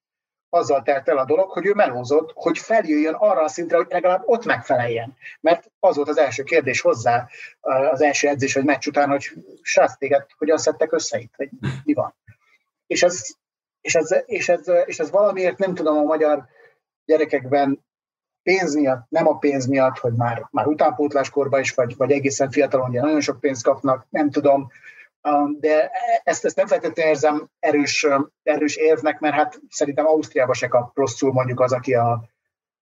azzal 0.55 0.83
telt 0.83 1.09
el 1.09 1.19
a 1.19 1.25
dolog, 1.25 1.51
hogy 1.51 1.67
ő 1.67 1.73
melózott, 1.75 2.31
hogy 2.35 2.59
feljöjjön 2.59 3.15
arra 3.15 3.43
a 3.43 3.49
szintre, 3.49 3.77
hogy 3.77 3.87
legalább 3.91 4.23
ott 4.25 4.45
megfeleljen. 4.45 5.17
Mert 5.41 5.71
az 5.81 5.97
volt 5.97 6.09
az 6.09 6.19
első 6.19 6.43
kérdés 6.43 6.81
hozzá, 6.81 7.29
az 7.61 8.01
első 8.01 8.29
edzés, 8.29 8.55
vagy 8.55 8.65
meccs 8.65 8.87
után, 8.87 9.09
hogy 9.09 9.33
srác 9.63 9.97
téged 9.97 10.27
hogyan 10.39 10.59
szedtek 10.59 10.93
össze 10.93 11.19
itt, 11.19 11.33
vagy 11.37 11.49
mi 11.85 11.93
van. 11.93 12.15
És 12.87 13.03
ez, 13.03 13.27
és, 13.81 13.95
ez, 13.95 14.23
és, 14.27 14.49
ez, 14.49 14.71
és 14.85 14.99
ez 14.99 15.11
valamiért 15.11 15.59
nem 15.59 15.75
tudom 15.75 15.97
a 15.97 16.03
magyar 16.03 16.45
gyerekekben 17.05 17.85
pénz 18.43 18.75
miatt, 18.75 19.07
nem 19.09 19.27
a 19.27 19.39
pénz 19.39 19.67
miatt, 19.67 19.99
hogy 19.99 20.13
már, 20.13 20.49
már 20.51 20.67
utánpótláskorban 20.67 21.61
is, 21.61 21.75
vagy, 21.75 21.97
vagy 21.97 22.11
egészen 22.11 22.51
fiatalon, 22.51 22.89
ugye 22.89 23.01
nagyon 23.01 23.21
sok 23.21 23.41
pénzt 23.41 23.63
kapnak, 23.63 24.07
nem 24.11 24.31
tudom, 24.31 24.71
de 25.59 25.91
ezt, 26.23 26.45
ezt 26.45 26.57
nem 26.57 26.67
feltétlenül 26.67 27.13
érzem 27.13 27.49
erős, 27.59 28.07
erős 28.43 28.77
érvnek, 28.77 29.19
mert 29.19 29.35
hát 29.35 29.61
szerintem 29.69 30.07
Ausztriába 30.07 30.55
se 30.55 30.69
kap 30.69 30.97
rosszul 30.97 31.33
mondjuk 31.33 31.61
az, 31.61 31.73
aki 31.73 31.95
a 31.95 32.29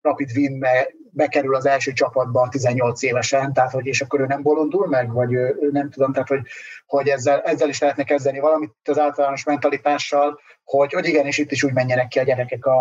Rapid 0.00 0.30
wien 0.36 0.64
bekerül 1.10 1.54
az 1.54 1.66
első 1.66 1.92
csapatba 1.92 2.48
18 2.48 3.02
évesen, 3.02 3.52
tehát 3.52 3.70
hogy 3.70 3.86
és 3.86 4.00
akkor 4.00 4.20
ő 4.20 4.26
nem 4.26 4.42
bolondul 4.42 4.86
meg, 4.86 5.12
vagy 5.12 5.32
ő, 5.32 5.58
ő 5.60 5.70
nem 5.70 5.90
tudom, 5.90 6.12
tehát 6.12 6.28
hogy, 6.28 6.40
hogy 6.86 7.08
ezzel, 7.08 7.40
ezzel 7.40 7.68
is 7.68 7.80
lehetne 7.80 8.04
kezdeni 8.04 8.38
valamit 8.38 8.74
az 8.84 8.98
általános 8.98 9.44
mentalitással, 9.44 10.40
hogy, 10.64 10.92
hogy 10.92 11.06
igen, 11.06 11.26
és 11.26 11.38
itt 11.38 11.52
is 11.52 11.62
úgy 11.62 11.72
menjenek 11.72 12.08
ki 12.08 12.18
a 12.18 12.22
gyerekek 12.22 12.66
a, 12.66 12.80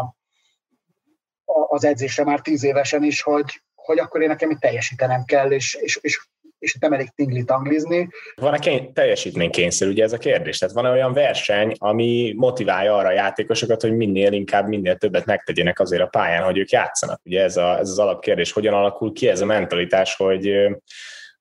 a, 1.45 1.75
az 1.75 1.83
edzésre 1.83 2.23
már 2.23 2.39
10 2.39 2.63
évesen 2.63 3.03
is, 3.03 3.21
hogy, 3.21 3.61
hogy 3.75 3.99
akkor 3.99 4.21
én 4.21 4.27
nekem 4.27 4.49
itt 4.49 4.59
teljesítenem 4.59 5.25
kell, 5.25 5.51
és, 5.51 5.73
és, 5.73 5.99
és 6.01 6.27
és 6.61 6.77
nem 6.79 6.93
elég 6.93 7.09
tinglit 7.15 7.51
anglizni. 7.51 8.09
Van-e 8.35 8.59
kény- 8.59 8.93
teljesítménykényszer, 8.93 9.87
ugye 9.87 10.03
ez 10.03 10.13
a 10.13 10.17
kérdés? 10.17 10.57
Tehát 10.57 10.75
van-e 10.75 10.89
olyan 10.89 11.13
verseny, 11.13 11.73
ami 11.77 12.33
motiválja 12.37 12.95
arra 12.95 13.07
a 13.07 13.11
játékosokat, 13.13 13.81
hogy 13.81 13.95
minél 13.95 14.31
inkább, 14.31 14.67
minél 14.67 14.95
többet 14.95 15.25
megtegyenek 15.25 15.79
azért 15.79 16.01
a 16.01 16.07
pályán, 16.07 16.43
hogy 16.43 16.57
ők 16.57 16.69
játszanak? 16.69 17.21
Ugye 17.23 17.43
ez, 17.43 17.57
a, 17.57 17.77
ez 17.79 17.89
az 17.89 17.99
alapkérdés, 17.99 18.51
hogyan 18.51 18.73
alakul 18.73 19.13
ki 19.13 19.27
ez 19.27 19.41
a 19.41 19.45
mentalitás, 19.45 20.15
hogy 20.15 20.69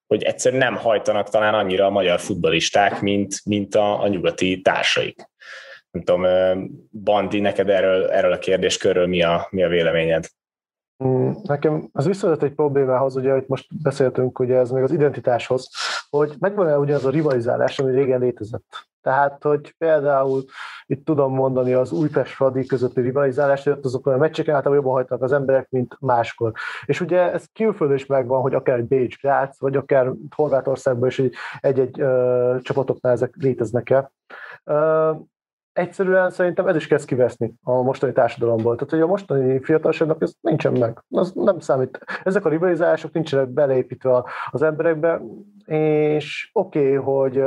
hogy 0.07 0.23
egyszerűen 0.23 0.61
nem 0.61 0.77
hajtanak 0.77 1.29
talán 1.29 1.55
annyira 1.55 1.87
a 1.87 1.91
magyar 1.91 2.21
futbalisták, 2.21 3.01
mint, 3.01 3.35
mint 3.45 3.75
a, 3.75 4.03
a 4.03 4.09
nyugati 4.09 4.61
társaik. 4.61 5.31
Nem 5.91 6.03
tudom, 6.03 6.27
Bandi, 7.05 7.41
neked 7.41 7.69
erről, 7.69 8.11
erről 8.11 8.33
a 8.33 8.39
kérdéskörről 8.39 9.07
mi 9.07 9.23
a, 9.23 9.49
mi 9.51 9.63
a 9.63 9.69
véleményed? 9.69 10.27
Mm, 11.05 11.31
nekem 11.43 11.89
az 11.93 12.07
visszaadott 12.07 12.43
egy 12.43 12.55
problémához, 12.55 13.17
ugye, 13.17 13.33
hogy 13.33 13.45
most 13.47 13.83
beszéltünk, 13.83 14.39
ugye 14.39 14.57
ez 14.57 14.71
még 14.71 14.83
az 14.83 14.93
identitáshoz, 14.93 15.71
hogy 16.11 16.35
megvan-e 16.39 16.95
az 16.95 17.05
a 17.05 17.11
rivalizálás, 17.11 17.79
ami 17.79 17.93
régen 17.93 18.21
létezett. 18.21 18.89
Tehát, 19.03 19.43
hogy 19.43 19.75
például 19.79 20.45
itt 20.87 21.05
tudom 21.05 21.35
mondani 21.35 21.73
az 21.73 21.93
Újpest 21.93 22.33
Fradi 22.33 22.67
közötti 22.67 23.01
rivalizálást, 23.01 23.65
hogy 23.65 23.79
azokon 23.83 24.13
a 24.13 24.17
meccseken 24.17 24.55
általában 24.55 24.85
jobban 24.85 25.01
hagytak 25.01 25.23
az 25.23 25.33
emberek, 25.33 25.71
mint 25.71 25.97
máskor. 26.01 26.53
És 26.85 27.01
ugye 27.01 27.33
ez 27.33 27.45
külföldön 27.53 27.97
is 27.97 28.07
megvan, 28.07 28.41
hogy 28.41 28.55
akár 28.55 28.79
egy 28.79 28.89
Bécs 28.89 29.21
Grác, 29.21 29.61
vagy 29.61 29.77
akár 29.77 30.13
Horvátországban 30.37 31.09
is 31.09 31.23
egy-egy 31.61 32.05
csapatoknál 32.63 33.13
ezek 33.13 33.35
léteznek-e 33.37 34.13
egyszerűen 35.81 36.31
szerintem 36.31 36.67
ez 36.67 36.77
is 36.77 36.87
kezd 36.87 37.07
kiveszni 37.07 37.55
a 37.63 37.83
mostani 37.83 38.13
társadalomból. 38.13 38.75
Tehát, 38.75 38.91
hogy 38.91 39.01
a 39.01 39.07
mostani 39.07 39.61
fiatalságnak 39.63 40.23
ez 40.23 40.33
nincsen 40.41 40.73
meg. 40.73 41.05
Az 41.11 41.33
nem 41.35 41.59
számít. 41.59 41.99
Ezek 42.25 42.45
a 42.45 42.49
rivalizálások 42.49 43.13
nincsenek 43.13 43.49
beleépítve 43.49 44.25
az 44.51 44.63
emberekbe, 44.63 45.21
és 45.71 46.51
oké, 46.53 46.97
okay, 46.97 47.15
hogy 47.15 47.43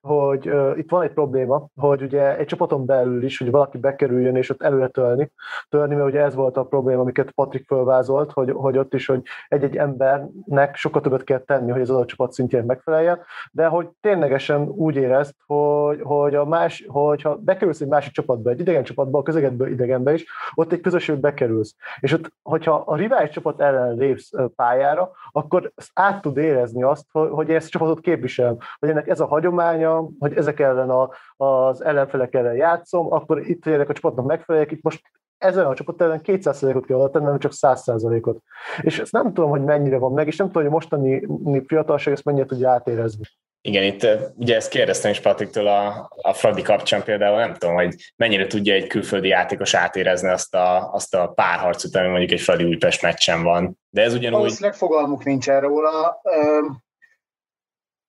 hogy 0.00 0.50
itt 0.76 0.90
van 0.90 1.02
egy 1.02 1.12
probléma, 1.12 1.68
hogy 1.76 2.02
ugye 2.02 2.36
egy 2.36 2.46
csapaton 2.46 2.86
belül 2.86 3.24
is, 3.24 3.38
hogy 3.38 3.50
valaki 3.50 3.78
bekerüljön 3.78 4.36
és 4.36 4.50
ott 4.50 4.62
előre 4.62 4.88
törni, 4.88 5.30
törni, 5.68 5.94
mert 5.94 6.08
ugye 6.08 6.20
ez 6.20 6.34
volt 6.34 6.56
a 6.56 6.64
probléma, 6.64 7.00
amiket 7.00 7.30
Patrik 7.30 7.66
fölvázolt, 7.66 8.32
hogy, 8.32 8.50
hogy 8.50 8.78
ott 8.78 8.94
is, 8.94 9.06
hogy 9.06 9.22
egy-egy 9.48 9.76
embernek 9.76 10.76
sokkal 10.76 11.00
többet 11.02 11.24
kell 11.24 11.38
tenni, 11.38 11.70
hogy 11.70 11.80
az 11.80 11.90
adott 11.90 12.06
csapat 12.06 12.32
szintjén 12.32 12.64
megfeleljen, 12.64 13.20
de 13.52 13.66
hogy 13.66 13.88
ténylegesen 14.00 14.68
úgy 14.68 14.96
érezt, 14.96 15.34
hogy, 15.46 16.00
hogy 16.02 16.34
a 16.34 16.44
más, 16.44 16.84
hogyha 16.88 17.36
bekerülsz 17.36 17.80
egy 17.80 17.88
másik 17.88 18.12
csapatba, 18.12 18.50
egy 18.50 18.60
idegen 18.60 18.84
csapatba, 18.84 19.18
a 19.18 19.22
közegedből 19.22 19.68
idegenbe 19.68 20.12
is, 20.14 20.24
ott 20.54 20.72
egy 20.72 20.80
közösségbe 20.80 21.20
bekerülsz. 21.20 21.76
És 22.00 22.12
ott, 22.12 22.32
hogyha 22.42 22.82
a 22.86 22.96
rivális 22.96 23.30
csapat 23.30 23.60
ellen 23.60 23.96
lépsz 23.96 24.30
pályára, 24.56 25.10
akkor 25.38 25.72
át 25.92 26.22
tud 26.22 26.36
érezni 26.36 26.82
azt, 26.82 27.04
hogy, 27.12 27.28
hogy 27.30 27.50
ezt 27.50 27.66
a 27.66 27.70
csapatot 27.70 28.00
képvisel, 28.00 28.56
hogy 28.78 28.88
ennek 28.88 29.08
ez 29.08 29.20
a 29.20 29.26
hagyománya, 29.26 30.08
hogy 30.18 30.36
ezek 30.36 30.60
ellen 30.60 30.90
a, 30.90 31.10
az 31.36 31.84
ellenfelek 31.84 32.34
ellen 32.34 32.54
játszom, 32.54 33.12
akkor 33.12 33.48
itt 33.48 33.66
ennek 33.66 33.88
a 33.88 33.92
csapatnak 33.92 34.26
megfelelek, 34.26 34.70
itt 34.70 34.82
most 34.82 35.02
ezen 35.38 35.66
a 35.66 35.74
csapat 35.74 36.00
ellen 36.00 36.20
200%-ot 36.24 36.86
kell 36.86 37.08
tenni, 37.08 37.24
nem 37.24 37.38
csak 37.38 37.52
100%-ot. 37.54 38.42
És 38.80 38.98
ezt 38.98 39.12
nem 39.12 39.26
tudom, 39.26 39.50
hogy 39.50 39.64
mennyire 39.64 39.98
van 39.98 40.12
meg, 40.12 40.26
és 40.26 40.36
nem 40.36 40.46
tudom, 40.46 40.62
hogy 40.62 40.72
mostani 40.72 41.26
fiatalság 41.66 42.14
ezt 42.14 42.24
mennyire 42.24 42.46
tudja 42.46 42.70
átérezni. 42.70 43.24
Igen, 43.68 43.82
itt 43.82 44.06
ugye 44.34 44.56
ezt 44.56 44.68
kérdeztem 44.68 45.10
is 45.10 45.20
Patriktől 45.20 45.66
a, 45.66 46.10
a 46.16 46.32
Fradi 46.32 46.62
kapcsán 46.62 47.02
például, 47.02 47.38
nem 47.38 47.54
tudom, 47.54 47.74
hogy 47.74 48.12
mennyire 48.16 48.46
tudja 48.46 48.74
egy 48.74 48.86
külföldi 48.86 49.28
játékos 49.28 49.74
átérezni 49.74 50.28
azt 50.28 50.54
a, 50.54 50.92
azt 50.92 51.14
a 51.14 51.26
párharcot, 51.26 51.94
ami 51.94 52.08
mondjuk 52.08 52.30
egy 52.30 52.40
Fradi 52.40 52.64
Újpest 52.64 53.02
meccsen 53.02 53.42
van. 53.42 53.78
De 53.90 54.02
ez 54.02 54.14
ugyanúgy... 54.14 54.38
Valószínűleg 54.38 54.76
fogalmuk 54.76 55.24
nincs 55.24 55.48
erről 55.48 55.68
róla. 55.68 56.20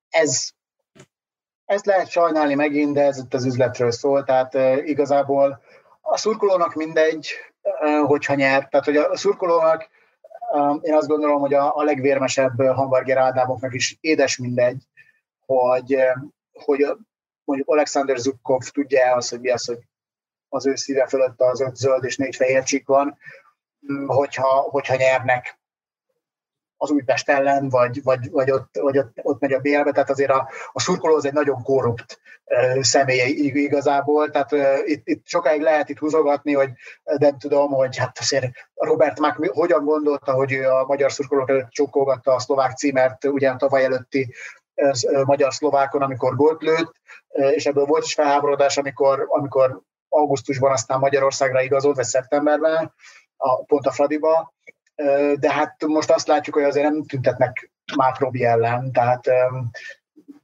Ez 0.09 0.47
ezt 1.65 1.85
lehet 1.85 2.09
sajnálni 2.09 2.55
megint, 2.55 2.93
de 2.93 3.01
ez 3.01 3.17
itt 3.17 3.33
az 3.33 3.45
üzletről 3.45 3.91
szól, 3.91 4.23
tehát 4.23 4.53
igazából 4.85 5.61
a 6.01 6.17
szurkolónak 6.17 6.73
mindegy, 6.73 7.29
hogyha 8.05 8.35
nyer. 8.35 8.67
Tehát, 8.67 8.85
hogy 8.85 8.95
a 8.95 9.17
szurkolónak 9.17 9.89
én 10.81 10.93
azt 10.93 11.07
gondolom, 11.07 11.39
hogy 11.39 11.53
a, 11.53 11.75
a 11.75 11.83
legvérmesebb 11.83 12.61
hamburger 12.61 13.17
Ádámoknak 13.17 13.73
is 13.73 13.97
édes 14.01 14.37
mindegy, 14.37 14.83
hogy, 15.49 15.97
hogy 16.51 16.97
mondjuk 17.43 17.69
Alexander 17.69 18.17
Zubkov 18.17 18.61
tudja 18.61 19.15
az, 19.15 19.29
hogy 19.29 19.39
mi 19.39 19.49
az, 19.49 19.65
hogy 19.65 19.79
az 20.49 20.67
ő 20.67 20.75
szíve 20.75 21.07
fölött 21.07 21.41
az 21.41 21.61
öt 21.61 21.75
zöld 21.75 22.03
és 22.03 22.17
négy 22.17 22.35
fehér 22.35 22.63
csík 22.63 22.87
van, 22.87 23.17
hogyha, 24.07 24.47
hogyha 24.47 24.95
nyernek 24.95 25.59
az 26.81 26.91
Újpest 26.91 27.29
ellen, 27.29 27.69
vagy, 27.69 28.03
vagy, 28.03 28.29
vagy, 28.29 28.51
ott, 28.51 28.77
vagy 28.79 28.97
ott, 28.97 29.17
ott 29.21 29.39
megy 29.39 29.53
a 29.53 29.59
bélbe, 29.59 29.91
tehát 29.91 30.09
azért 30.09 30.31
a, 30.31 30.49
a 30.71 30.79
szurkoló 30.79 31.15
az 31.15 31.25
egy 31.25 31.33
nagyon 31.33 31.63
korrupt 31.63 32.19
uh, 32.45 33.55
igazából, 33.55 34.29
tehát 34.29 34.51
uh, 34.51 34.77
itt, 34.85 35.07
itt 35.07 35.25
sokáig 35.25 35.61
lehet 35.61 35.89
itt 35.89 35.97
húzogatni, 35.97 36.53
hogy 36.53 36.69
nem 37.03 37.37
tudom, 37.37 37.71
hogy 37.71 37.97
hát 37.97 38.19
azért 38.19 38.45
Robert 38.73 39.19
Mack 39.19 39.51
hogyan 39.51 39.85
gondolta, 39.85 40.31
hogy 40.31 40.51
ő 40.51 40.69
a 40.69 40.85
magyar 40.85 41.11
szurkolók 41.11 41.49
előtt 41.49 41.69
csókolgatta 41.69 42.33
a 42.33 42.39
szlovák 42.39 42.77
címert, 42.77 43.25
ugyan 43.25 43.57
tavaly 43.57 43.83
előtti 43.83 44.33
magyar-szlovákon, 45.25 46.01
amikor 46.01 46.35
gólt 46.35 46.61
lőtt, 46.61 46.93
és 47.29 47.65
ebből 47.65 47.85
volt 47.85 48.05
is 48.05 48.13
felháborodás, 48.13 48.77
amikor, 48.77 49.25
amikor 49.29 49.81
augusztusban 50.09 50.71
aztán 50.71 50.99
Magyarországra 50.99 51.61
igazolt, 51.61 51.95
vagy 51.95 52.05
szeptemberben, 52.05 52.93
a, 53.37 53.63
pont 53.63 53.85
a 53.85 53.91
Fradiba, 53.91 54.53
de 55.35 55.51
hát 55.53 55.85
most 55.85 56.11
azt 56.11 56.27
látjuk, 56.27 56.55
hogy 56.55 56.63
azért 56.63 56.89
nem 56.89 57.05
tüntetnek 57.05 57.71
Mark 57.95 58.19
Robbie 58.19 58.49
ellen, 58.49 58.91
tehát 58.91 59.23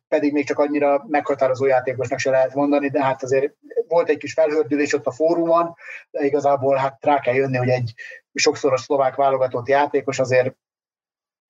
pedig 0.07 0.33
még 0.33 0.45
csak 0.45 0.59
annyira 0.59 1.05
meghatározó 1.07 1.65
játékosnak 1.65 2.19
se 2.19 2.29
lehet 2.29 2.53
mondani, 2.53 2.89
de 2.89 3.03
hát 3.03 3.23
azért 3.23 3.53
volt 3.87 4.09
egy 4.09 4.17
kis 4.17 4.33
felhördülés 4.33 4.93
ott 4.93 5.05
a 5.05 5.11
fórumon, 5.11 5.75
de 6.11 6.25
igazából 6.25 6.75
hát 6.75 6.97
rá 7.01 7.19
kell 7.19 7.33
jönni, 7.33 7.57
hogy 7.57 7.69
egy 7.69 7.93
sokszoros 8.33 8.81
szlovák 8.81 9.15
válogatott 9.15 9.67
játékos 9.67 10.19
azért 10.19 10.55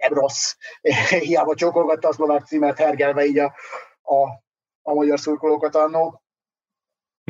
nem 0.09 0.19
rossz. 0.19 0.53
Hiába 1.27 1.55
csókolgatta 1.55 2.07
a 2.07 2.13
szlovák 2.13 2.45
címet 2.45 2.77
hergelve 2.77 3.25
így 3.25 3.39
a, 3.39 3.53
a, 4.01 4.23
a 4.81 4.93
magyar 4.93 5.19
szurkolókat 5.19 5.75
annó. 5.75 6.21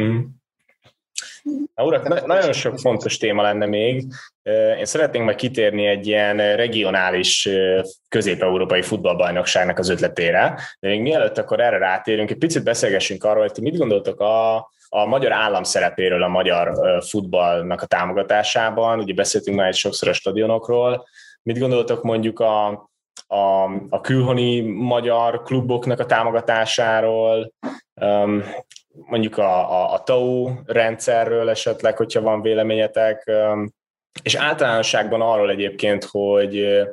Mm. 0.01 0.19
Na, 1.75 1.83
urak, 1.83 2.07
na, 2.07 2.25
nagyon 2.25 2.53
sok 2.53 2.79
fontos 2.79 3.17
téma 3.17 3.41
lenne 3.41 3.65
még. 3.65 4.05
Én 4.77 4.85
szeretnénk 4.85 5.25
majd 5.25 5.37
kitérni 5.37 5.85
egy 5.85 6.07
ilyen 6.07 6.55
regionális 6.55 7.49
közép-európai 8.09 8.81
futballbajnokságnak 8.81 9.79
az 9.79 9.89
ötletére, 9.89 10.59
de 10.79 10.89
még 10.89 11.01
mielőtt 11.01 11.37
akkor 11.37 11.59
erre 11.59 11.77
rátérünk, 11.77 12.31
egy 12.31 12.37
picit 12.37 12.63
beszélgessünk 12.63 13.23
arról, 13.23 13.41
hogy 13.41 13.51
ti 13.51 13.61
mit 13.61 13.77
gondoltok 13.77 14.19
a, 14.19 14.55
a 14.89 15.05
magyar 15.05 15.31
állam 15.31 15.63
szerepéről 15.63 16.23
a 16.23 16.27
magyar 16.27 16.73
futballnak 17.09 17.81
a 17.81 17.85
támogatásában. 17.85 18.99
Ugye 18.99 19.13
beszéltünk 19.13 19.57
már 19.57 19.67
egy 19.67 19.75
sokszor 19.75 20.09
a 20.09 20.13
stadionokról. 20.13 21.07
Mit 21.45 21.59
gondoltok 21.59 22.03
mondjuk 22.03 22.39
a, 22.39 22.67
a, 23.27 23.63
a 23.89 24.01
külhoni 24.01 24.61
magyar 24.61 25.43
kluboknak 25.43 25.99
a 25.99 26.05
támogatásáról, 26.05 27.53
mondjuk 28.87 29.37
a, 29.37 29.71
a, 29.71 29.93
a 29.93 30.03
TAU 30.03 30.49
rendszerről 30.65 31.49
esetleg, 31.49 31.97
hogyha 31.97 32.21
van 32.21 32.41
véleményetek, 32.41 33.31
és 34.23 34.35
általánosságban 34.35 35.21
arról 35.21 35.49
egyébként, 35.49 36.03
hogy 36.03 36.83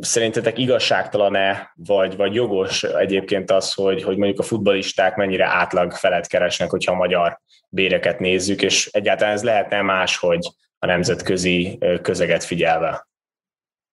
szerintetek 0.00 0.58
igazságtalan-e, 0.58 1.72
vagy, 1.74 2.16
vagy 2.16 2.34
jogos 2.34 2.82
egyébként 2.82 3.50
az, 3.50 3.74
hogy, 3.74 4.02
hogy 4.02 4.16
mondjuk 4.16 4.38
a 4.38 4.42
futbalisták 4.42 5.16
mennyire 5.16 5.46
átlag 5.46 5.92
felett 5.92 6.26
keresnek, 6.26 6.70
hogyha 6.70 6.92
a 6.92 6.96
magyar 6.96 7.40
béreket 7.68 8.18
nézzük, 8.18 8.62
és 8.62 8.86
egyáltalán 8.86 9.34
ez 9.34 9.42
lehetne 9.42 9.82
máshogy 9.82 10.48
a 10.78 10.86
nemzetközi 10.86 11.78
közeget 12.02 12.44
figyelve? 12.44 13.08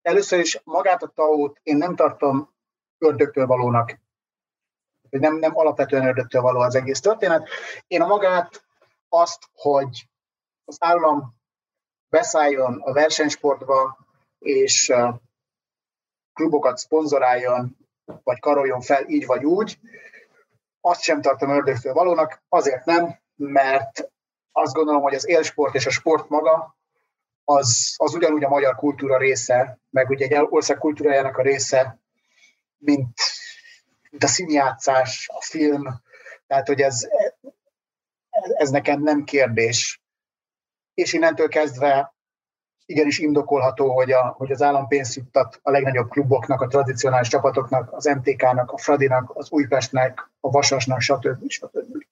Először 0.04 0.40
is 0.40 0.62
magát 0.64 1.04
a 1.04 1.08
tao 1.08 1.54
én 1.64 1.78
nem 1.78 1.96
tartom 1.96 2.54
ördögtől 2.98 3.46
valónak. 3.46 4.00
Nem, 5.10 5.36
nem 5.36 5.58
alapvetően 5.58 6.08
ördögtől 6.08 6.42
való 6.42 6.60
az 6.60 6.76
egész 6.76 7.00
történet. 7.00 7.50
Én 7.88 8.02
a 8.02 8.08
magát 8.08 8.66
azt, 9.10 9.50
hogy 9.54 10.08
az 10.66 10.78
állam 10.80 11.36
beszálljon 12.10 12.82
a 12.82 12.94
versenysportba, 12.94 13.98
és 14.40 14.94
klubokat 16.34 16.78
szponzoráljon, 16.78 17.78
vagy 18.24 18.40
karoljon 18.40 18.82
fel 18.82 19.08
így 19.08 19.26
vagy 19.26 19.46
úgy, 19.46 19.80
azt 20.82 21.02
sem 21.02 21.22
tartom 21.22 21.50
ördögtől 21.50 21.94
valónak, 21.94 22.44
azért 22.50 22.86
nem, 22.86 23.20
mert 23.36 24.12
azt 24.52 24.74
gondolom, 24.74 25.02
hogy 25.02 25.16
az 25.16 25.28
élsport 25.28 25.76
és 25.76 25.86
a 25.86 25.90
sport 25.90 26.30
maga 26.30 26.78
az, 27.44 27.94
az 27.98 28.14
ugyanúgy 28.14 28.44
a 28.44 28.50
magyar 28.50 28.76
kultúra 28.76 29.18
része, 29.18 29.80
meg 29.90 30.10
ugye 30.10 30.26
egy 30.26 30.48
ország 30.50 30.78
kultúrájának 30.78 31.38
a 31.38 31.42
része, 31.42 32.00
mint, 32.78 33.18
mint 34.10 34.24
a 34.24 34.28
színjátszás, 34.28 35.30
a 35.34 35.42
film, 35.42 35.84
tehát 36.48 36.68
hogy 36.68 36.82
ez, 36.82 37.08
ez 38.58 38.70
nekem 38.70 39.02
nem 39.02 39.24
kérdés. 39.24 40.02
És 40.94 41.14
innentől 41.14 41.48
kezdve 41.48 42.14
igenis 42.86 43.20
indokolható, 43.20 43.94
hogy, 43.94 44.12
a, 44.12 44.28
hogy 44.38 44.52
az 44.52 44.62
állam 44.62 44.88
pénzt 44.88 45.16
juttat 45.16 45.60
a 45.62 45.72
legnagyobb 45.72 46.10
kluboknak, 46.10 46.62
a 46.62 46.68
tradicionális 46.68 47.28
csapatoknak, 47.28 47.94
az 47.94 48.06
MTK-nak, 48.06 48.72
a 48.72 48.78
Fradinak, 48.78 49.36
az 49.36 49.52
Újpestnek, 49.52 50.30
a 50.40 50.50
Vasasnak, 50.50 51.02
stb. 51.02 51.50
stb. 51.50 52.06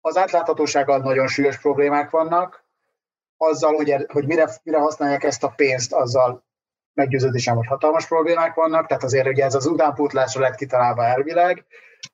Az 0.00 0.16
átláthatósággal 0.16 0.98
nagyon 0.98 1.26
súlyos 1.26 1.58
problémák 1.58 2.10
vannak, 2.10 2.67
azzal, 3.38 3.74
hogy, 3.74 3.90
er, 3.90 4.06
hogy 4.12 4.26
mire, 4.26 4.48
mire 4.62 4.78
használják 4.78 5.24
ezt 5.24 5.44
a 5.44 5.52
pénzt, 5.56 5.92
azzal 5.92 6.44
meggyőződésem, 6.92 7.56
hogy 7.56 7.66
hatalmas 7.66 8.06
problémák 8.06 8.54
vannak, 8.54 8.86
tehát 8.86 9.02
azért 9.02 9.26
ugye 9.26 9.44
ez 9.44 9.54
az 9.54 9.66
utánpótlásra 9.66 10.40
lett 10.40 10.54
kitalálva 10.54 11.04
elvileg, 11.04 11.66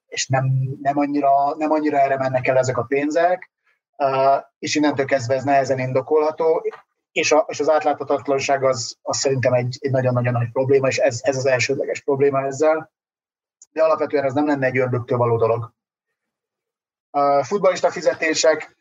és 0.07 0.27
nem, 0.27 0.45
nem, 0.83 0.99
annyira, 0.99 1.55
nem 1.57 1.71
annyira 1.71 1.99
erre 1.99 2.17
mennek 2.17 2.47
el 2.47 2.59
ezek 2.59 2.79
a 2.79 2.83
pénzek, 2.83 3.51
és 4.59 4.75
innentől 4.75 5.07
kezdve 5.07 5.35
ez 5.35 5.45
nehezen 5.45 5.79
indokolható, 5.79 6.63
és, 7.13 7.33
a, 7.33 7.45
és 7.49 7.61
az 7.61 7.71
átláthatatlanság 7.71 8.65
az, 8.65 8.99
az 9.03 9.17
szerintem 9.17 9.53
egy, 9.53 9.77
egy 9.81 9.91
nagyon-nagyon 9.91 10.33
nagy 10.33 10.51
probléma, 10.53 10.89
és 10.89 10.99
ez, 10.99 11.21
ez 11.23 11.37
az 11.37 11.47
elsődleges 11.47 12.01
probléma 12.01 12.45
ezzel, 12.45 12.93
de 13.73 13.83
alapvetően 13.83 14.25
ez 14.25 14.33
nem 14.33 14.47
lenne 14.47 14.67
egy 14.67 14.79
ördögtől 14.79 15.19
való 15.19 15.37
dolog. 15.37 15.73
A 17.11 17.45
futballista 17.45 17.91
fizetések, 17.91 18.77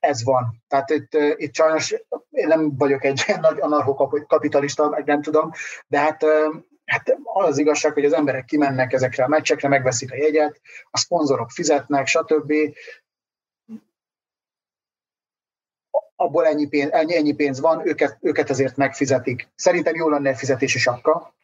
ez 0.00 0.24
van. 0.24 0.62
Tehát 0.68 0.90
itt, 0.90 1.14
itt 1.36 1.54
sajnos 1.54 1.94
én 2.30 2.46
nem 2.46 2.76
vagyok 2.76 3.04
egy 3.04 3.22
nagy 3.40 3.60
anarchokapitalista, 3.60 4.88
meg 4.88 5.04
nem 5.04 5.22
tudom, 5.22 5.50
de 5.86 5.98
hát, 5.98 6.24
hát 6.84 7.16
az 7.22 7.58
igazság, 7.58 7.92
hogy 7.92 8.04
az 8.04 8.12
emberek 8.12 8.44
kimennek 8.44 8.92
ezekre 8.92 9.24
a 9.24 9.28
meccsekre, 9.28 9.68
megveszik 9.68 10.12
a 10.12 10.16
jegyet, 10.16 10.60
a 10.90 10.98
szponzorok 10.98 11.50
fizetnek, 11.50 12.06
stb. 12.06 12.52
Abból 16.16 16.46
ennyi 16.46 16.68
pénz, 16.68 16.90
ennyi, 16.90 17.16
ennyi 17.16 17.34
pénz 17.34 17.60
van, 17.60 17.86
őket, 17.86 18.18
őket 18.20 18.50
ezért 18.50 18.76
megfizetik. 18.76 19.48
Szerintem 19.54 19.94
jó 19.94 20.08
lenne 20.08 20.34
fizetési 20.34 20.78
sapka, 20.78 21.34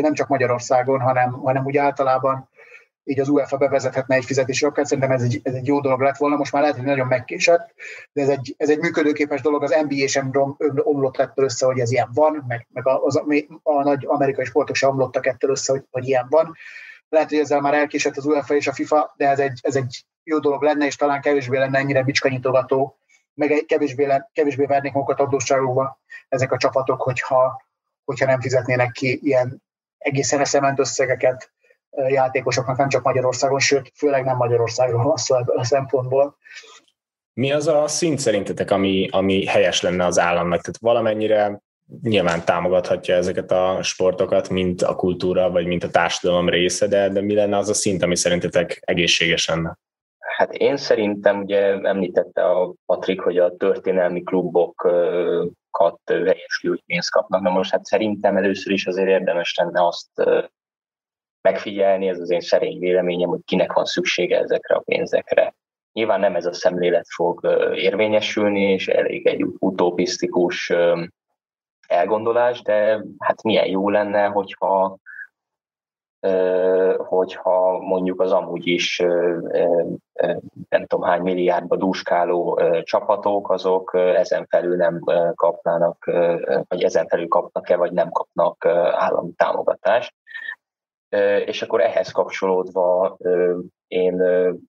nem 0.00 0.14
csak 0.14 0.28
Magyarországon, 0.28 1.00
hanem, 1.00 1.32
hanem 1.32 1.64
úgy 1.64 1.76
általában 1.76 2.48
így 3.04 3.20
az 3.20 3.28
UEFA 3.28 3.56
bevezethetne 3.56 4.14
egy 4.14 4.24
fizetési 4.24 4.64
rakát, 4.64 4.86
szerintem 4.86 5.12
ez 5.12 5.22
egy, 5.22 5.40
ez 5.42 5.54
egy 5.54 5.66
jó 5.66 5.80
dolog 5.80 6.00
lett 6.00 6.16
volna, 6.16 6.36
most 6.36 6.52
már 6.52 6.62
lehet, 6.62 6.76
hogy 6.76 6.86
nagyon 6.86 7.06
megkésett, 7.06 7.74
de 8.12 8.22
ez 8.22 8.28
egy, 8.28 8.54
ez 8.56 8.70
egy 8.70 8.78
működőképes 8.78 9.40
dolog, 9.40 9.62
az 9.62 9.74
NBA 9.88 10.06
sem 10.06 10.30
omlott 10.74 11.16
ettől 11.16 11.44
össze, 11.44 11.66
hogy 11.66 11.78
ez 11.78 11.90
ilyen 11.90 12.10
van, 12.14 12.44
meg, 12.48 12.66
meg 12.72 12.86
az, 12.86 13.16
a, 13.16 13.24
a 13.62 13.82
nagy 13.82 14.04
amerikai 14.06 14.44
sportok 14.44 14.76
sem 14.76 14.90
omlottak 14.90 15.26
ettől 15.26 15.50
össze, 15.50 15.72
hogy, 15.72 15.82
hogy 15.90 16.08
ilyen 16.08 16.26
van. 16.28 16.56
Lehet, 17.08 17.28
hogy 17.28 17.38
ezzel 17.38 17.60
már 17.60 17.74
elkésett 17.74 18.16
az 18.16 18.26
UEFA 18.26 18.54
és 18.54 18.66
a 18.66 18.72
FIFA, 18.72 19.14
de 19.16 19.28
ez 19.28 19.38
egy, 19.38 19.58
ez 19.62 19.76
egy 19.76 20.04
jó 20.22 20.38
dolog 20.38 20.62
lenne, 20.62 20.86
és 20.86 20.96
talán 20.96 21.20
kevésbé 21.20 21.58
lenne 21.58 21.78
ennyire 21.78 22.02
bicskanyitogató, 22.02 22.98
meg 23.34 23.64
kevésbé, 23.66 24.22
kevésbé 24.32 24.64
vernék 24.64 24.92
magukat 24.92 25.20
adósságokba 25.20 26.00
ezek 26.28 26.52
a 26.52 26.56
csapatok, 26.56 27.02
hogyha, 27.02 27.62
hogyha 28.04 28.26
nem 28.26 28.40
fizetnének 28.40 28.92
ki 28.92 29.20
ilyen 29.22 29.62
egészen 29.98 30.40
eszement 30.40 30.78
összegeket 30.78 31.53
játékosoknak, 32.08 32.76
nem 32.76 32.88
csak 32.88 33.02
Magyarországon, 33.02 33.58
sőt, 33.58 33.92
főleg 33.94 34.24
nem 34.24 34.36
Magyarországról 34.36 35.04
van 35.04 35.16
szó 35.16 35.36
ebből 35.36 35.58
a 35.58 35.64
szempontból. 35.64 36.36
Mi 37.32 37.52
az 37.52 37.66
a 37.66 37.88
szint 37.88 38.18
szerintetek, 38.18 38.70
ami, 38.70 39.08
ami 39.10 39.46
helyes 39.46 39.82
lenne 39.82 40.04
az 40.04 40.18
államnak? 40.18 40.60
Tehát 40.60 40.78
valamennyire 40.80 41.62
nyilván 42.02 42.44
támogathatja 42.44 43.14
ezeket 43.14 43.50
a 43.50 43.78
sportokat, 43.82 44.48
mint 44.48 44.82
a 44.82 44.94
kultúra, 44.94 45.50
vagy 45.50 45.66
mint 45.66 45.84
a 45.84 45.90
társadalom 45.90 46.48
része, 46.48 46.86
de, 46.86 47.08
de 47.08 47.20
mi 47.20 47.34
lenne 47.34 47.56
az 47.56 47.68
a 47.68 47.74
szint, 47.74 48.02
ami 48.02 48.16
szerintetek 48.16 48.80
egészséges 48.84 49.48
lenne? 49.48 49.78
Hát 50.36 50.52
én 50.52 50.76
szerintem, 50.76 51.40
ugye 51.40 51.80
említette 51.82 52.44
a 52.44 52.74
Patrik, 52.86 53.20
hogy 53.20 53.38
a 53.38 53.56
történelmi 53.56 54.22
klubokat 54.22 56.00
helyes 56.06 56.64
pénzt 56.86 57.10
kapnak. 57.10 57.42
Na 57.42 57.50
most 57.50 57.70
hát 57.70 57.84
szerintem 57.84 58.36
először 58.36 58.72
is 58.72 58.86
azért 58.86 59.08
érdemes 59.08 59.54
lenne 59.56 59.86
azt 59.86 60.08
megfigyelni, 61.44 62.08
ez 62.08 62.20
az 62.20 62.30
én 62.30 62.40
szerény 62.40 62.78
véleményem, 62.78 63.28
hogy 63.28 63.40
kinek 63.44 63.72
van 63.72 63.84
szüksége 63.84 64.38
ezekre 64.38 64.74
a 64.74 64.82
pénzekre. 64.84 65.54
Nyilván 65.92 66.20
nem 66.20 66.34
ez 66.34 66.46
a 66.46 66.52
szemlélet 66.52 67.06
fog 67.08 67.40
érvényesülni, 67.74 68.60
és 68.60 68.88
elég 68.88 69.26
egy 69.26 69.44
utopisztikus 69.58 70.72
elgondolás, 71.86 72.62
de 72.62 73.04
hát 73.18 73.42
milyen 73.42 73.66
jó 73.66 73.88
lenne, 73.88 74.26
hogyha 74.26 74.96
hogyha 76.96 77.78
mondjuk 77.78 78.20
az 78.20 78.32
amúgy 78.32 78.66
is 78.66 78.98
nem 80.68 80.86
tudom 80.86 81.02
hány 81.02 81.20
milliárdba 81.22 81.76
dúskáló 81.76 82.60
csapatok, 82.82 83.50
azok 83.50 83.94
ezen 83.94 84.46
felül 84.46 84.76
nem 84.76 85.00
kapnának, 85.34 86.04
vagy 86.68 86.82
ezen 86.82 87.06
felül 87.06 87.28
kapnak-e, 87.28 87.76
vagy 87.76 87.92
nem 87.92 88.10
kapnak 88.10 88.66
állami 88.92 89.32
támogatást 89.36 90.14
és 91.44 91.62
akkor 91.62 91.80
ehhez 91.80 92.10
kapcsolódva 92.10 93.16
én 93.86 94.22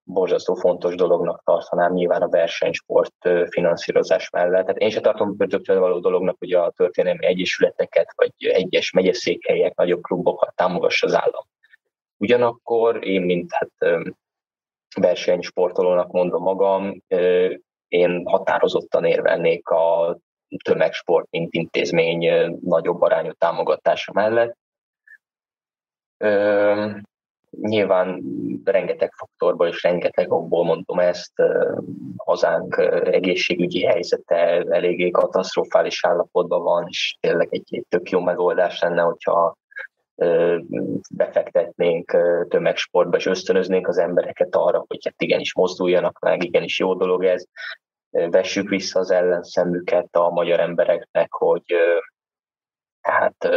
borzasztó 0.04 0.54
fontos 0.54 0.96
dolognak 0.96 1.42
tartanám 1.44 1.94
nyilván 1.94 2.22
a 2.22 2.30
versenysport 2.30 3.30
finanszírozás 3.50 4.30
mellett. 4.30 4.66
Tehát 4.66 4.82
én 4.82 4.90
se 4.90 5.02
tartom 5.02 5.36
pörtöktől 5.36 5.80
való 5.80 6.00
dolognak, 6.00 6.36
hogy 6.40 6.54
a 6.54 6.72
történelmi 6.76 7.26
egyesületeket, 7.26 8.14
vagy 8.16 8.32
egyes 8.38 8.92
megyeszékhelyek, 8.92 9.76
nagyobb 9.76 10.02
klubokat 10.02 10.56
támogassa 10.56 11.08
az 11.08 11.14
állam. 11.14 11.44
Ugyanakkor 12.18 13.08
én, 13.08 13.22
mint 13.22 13.52
hát 13.54 14.04
versenysportolónak 15.00 16.12
mondom 16.12 16.44
magam, 16.44 17.02
én 17.88 18.22
határozottan 18.26 19.06
érvelnék 19.06 19.68
a 19.68 20.18
tömegsport, 20.64 21.28
mint 21.30 21.54
intézmény 21.54 22.50
nagyobb 22.62 23.02
arányú 23.02 23.32
támogatása 23.32 24.12
mellett, 24.14 24.58
Nyilván 27.62 28.22
rengeteg 28.64 29.12
faktorból 29.12 29.68
és 29.68 29.84
rengeteg 29.84 30.32
okból 30.32 30.64
mondom 30.64 31.00
ezt, 31.00 31.34
hazánk 32.16 32.78
egészségügyi 33.04 33.86
helyzete 33.86 34.36
eléggé 34.70 35.10
katasztrofális 35.10 36.06
állapotban 36.06 36.64
van, 36.64 36.86
és 36.88 37.18
tényleg 37.20 37.48
egy, 37.52 37.68
egy 37.70 37.86
tök 37.90 38.10
jó 38.10 38.20
megoldás 38.20 38.82
lenne, 38.82 39.02
hogyha 39.02 39.56
befektetnénk 41.10 42.18
tömegsportba, 42.50 43.18
és 43.18 43.26
ösztönöznénk 43.26 43.88
az 43.88 43.98
embereket 43.98 44.56
arra, 44.56 44.84
hogy 44.88 45.00
hát 45.04 45.22
igenis 45.22 45.56
mozduljanak 45.56 46.20
meg, 46.20 46.44
igenis 46.44 46.80
jó 46.80 46.94
dolog 46.94 47.26
ez, 47.26 47.46
vessük 48.10 48.70
vissza 48.70 49.00
az 49.00 49.12
ellenszemüket 49.12 50.16
a 50.16 50.30
magyar 50.30 50.60
embereknek, 50.60 51.34
hogy 51.34 51.64
hát 53.02 53.50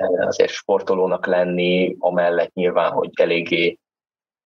azért 0.00 0.50
sportolónak 0.50 1.26
lenni, 1.26 1.96
amellett 1.98 2.52
nyilván, 2.52 2.92
hogy 2.92 3.10
eléggé 3.12 3.78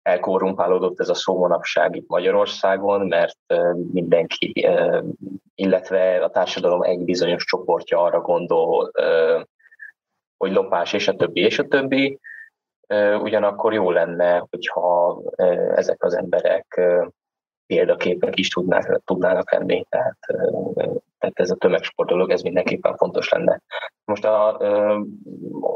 elkorrumpálódott 0.01 0.99
ez 0.99 1.09
a 1.09 1.13
szó 1.13 1.37
manapság 1.37 1.95
itt 1.95 2.07
Magyarországon, 2.07 3.07
mert 3.07 3.37
mindenki, 3.91 4.67
illetve 5.55 6.23
a 6.23 6.29
társadalom 6.29 6.81
egy 6.81 7.03
bizonyos 7.03 7.45
csoportja 7.45 8.01
arra 8.03 8.21
gondol, 8.21 8.91
hogy 10.37 10.51
lopás 10.51 10.93
és 10.93 11.07
a 11.07 11.15
többi 11.15 11.41
és 11.41 11.59
a 11.59 11.67
többi. 11.67 12.19
Ugyanakkor 13.21 13.73
jó 13.73 13.91
lenne, 13.91 14.45
hogyha 14.49 15.21
ezek 15.75 16.03
az 16.03 16.17
emberek 16.17 16.81
példaképek 17.71 18.39
is 18.39 18.47
tudnák, 18.47 19.01
tudnának 19.05 19.51
lenni, 19.51 19.85
tehát, 19.89 20.17
tehát 21.19 21.39
ez 21.39 21.51
a 21.51 21.55
tömegsport 21.55 22.09
dolog, 22.09 22.29
ez 22.29 22.41
mindenképpen 22.41 22.95
fontos 22.95 23.29
lenne. 23.29 23.61
Most 24.05 24.25
a, 24.25 24.57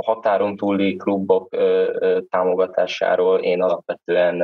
határon 0.05 0.55
túli 0.55 0.95
klubok 0.95 1.55
támogatásáról 2.29 3.39
én 3.39 3.61
alapvetően 3.61 4.37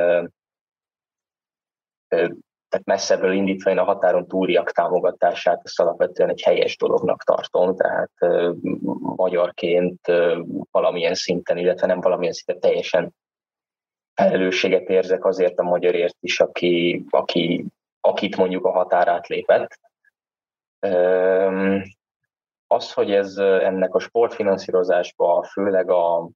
tehát 2.68 2.86
messzebbről 2.86 3.32
indítva 3.32 3.70
én 3.70 3.78
a 3.78 3.84
határon 3.84 4.26
túliak 4.26 4.70
támogatását 4.70 5.60
ezt 5.64 5.80
alapvetően 5.80 6.28
egy 6.28 6.42
helyes 6.42 6.76
dolognak 6.76 7.22
tartom, 7.22 7.76
tehát 7.76 8.10
magyarként 9.16 10.00
valamilyen 10.70 11.14
szinten, 11.14 11.56
illetve 11.56 11.86
nem 11.86 12.00
valamilyen 12.00 12.32
szinten 12.32 12.60
teljesen 12.60 13.14
felelősséget 14.14 14.88
érzek 14.88 15.24
azért 15.24 15.58
a 15.58 15.62
magyarért 15.62 16.16
is, 16.20 16.40
aki, 16.40 17.04
aki, 17.10 17.64
akit 18.00 18.36
mondjuk 18.36 18.64
a 18.64 18.70
határát 18.70 19.26
lépett. 19.26 19.78
Az, 22.66 22.92
hogy 22.92 23.10
ez 23.12 23.36
ennek 23.38 23.94
a 23.94 23.98
sportfinanszírozásba, 23.98 25.42
főleg 25.42 25.90
a 25.90 26.28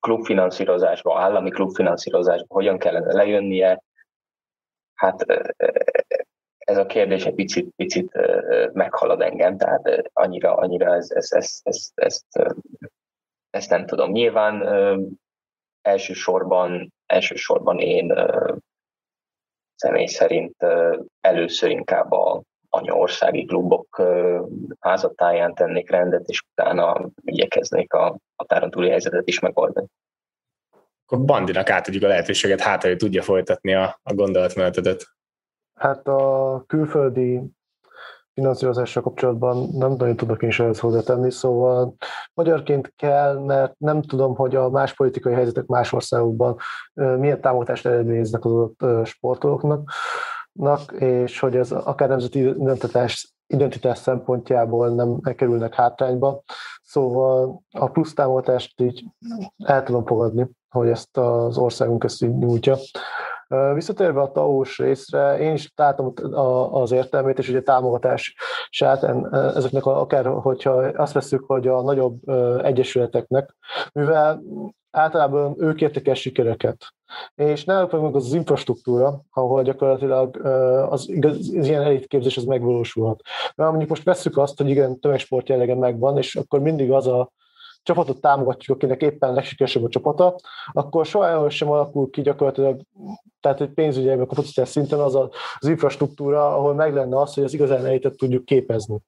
klubfinanszírozásba, 0.00 1.20
állami 1.20 1.50
klubfinanszírozásba 1.50 2.54
hogyan 2.54 2.78
kellene 2.78 3.12
lejönnie, 3.12 3.82
hát 4.94 5.24
ez 6.58 6.76
a 6.76 6.86
kérdés 6.86 7.24
egy 7.24 7.34
picit, 7.34 7.72
picit 7.76 8.12
meghalad 8.72 9.20
engem, 9.20 9.56
tehát 9.56 10.10
annyira, 10.12 10.54
annyira 10.54 10.94
ez, 10.94 11.10
ez, 11.10 11.32
ez, 11.32 11.60
ez, 11.62 11.90
ezt, 11.94 12.26
ezt 13.50 13.70
nem 13.70 13.86
tudom. 13.86 14.10
Nyilván 14.10 14.62
elsősorban, 15.82 16.92
elsősorban 17.06 17.78
én 17.78 18.14
személy 19.74 20.06
szerint 20.06 20.56
először 21.20 21.70
inkább 21.70 22.12
a 22.12 22.42
anyaországi 22.68 23.44
klubok 23.44 24.02
házatáján 24.80 25.54
tennék 25.54 25.90
rendet, 25.90 26.28
és 26.28 26.42
utána 26.50 27.08
igyekeznék 27.24 27.92
a 27.92 28.18
határon 28.36 28.70
túli 28.70 28.88
helyzetet 28.88 29.28
is 29.28 29.38
megoldani. 29.38 29.86
Akkor 31.04 31.24
Bandinak 31.24 31.70
átadjuk 31.70 32.02
a 32.02 32.06
lehetőséget, 32.06 32.60
hát, 32.60 32.82
hogy 32.82 32.96
tudja 32.96 33.22
folytatni 33.22 33.74
a, 33.74 33.98
a 34.02 34.14
gondolatmenetedet. 34.14 35.06
Hát 35.74 36.06
a 36.06 36.64
külföldi 36.66 37.40
finanszírozással 38.34 39.02
kapcsolatban 39.02 39.68
nem 39.72 39.92
nagyon 39.92 40.16
tudok 40.16 40.42
én 40.42 40.48
is 40.48 40.60
ehhez 40.60 40.78
hozzátenni, 40.78 41.30
szóval 41.30 41.94
magyarként 42.34 42.92
kell, 42.96 43.38
mert 43.38 43.74
nem 43.78 44.02
tudom, 44.02 44.34
hogy 44.34 44.56
a 44.56 44.70
más 44.70 44.94
politikai 44.94 45.32
helyzetek 45.32 45.66
más 45.66 45.92
országokban 45.92 46.56
milyen 46.92 47.40
támogatást 47.40 47.86
eredményeznek 47.86 48.44
az 48.44 48.52
adott 48.52 49.06
sportolóknak, 49.06 50.92
és 50.98 51.38
hogy 51.38 51.56
ez 51.56 51.72
akár 51.72 52.08
nemzeti 52.08 52.38
identitás, 52.38 53.34
identitás 53.46 53.98
szempontjából 53.98 54.88
nem 54.88 55.20
kerülnek 55.20 55.74
hátrányba. 55.74 56.42
Szóval 56.82 57.62
a 57.70 57.86
plusz 57.86 58.14
támogatást 58.14 58.80
így 58.80 59.04
el 59.64 59.82
tudom 59.82 60.06
fogadni, 60.06 60.48
hogy 60.68 60.88
ezt 60.88 61.16
az 61.16 61.58
országunk 61.58 62.04
ezt 62.04 62.22
így 62.22 62.36
nyújtja. 62.36 62.76
Visszatérve 63.74 64.20
a 64.20 64.32
TAO-s 64.32 64.78
részre, 64.78 65.38
én 65.38 65.52
is 65.52 65.72
látom 65.76 66.12
az 66.72 66.92
értelmét, 66.92 67.38
és 67.38 67.48
ugye 67.48 67.62
támogatását 67.62 69.02
ezeknek, 69.30 69.86
akár 69.86 70.26
hogyha 70.26 70.72
azt 70.72 71.12
veszük, 71.12 71.44
hogy 71.46 71.68
a 71.68 71.82
nagyobb 71.82 72.28
egyesületeknek, 72.62 73.56
mivel 73.92 74.42
általában 74.90 75.54
ők 75.58 75.80
értek 75.80 76.08
el 76.08 76.14
sikereket. 76.14 76.94
És 77.34 77.64
náluk 77.64 77.92
meg 77.92 78.14
az, 78.14 78.26
az 78.26 78.34
infrastruktúra, 78.34 79.20
ahol 79.30 79.62
gyakorlatilag 79.62 80.36
az, 80.90 81.10
az 81.20 81.48
ilyen 81.52 81.82
elitképzés 81.82 82.36
az 82.36 82.44
megvalósulhat. 82.44 83.20
Mert 83.54 83.70
mondjuk 83.70 83.90
most 83.90 84.04
veszük 84.04 84.36
azt, 84.36 84.56
hogy 84.56 84.68
igen, 84.68 85.00
tömegsport 85.00 85.48
jellege 85.48 85.74
megvan, 85.74 86.16
és 86.16 86.36
akkor 86.36 86.60
mindig 86.60 86.92
az 86.92 87.06
a 87.06 87.30
csapatot 87.82 88.20
támogatjuk, 88.20 88.76
akinek 88.76 89.02
éppen 89.02 89.34
legsikeresebb 89.34 89.84
a 89.84 89.88
csapata, 89.88 90.36
akkor 90.72 91.06
soha 91.06 91.50
sem 91.50 91.70
alakul 91.70 92.10
ki 92.10 92.20
gyakorlatilag, 92.22 92.80
tehát 93.40 93.60
egy 93.60 93.70
pénzügyi 93.70 94.08
a 94.08 94.26
kapacitás 94.26 94.68
szinten 94.68 94.98
az 94.98 95.14
az 95.14 95.68
infrastruktúra, 95.68 96.56
ahol 96.56 96.74
meg 96.74 96.94
lenne 96.94 97.20
az, 97.20 97.34
hogy 97.34 97.44
az 97.44 97.54
igazán 97.54 97.86
elitet 97.86 98.16
tudjuk 98.16 98.44
képezni. 98.44 98.98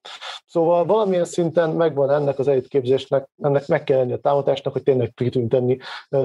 Szóval 0.46 0.84
valamilyen 0.84 1.24
szinten 1.24 1.70
megvan 1.70 2.10
ennek 2.10 2.38
az 2.38 2.48
elitképzésnek, 2.48 3.28
ennek 3.42 3.66
meg 3.66 3.84
kell 3.84 3.98
lenni 3.98 4.12
a 4.12 4.18
támogatásnak, 4.18 4.72
hogy 4.72 4.82
tényleg 4.82 5.12
ki 5.14 5.28
tudunk 5.28 5.50
tenni, 5.50 5.78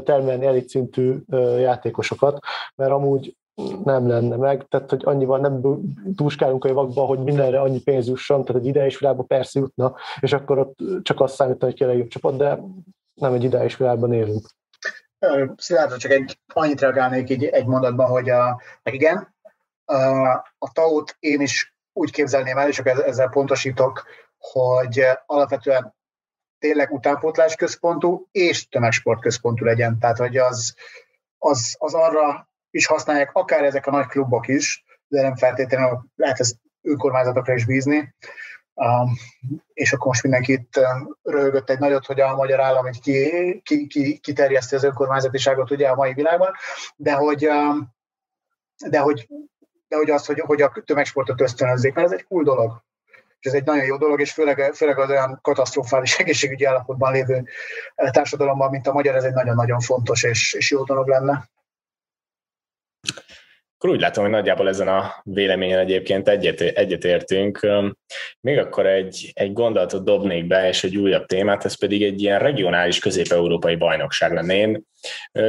termelni 0.03 0.45
elit 0.45 0.69
szintű 0.69 1.15
játékosokat, 1.57 2.39
mert 2.75 2.91
amúgy 2.91 3.37
nem 3.83 4.07
lenne 4.07 4.35
meg, 4.35 4.65
tehát 4.67 4.89
hogy 4.89 5.01
annyival 5.03 5.39
nem 5.39 5.61
túlskálunk 6.15 6.65
a 6.65 6.67
javakba, 6.67 7.05
hogy 7.05 7.19
mindenre 7.19 7.59
annyi 7.59 7.81
pénz 7.81 8.07
jusson, 8.07 8.45
tehát 8.45 8.61
egy 8.61 8.67
ideális 8.67 8.99
világban 8.99 9.27
persze 9.27 9.59
jutna, 9.59 9.95
és 10.19 10.33
akkor 10.33 10.59
ott 10.59 10.77
csak 11.01 11.21
azt 11.21 11.35
számít, 11.35 11.63
hogy 11.63 11.73
ki 11.73 11.83
a 11.83 11.87
legjobb 11.87 12.07
csapat, 12.07 12.37
de 12.37 12.59
nem 13.13 13.33
egy 13.33 13.43
ideális 13.43 13.77
világban 13.77 14.13
élünk. 14.13 14.47
Szilárd, 15.55 15.97
csak 15.97 16.11
egy, 16.11 16.39
annyit 16.53 16.81
reagálnék 16.81 17.29
így 17.29 17.45
egy 17.45 17.65
mondatban, 17.65 18.07
hogy 18.07 18.29
a, 18.29 18.61
igen, 18.83 19.35
a, 19.85 20.27
a 20.57 20.71
TAO-t 20.73 21.15
én 21.19 21.41
is 21.41 21.75
úgy 21.93 22.11
képzelném 22.11 22.57
el, 22.57 22.67
és 22.67 22.75
csak 22.75 22.87
ezzel 22.87 23.29
pontosítok, 23.29 24.03
hogy 24.37 25.01
alapvetően 25.25 25.95
tényleg 26.59 26.91
utánpótlás 26.91 27.55
központú 27.55 28.27
és 28.31 28.67
tömegsport 28.67 29.21
központú 29.21 29.65
legyen. 29.65 29.99
Tehát, 29.99 30.17
hogy 30.17 30.37
az, 30.37 30.75
az, 31.37 31.75
az 31.79 31.93
arra 31.93 32.48
is 32.71 32.85
használják, 32.85 33.29
akár 33.33 33.63
ezek 33.63 33.87
a 33.87 33.91
nagy 33.91 34.05
klubok 34.05 34.47
is, 34.47 34.83
de 35.07 35.21
nem 35.21 35.35
feltétlenül 35.35 36.05
lehet 36.15 36.39
ezt 36.39 36.55
önkormányzatokra 36.81 37.53
is 37.53 37.65
bízni. 37.65 38.15
Um, 38.73 39.13
és 39.73 39.93
akkor 39.93 40.07
most 40.07 40.23
mindenkit 40.23 40.77
um, 40.77 41.17
röhögött 41.23 41.69
egy 41.69 41.79
nagyot, 41.79 42.05
hogy 42.05 42.19
a 42.19 42.35
magyar 42.35 42.59
állam 42.59 42.85
egy 42.85 42.99
ki, 43.01 43.61
ki, 43.65 43.87
ki, 43.87 44.17
kiterjeszti 44.17 44.75
az 44.75 44.83
önkormányzatiságot 44.83 45.71
ugye 45.71 45.87
a 45.87 45.95
mai 45.95 46.13
világban, 46.13 46.53
de 46.95 47.13
hogy, 47.13 47.47
um, 47.47 47.95
de 48.89 48.99
hogy, 48.99 49.27
de 49.87 49.95
hogy 49.95 50.09
az, 50.09 50.25
hogy, 50.25 50.39
hogy 50.39 50.61
a 50.61 50.71
tömegsportot 50.85 51.41
ösztönözzék, 51.41 51.93
mert 51.93 52.07
ez 52.07 52.19
egy 52.19 52.25
cool 52.27 52.43
dolog. 52.43 52.83
És 53.39 53.45
ez 53.45 53.53
egy 53.53 53.63
nagyon 53.63 53.85
jó 53.85 53.97
dolog, 53.97 54.19
és 54.19 54.33
főleg, 54.33 54.73
főleg 54.73 54.99
az 54.99 55.09
olyan 55.09 55.39
katasztrofális 55.41 56.17
egészségügyi 56.19 56.65
állapotban 56.65 57.11
lévő 57.11 57.43
eh, 57.95 58.11
társadalomban, 58.11 58.69
mint 58.69 58.87
a 58.87 58.93
magyar, 58.93 59.15
ez 59.15 59.23
egy 59.23 59.33
nagyon-nagyon 59.33 59.79
fontos 59.79 60.23
és, 60.23 60.53
és 60.53 60.71
jó 60.71 60.83
dolog 60.83 61.07
lenne. 61.07 61.49
Akkor 63.81 63.95
úgy 63.95 64.01
látom, 64.01 64.23
hogy 64.23 64.33
nagyjából 64.33 64.67
ezen 64.67 64.87
a 64.87 65.13
véleményen 65.23 65.79
egyébként 65.79 66.27
egyet, 66.27 66.61
egyetértünk. 66.61 67.67
Még 68.41 68.57
akkor 68.57 68.85
egy, 68.85 69.31
egy 69.33 69.53
gondolatot 69.53 70.03
dobnék 70.03 70.47
be, 70.47 70.67
és 70.67 70.83
egy 70.83 70.97
újabb 70.97 71.25
témát, 71.25 71.65
ez 71.65 71.77
pedig 71.77 72.03
egy 72.03 72.21
ilyen 72.21 72.39
regionális 72.39 72.99
közép-európai 72.99 73.75
bajnokság 73.75 74.33
lenne. 74.33 74.55
Én 74.55 74.83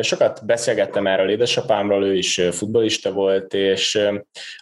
sokat 0.01 0.47
beszélgettem 0.47 1.07
erről 1.07 1.31
édesapámról, 1.31 2.05
ő 2.05 2.16
is 2.16 2.41
futbolista 2.51 3.12
volt, 3.12 3.55
és 3.55 3.99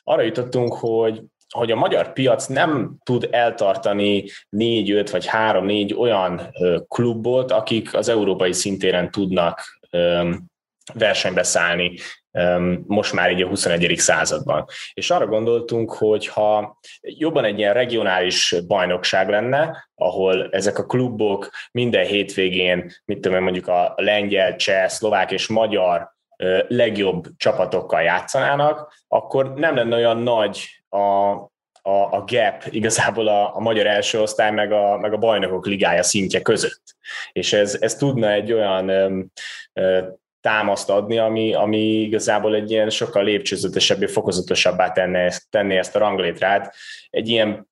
arra 0.05 0.23
jutottunk, 0.23 0.75
hogy 0.75 1.21
hogy 1.55 1.71
a 1.71 1.77
magyar 1.77 2.13
piac 2.13 2.47
nem 2.47 2.97
tud 3.05 3.29
eltartani 3.31 4.25
négy, 4.49 4.91
öt 4.91 5.11
vagy 5.11 5.27
három, 5.27 5.65
négy 5.65 5.95
olyan 5.95 6.55
klubot, 6.87 7.51
akik 7.51 7.95
az 7.95 8.09
európai 8.09 8.53
szintéren 8.53 9.11
tudnak 9.11 9.81
versenybe 10.95 11.43
szállni 11.43 11.95
most 12.87 13.13
már 13.13 13.31
így 13.31 13.43
a 13.43 13.47
21. 13.47 13.97
században. 13.97 14.65
És 14.93 15.11
arra 15.11 15.27
gondoltunk, 15.27 15.93
hogy 15.93 16.27
ha 16.27 16.79
jobban 17.01 17.45
egy 17.45 17.59
ilyen 17.59 17.75
regionális 17.75 18.55
bajnokság 18.67 19.29
lenne, 19.29 19.89
ahol 19.95 20.49
ezek 20.51 20.79
a 20.79 20.87
klubok 20.87 21.51
minden 21.73 22.07
hétvégén, 22.07 22.93
mit 23.05 23.21
tudom 23.21 23.43
mondjuk 23.43 23.69
a 23.69 23.93
lengyel, 23.97 24.57
cseh, 24.57 24.89
szlovák 24.89 25.31
és 25.31 25.47
magyar 25.47 26.17
legjobb 26.69 27.27
csapatokkal 27.37 28.03
játszanának, 28.03 28.95
akkor 29.09 29.55
nem 29.55 29.75
lenne 29.75 29.97
olyan 29.97 30.19
nagy 30.19 30.83
a, 30.89 30.99
a, 31.83 32.13
a 32.13 32.25
gap 32.27 32.65
igazából 32.71 33.29
a, 33.29 33.57
a 33.57 33.61
magyar 33.61 33.87
első 33.87 34.21
osztály 34.21 34.51
meg 34.51 34.73
a, 34.73 34.99
meg 34.99 35.13
a 35.13 35.19
bajnokok 35.19 35.67
ligája 35.67 36.03
szintje 36.03 36.41
között. 36.41 36.83
És 37.33 37.53
ez, 37.53 37.77
ez 37.81 37.95
tudna 37.95 38.31
egy 38.31 38.53
olyan 38.53 38.91
támaszt 40.41 40.91
adni, 40.91 41.19
ami, 41.19 41.55
ami 41.55 41.79
igazából 41.79 42.55
egy 42.55 42.71
ilyen 42.71 42.91
sokkal 42.91 43.25
lépcsőzetesebbé, 43.25 44.07
fokozatosabbá 44.07 44.93
tenne, 44.93 45.33
tenni 45.51 45.77
ezt 45.77 45.97
a 45.97 45.99
ranglétrát. 45.99 46.75
Egy 47.11 47.29
ilyen 47.29 47.69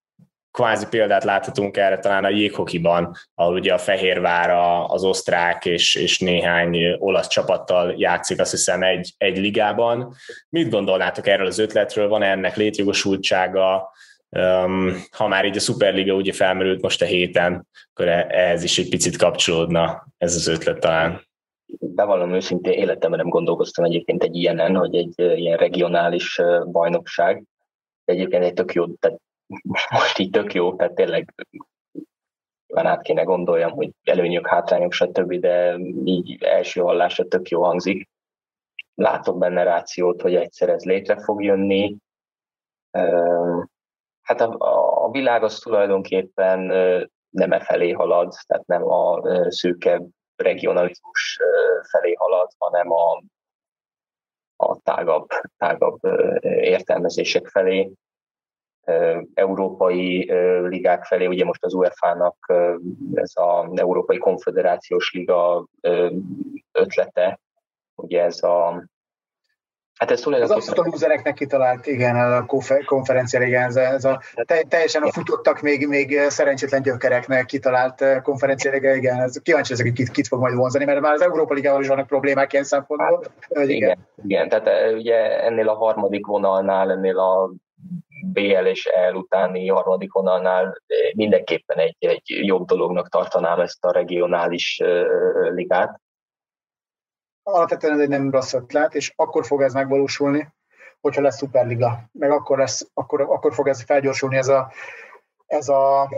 kvázi 0.57 0.87
példát 0.91 1.25
láthatunk 1.25 1.77
erre 1.77 1.99
talán 1.99 2.25
a 2.25 2.29
jéghokiban, 2.29 3.17
ahol 3.35 3.55
ugye 3.55 3.73
a 3.73 3.79
Fehérvár, 3.79 4.51
az 4.87 5.05
osztrák 5.05 5.65
és, 5.65 5.95
és 5.95 6.19
néhány 6.19 6.97
olasz 6.99 7.29
csapattal 7.29 7.95
játszik, 7.97 8.41
azt 8.41 8.51
hiszem 8.51 8.83
egy, 8.83 9.15
egy 9.17 9.39
ligában. 9.39 10.15
Mit 10.49 10.71
gondolnátok 10.71 11.27
erről 11.27 11.47
az 11.47 11.59
ötletről? 11.59 12.09
Van 12.09 12.23
ennek 12.23 12.57
létjogosultsága? 12.57 13.91
Um, 14.29 15.05
ha 15.11 15.29
már 15.29 15.45
így 15.45 15.57
a 15.57 15.61
Superliga 15.61 16.15
ugye 16.15 16.33
felmerült 16.33 16.83
most 16.83 17.03
a 17.03 17.05
héten, 17.05 17.69
akkor 17.93 18.09
ehhez 18.09 18.63
is 18.63 18.79
egy 18.79 18.89
picit 18.89 19.17
kapcsolódna 19.17 20.07
ez 20.19 20.35
az 20.35 20.47
ötlet 20.47 20.79
talán. 20.79 21.27
Bevallom 21.67 22.35
őszintén, 22.35 22.73
életemben 22.73 23.19
nem 23.19 23.29
gondolkoztam 23.29 23.85
egyébként 23.85 24.23
egy 24.23 24.37
ilyenen, 24.37 24.77
hogy 24.77 24.95
egy 24.95 25.19
ilyen 25.19 25.57
regionális 25.57 26.41
bajnokság, 26.67 27.45
egyébként 28.05 28.45
egy 28.45 28.53
tök 28.53 28.73
jó, 28.73 28.87
tehát 28.87 29.21
most 29.91 30.19
így 30.19 30.31
tök 30.31 30.55
jó, 30.55 30.77
tehát 30.77 30.95
tényleg 30.95 31.35
már 32.67 32.87
át 32.87 33.03
kéne 33.03 33.23
gondoljam, 33.23 33.71
hogy 33.71 33.91
előnyök, 34.03 34.47
hátrányok, 34.47 34.93
stb., 34.93 35.35
de 35.35 35.79
így 36.05 36.43
első 36.43 36.81
hallásra 36.81 37.25
tök 37.25 37.49
jó 37.49 37.63
hangzik. 37.63 38.09
Látok 38.95 39.39
benne 39.39 39.63
rációt, 39.63 40.23
hogy 40.23 40.35
egyszer 40.35 40.69
ez 40.69 40.85
létre 40.85 41.23
fog 41.23 41.43
jönni. 41.43 41.97
Hát 44.23 44.41
a, 44.41 44.57
a 45.05 45.11
világ 45.11 45.43
az 45.43 45.59
tulajdonképpen 45.59 46.61
nem 47.31 47.53
e 47.53 47.61
felé 47.61 47.91
halad, 47.91 48.35
tehát 48.47 48.67
nem 48.67 48.91
a 48.91 49.23
szűkebb 49.51 50.09
regionalizmus 50.37 51.39
felé 51.91 52.13
halad, 52.13 52.51
hanem 52.59 52.93
a, 52.93 53.23
a 54.57 54.81
tágabb, 54.81 55.29
tágabb 55.57 55.99
értelmezések 56.43 57.47
felé, 57.47 57.93
európai 59.35 60.33
ligák 60.69 61.05
felé, 61.05 61.27
ugye 61.27 61.45
most 61.45 61.65
az 61.65 61.75
UEFA-nak 61.75 62.53
ez 63.15 63.33
az 63.35 63.79
Európai 63.79 64.19
Konfederációs 64.19 65.13
Liga 65.13 65.67
ötlete, 66.73 67.41
ugye 67.95 68.23
ez 68.23 68.43
a 68.43 68.89
Hát 69.97 70.11
ez 70.11 70.21
tulajdonképpen... 70.21 70.63
Ez 70.63 70.69
abszolút 70.69 70.87
a 70.87 70.91
lúzereknek 70.91 71.35
kitalált, 71.35 71.87
igen, 71.87 72.17
a 72.17 72.47
konferencia, 72.85 73.43
igen, 73.43 73.63
ez, 73.63 73.77
ez 73.77 74.05
a, 74.05 74.21
teljesen 74.69 75.03
a 75.03 75.13
futottak 75.13 75.61
még, 75.61 75.87
még 75.87 76.19
szerencsétlen 76.29 76.83
gyökereknek 76.83 77.45
kitalált 77.45 78.23
konferencia, 78.23 78.75
igen, 78.75 79.21
ez 79.21 79.41
kíváncsi 79.43 79.73
ezek, 79.73 79.93
kit, 79.93 80.11
kit 80.11 80.27
fog 80.27 80.41
majd 80.41 80.55
vonzani, 80.55 80.85
mert 80.85 81.01
már 81.01 81.13
az 81.13 81.23
Európa 81.23 81.55
Ligával 81.55 81.81
is 81.81 81.89
vannak 81.89 82.07
problémák 82.07 82.53
ilyen 82.53 82.65
szempontból. 82.65 83.23
Hát, 83.41 83.65
igen. 83.65 83.77
igen, 83.77 83.99
igen, 84.25 84.49
tehát 84.49 84.93
ugye 84.93 85.43
ennél 85.43 85.69
a 85.69 85.75
harmadik 85.75 86.27
vonalnál, 86.27 86.91
ennél 86.91 87.19
a 87.19 87.51
BL 88.33 88.67
és 88.67 88.85
EL 88.85 89.15
utáni 89.15 89.69
harmadik 89.69 90.13
vonalnál 90.13 90.77
mindenképpen 91.15 91.79
egy, 91.79 91.97
egy 91.99 92.23
jobb 92.25 92.67
dolognak 92.67 93.09
tartanám 93.09 93.61
ezt 93.61 93.85
a 93.85 93.93
regionális 93.93 94.81
ligát, 95.55 96.01
alapvetően 97.47 97.93
ez 97.93 98.01
egy 98.01 98.09
nem 98.09 98.31
rossz 98.31 98.53
ötlet, 98.53 98.95
és 98.95 99.13
akkor 99.17 99.47
fog 99.47 99.63
ez 99.63 99.73
megvalósulni, 99.73 100.49
hogyha 101.01 101.21
lesz 101.21 101.39
Superliga. 101.39 102.09
Meg 102.13 102.31
akkor, 102.31 102.59
lesz, 102.59 102.91
akkor, 102.95 103.21
akkor 103.21 103.55
fog 103.55 103.69
ez 103.69 103.83
felgyorsulni 103.83 104.37
ez 104.37 104.49
a, 104.49 104.73
ez 105.47 105.69
a, 105.69 106.11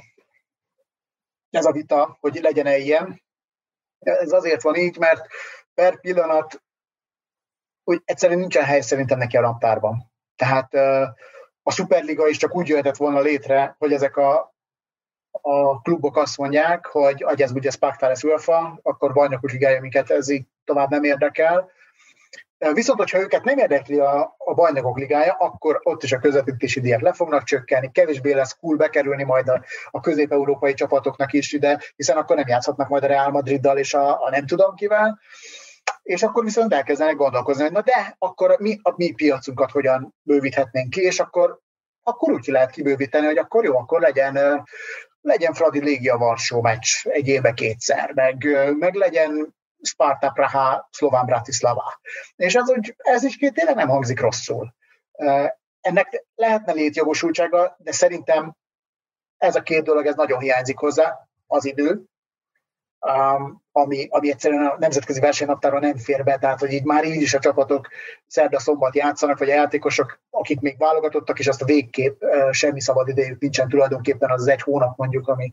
ez 1.50 1.64
a 1.64 1.72
vita, 1.72 2.16
hogy 2.20 2.38
legyen-e 2.42 2.76
ilyen. 2.76 3.22
Ez 3.98 4.32
azért 4.32 4.62
van 4.62 4.74
így, 4.74 4.98
mert 4.98 5.26
per 5.74 6.00
pillanat 6.00 6.62
hogy 7.88 8.02
egyszerűen 8.04 8.38
nincsen 8.38 8.64
hely 8.64 8.80
szerintem 8.80 9.18
neki 9.18 9.36
a 9.36 9.40
naptárban. 9.40 10.12
Tehát 10.36 10.74
a 11.62 11.70
Superliga 11.70 12.28
is 12.28 12.36
csak 12.36 12.54
úgy 12.54 12.68
jöhetett 12.68 12.96
volna 12.96 13.20
létre, 13.20 13.74
hogy 13.78 13.92
ezek 13.92 14.16
a 14.16 14.54
a 15.30 15.80
klubok 15.80 16.16
azt 16.16 16.38
mondják, 16.38 16.86
hogy 16.86 17.24
ez 17.36 17.52
ugye 17.52 17.70
Sparkfales 17.70 18.22
UEFA, 18.22 18.78
akkor 18.82 19.12
bajnokok 19.12 19.50
ligája, 19.50 19.80
minket 19.80 20.10
ez 20.10 20.28
így 20.28 20.44
tovább 20.64 20.90
nem 20.90 21.02
érdekel. 21.02 21.70
Viszont, 22.72 22.98
hogyha 22.98 23.20
őket 23.20 23.44
nem 23.44 23.58
érdekli 23.58 23.98
a, 23.98 24.34
a 24.38 24.54
bajnokok 24.54 24.98
ligája, 24.98 25.32
akkor 25.32 25.80
ott 25.82 26.02
is 26.02 26.12
a 26.12 26.18
közvetítési 26.18 26.80
díjak 26.80 27.00
le 27.00 27.12
fognak 27.12 27.42
csökkenni, 27.42 27.90
kevésbé 27.92 28.32
lesz 28.32 28.56
cool 28.60 28.76
bekerülni 28.76 29.22
majd 29.22 29.48
a, 29.48 29.62
a 29.90 30.00
közép-európai 30.00 30.74
csapatoknak 30.74 31.32
is 31.32 31.52
ide, 31.52 31.80
hiszen 31.96 32.16
akkor 32.16 32.36
nem 32.36 32.48
játszhatnak 32.48 32.88
majd 32.88 33.04
a 33.04 33.06
Real 33.06 33.30
Madriddal 33.30 33.78
és 33.78 33.94
a, 33.94 34.24
a 34.24 34.30
nem 34.30 34.46
tudom 34.46 34.74
kivel, 34.74 35.18
és 36.02 36.22
akkor 36.22 36.44
viszont 36.44 36.74
elkezdenek 36.74 37.16
gondolkozni, 37.16 37.62
hogy 37.62 37.72
na 37.72 37.82
de, 37.82 38.16
akkor 38.18 38.56
mi 38.58 38.78
a 38.82 38.92
mi 38.96 39.12
piacunkat 39.12 39.70
hogyan 39.70 40.14
bővíthetnénk 40.22 40.90
ki, 40.90 41.00
és 41.00 41.20
akkor 41.20 41.58
akkor 42.02 42.32
úgy 42.32 42.46
lehet 42.46 42.70
kibővíteni, 42.70 43.26
hogy 43.26 43.38
akkor 43.38 43.64
jó, 43.64 43.76
akkor 43.76 44.00
legyen 44.00 44.64
legyen 45.20 45.52
Fradi 45.52 45.80
Légia 45.80 46.16
Varsó 46.16 46.60
meccs 46.60 47.06
egy 47.06 47.28
évbe 47.28 47.52
kétszer, 47.52 48.12
meg, 48.14 48.46
meg 48.78 48.94
legyen 48.94 49.56
Sparta 49.82 50.30
Praha, 50.30 50.88
Szlován 50.92 51.26
Bratislava. 51.26 52.00
És 52.36 52.54
az 52.54 52.70
úgy, 52.70 52.94
ez 52.98 53.22
is 53.22 53.36
tényleg 53.36 53.74
nem 53.74 53.88
hangzik 53.88 54.20
rosszul. 54.20 54.74
Ennek 55.80 56.24
lehetne 56.34 56.72
létjogosultsága, 56.72 57.76
de 57.78 57.92
szerintem 57.92 58.56
ez 59.36 59.56
a 59.56 59.62
két 59.62 59.82
dolog, 59.84 60.06
ez 60.06 60.14
nagyon 60.14 60.40
hiányzik 60.40 60.78
hozzá, 60.78 61.28
az 61.46 61.64
idő, 61.64 62.04
ami, 63.72 64.06
ami 64.10 64.30
egyszerűen 64.30 64.66
a 64.66 64.76
nemzetközi 64.78 65.20
versenynaptára 65.20 65.78
nem 65.78 65.96
fér 65.96 66.24
be, 66.24 66.38
tehát 66.38 66.60
hogy 66.60 66.72
így 66.72 66.84
már 66.84 67.04
így 67.04 67.22
is 67.22 67.34
a 67.34 67.38
csapatok 67.38 67.88
szerda-szombat 68.26 68.94
játszanak, 68.94 69.38
vagy 69.38 69.50
a 69.50 69.54
játékosok, 69.54 70.20
akik 70.30 70.60
még 70.60 70.78
válogatottak, 70.78 71.38
és 71.38 71.46
azt 71.46 71.62
a 71.62 71.64
végképp 71.64 72.22
semmi 72.50 72.80
szabad 72.80 73.08
idejük 73.08 73.40
nincsen 73.40 73.68
tulajdonképpen 73.68 74.30
az, 74.30 74.48
egy 74.48 74.62
hónap 74.62 74.96
mondjuk, 74.96 75.28
ami, 75.28 75.52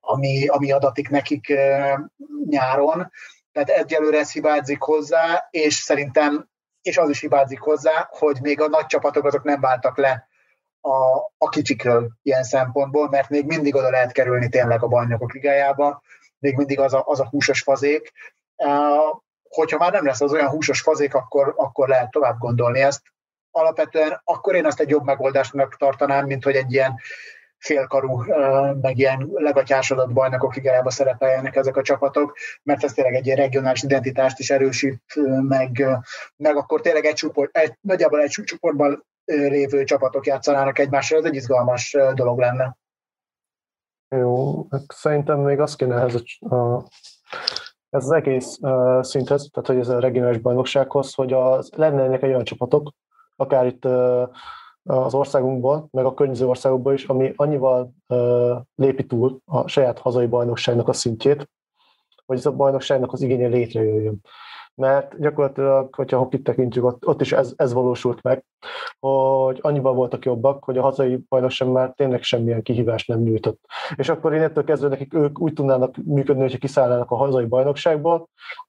ami, 0.00 0.46
ami 0.46 0.72
adatik 0.72 1.08
nekik 1.08 1.52
nyáron. 2.46 3.10
Tehát 3.52 3.68
egyelőre 3.68 4.18
ez 4.18 4.32
hibázik 4.32 4.80
hozzá, 4.80 5.48
és 5.50 5.74
szerintem, 5.74 6.48
és 6.82 6.98
az 6.98 7.08
is 7.08 7.20
hibázik 7.20 7.60
hozzá, 7.60 8.08
hogy 8.10 8.38
még 8.40 8.60
a 8.60 8.68
nagy 8.68 8.86
csapatok 8.86 9.24
azok 9.24 9.44
nem 9.44 9.60
váltak 9.60 9.96
le 9.96 10.28
a, 10.80 11.16
a 11.38 11.48
kicsikről 11.48 12.10
ilyen 12.22 12.42
szempontból, 12.42 13.08
mert 13.08 13.28
még 13.28 13.46
mindig 13.46 13.74
oda 13.74 13.90
lehet 13.90 14.12
kerülni 14.12 14.48
tényleg 14.48 14.82
a 14.82 14.88
bajnokok 14.88 15.32
ligájába, 15.32 16.02
még 16.46 16.56
mindig 16.56 16.80
az 16.80 16.94
a, 16.94 17.02
az 17.06 17.20
a 17.20 17.28
húsos 17.30 17.62
fazék. 17.62 18.12
Hogyha 19.48 19.78
már 19.78 19.92
nem 19.92 20.04
lesz 20.06 20.20
az 20.20 20.32
olyan 20.32 20.48
húsos 20.48 20.80
fazék, 20.80 21.14
akkor, 21.14 21.54
akkor 21.56 21.88
lehet 21.88 22.10
tovább 22.10 22.38
gondolni 22.38 22.80
ezt. 22.80 23.02
Alapvetően 23.50 24.20
akkor 24.24 24.54
én 24.54 24.66
azt 24.66 24.80
egy 24.80 24.88
jobb 24.88 25.04
megoldásnak 25.04 25.76
tartanám, 25.76 26.26
mint 26.26 26.44
hogy 26.44 26.54
egy 26.54 26.72
ilyen 26.72 27.00
félkarú, 27.58 28.22
meg 28.80 28.98
ilyen 28.98 29.30
legatyásodott 29.32 30.12
bajnokok 30.12 30.54
ligájába 30.54 30.90
szerepeljenek 30.90 31.56
ezek 31.56 31.76
a 31.76 31.82
csapatok, 31.82 32.36
mert 32.62 32.84
ez 32.84 32.92
tényleg 32.92 33.14
egy 33.14 33.26
ilyen 33.26 33.38
regionális 33.38 33.82
identitást 33.82 34.38
is 34.38 34.50
erősít, 34.50 35.02
meg, 35.48 35.86
meg 36.36 36.56
akkor 36.56 36.80
tényleg 36.80 37.04
egy 37.04 37.14
csoport, 37.14 37.56
egy, 37.56 37.72
nagyjából 37.80 38.20
egy 38.20 38.30
csoportban 38.30 39.06
lévő 39.24 39.84
csapatok 39.84 40.26
játszanának 40.26 40.78
egymással, 40.78 41.18
ez 41.18 41.24
egy 41.24 41.34
izgalmas 41.34 41.96
dolog 42.14 42.38
lenne. 42.38 42.76
Jó, 44.08 44.66
hát 44.70 44.84
szerintem 44.88 45.40
még 45.40 45.60
azt 45.60 45.76
kéne 45.76 45.94
ehhez 45.94 46.22
a, 46.38 46.54
a 46.54 46.84
ez 47.90 48.04
az 48.04 48.10
egész 48.10 48.58
uh, 48.60 49.02
szinthez, 49.02 49.48
tehát 49.52 49.68
hogy 49.68 49.78
ez 49.78 49.88
a 49.88 50.00
regionális 50.00 50.38
bajnoksághoz, 50.38 51.14
hogy 51.14 51.32
az, 51.32 51.70
lennének 51.76 52.22
egy 52.22 52.28
olyan 52.28 52.44
csapatok, 52.44 52.92
akár 53.36 53.66
itt 53.66 53.84
uh, 53.84 54.28
az 54.82 55.14
országunkból, 55.14 55.88
meg 55.90 56.04
a 56.04 56.14
környező 56.14 56.46
országokból 56.46 56.92
is, 56.92 57.04
ami 57.04 57.32
annyival 57.36 57.92
uh, 58.08 58.56
lépi 58.74 59.06
túl 59.06 59.40
a 59.44 59.68
saját 59.68 59.98
hazai 59.98 60.26
bajnokságnak 60.26 60.88
a 60.88 60.92
szintjét, 60.92 61.50
hogy 62.26 62.36
ez 62.36 62.46
a 62.46 62.52
bajnokságnak 62.52 63.12
az 63.12 63.22
igénye 63.22 63.46
létrejöjjön 63.46 64.20
mert 64.76 65.20
gyakorlatilag, 65.20 65.94
hogyha 65.94 66.18
hokit 66.18 66.42
tekintjük, 66.42 66.84
ott, 66.84 67.06
ott 67.06 67.20
is 67.20 67.32
ez, 67.32 67.52
ez 67.56 67.72
valósult 67.72 68.22
meg, 68.22 68.44
hogy 68.98 69.58
annyiban 69.62 69.94
voltak 69.94 70.24
jobbak, 70.24 70.64
hogy 70.64 70.78
a 70.78 70.82
hazai 70.82 71.18
bajnokság 71.28 71.68
már 71.68 71.92
tényleg 71.96 72.22
semmilyen 72.22 72.62
kihívást 72.62 73.08
nem 73.08 73.20
nyújtott. 73.20 73.60
És 73.96 74.08
akkor 74.08 74.34
innettől 74.34 74.64
kezdve 74.64 74.88
nekik 74.88 75.14
ők 75.14 75.40
úgy 75.40 75.52
tudnának 75.52 75.96
működni, 76.04 76.42
hogyha 76.42 76.58
kiszállnának 76.58 77.10
a 77.10 77.16
hazai 77.16 77.44
bajnokságból, 77.44 78.28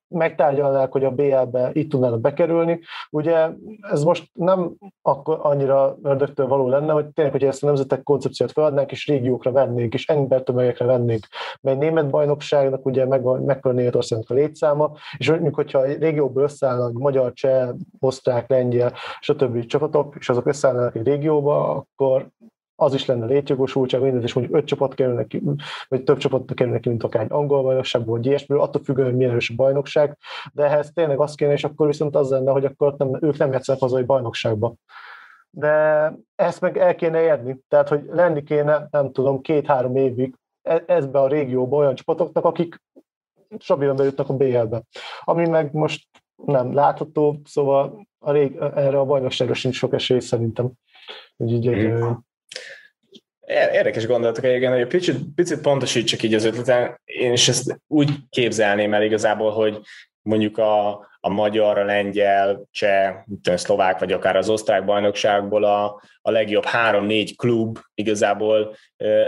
megtárgyalnák, 0.09 0.91
hogy 0.91 1.03
a 1.03 1.11
BL-be 1.11 1.69
itt 1.73 1.89
tudnának 1.89 2.21
bekerülni. 2.21 2.79
Ugye 3.09 3.49
ez 3.81 4.03
most 4.03 4.29
nem 4.33 4.75
akkor 5.01 5.39
annyira 5.41 5.97
ördögtől 6.03 6.47
való 6.47 6.67
lenne, 6.67 6.93
hogy 6.93 7.07
tényleg, 7.07 7.33
hogy 7.33 7.43
ezt 7.43 7.63
a 7.63 7.65
nemzetek 7.65 8.03
koncepciót 8.03 8.51
feladnánk, 8.51 8.91
és 8.91 9.07
régiókra 9.07 9.51
vennénk, 9.51 9.93
és 9.93 10.07
embertömegekre 10.07 10.85
vennénk. 10.85 11.27
Mert 11.61 11.79
német 11.79 12.09
bajnokságnak 12.09 12.85
ugye 12.85 13.05
meg, 13.05 13.23
mekkora 13.23 13.73
Németországnak 13.73 14.29
a 14.29 14.33
létszáma, 14.33 14.91
és 15.17 15.29
mondjuk, 15.29 15.55
hogyha 15.55 15.79
a 15.79 15.83
régióból 15.83 16.43
összeállnak 16.43 16.93
magyar, 16.93 17.33
cseh, 17.33 17.69
osztrák, 17.99 18.49
lengyel, 18.49 18.93
stb. 19.19 19.65
csapatok, 19.65 20.15
és 20.19 20.29
azok 20.29 20.45
összeállnak 20.45 20.95
egy 20.95 21.05
régióba, 21.05 21.69
akkor 21.69 22.27
az 22.79 22.93
is 22.93 23.05
lenne 23.05 23.25
létjogosultság, 23.25 24.01
mindez 24.01 24.23
is 24.23 24.33
mondjuk 24.33 24.57
öt 24.57 24.65
csapat 24.65 24.93
kerül 24.93 25.13
neki, 25.13 25.41
vagy 25.87 26.03
több 26.03 26.17
csapat 26.17 26.53
kerül 26.53 26.73
neki, 26.73 26.89
mint 26.89 27.03
akár 27.03 27.23
egy 27.23 27.31
angol 27.31 27.63
bajnokság, 27.63 28.05
vagy 28.05 28.25
ilyesmi, 28.25 28.57
attól 28.57 28.83
függően, 28.83 29.07
hogy 29.07 29.15
milyen 29.15 29.31
erős 29.31 29.49
a 29.49 29.55
bajnokság, 29.55 30.17
de 30.53 30.63
ehhez 30.63 30.91
tényleg 30.93 31.19
az 31.19 31.35
kéne, 31.35 31.51
és 31.51 31.63
akkor 31.63 31.87
viszont 31.87 32.15
az 32.15 32.29
lenne, 32.29 32.51
hogy 32.51 32.65
akkor 32.65 32.95
nem, 32.97 33.17
ők 33.21 33.37
nem 33.37 33.51
játszanak 33.51 33.81
hazai 33.81 34.03
bajnokságba. 34.03 34.73
De 35.49 36.13
ezt 36.35 36.61
meg 36.61 36.77
el 36.77 36.95
kéne 36.95 37.21
érni, 37.21 37.57
tehát 37.67 37.89
hogy 37.89 38.01
lenni 38.11 38.43
kéne, 38.43 38.87
nem 38.91 39.11
tudom, 39.11 39.41
két-három 39.41 39.95
évig 39.95 40.35
e, 40.61 40.83
ezbe 40.85 41.19
a 41.19 41.27
régióba 41.27 41.77
olyan 41.77 41.95
csapatoknak, 41.95 42.45
akik 42.45 42.81
stabilan 43.59 43.95
bejutnak 43.95 44.29
a 44.29 44.33
BL-be. 44.33 44.83
Ami 45.23 45.47
meg 45.47 45.73
most 45.73 46.07
nem 46.35 46.73
látható, 46.73 47.39
szóval 47.43 48.07
a 48.19 48.31
rég, 48.31 48.55
erre 48.55 48.99
a 48.99 49.05
bajnokságra 49.05 49.53
sincs 49.53 49.75
sok 49.75 49.93
esély 49.93 50.19
szerintem, 50.19 50.71
hogy 51.37 51.51
így 51.51 51.69
mm. 51.69 52.11
Érdekes 53.47 54.05
gondolatok 54.05 54.43
egyébként, 54.43 54.71
hogy 54.71 54.81
egy 54.81 54.87
picit, 54.87 55.15
picit 55.35 55.61
pontosítsak 55.61 56.23
így 56.23 56.33
az 56.33 56.43
ötleten. 56.43 56.99
Én 57.05 57.31
is 57.31 57.47
ezt 57.47 57.81
úgy 57.87 58.09
képzelném 58.29 58.93
el 58.93 59.03
igazából, 59.03 59.51
hogy 59.51 59.79
mondjuk 60.21 60.57
a, 60.57 61.07
a 61.19 61.29
magyar, 61.29 61.77
a 61.77 61.85
lengyel, 61.85 62.67
cseh, 62.71 63.15
szlovák, 63.43 63.99
vagy 63.99 64.11
akár 64.11 64.35
az 64.35 64.49
osztrák 64.49 64.85
bajnokságból 64.85 65.63
a, 65.63 66.01
a 66.21 66.31
legjobb 66.31 66.65
három-négy 66.65 67.35
klub 67.35 67.77
igazából 67.93 68.75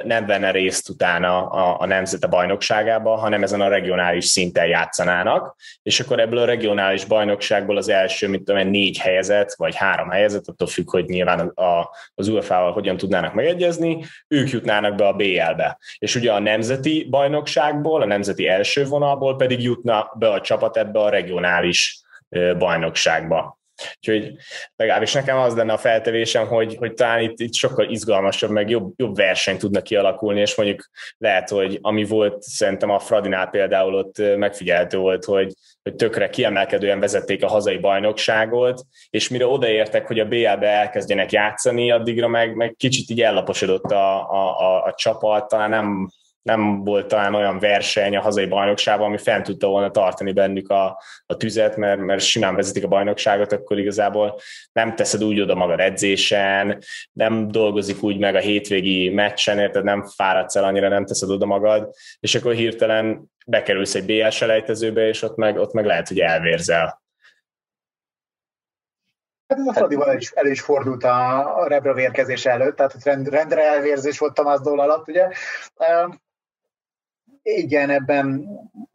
nem 0.03 0.25
venne 0.25 0.51
részt 0.51 0.89
utána 0.89 1.47
a, 1.47 1.81
a 1.81 1.85
nemzete 1.85 2.27
bajnokságába, 2.27 3.15
hanem 3.15 3.43
ezen 3.43 3.61
a 3.61 3.67
regionális 3.67 4.25
szinten 4.25 4.67
játszanának, 4.67 5.55
és 5.83 5.99
akkor 5.99 6.19
ebből 6.19 6.39
a 6.39 6.45
regionális 6.45 7.05
bajnokságból 7.05 7.77
az 7.77 7.89
első, 7.89 8.27
mit 8.27 8.43
tudom 8.43 8.67
négy 8.67 8.97
helyezet, 8.97 9.55
vagy 9.57 9.75
három 9.75 10.09
helyezet, 10.09 10.47
attól 10.47 10.67
függ, 10.67 10.89
hogy 10.89 11.05
nyilván 11.05 11.39
a, 11.39 11.89
az 12.15 12.27
UEFA-val 12.27 12.71
hogyan 12.71 12.97
tudnának 12.97 13.33
megegyezni, 13.33 14.05
ők 14.27 14.49
jutnának 14.49 14.95
be 14.95 15.07
a 15.07 15.13
BL-be. 15.13 15.79
És 15.97 16.15
ugye 16.15 16.31
a 16.31 16.39
nemzeti 16.39 17.07
bajnokságból, 17.09 18.01
a 18.01 18.05
nemzeti 18.05 18.47
első 18.47 18.85
vonalból 18.85 19.35
pedig 19.35 19.61
jutna 19.61 20.11
be 20.15 20.31
a 20.31 20.41
csapat 20.41 20.77
ebbe 20.77 20.99
a 20.99 21.09
regionális 21.09 21.88
bajnokságba. 22.57 23.59
Úgyhogy 23.95 24.33
legalábbis 24.75 25.13
nekem 25.13 25.37
az 25.37 25.55
lenne 25.55 25.73
a 25.73 25.77
feltevésem, 25.77 26.47
hogy, 26.47 26.75
hogy 26.75 26.93
talán 26.93 27.21
itt, 27.21 27.39
itt 27.39 27.53
sokkal 27.53 27.89
izgalmasabb, 27.89 28.49
meg 28.49 28.69
jobb, 28.69 28.93
jobb 28.95 29.15
verseny 29.15 29.57
tudna 29.57 29.81
kialakulni, 29.81 30.39
és 30.39 30.55
mondjuk 30.55 30.89
lehet, 31.17 31.49
hogy 31.49 31.77
ami 31.81 32.03
volt 32.03 32.41
szerintem 32.41 32.89
a 32.89 32.99
Fradinál 32.99 33.49
például 33.49 33.95
ott 33.95 34.17
megfigyelhető 34.37 34.97
volt, 34.97 35.25
hogy, 35.25 35.53
hogy 35.83 35.95
tökre 35.95 36.29
kiemelkedően 36.29 36.99
vezették 36.99 37.43
a 37.43 37.47
hazai 37.47 37.77
bajnokságot, 37.77 38.81
és 39.09 39.29
mire 39.29 39.45
odaértek, 39.45 40.07
hogy 40.07 40.19
a 40.19 40.27
BL-be 40.27 40.67
elkezdjenek 40.67 41.31
játszani, 41.31 41.91
addigra 41.91 42.27
meg, 42.27 42.55
meg 42.55 42.75
kicsit 42.77 43.09
így 43.09 43.21
ellaposodott 43.21 43.91
a, 43.91 44.31
a, 44.31 44.59
a, 44.59 44.83
a 44.83 44.93
csapat, 44.93 45.47
talán 45.47 45.69
nem 45.69 46.09
nem 46.41 46.83
volt 46.83 47.07
talán 47.07 47.35
olyan 47.35 47.59
verseny 47.59 48.15
a 48.15 48.21
hazai 48.21 48.45
bajnokságban, 48.45 49.07
ami 49.07 49.17
fent 49.17 49.45
tudta 49.45 49.67
volna 49.67 49.91
tartani 49.91 50.31
bennük 50.31 50.69
a, 50.69 51.01
a 51.25 51.37
tüzet, 51.37 51.75
mert, 51.75 51.99
mert 51.99 52.21
simán 52.21 52.55
vezetik 52.55 52.83
a 52.83 52.87
bajnokságot, 52.87 53.51
akkor 53.51 53.79
igazából 53.79 54.39
nem 54.71 54.95
teszed 54.95 55.23
úgy 55.23 55.41
oda 55.41 55.55
magad 55.55 55.79
edzésen, 55.79 56.81
nem 57.11 57.47
dolgozik 57.47 58.03
úgy 58.03 58.17
meg 58.17 58.35
a 58.35 58.39
hétvégi 58.39 59.09
meccsen, 59.09 59.55
tehát 59.55 59.83
nem 59.83 60.03
fáradsz 60.03 60.55
el 60.55 60.63
annyira, 60.63 60.87
nem 60.87 61.05
teszed 61.05 61.29
oda 61.29 61.45
magad, 61.45 61.89
és 62.19 62.35
akkor 62.35 62.53
hirtelen 62.53 63.31
bekerülsz 63.45 63.95
egy 63.95 64.05
BL 64.05 64.29
selejtezőbe, 64.29 65.07
és 65.07 65.21
ott 65.21 65.35
meg, 65.35 65.57
ott 65.57 65.73
meg 65.73 65.85
lehet, 65.85 66.07
hogy 66.07 66.19
elvérzel. 66.19 67.01
Hát 69.47 69.67
a 69.67 69.73
Fradival 69.73 70.15
is, 70.15 70.31
el 70.31 70.45
is 70.45 70.61
fordult 70.61 71.03
a, 71.03 71.57
a 71.57 71.67
Rebra 71.67 71.93
vérkezés 71.93 72.45
előtt, 72.45 72.75
tehát 72.75 73.03
rend, 73.03 73.29
rendre 73.29 73.63
elvérzés 73.63 74.19
volt 74.19 74.33
Tamás 74.33 74.59
Dól 74.59 74.79
alatt, 74.79 75.07
ugye 75.07 75.27
igen, 77.57 77.89
ebben, 77.89 78.47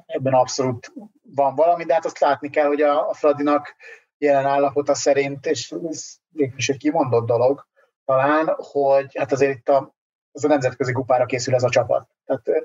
ebben 0.06 0.32
abszolút 0.32 0.92
van 1.22 1.54
valami, 1.54 1.84
de 1.84 1.94
hát 1.94 2.04
azt 2.04 2.18
látni 2.18 2.50
kell, 2.50 2.66
hogy 2.66 2.82
a, 2.82 3.08
a 3.08 3.14
Fradinak 3.14 3.74
jelen 4.18 4.46
állapota 4.46 4.94
szerint, 4.94 5.46
és 5.46 5.74
ez 5.88 6.16
is 6.56 6.68
egy 6.68 6.76
kimondott 6.76 7.26
dolog 7.26 7.66
talán, 8.04 8.54
hogy 8.56 9.16
hát 9.16 9.32
azért 9.32 9.56
itt 9.58 9.68
a, 9.68 9.94
az 10.32 10.44
a 10.44 10.48
nemzetközi 10.48 10.92
kupára 10.92 11.26
készül 11.26 11.54
ez 11.54 11.62
a 11.62 11.68
csapat. 11.68 12.08
Tehát 12.24 12.64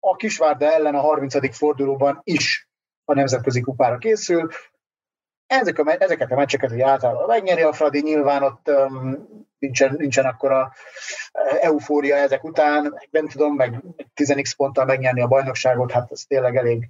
a 0.00 0.16
Kisvárda 0.16 0.72
ellen 0.72 0.94
a 0.94 1.00
30. 1.00 1.56
fordulóban 1.56 2.20
is 2.22 2.68
a 3.04 3.14
nemzetközi 3.14 3.60
kupára 3.60 3.98
készül, 3.98 4.48
ezek 5.46 5.78
a, 5.78 5.96
ezeket 5.98 6.30
a 6.30 6.34
meccseket, 6.34 6.70
hogy 6.70 6.80
általában 6.80 7.26
megnyeri 7.26 7.62
a 7.62 7.72
Fradi, 7.72 8.00
nyilván 8.00 8.42
ott 8.42 8.68
um, 8.68 9.28
nincsen, 9.58 9.94
nincsen 9.98 10.24
akkor 10.24 10.52
a 10.52 10.72
eufória 11.60 12.16
ezek 12.16 12.44
után, 12.44 12.98
nem 13.10 13.28
tudom, 13.28 13.54
meg 13.54 13.82
10x 14.16 14.52
ponttal 14.56 14.84
megnyerni 14.84 15.20
a 15.20 15.26
bajnokságot, 15.26 15.92
hát 15.92 16.12
ez 16.12 16.22
tényleg 16.28 16.56
elég 16.56 16.88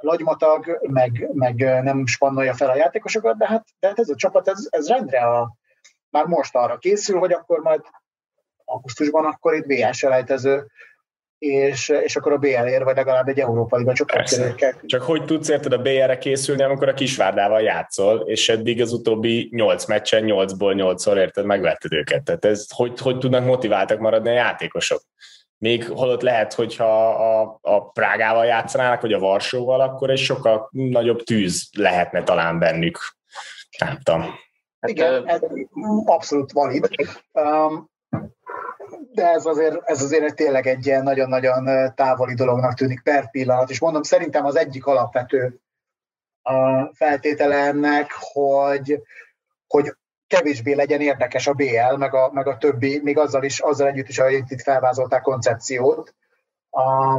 lagymatag, 0.00 0.78
meg, 0.82 1.28
meg 1.32 1.54
nem 1.82 2.06
spannolja 2.06 2.54
fel 2.54 2.70
a 2.70 2.76
játékosokat, 2.76 3.36
de 3.36 3.46
hát, 3.46 3.64
de 3.80 3.88
hát 3.88 3.98
ez 3.98 4.08
a 4.08 4.14
csapat, 4.14 4.48
ez, 4.48 4.66
ez 4.70 4.88
rendre 4.88 5.20
a, 5.20 5.56
már 6.10 6.24
most 6.24 6.56
arra 6.56 6.78
készül, 6.78 7.18
hogy 7.18 7.32
akkor 7.32 7.60
majd 7.60 7.80
augusztusban 8.64 9.24
akkor 9.24 9.54
itt 9.54 9.66
BS 9.66 9.96
selejtező 9.96 10.66
és, 11.42 11.88
és 11.88 12.16
akkor 12.16 12.32
a 12.32 12.36
BL 12.36 12.46
ér, 12.46 12.84
vagy 12.84 12.96
legalább 12.96 13.28
egy 13.28 13.40
Európa 13.40 13.76
Liga 13.76 13.92
csoportkerülkel. 13.92 14.74
Csak 14.86 15.02
hogy 15.02 15.24
tudsz 15.24 15.48
érted 15.48 15.72
a 15.72 15.82
BL-re 15.82 16.18
készülni, 16.18 16.62
amikor 16.62 16.88
a 16.88 16.94
Kisvárdával 16.94 17.60
játszol, 17.60 18.20
és 18.20 18.48
eddig 18.48 18.80
az 18.80 18.92
utóbbi 18.92 19.48
8 19.52 19.86
meccsen 19.86 20.24
8-ból 20.26 20.94
8-szor 20.96 21.16
érted, 21.16 21.44
megvetted 21.44 21.92
őket. 21.92 22.22
Tehát 22.22 22.44
ez, 22.44 22.66
hogy, 22.74 23.00
hogy 23.00 23.18
tudnak 23.18 23.44
motiváltak 23.44 23.98
maradni 23.98 24.28
a 24.28 24.32
játékosok? 24.32 25.02
Még 25.58 25.88
holott 25.88 26.22
lehet, 26.22 26.52
hogyha 26.52 27.08
a, 27.08 27.58
a 27.62 27.90
Prágával 27.90 28.44
játszanának, 28.44 29.00
vagy 29.00 29.12
a 29.12 29.18
Varsóval, 29.18 29.80
akkor 29.80 30.10
egy 30.10 30.18
sokkal 30.18 30.68
nagyobb 30.70 31.22
tűz 31.22 31.68
lehetne 31.78 32.22
talán 32.22 32.58
bennük. 32.58 32.98
Nem 33.78 33.98
tudom. 34.02 34.20
Hát, 34.80 34.90
Igen, 34.90 35.28
ez 35.28 35.40
abszolút 36.04 36.52
valid. 36.52 36.88
Um, 37.32 37.90
de 39.14 39.28
ez 39.28 39.46
azért, 39.46 39.80
ez 39.84 40.02
azért 40.02 40.34
tényleg 40.34 40.66
egy 40.66 40.86
ilyen 40.86 41.02
nagyon-nagyon 41.02 41.94
távoli 41.94 42.34
dolognak 42.34 42.74
tűnik 42.74 43.02
per 43.02 43.30
pillanat, 43.30 43.70
és 43.70 43.80
mondom, 43.80 44.02
szerintem 44.02 44.44
az 44.44 44.56
egyik 44.56 44.86
alapvető 44.86 45.60
a 46.42 46.86
feltétele 46.94 47.56
ennek, 47.56 48.10
hogy, 48.32 49.02
hogy 49.66 49.96
kevésbé 50.26 50.72
legyen 50.72 51.00
érdekes 51.00 51.46
a 51.46 51.52
BL, 51.52 51.96
meg 51.96 52.14
a, 52.14 52.30
meg 52.32 52.46
a 52.46 52.56
többi, 52.56 53.00
még 53.02 53.18
azzal 53.18 53.44
is, 53.44 53.60
azzal 53.60 53.86
együtt 53.86 54.08
is, 54.08 54.18
ahogy 54.18 54.42
itt 54.48 54.62
felvázolták 54.62 55.22
koncepciót. 55.22 56.14
A, 56.70 57.16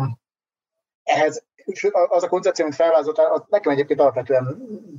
ehhez, 1.04 1.44
az 2.10 2.24
a 2.24 2.28
koncepció, 2.28 2.66
amit 2.66 2.78
felvázoltál, 2.78 3.32
az 3.32 3.42
nekem 3.50 3.72
egyébként 3.72 4.00
alapvetően 4.00 4.58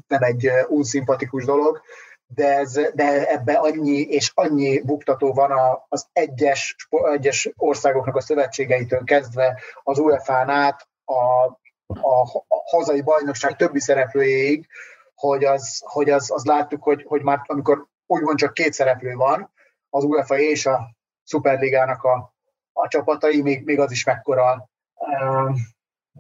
nem 0.09 0.23
egy 0.23 0.51
unszimpatikus 0.69 1.45
dolog, 1.45 1.83
de, 2.27 2.57
ez, 2.57 2.73
de 2.95 3.29
ebbe 3.29 3.55
annyi 3.55 4.01
és 4.01 4.33
annyi 4.35 4.81
buktató 4.81 5.33
van 5.33 5.51
az 5.89 6.07
egyes, 6.13 6.77
egyes 6.91 7.51
országoknak 7.57 8.17
a 8.17 8.21
szövetségeitől 8.21 9.05
kezdve 9.05 9.61
az 9.83 9.99
UEFA-n 9.99 10.49
át 10.49 10.89
a, 11.05 11.45
a, 11.87 12.23
a 12.49 12.63
hazai 12.71 13.03
bajnokság 13.03 13.57
többi 13.57 13.81
szereplőjéig, 13.81 14.67
hogy 15.15 15.45
az, 15.45 15.83
hogy 15.87 16.11
az, 16.11 16.31
az 16.31 16.45
láttuk, 16.45 16.83
hogy, 16.83 17.05
hogy 17.09 17.23
már 17.23 17.41
amikor 17.47 17.87
úgymond 18.07 18.39
csak 18.39 18.55
két 18.55 18.73
szereplő 18.73 19.15
van, 19.15 19.53
az 19.91 20.05
UEFA 20.05 20.39
és 20.39 20.67
a 20.67 20.95
Superligának 21.25 22.03
a, 22.03 22.35
a 22.73 22.89
csapatai, 22.89 23.43
még, 23.43 23.65
még 23.65 23.79
az 23.79 23.91
is 23.91 24.05
mekkora, 24.05 24.69
um, 24.95 25.55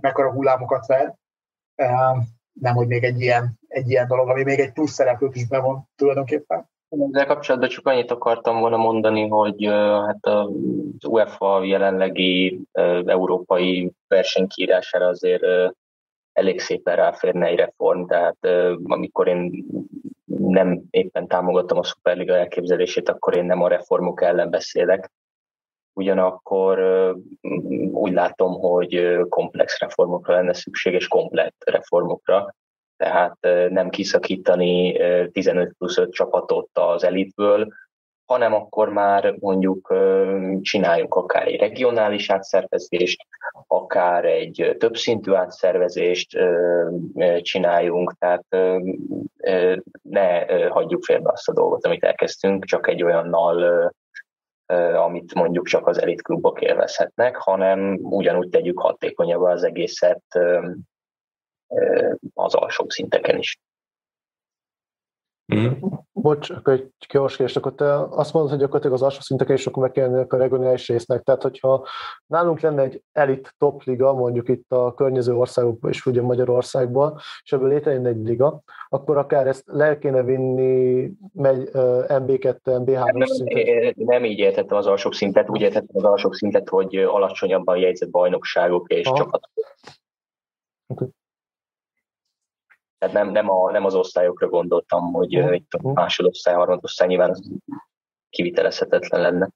mekkora 0.00 0.32
hullámokat 0.32 0.86
ver. 0.86 1.14
Um, 1.82 2.22
nem, 2.52 2.74
hogy 2.74 2.86
még 2.86 3.04
egy 3.04 3.20
ilyen, 3.20 3.58
egy 3.74 3.90
ilyen 3.90 4.06
dolog, 4.06 4.28
ami 4.28 4.42
még 4.42 4.58
egy 4.58 4.72
plusz 4.72 4.92
szereplőt 4.92 5.34
is 5.34 5.46
bevon 5.46 5.88
tulajdonképpen. 5.96 6.68
Ezzel 6.88 7.26
kapcsolatban 7.26 7.68
csak 7.68 7.86
annyit 7.86 8.10
akartam 8.10 8.60
volna 8.60 8.76
mondani, 8.76 9.28
hogy 9.28 9.64
hát 10.06 10.26
az 10.26 11.04
UEFA 11.08 11.64
jelenlegi 11.64 12.60
európai 13.04 13.92
versenykírására 14.08 15.06
azért 15.06 15.42
elég 16.32 16.60
szépen 16.60 16.96
ráférne 16.96 17.46
egy 17.46 17.56
reform, 17.56 18.06
tehát 18.06 18.36
amikor 18.84 19.28
én 19.28 19.64
nem 20.26 20.82
éppen 20.90 21.26
támogattam 21.26 21.78
a 21.78 21.84
Superliga 21.84 22.36
elképzelését, 22.36 23.08
akkor 23.08 23.36
én 23.36 23.44
nem 23.44 23.62
a 23.62 23.68
reformok 23.68 24.22
ellen 24.22 24.50
beszélek, 24.50 25.10
ugyanakkor 25.92 26.78
úgy 27.92 28.12
látom, 28.12 28.52
hogy 28.60 29.18
komplex 29.28 29.78
reformokra 29.78 30.34
lenne 30.34 30.52
szükség, 30.52 30.92
és 30.92 31.08
komplett 31.08 31.56
reformokra, 31.64 32.54
tehát 32.96 33.36
nem 33.68 33.88
kiszakítani 33.88 34.96
15 35.32 35.72
plusz 35.78 35.98
5 35.98 36.12
csapatot 36.12 36.68
az 36.72 37.04
elitből, 37.04 37.72
hanem 38.24 38.54
akkor 38.54 38.88
már 38.88 39.34
mondjuk 39.38 39.94
csináljunk 40.60 41.14
akár 41.14 41.46
egy 41.46 41.60
regionális 41.60 42.30
átszervezést, 42.30 43.26
akár 43.66 44.24
egy 44.24 44.76
többszintű 44.78 45.32
átszervezést 45.32 46.38
csináljunk, 47.38 48.14
tehát 48.18 48.44
ne 50.02 50.46
hagyjuk 50.68 51.04
félbe 51.04 51.30
azt 51.32 51.48
a 51.48 51.52
dolgot, 51.52 51.86
amit 51.86 52.04
elkezdtünk, 52.04 52.64
csak 52.64 52.88
egy 52.88 53.02
olyannal 53.02 53.92
amit 54.94 55.34
mondjuk 55.34 55.66
csak 55.66 55.86
az 55.86 56.02
elitklubok 56.02 56.60
élvezhetnek, 56.60 57.36
hanem 57.36 57.98
ugyanúgy 58.02 58.48
tegyük 58.48 58.80
hatékonyabbá 58.80 59.52
az 59.52 59.64
egészet 59.64 60.22
az 62.34 62.54
alsóbb 62.54 62.90
szinteken 62.90 63.38
is. 63.38 63.58
Mm. 65.54 65.72
Bocs, 66.12 66.50
akkor 66.50 66.72
egy 66.72 66.90
gyors 67.08 67.36
kérdés, 67.36 67.56
akkor 67.56 67.74
te 67.74 67.94
azt 68.00 68.32
mondod, 68.32 68.50
hogy 68.50 68.60
gyakorlatilag 68.60 68.96
az 68.96 69.02
alsó 69.02 69.20
szinteken 69.20 69.56
is 69.56 69.66
akkor 69.66 69.82
meg 69.82 69.92
kellene 69.92 70.26
a 70.28 70.36
regionális 70.36 70.88
résznek. 70.88 71.22
Tehát, 71.22 71.42
hogyha 71.42 71.86
nálunk 72.26 72.60
lenne 72.60 72.82
egy 72.82 73.02
elit 73.12 73.54
top 73.58 73.82
liga, 73.82 74.12
mondjuk 74.12 74.48
itt 74.48 74.72
a 74.72 74.94
környező 74.94 75.34
országokban 75.34 75.90
is, 75.90 76.06
ugye 76.06 76.22
Magyarországban, 76.22 77.16
és 77.42 77.52
ebből 77.52 77.68
létrejön 77.68 78.06
egy 78.06 78.26
liga, 78.26 78.62
akkor 78.88 79.16
akár 79.16 79.46
ezt 79.46 79.62
le 79.66 79.98
kéne 79.98 80.22
vinni 80.22 81.10
megy, 81.32 81.68
MB2, 81.72 82.56
MB3 82.64 83.26
szintet. 83.26 83.96
Nem 83.96 84.24
így 84.24 84.38
értettem 84.38 84.76
az 84.76 84.86
alsó 84.86 85.10
szintet, 85.10 85.50
úgy 85.50 85.60
értettem 85.60 85.96
az 85.96 86.04
alsó 86.04 86.32
szintet, 86.32 86.68
hogy 86.68 86.96
alacsonyabban 86.96 87.76
jegyzett 87.76 88.10
bajnokságok 88.10 88.90
és 88.90 89.06
Aha. 89.06 89.16
csapatok. 89.16 89.50
Okay. 90.86 91.08
Tehát 93.06 93.24
nem, 93.24 93.32
nem, 93.32 93.50
a, 93.50 93.70
nem 93.70 93.84
az 93.84 93.94
osztályokra 93.94 94.48
gondoltam, 94.48 95.12
hogy 95.12 95.38
uh, 95.38 95.54
itt 95.54 95.72
a 95.72 95.92
másodosztály, 95.92 96.54
harmadosztály 96.54 97.08
nyilván 97.08 97.30
az 97.30 97.50
kivitelezhetetlen 98.30 99.20
lenne. 99.20 99.48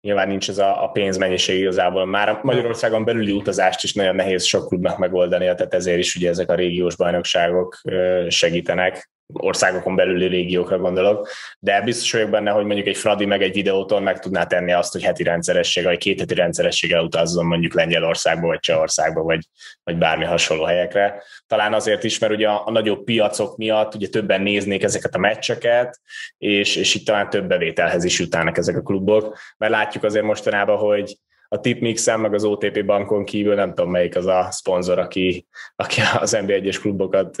Nyilván 0.00 0.28
nincs 0.28 0.48
ez 0.48 0.58
a, 0.58 0.84
a 0.84 0.88
pénzmennyiség 0.88 1.60
igazából. 1.60 2.06
Már 2.06 2.28
a 2.28 2.40
Magyarországon 2.42 3.04
belüli 3.04 3.32
utazást 3.32 3.82
is 3.82 3.94
nagyon 3.94 4.14
nehéz 4.14 4.44
sok 4.44 4.68
klubnak 4.68 4.98
megoldani, 4.98 5.44
tehát 5.44 5.74
ezért 5.74 5.98
is 5.98 6.16
ugye 6.16 6.28
ezek 6.28 6.50
a 6.50 6.54
régiós 6.54 6.96
bajnokságok 6.96 7.80
segítenek 8.28 9.10
országokon 9.32 9.96
belüli 9.96 10.26
régiókra 10.26 10.78
gondolok, 10.78 11.28
de 11.58 11.80
biztos 11.80 12.12
vagyok 12.12 12.30
benne, 12.30 12.50
hogy 12.50 12.64
mondjuk 12.64 12.86
egy 12.86 12.96
Fradi 12.96 13.24
meg 13.24 13.42
egy 13.42 13.52
videóton 13.52 14.02
meg 14.02 14.18
tudná 14.18 14.44
tenni 14.44 14.72
azt, 14.72 14.92
hogy 14.92 15.02
heti 15.02 15.22
rendszeressége, 15.22 15.88
vagy 15.88 15.98
két 15.98 16.20
heti 16.20 16.34
rendszerességgel 16.34 17.04
utazzon 17.04 17.46
mondjuk 17.46 17.74
Lengyelországba, 17.74 18.46
vagy 18.46 18.60
Csehországba, 18.60 19.22
vagy, 19.22 19.40
vagy 19.84 19.96
bármi 19.96 20.24
hasonló 20.24 20.64
helyekre. 20.64 21.22
Talán 21.46 21.74
azért 21.74 22.04
is, 22.04 22.18
mert 22.18 22.32
ugye 22.32 22.48
a, 22.48 22.62
a 22.66 22.70
nagyobb 22.70 23.04
piacok 23.04 23.56
miatt 23.56 23.94
ugye 23.94 24.08
többen 24.08 24.42
néznék 24.42 24.82
ezeket 24.82 25.14
a 25.14 25.18
meccseket, 25.18 26.00
és, 26.38 26.76
és 26.76 26.94
itt 26.94 27.06
talán 27.06 27.30
több 27.30 27.46
bevételhez 27.46 28.04
is 28.04 28.18
jutnának 28.18 28.58
ezek 28.58 28.76
a 28.76 28.82
klubok, 28.82 29.38
mert 29.56 29.72
látjuk 29.72 30.04
azért 30.04 30.24
mostanában, 30.24 30.76
hogy 30.76 31.16
a 31.52 31.60
Tipmixen, 31.60 32.20
meg 32.20 32.34
az 32.34 32.44
OTP 32.44 32.84
bankon 32.84 33.24
kívül 33.24 33.54
nem 33.54 33.74
tudom 33.74 33.90
melyik 33.90 34.16
az 34.16 34.26
a 34.26 34.48
szponzor, 34.50 34.98
aki, 34.98 35.46
aki 35.76 36.00
az 36.20 36.36
NB1-es 36.40 36.78
klubokat 36.80 37.38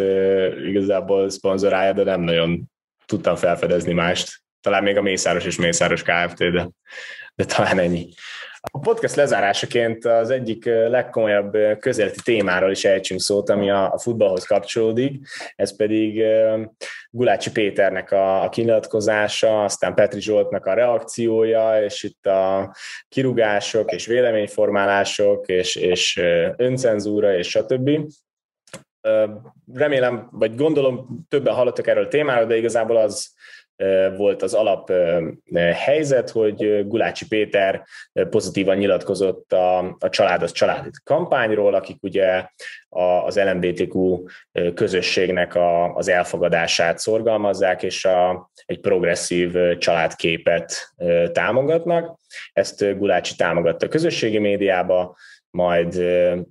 igazából 0.68 1.30
szponzorálja, 1.30 1.92
de 1.92 2.04
nem 2.04 2.20
nagyon 2.20 2.62
tudtam 3.06 3.36
felfedezni 3.36 3.92
mást. 3.92 4.42
Talán 4.60 4.82
még 4.82 4.96
a 4.96 5.02
Mészáros 5.02 5.44
és 5.44 5.56
Mészáros 5.56 6.02
Kft., 6.02 6.36
de, 6.36 6.68
de 7.34 7.44
talán 7.44 7.78
ennyi. 7.78 8.08
A 8.70 8.78
podcast 8.78 9.14
lezárásaként 9.14 10.04
az 10.04 10.30
egyik 10.30 10.64
legkomolyabb 10.64 11.56
közeleti 11.78 12.20
témáról 12.24 12.70
is 12.70 12.84
ejtsünk 12.84 13.20
szót, 13.20 13.50
ami 13.50 13.70
a 13.70 13.98
futballhoz 13.98 14.44
kapcsolódik, 14.44 15.26
ez 15.56 15.76
pedig 15.76 16.22
Gulácsi 17.10 17.50
Péternek 17.50 18.12
a, 18.12 18.42
a 18.42 18.48
kinyilatkozása, 18.48 19.64
aztán 19.64 19.94
Petri 19.94 20.20
Zsoltnak 20.20 20.66
a 20.66 20.74
reakciója, 20.74 21.84
és 21.84 22.02
itt 22.02 22.26
a 22.26 22.74
kirugások 23.08 23.92
és 23.92 24.06
véleményformálások, 24.06 25.48
és, 25.48 25.76
és 25.76 26.20
öncenzúra, 26.56 27.36
és 27.36 27.48
stb. 27.48 27.90
Remélem, 29.72 30.28
vagy 30.32 30.54
gondolom 30.54 31.26
többen 31.28 31.54
hallottak 31.54 31.86
erről 31.86 32.04
a 32.04 32.08
témáról, 32.08 32.46
de 32.46 32.56
igazából 32.56 32.96
az 32.96 33.32
volt 34.16 34.42
az 34.42 34.54
alap 34.54 34.92
helyzet, 35.72 36.30
hogy 36.30 36.86
Gulácsi 36.86 37.26
Péter 37.28 37.84
pozitívan 38.30 38.76
nyilatkozott 38.76 39.52
a, 39.52 39.78
a 39.98 40.08
Család 40.08 40.42
az 40.42 40.52
család 40.52 40.90
kampányról, 41.04 41.74
akik 41.74 42.02
ugye 42.02 42.46
az 43.24 43.38
LMBTQ 43.38 44.24
közösségnek 44.74 45.54
a, 45.54 45.94
az 45.94 46.08
elfogadását 46.08 46.98
szorgalmazzák, 46.98 47.82
és 47.82 48.04
a, 48.04 48.50
egy 48.66 48.80
progresszív 48.80 49.76
családképet 49.78 50.94
támogatnak. 51.32 52.18
Ezt 52.52 52.98
Gulácsi 52.98 53.36
támogatta 53.36 53.86
a 53.86 53.88
közösségi 53.88 54.38
médiába, 54.38 55.16
majd 55.50 56.02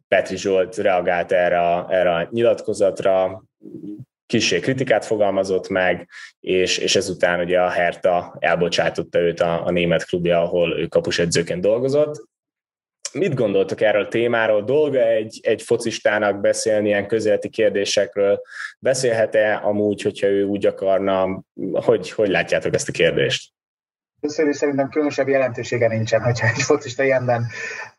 Petri 0.07 0.38
Zsolt 0.38 0.78
reagált 0.78 1.32
erre 1.32 1.59
a, 1.59 1.88
erre 1.89 2.13
a 2.13 2.28
nyilatkozatra, 2.32 3.43
kisé 4.32 4.59
kritikát 4.59 5.05
fogalmazott 5.05 5.69
meg, 5.69 6.09
és, 6.39 6.77
és 6.77 6.95
ezután 6.95 7.39
ugye 7.39 7.61
a 7.61 7.69
Herta 7.69 8.36
elbocsátotta 8.39 9.19
őt 9.19 9.39
a, 9.39 9.65
a 9.65 9.71
német 9.71 10.05
klubja, 10.05 10.41
ahol 10.41 10.79
ő 10.79 10.88
kapusedzőként 10.88 11.61
dolgozott. 11.61 12.29
Mit 13.13 13.34
gondoltok 13.34 13.82
erről 13.82 14.03
a 14.03 14.07
témáról? 14.07 14.63
Dolga 14.63 14.99
egy, 14.99 15.39
egy 15.41 15.61
focistának 15.61 16.41
beszélni 16.41 16.88
ilyen 16.88 17.07
közéleti 17.07 17.49
kérdésekről? 17.49 18.41
Beszélhet-e 18.79 19.59
amúgy, 19.63 20.01
hogyha 20.01 20.27
ő 20.27 20.43
úgy 20.43 20.65
akarna? 20.65 21.43
Hogy, 21.71 22.11
hogy 22.11 22.29
látjátok 22.29 22.73
ezt 22.73 22.89
a 22.89 22.91
kérdést? 22.91 23.51
Először 24.21 24.55
szerintem 24.55 24.89
különösebb 24.89 25.27
jelentősége 25.27 25.88
nincsen, 25.88 26.21
hogyha 26.21 26.47
egy 26.47 26.61
focista 26.61 27.03
ilyenben 27.03 27.45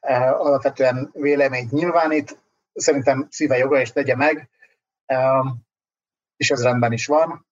uh, 0.00 0.46
alapvetően 0.46 1.10
véleményt 1.12 1.70
nyilvánít. 1.70 2.38
Szerintem 2.74 3.26
szíve 3.30 3.56
joga 3.56 3.80
és 3.80 3.92
tegye 3.92 4.16
meg. 4.16 4.48
Uh, 5.06 5.46
és 6.42 6.50
ez 6.50 6.62
rendben 6.62 6.92
is 6.92 7.06
van. 7.06 7.46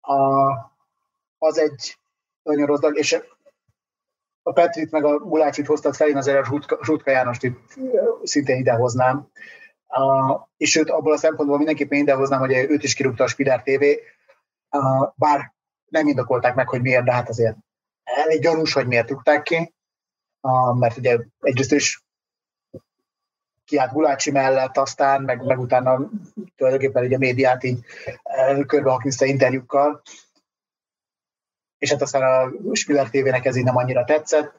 A, 0.00 0.52
az 1.38 1.58
egy 1.58 1.98
nagyon 2.42 2.66
rossz 2.66 2.80
dolog, 2.80 2.98
és 2.98 3.18
a 4.42 4.52
Petrit 4.52 4.90
meg 4.90 5.04
a 5.04 5.18
Gulácsit 5.18 5.66
hoztad 5.66 5.94
fel, 5.94 6.08
én 6.08 6.16
azért 6.16 6.38
a 6.38 6.44
Zsutka, 6.44 6.78
Zsutka 6.82 7.10
Jánost 7.10 7.42
itt 7.42 7.78
szintén 8.22 8.56
idehoznám. 8.56 9.28
A, 9.86 10.34
és 10.56 10.76
őt 10.76 10.90
abból 10.90 11.12
a 11.12 11.16
szempontból 11.16 11.56
mindenképpen 11.56 11.98
idehoznám, 11.98 12.40
hogy 12.40 12.52
őt 12.52 12.82
is 12.82 12.94
kirúgta 12.94 13.24
a 13.24 13.26
Spider 13.26 13.62
TV, 13.62 13.84
a, 14.76 15.12
bár 15.16 15.54
nem 15.86 16.06
indokolták 16.06 16.54
meg, 16.54 16.68
hogy 16.68 16.80
miért, 16.80 17.04
de 17.04 17.12
hát 17.12 17.28
azért 17.28 17.56
elég 18.02 18.40
gyanús, 18.40 18.72
hogy 18.72 18.86
miért 18.86 19.10
rúgták 19.10 19.42
ki, 19.42 19.74
a, 20.40 20.74
mert 20.74 20.96
ugye 20.96 21.18
egyrészt 21.40 21.72
is 21.72 22.05
kiállt 23.66 23.92
Gulácsi 23.92 24.30
mellett, 24.30 24.76
aztán 24.76 25.22
meg, 25.22 25.44
meg 25.44 25.58
utána 25.58 26.10
tulajdonképpen 26.56 27.04
ugye 27.04 27.16
a 27.16 27.18
médiát 27.18 27.64
így 27.64 27.78
eh, 28.22 28.58
körbehakniszta 28.66 29.24
interjúkkal, 29.24 30.02
és 31.78 31.90
hát 31.90 32.02
aztán 32.02 32.22
a 32.22 32.74
Spiller 32.74 33.10
TV-nek 33.10 33.44
ez 33.44 33.56
így 33.56 33.64
nem 33.64 33.76
annyira 33.76 34.04
tetszett. 34.04 34.58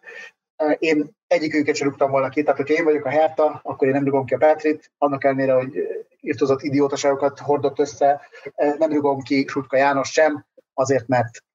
Eh, 0.55 0.75
én 0.79 1.09
egyikőket 1.27 1.75
sem 1.75 1.87
rúgtam 1.87 2.11
volna 2.11 2.29
ki, 2.29 2.41
tehát 2.41 2.57
hogyha 2.57 2.73
én 2.73 2.83
vagyok 2.83 3.05
a 3.05 3.09
Herta, 3.09 3.59
akkor 3.63 3.87
én 3.87 3.93
nem 3.93 4.03
rugom 4.03 4.25
ki 4.25 4.33
a 4.33 4.37
Petrit, 4.37 4.91
annak 4.97 5.23
ellenére, 5.23 5.53
hogy 5.53 5.77
írtozott 6.21 6.61
idiótaságokat 6.61 7.39
hordott 7.39 7.79
össze, 7.79 8.21
eh, 8.55 8.75
nem 8.77 8.91
rugom 8.91 9.21
ki 9.21 9.45
Sutka 9.47 9.77
János 9.77 10.11
sem, 10.11 10.45
azért, 10.73 11.07
mert 11.07 11.45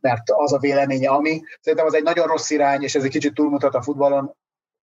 mert 0.00 0.30
az 0.30 0.52
a 0.52 0.58
véleménye, 0.58 1.10
ami. 1.10 1.42
Szerintem 1.60 1.88
az 1.88 1.94
egy 1.94 2.02
nagyon 2.02 2.26
rossz 2.26 2.50
irány, 2.50 2.82
és 2.82 2.94
ez 2.94 3.04
egy 3.04 3.10
kicsit 3.10 3.34
túlmutat 3.34 3.74
a 3.74 3.82
futballon 3.82 4.34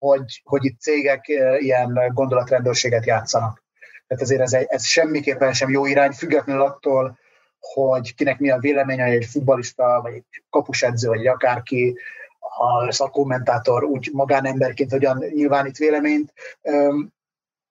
hogy, 0.06 0.40
hogy 0.44 0.64
itt 0.64 0.80
cégek 0.80 1.28
eh, 1.28 1.62
ilyen 1.62 2.10
gondolatrendőrséget 2.14 3.06
játszanak. 3.06 3.64
Tehát 4.06 4.22
ezért 4.22 4.40
ez, 4.40 4.52
egy, 4.52 4.66
ez 4.68 4.84
semmiképpen 4.84 5.52
sem 5.52 5.70
jó 5.70 5.86
irány, 5.86 6.12
függetlenül 6.12 6.62
attól, 6.62 7.18
hogy 7.58 8.14
kinek 8.14 8.38
mi 8.38 8.50
a 8.50 8.58
véleménye, 8.58 9.04
egy 9.04 9.24
futbalista, 9.24 10.00
vagy 10.02 10.12
egy 10.14 10.44
kapusedző, 10.50 11.08
vagy 11.08 11.20
egy 11.20 11.26
akárki, 11.26 11.96
a 12.58 12.92
szakkommentátor 12.92 13.84
úgy 13.84 14.10
magánemberként 14.12 14.90
hogyan 14.90 15.24
nyilvánít 15.34 15.76
véleményt. 15.76 16.32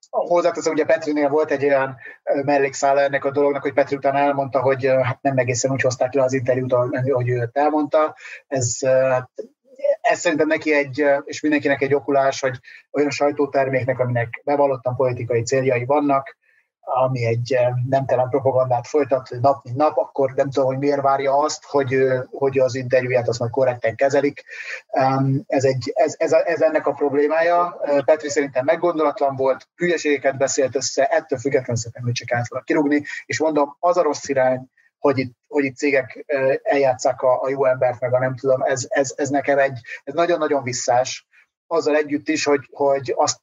Hozzáteszem, 0.09 0.73
ugye 0.73 0.85
Petrinél 0.85 1.29
volt 1.29 1.51
egy 1.51 1.63
olyan 1.63 1.95
mellékszála 2.23 3.01
ennek 3.01 3.25
a 3.25 3.31
dolognak, 3.31 3.61
hogy 3.61 3.73
Petri 3.73 3.95
után 3.95 4.15
elmondta, 4.15 4.61
hogy 4.61 4.85
hát 4.85 5.21
nem 5.21 5.37
egészen 5.37 5.71
úgy 5.71 5.81
hozták 5.81 6.13
le 6.13 6.23
az 6.23 6.33
interjút, 6.33 6.73
ahogy 6.73 7.29
ő 7.29 7.49
elmondta. 7.53 8.15
Ez 8.47 8.79
hát 8.85 9.29
ez 10.11 10.19
szerintem 10.19 10.47
neki 10.47 10.73
egy, 10.73 11.05
és 11.23 11.41
mindenkinek 11.41 11.81
egy 11.81 11.93
okulás, 11.93 12.39
hogy 12.39 12.59
olyan 12.91 13.09
sajtóterméknek, 13.09 13.99
aminek 13.99 14.41
bevallottan 14.43 14.95
politikai 14.95 15.41
céljai 15.41 15.85
vannak, 15.85 16.37
ami 16.87 17.25
egy 17.25 17.57
nemtelen 17.89 18.29
propagandát 18.29 18.87
folytat 18.87 19.29
nap 19.41 19.63
mint 19.63 19.75
nap, 19.75 19.97
akkor 19.97 20.31
nem 20.35 20.49
tudom, 20.49 20.67
hogy 20.67 20.77
miért 20.77 21.01
várja 21.01 21.37
azt, 21.37 21.63
hogy, 21.65 21.97
hogy 22.31 22.59
az 22.59 22.75
interjúját 22.75 23.27
azt 23.27 23.39
majd 23.39 23.51
korrekten 23.51 23.95
kezelik. 23.95 24.43
Ez, 25.47 25.63
egy, 25.63 25.91
ez, 25.93 26.15
ez, 26.17 26.31
ez 26.31 26.61
ennek 26.61 26.87
a 26.87 26.93
problémája. 26.93 27.79
Petri 28.05 28.29
szerintem 28.29 28.65
meggondolatlan 28.65 29.35
volt, 29.35 29.67
hülyeségeket 29.75 30.37
beszélt 30.37 30.75
össze, 30.75 31.05
ettől 31.05 31.39
függetlenül 31.39 31.75
szerintem, 31.75 32.03
hogy 32.03 32.13
csak 32.13 32.31
át 32.31 32.63
kirúgni, 32.63 33.03
és 33.25 33.39
mondom, 33.39 33.75
az 33.79 33.97
a 33.97 34.01
rossz 34.01 34.27
irány, 34.27 34.69
hogy 35.05 35.17
itt, 35.17 35.33
hogy 35.47 35.63
itt 35.63 35.75
cégek 35.75 36.25
eljátszák 36.63 37.21
a, 37.21 37.41
a 37.41 37.49
jó 37.49 37.65
embert, 37.65 37.99
meg 37.99 38.13
a 38.13 38.19
nem 38.19 38.35
tudom, 38.35 38.61
ez, 38.61 38.85
ez, 38.87 39.13
ez 39.15 39.29
nekem 39.29 39.57
egy, 39.57 39.79
ez 40.03 40.13
nagyon-nagyon 40.13 40.63
visszás, 40.63 41.27
azzal 41.67 41.95
együtt 41.95 42.27
is, 42.27 42.45
hogy, 42.45 42.69
hogy 42.71 43.13
azt, 43.15 43.39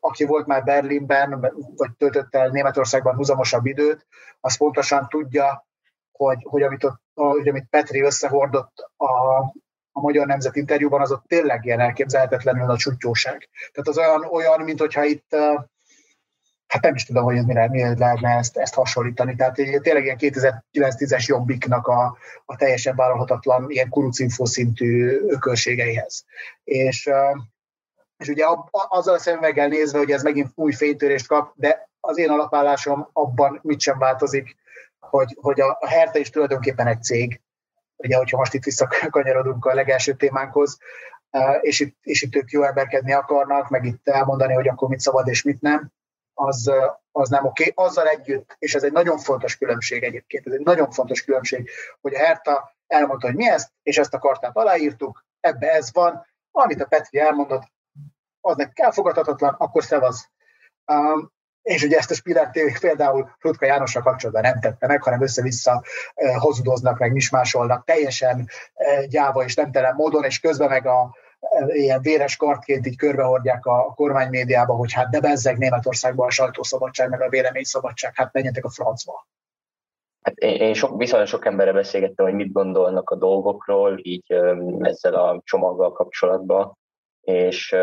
aki 0.00 0.24
volt 0.24 0.46
már 0.46 0.64
Berlinben, 0.64 1.40
vagy 1.76 1.90
töltött 1.98 2.34
el 2.34 2.48
Németországban 2.48 3.14
húzamosabb 3.14 3.66
időt, 3.66 4.06
az 4.40 4.56
pontosan 4.56 5.08
tudja, 5.08 5.66
hogy, 6.12 6.38
hogy, 6.42 6.62
amit, 6.62 6.84
ott, 6.84 7.00
hogy 7.14 7.48
amit 7.48 7.68
Petri 7.70 8.02
összehordott 8.02 8.90
a, 8.96 9.36
a 9.92 10.00
Magyar 10.00 10.26
Nemzet 10.26 10.56
interjúban, 10.56 11.00
az 11.00 11.12
ott 11.12 11.24
tényleg 11.26 11.64
ilyen 11.64 11.80
elképzelhetetlenül 11.80 12.70
a 12.70 12.76
csúcsóság. 12.76 13.48
Tehát 13.72 13.88
az 13.88 13.98
olyan, 13.98 14.24
olyan 14.24 14.60
mint 14.60 14.80
hogyha 14.80 15.04
itt 15.04 15.36
hát 16.72 16.82
nem 16.82 16.94
is 16.94 17.04
tudom, 17.04 17.24
hogy 17.24 17.46
mire, 17.46 17.68
mire 17.68 17.94
lehetne 17.98 18.28
ezt, 18.28 18.56
ezt 18.56 18.74
hasonlítani. 18.74 19.34
Tehát 19.34 19.54
tényleg 19.54 20.04
ilyen 20.04 20.16
2009-10-es 20.20 21.26
jobbiknak 21.26 21.86
a, 21.86 22.16
a 22.44 22.56
teljesen 22.56 22.96
vállalhatatlan 22.96 23.70
ilyen 23.70 23.88
kurucinfo 23.88 24.46
szintű 24.46 25.20
ökölségeihez. 25.26 26.24
És, 26.64 27.10
és 28.16 28.28
ugye 28.28 28.44
azzal 28.72 29.18
szemüveggel 29.18 29.68
nézve, 29.68 29.98
hogy 29.98 30.10
ez 30.10 30.22
megint 30.22 30.50
új 30.54 30.72
fénytörést 30.72 31.26
kap, 31.26 31.52
de 31.56 31.90
az 32.00 32.18
én 32.18 32.30
alapállásom 32.30 33.08
abban 33.12 33.60
mit 33.62 33.80
sem 33.80 33.98
változik, 33.98 34.56
hogy, 35.00 35.38
hogy 35.40 35.60
a, 35.60 35.76
a 35.80 35.88
Herta 35.88 36.18
is 36.18 36.30
tulajdonképpen 36.30 36.86
egy 36.86 37.02
cég, 37.02 37.40
ugye, 37.96 38.16
hogyha 38.16 38.38
most 38.38 38.54
itt 38.54 38.64
visszakanyarodunk 38.64 39.64
a 39.64 39.74
legelső 39.74 40.12
témánkhoz, 40.12 40.78
és 41.60 41.80
itt, 41.80 41.96
és 42.02 42.22
itt 42.22 42.36
ők 42.36 42.50
jó 42.50 42.62
emberkedni 42.62 43.12
akarnak, 43.12 43.68
meg 43.68 43.84
itt 43.84 44.08
elmondani, 44.08 44.54
hogy 44.54 44.68
akkor 44.68 44.88
mit 44.88 45.00
szabad 45.00 45.28
és 45.28 45.42
mit 45.42 45.60
nem, 45.60 45.92
az, 46.46 46.70
az 47.12 47.28
nem 47.28 47.44
oké. 47.44 47.72
Okay. 47.74 47.86
Azzal 47.86 48.06
együtt, 48.06 48.56
és 48.58 48.74
ez 48.74 48.82
egy 48.82 48.92
nagyon 48.92 49.18
fontos 49.18 49.56
különbség 49.56 50.02
egyébként, 50.02 50.46
ez 50.46 50.52
egy 50.52 50.64
nagyon 50.64 50.90
fontos 50.90 51.24
különbség, 51.24 51.70
hogy 52.00 52.14
a 52.14 52.18
Herta 52.18 52.76
elmondta, 52.86 53.26
hogy 53.26 53.36
mi 53.36 53.48
ezt, 53.48 53.70
és 53.82 53.98
ezt 53.98 54.14
a 54.14 54.18
kartát 54.18 54.56
aláírtuk, 54.56 55.24
ebbe 55.40 55.72
ez 55.72 55.92
van, 55.92 56.26
amit 56.50 56.80
a 56.80 56.86
Petri 56.86 57.18
elmondott, 57.18 57.62
az 58.40 58.56
nekik 58.56 58.78
elfogadhatatlan, 58.78 59.54
akkor 59.58 59.84
szevasz. 59.84 60.28
Um, 60.92 61.32
és 61.62 61.82
ugye 61.82 61.96
ezt 61.96 62.10
a 62.10 62.14
Spiller 62.14 62.50
TV 62.50 62.80
például 62.80 63.36
Rutka 63.40 63.66
Jánosra 63.66 64.02
kapcsolatban 64.02 64.42
nem 64.42 64.60
tette 64.60 64.86
meg, 64.86 65.02
hanem 65.02 65.22
össze-vissza 65.22 65.82
eh, 66.14 66.36
hozudoznak, 66.36 66.98
meg 66.98 67.12
mismásolnak 67.12 67.84
teljesen 67.84 68.48
eh, 68.74 69.04
gyáva 69.06 69.44
és 69.44 69.54
nemtelen 69.54 69.94
módon, 69.94 70.24
és 70.24 70.40
közben 70.40 70.68
meg 70.68 70.86
a 70.86 71.16
ilyen 71.66 72.00
véres 72.00 72.36
kartként 72.36 72.86
így 72.86 72.96
körbehordják 72.96 73.66
a 73.66 73.92
kormánymédiába, 73.94 74.74
hogy 74.74 74.92
hát 74.92 75.10
de 75.10 75.20
bezzeg 75.20 75.58
Németországban 75.58 76.26
a 76.26 76.30
sajtószabadság, 76.30 77.10
meg 77.10 77.20
a 77.20 77.28
véleményszabadság, 77.28 78.12
hát 78.14 78.32
menjetek 78.32 78.64
a 78.64 78.70
francba. 78.70 79.26
Hát 80.22 80.36
én, 80.36 80.60
én 80.60 80.74
sok, 80.74 80.98
viszonylag 80.98 81.28
sok 81.28 81.46
emberre 81.46 81.72
beszélgettem, 81.72 82.26
hogy 82.26 82.34
mit 82.34 82.52
gondolnak 82.52 83.10
a 83.10 83.16
dolgokról, 83.16 83.98
így 84.02 84.32
ezzel 84.80 85.14
a 85.14 85.40
csomaggal 85.44 85.92
kapcsolatban, 85.92 86.78
és 87.20 87.76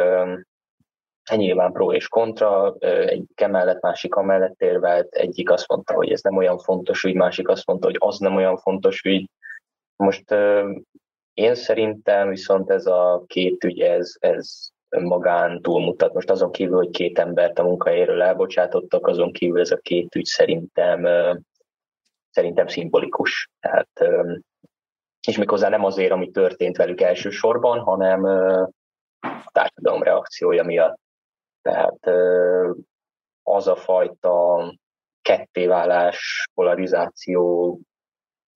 Hát 1.29 1.39
nyilván 1.39 1.71
pro 1.71 1.93
és 1.93 2.07
kontra, 2.07 2.75
egyik 2.79 3.41
emellett, 3.41 3.81
másik 3.81 4.15
amellett 4.15 4.61
érvelt, 4.61 5.13
egyik 5.13 5.51
azt 5.51 5.67
mondta, 5.67 5.93
hogy 5.93 6.11
ez 6.11 6.21
nem 6.21 6.37
olyan 6.37 6.57
fontos 6.57 7.03
ügy, 7.03 7.15
másik 7.15 7.47
azt 7.47 7.65
mondta, 7.65 7.87
hogy 7.87 7.95
az 7.99 8.17
nem 8.17 8.35
olyan 8.35 8.57
fontos 8.57 9.03
ügy. 9.03 9.29
Most 9.95 10.35
én 11.39 11.55
szerintem 11.55 12.29
viszont 12.29 12.69
ez 12.69 12.85
a 12.85 13.23
két 13.27 13.63
ügy, 13.63 13.79
ez, 13.79 14.13
ez 14.19 14.69
magán 14.89 15.61
túlmutat. 15.61 16.13
Most 16.13 16.29
azon 16.29 16.51
kívül, 16.51 16.75
hogy 16.75 16.89
két 16.89 17.19
embert 17.19 17.59
a 17.59 17.63
munkahelyéről 17.63 18.21
elbocsátottak, 18.21 19.07
azon 19.07 19.31
kívül 19.31 19.59
ez 19.59 19.71
a 19.71 19.77
két 19.77 20.15
ügy 20.15 20.25
szerintem, 20.25 21.07
szerintem 22.29 22.67
szimbolikus. 22.67 23.49
Tehát, 23.59 23.89
és 25.27 25.37
méghozzá 25.37 25.69
nem 25.69 25.83
azért, 25.83 26.11
ami 26.11 26.31
történt 26.31 26.77
velük 26.77 27.01
elsősorban, 27.01 27.79
hanem 27.79 28.23
a 29.19 29.49
társadalom 29.51 30.03
reakciója 30.03 30.63
miatt. 30.63 30.99
Tehát 31.61 32.09
az 33.43 33.67
a 33.67 33.75
fajta 33.75 34.63
kettéválás, 35.21 36.49
polarizáció 36.53 37.79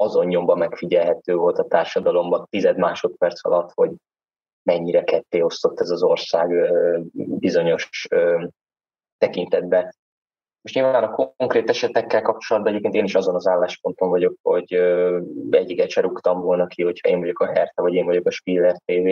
azon 0.03 0.25
nyomban 0.25 0.57
megfigyelhető 0.57 1.35
volt 1.35 1.57
a 1.57 1.67
társadalomban 1.67 2.47
tized 2.49 2.77
másodperc 2.77 3.45
alatt, 3.45 3.71
hogy 3.73 3.91
mennyire 4.63 5.03
ketté 5.03 5.41
osztott 5.41 5.79
ez 5.79 5.89
az 5.89 6.03
ország 6.03 6.71
bizonyos 7.13 8.07
tekintetben. 9.17 9.95
Most 10.61 10.75
nyilván 10.75 11.03
a 11.03 11.33
konkrét 11.37 11.69
esetekkel 11.69 12.21
kapcsolatban 12.21 12.71
egyébként 12.71 12.95
én 12.95 13.03
is 13.03 13.15
azon 13.15 13.35
az 13.35 13.47
állásponton 13.47 14.09
vagyok, 14.09 14.35
hogy 14.41 14.73
egyiket 15.49 15.89
se 15.89 16.01
rúgtam 16.01 16.41
volna 16.41 16.67
ki, 16.67 16.83
hogyha 16.83 17.09
én 17.09 17.19
vagyok 17.19 17.39
a 17.39 17.45
Herta, 17.45 17.81
vagy 17.81 17.93
én 17.93 18.05
vagyok 18.05 18.27
a 18.27 18.31
Spiller 18.31 18.75
TV 18.85 19.07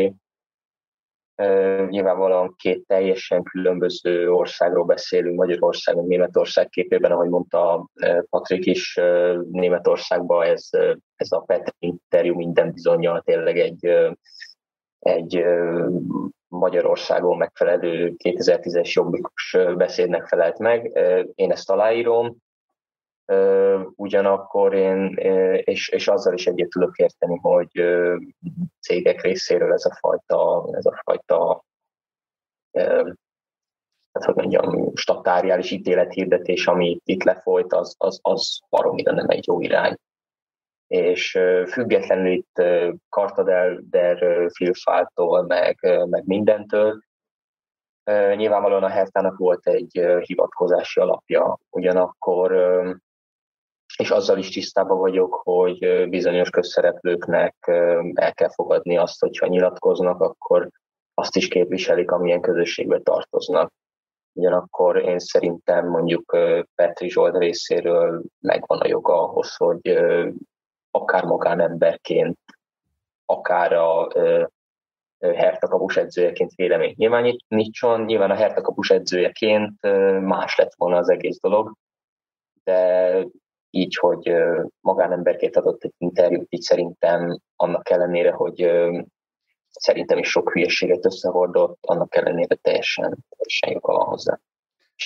nyilvánvalóan 1.90 2.56
két 2.58 2.86
teljesen 2.88 3.44
különböző 3.44 4.32
országról 4.32 4.86
beszélünk, 4.86 5.38
Magyarország, 5.38 5.96
Németország 5.96 6.70
képében, 6.70 7.12
ahogy 7.12 7.30
mondta 7.30 7.90
Patrik 8.30 8.66
is, 8.66 9.00
Németországban 9.52 10.46
ez, 10.46 10.70
ez 11.16 11.32
a 11.32 11.40
Petri 11.40 11.74
interjú 11.80 12.36
minden 12.36 12.72
bizonyal 12.72 13.22
tényleg 13.22 13.58
egy, 13.58 13.86
egy 15.00 15.44
Magyarországon 16.48 17.38
megfelelő 17.38 18.14
2010-es 18.24 18.92
jobbikus 18.92 19.58
beszédnek 19.78 20.28
felelt 20.28 20.58
meg. 20.58 21.00
Én 21.36 21.52
ezt 21.52 21.70
aláírom, 21.70 22.38
ugyanakkor 23.96 24.74
én, 24.74 25.14
és, 25.64 25.90
és 25.90 26.08
azzal 26.08 26.34
is 26.34 26.48
egyet 26.48 26.70
tudok 26.70 26.98
érteni, 26.98 27.38
hogy 27.42 27.70
cégek 28.80 29.22
részéről 29.22 29.74
ez 29.74 29.86
a 29.86 29.96
fajta, 30.00 30.70
ez 30.72 30.86
a 30.86 31.02
fajta 31.04 31.64
hát 34.12 34.24
hogy 34.24 34.36
mondjam, 34.36 34.96
statáriális 34.96 35.72
ítélethirdetés, 35.72 36.68
ami 36.68 37.00
itt 37.04 37.24
lefolyt, 37.24 37.74
az, 37.74 37.96
az, 37.98 38.20
az 38.22 38.60
baromira 38.70 39.12
nem 39.12 39.30
egy 39.30 39.48
jó 39.48 39.60
irány. 39.60 39.96
És 40.88 41.40
függetlenül 41.68 42.32
itt 42.32 42.62
Kartadel, 43.10 43.80
der 43.90 44.50
Filfáltól, 44.54 45.46
meg, 45.46 45.78
meg 46.10 46.26
mindentől, 46.26 47.02
nyilvánvalóan 48.36 48.84
a 48.84 48.90
Hertának 48.90 49.38
volt 49.38 49.68
egy 49.68 50.06
hivatkozási 50.22 51.00
alapja, 51.00 51.58
ugyanakkor 51.70 52.52
és 54.02 54.10
azzal 54.10 54.38
is 54.38 54.50
tisztában 54.50 54.98
vagyok, 54.98 55.42
hogy 55.44 56.10
bizonyos 56.10 56.50
közszereplőknek 56.50 57.56
el 58.14 58.34
kell 58.34 58.50
fogadni 58.50 58.98
azt, 58.98 59.20
hogyha 59.20 59.48
nyilatkoznak, 59.48 60.22
akkor 60.22 60.70
azt 61.14 61.36
is 61.36 61.48
képviselik, 61.48 62.12
amilyen 62.12 62.42
közösségbe 62.42 63.00
tartoznak. 63.00 63.72
Ugyanakkor 64.34 64.98
én 64.98 65.20
szerintem 65.20 65.88
mondjuk 65.88 66.38
Petri 66.76 67.10
Zsolt 67.10 67.38
részéről 67.38 68.24
megvan 68.40 68.80
a 68.80 68.88
joga 68.88 69.24
ahhoz, 69.24 69.56
hogy 69.56 70.00
akár 70.92 71.24
magánemberként, 71.24 72.38
akár 73.26 73.74
a 73.74 74.08
Herta 75.20 75.68
kapus 75.68 75.98
edzőjeként 75.98 76.52
véleményt 76.56 76.98
nyilvánítson. 76.98 78.02
Nyilván 78.02 78.32
a 78.32 78.36
Herta 78.36 78.62
kapus 78.62 78.90
edzőjeként 78.90 79.82
más 80.22 80.56
lett 80.56 80.74
volna 80.78 80.98
az 80.98 81.10
egész 81.10 81.40
dolog, 81.40 81.74
de 82.64 83.26
így, 83.72 83.96
hogy 83.96 84.34
magánemberként 84.80 85.56
adott 85.56 85.84
egy 85.84 85.94
interjút, 85.98 86.48
így 86.50 86.62
szerintem 86.62 87.40
annak 87.56 87.90
ellenére, 87.90 88.32
hogy 88.32 88.72
szerintem 89.72 90.18
is 90.18 90.30
sok 90.30 90.52
hülyeséget 90.52 91.06
összehordott, 91.06 91.78
annak 91.82 92.16
ellenére 92.16 92.56
teljesen, 92.56 93.18
teljesen 93.30 93.72
joga 93.72 93.94
van 93.94 94.06
hozzá. 94.06 94.40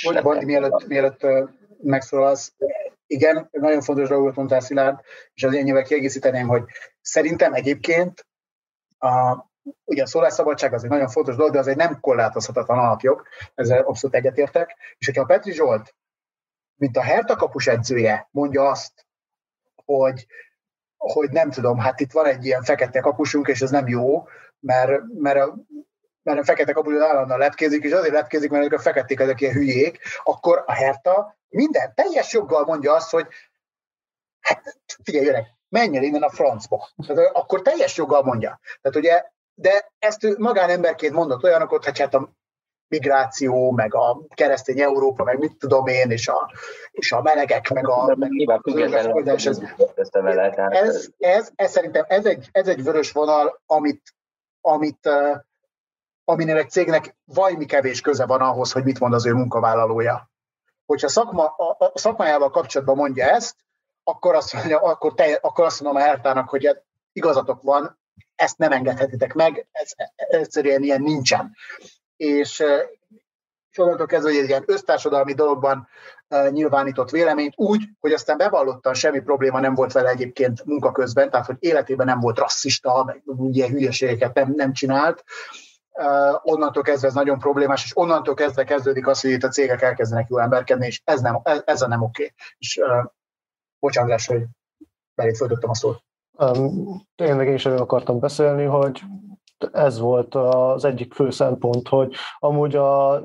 Hogy 0.04 0.22
Bandi, 0.22 0.46
mielőtt, 0.46 0.88
mielőtt 0.88 1.28
megszólalsz, 1.82 2.54
igen, 3.08 3.48
nagyon 3.52 3.82
fontos 3.82 4.10
dolgot 4.10 4.36
mondtál 4.36 4.60
Szilárd, 4.60 5.00
és 5.34 5.44
az 5.44 5.54
ennyivel 5.54 5.84
kiegészíteném, 5.84 6.48
hogy 6.48 6.64
szerintem 7.02 7.54
egyébként 7.54 8.26
a, 8.98 9.46
ugye 9.84 10.04
a 10.04 10.08
szólásszabadság 10.08 10.74
az 10.74 10.84
egy 10.84 10.90
nagyon 10.90 11.08
fontos 11.08 11.36
dolog, 11.36 11.52
de 11.54 11.60
az 11.60 11.68
egy 11.68 11.76
nem 11.76 12.00
korlátozhatatlan 12.00 12.80
alapjog, 12.80 13.24
ezzel 13.56 13.82
abszolút 13.82 14.16
egyetértek, 14.16 14.76
és 14.98 15.06
hogyha 15.06 15.22
a 15.22 15.26
Petri 15.26 15.52
Zsolt 15.52 15.96
mint 16.76 16.98
a 16.98 17.02
Herta 17.02 17.36
kapus 17.36 17.68
edzője 17.68 18.28
mondja 18.32 18.70
azt, 18.70 19.06
hogy, 19.86 20.26
hogy 20.98 21.30
nem 21.30 21.50
tudom, 21.50 21.78
hát 21.78 22.00
itt 22.00 22.12
van 22.12 22.26
egy 22.26 22.46
ilyen 22.46 22.64
fekete 22.64 23.00
kapusunk, 23.00 23.48
és 23.48 23.62
ez 23.62 23.70
nem 23.70 23.88
jó, 23.88 24.28
mert, 24.60 25.02
mert 25.18 25.40
a, 25.40 25.56
mert 26.24 26.40
a 26.40 26.44
fekete 26.44 26.72
kapus 26.72 26.94
állandóan 26.94 27.40
lepkézik, 27.40 27.84
és 27.84 27.92
azért 27.92 28.14
lepkézik, 28.14 28.50
mert 28.50 28.66
ezek 28.66 28.80
a 28.80 28.82
feketék 28.82 29.20
ezek 29.20 29.42
ilyen 29.42 29.54
hülyék, 29.54 30.00
akkor 30.24 30.64
a 30.66 30.74
Herta 30.74 31.38
minden 31.50 31.94
teljes 31.94 32.34
joggal 32.34 32.66
mondja 32.66 32.94
azt, 32.94 33.10
hogy 33.10 33.28
hát 34.40 34.80
figyelj, 35.04 35.28
öreg, 35.28 35.46
menj 35.70 35.98
el 35.98 36.04
innen 36.04 36.24
a 36.24 36.30
francba. 36.30 36.90
Tehát 37.08 37.36
akkor 37.36 37.62
teljes 37.62 37.98
joggal 37.98 38.24
mondja. 38.24 38.60
Tehát 38.82 38.98
ugye, 38.98 39.24
de 39.54 39.92
ezt 40.00 40.24
ő 40.24 40.36
magánemberként 40.38 41.14
mondott 41.14 41.44
olyanokat, 41.44 41.86
hogy 41.86 42.00
hát 42.00 42.14
a 42.14 42.30
migráció, 42.88 43.72
meg 43.72 43.96
a 43.96 44.22
keresztény 44.36 44.82
Európa, 44.82 45.24
meg 45.24 45.40
mit 45.40 45.58
tudom 45.58 45.88
én, 45.88 46.12
és 46.12 46.28
a, 46.28 46.52
és 46.92 47.12
a 47.12 47.22
melegek, 47.22 47.70
meg 47.70 47.90
a, 47.90 48.16
meg 48.16 48.30
ez, 48.76 48.94
ez, 50.72 51.10
ez, 51.18 51.52
ez, 51.56 51.72
szerintem 51.72 52.06
ez 52.08 52.26
egy, 52.26 52.50
ez 52.52 52.68
egy 52.68 52.84
vörös 52.84 53.12
vonal, 53.12 53.62
amit, 53.66 54.02
amit 54.62 55.10
aminél 56.26 56.58
egy 56.58 56.70
cégnek 56.70 57.16
vajmi 57.26 57.66
kevés 57.66 58.02
köze 58.02 58.26
van 58.26 58.42
ahhoz, 58.42 58.72
hogy 58.72 58.84
mit 58.84 59.00
mond 59.00 59.14
az 59.14 59.26
ő 59.26 59.34
munkavállalója. 59.34 60.30
Hogyha 60.86 61.08
szakma, 61.08 61.46
a, 61.46 61.76
a 61.80 61.92
szakmájával 61.94 62.50
kapcsolatban 62.50 62.96
mondja 62.96 63.26
ezt, 63.26 63.56
akkor 64.04 64.36
azt, 64.36 64.54
mondja, 64.54 64.80
akkor, 64.80 65.14
te, 65.14 65.40
akkor 65.42 65.66
azt 65.66 65.82
mondom 65.82 66.02
a 66.02 66.06
Hertának, 66.06 66.50
hogy 66.50 66.66
hát 66.66 66.84
igazatok 67.14 67.62
van, 67.62 68.00
ezt 68.36 68.58
nem 68.58 68.72
engedhetitek 68.72 69.34
meg, 69.34 69.68
ez, 69.72 69.92
egyszerűen 70.16 70.84
ilyen 70.84 71.02
nincsen 71.02 71.56
és 72.18 72.64
onnantól 73.78 74.06
kezdve, 74.06 74.32
hogy 74.32 74.40
egy 74.40 74.48
ilyen 74.48 74.64
össztársadalmi 74.66 75.34
dologban 75.34 75.88
nyilvánított 76.50 77.10
véleményt 77.10 77.54
úgy, 77.56 77.84
hogy 78.00 78.12
aztán 78.12 78.38
bevallottan 78.38 78.94
semmi 78.94 79.20
probléma 79.20 79.60
nem 79.60 79.74
volt 79.74 79.92
vele 79.92 80.10
egyébként 80.10 80.66
munka 80.66 80.92
közben, 80.92 81.30
tehát 81.30 81.46
hogy 81.46 81.58
életében 81.60 82.06
nem 82.06 82.20
volt 82.20 82.38
rasszista, 82.38 83.04
meg 83.04 83.24
ilyen 83.52 83.70
hülyeségeket 83.70 84.34
nem, 84.34 84.54
nem 84.56 84.74
csinált, 84.74 85.24
onnantól 86.42 86.84
kezdve 86.84 87.08
ez 87.08 87.14
nagyon 87.14 87.40
problémás, 87.40 87.84
és 87.84 87.98
onnantól 87.98 88.34
kezdve 88.34 88.64
kezdődik 88.64 89.08
az, 89.08 89.22
hogy 89.22 89.32
itt 89.32 89.44
a 89.44 89.48
cégek 89.48 89.82
elkezdenek 89.82 90.30
jól 90.30 90.42
emberkedni, 90.42 90.86
és 90.86 91.02
ez, 91.04 91.22
nem, 91.22 91.40
ez, 91.44 91.62
ez 91.66 91.82
a 91.82 91.88
nem 91.88 92.02
oké. 92.02 92.34
És 92.58 92.78
uh, 92.78 93.12
bocsánat, 93.80 94.22
hogy 94.22 94.44
belét 95.16 95.38
folytottam 95.38 95.70
a 95.70 95.76
szót. 95.76 96.04
Um, 96.32 97.02
tényleg 97.16 97.48
én 97.48 97.54
is 97.54 97.66
erről 97.66 97.78
akartam 97.78 98.20
beszélni, 98.20 98.64
hogy 98.64 99.02
ez 99.72 100.00
volt 100.00 100.36
az 100.36 100.86
egyik 100.86 101.14
fő 101.14 101.30
szempont, 101.30 101.88
hogy 101.88 102.14
amúgy 102.40 102.76
a 102.76 103.22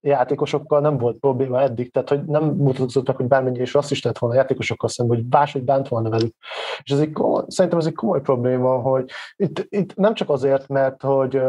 játékosokkal 0.00 0.80
nem 0.80 0.98
volt 0.98 1.16
probléma 1.16 1.60
eddig, 1.60 1.92
tehát 1.92 2.08
hogy 2.08 2.24
nem 2.24 2.44
mutatott 2.44 3.06
meg, 3.06 3.16
hogy 3.16 3.26
bármennyire 3.26 3.62
is 3.62 3.74
rasszist 3.74 4.04
lett 4.04 4.18
volna 4.18 4.36
a 4.36 4.38
játékosokkal 4.38 4.88
szemben, 4.88 5.16
hogy 5.16 5.26
máshogy 5.30 5.62
bánt 5.62 5.88
volna 5.88 6.08
velük. 6.08 6.34
És 6.82 6.90
ez 6.90 7.00
egy 7.00 7.12
szerintem 7.46 7.80
ez 7.80 7.86
egy 7.86 7.94
komoly 7.94 8.20
probléma, 8.20 8.80
hogy 8.80 9.10
itt, 9.36 9.66
itt 9.68 9.94
nem 9.94 10.14
csak 10.14 10.30
azért, 10.30 10.68
mert 10.68 11.02
hogy 11.02 11.42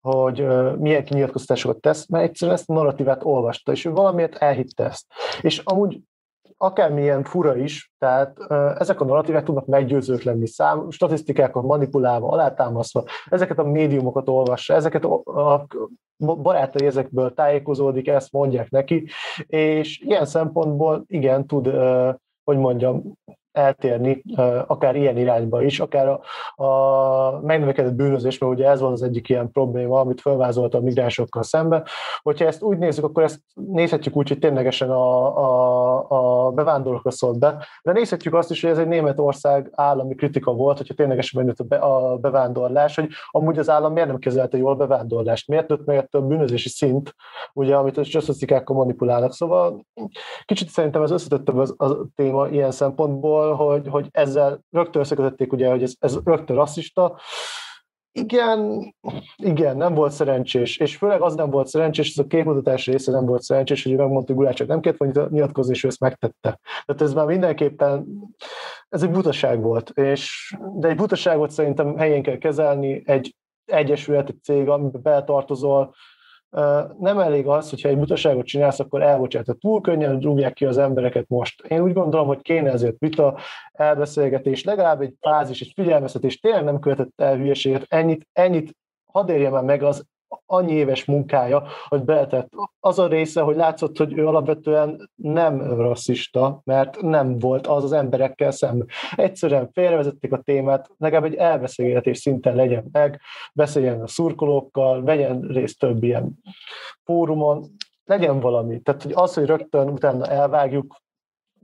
hogy 0.00 0.46
milyen 0.78 1.04
kinyilatkoztatásokat 1.04 1.80
tesz, 1.80 2.06
mert 2.06 2.24
egyszerűen 2.24 2.56
ezt 2.56 2.70
a 2.70 2.72
narratívát 2.72 3.24
olvasta, 3.24 3.72
és 3.72 3.84
ő 3.84 3.90
valamiért 3.90 4.34
elhitte 4.34 4.84
ezt. 4.84 5.06
És 5.40 5.58
amúgy 5.58 6.00
akármilyen 6.58 7.24
fura 7.24 7.56
is, 7.56 7.92
tehát 7.98 8.38
ezek 8.78 9.00
a 9.00 9.04
narratívák 9.04 9.44
tudnak 9.44 9.66
meggyőzők 9.66 10.22
lenni, 10.22 10.46
szám, 10.46 10.90
statisztikákat 10.90 11.62
manipulálva, 11.62 12.28
alátámasztva, 12.28 13.04
ezeket 13.24 13.58
a 13.58 13.64
médiumokat 13.64 14.28
olvassa, 14.28 14.74
ezeket 14.74 15.04
a 15.04 15.66
barátai 16.16 16.86
ezekből 16.86 17.34
tájékozódik, 17.34 18.08
ezt 18.08 18.32
mondják 18.32 18.70
neki, 18.70 19.08
és 19.46 20.00
ilyen 20.00 20.24
szempontból 20.24 21.04
igen, 21.06 21.46
tud, 21.46 21.66
hogy 22.44 22.56
mondjam, 22.56 23.02
eltérni, 23.58 24.22
akár 24.66 24.96
ilyen 24.96 25.16
irányba 25.16 25.62
is, 25.62 25.80
akár 25.80 26.08
a, 26.08 26.20
a 26.64 27.40
megnövekedett 27.40 27.94
bűnözés, 27.94 28.38
mert 28.38 28.52
ugye 28.52 28.68
ez 28.68 28.80
van 28.80 28.92
az 28.92 29.02
egyik 29.02 29.28
ilyen 29.28 29.52
probléma, 29.52 30.00
amit 30.00 30.20
felvázolt 30.20 30.74
a 30.74 30.80
migránsokkal 30.80 31.42
szemben. 31.42 31.84
Hogyha 32.22 32.44
ezt 32.44 32.62
úgy 32.62 32.78
nézzük, 32.78 33.04
akkor 33.04 33.22
ezt 33.22 33.40
nézhetjük 33.54 34.16
úgy, 34.16 34.28
hogy 34.28 34.38
ténylegesen 34.38 34.90
a, 34.90 35.36
a, 35.38 36.46
a 36.46 36.50
bevándorlókra 36.50 37.10
szólt 37.10 37.38
be, 37.38 37.66
de 37.82 37.92
nézhetjük 37.92 38.34
azt 38.34 38.50
is, 38.50 38.60
hogy 38.60 38.70
ez 38.70 38.78
egy 38.78 38.88
Németország 38.88 39.70
állami 39.74 40.14
kritika 40.14 40.52
volt, 40.52 40.76
hogyha 40.76 40.94
ténylegesen 40.94 41.44
megnőtt 41.44 41.58
a, 41.58 41.64
be, 41.64 41.76
a 41.76 42.16
bevándorlás, 42.16 42.94
hogy 42.94 43.08
amúgy 43.30 43.58
az 43.58 43.70
állam 43.70 43.92
miért 43.92 44.08
nem 44.08 44.18
kezelte 44.18 44.56
jól 44.56 44.72
a 44.72 44.76
bevándorlást, 44.76 45.48
miért 45.48 45.68
nőtt 45.68 45.84
meg 45.84 46.08
a 46.10 46.18
bűnözési 46.18 46.68
szint, 46.68 47.14
ugye, 47.52 47.76
amit 47.76 47.98
a 47.98 48.04
statisztikákkal 48.04 48.76
manipulálnak. 48.76 49.32
Szóval 49.32 49.86
kicsit 50.44 50.68
szerintem 50.68 51.02
ez 51.02 51.10
összetettebb 51.10 51.56
az, 51.56 51.74
a 51.76 52.06
téma 52.14 52.48
ilyen 52.48 52.70
szempontból, 52.70 53.47
hogy, 53.54 53.88
hogy 53.88 54.08
ezzel 54.10 54.60
rögtön 54.70 55.02
összekötötték, 55.02 55.52
ugye, 55.52 55.70
hogy 55.70 55.82
ez, 55.82 55.94
ez 55.98 56.18
rögtön 56.24 56.56
rasszista. 56.56 57.18
Igen, 58.12 58.94
igen, 59.36 59.76
nem 59.76 59.94
volt 59.94 60.12
szerencsés, 60.12 60.76
és 60.76 60.96
főleg 60.96 61.20
az 61.20 61.34
nem 61.34 61.50
volt 61.50 61.66
szerencsés, 61.66 62.10
ez 62.10 62.24
a 62.24 62.26
képmutatás 62.26 62.86
része 62.86 63.12
nem 63.12 63.26
volt 63.26 63.42
szerencsés, 63.42 63.82
hogy 63.82 63.96
megmondta, 63.96 64.32
hogy 64.32 64.42
Gulácsak 64.42 64.66
nem 64.66 64.80
kellett 64.80 65.30
nyilatkozni, 65.30 65.74
és 65.74 65.84
ő 65.84 65.88
ezt 65.88 66.00
megtette. 66.00 66.60
Tehát 66.84 67.02
ez 67.02 67.12
már 67.12 67.26
mindenképpen, 67.26 68.06
ez 68.88 69.02
egy 69.02 69.10
butaság 69.10 69.62
volt, 69.62 69.90
és, 69.90 70.54
de 70.74 70.88
egy 70.88 70.96
butaságot 70.96 71.50
szerintem 71.50 71.96
helyén 71.96 72.22
kell 72.22 72.38
kezelni, 72.38 73.02
egy 73.06 73.36
egyesület, 73.64 74.28
egy 74.28 74.42
cég, 74.42 74.68
amiben 74.68 75.02
beltartozol, 75.02 75.94
nem 76.98 77.18
elég 77.18 77.46
az, 77.46 77.70
hogyha 77.70 77.88
egy 77.88 77.98
butaságot 77.98 78.46
csinálsz, 78.46 78.80
akkor 78.80 79.02
elbocsátod. 79.02 79.58
Túl 79.58 79.80
könnyen 79.80 80.20
rúgják 80.20 80.52
ki 80.52 80.64
az 80.64 80.78
embereket 80.78 81.28
most. 81.28 81.66
Én 81.66 81.80
úgy 81.80 81.92
gondolom, 81.92 82.26
hogy 82.26 82.42
kéne 82.42 82.70
ezért 82.70 82.98
vita, 82.98 83.38
elbeszélgetés, 83.72 84.64
legalább 84.64 85.00
egy 85.00 85.14
fázis, 85.20 85.60
egy 85.60 85.72
figyelmeztetés, 85.74 86.40
tényleg 86.40 86.64
nem 86.64 86.78
követett 86.78 87.20
el 87.20 87.36
hülyeséget, 87.36 87.84
ennyit, 87.88 88.28
ennyit 88.32 88.76
hadd 89.12 89.30
érje 89.30 89.60
meg 89.60 89.82
az 89.82 90.04
annyi 90.46 90.72
éves 90.72 91.04
munkája, 91.04 91.66
hogy 91.88 92.04
beletett. 92.04 92.48
Az 92.80 92.98
a 92.98 93.06
része, 93.06 93.40
hogy 93.40 93.56
látszott, 93.56 93.96
hogy 93.96 94.18
ő 94.18 94.26
alapvetően 94.26 95.10
nem 95.14 95.62
rasszista, 95.62 96.60
mert 96.64 97.00
nem 97.00 97.38
volt 97.38 97.66
az 97.66 97.84
az 97.84 97.92
emberekkel 97.92 98.50
szemben. 98.50 98.86
Egyszerűen 99.14 99.70
félrevezették 99.72 100.32
a 100.32 100.40
témát, 100.40 100.90
legalább 100.98 101.24
egy 101.24 101.34
elbeszélgetés 101.34 102.18
szinten 102.18 102.54
legyen 102.54 102.88
meg, 102.92 103.20
beszéljen 103.52 104.00
a 104.00 104.06
szurkolókkal, 104.06 105.02
vegyen 105.02 105.40
részt 105.40 105.78
több 105.78 106.02
ilyen 106.02 106.38
fórumon, 107.04 107.64
legyen 108.04 108.40
valami. 108.40 108.80
Tehát 108.80 109.02
hogy 109.02 109.12
az, 109.14 109.34
hogy 109.34 109.46
rögtön 109.46 109.88
utána 109.88 110.26
elvágjuk 110.26 110.96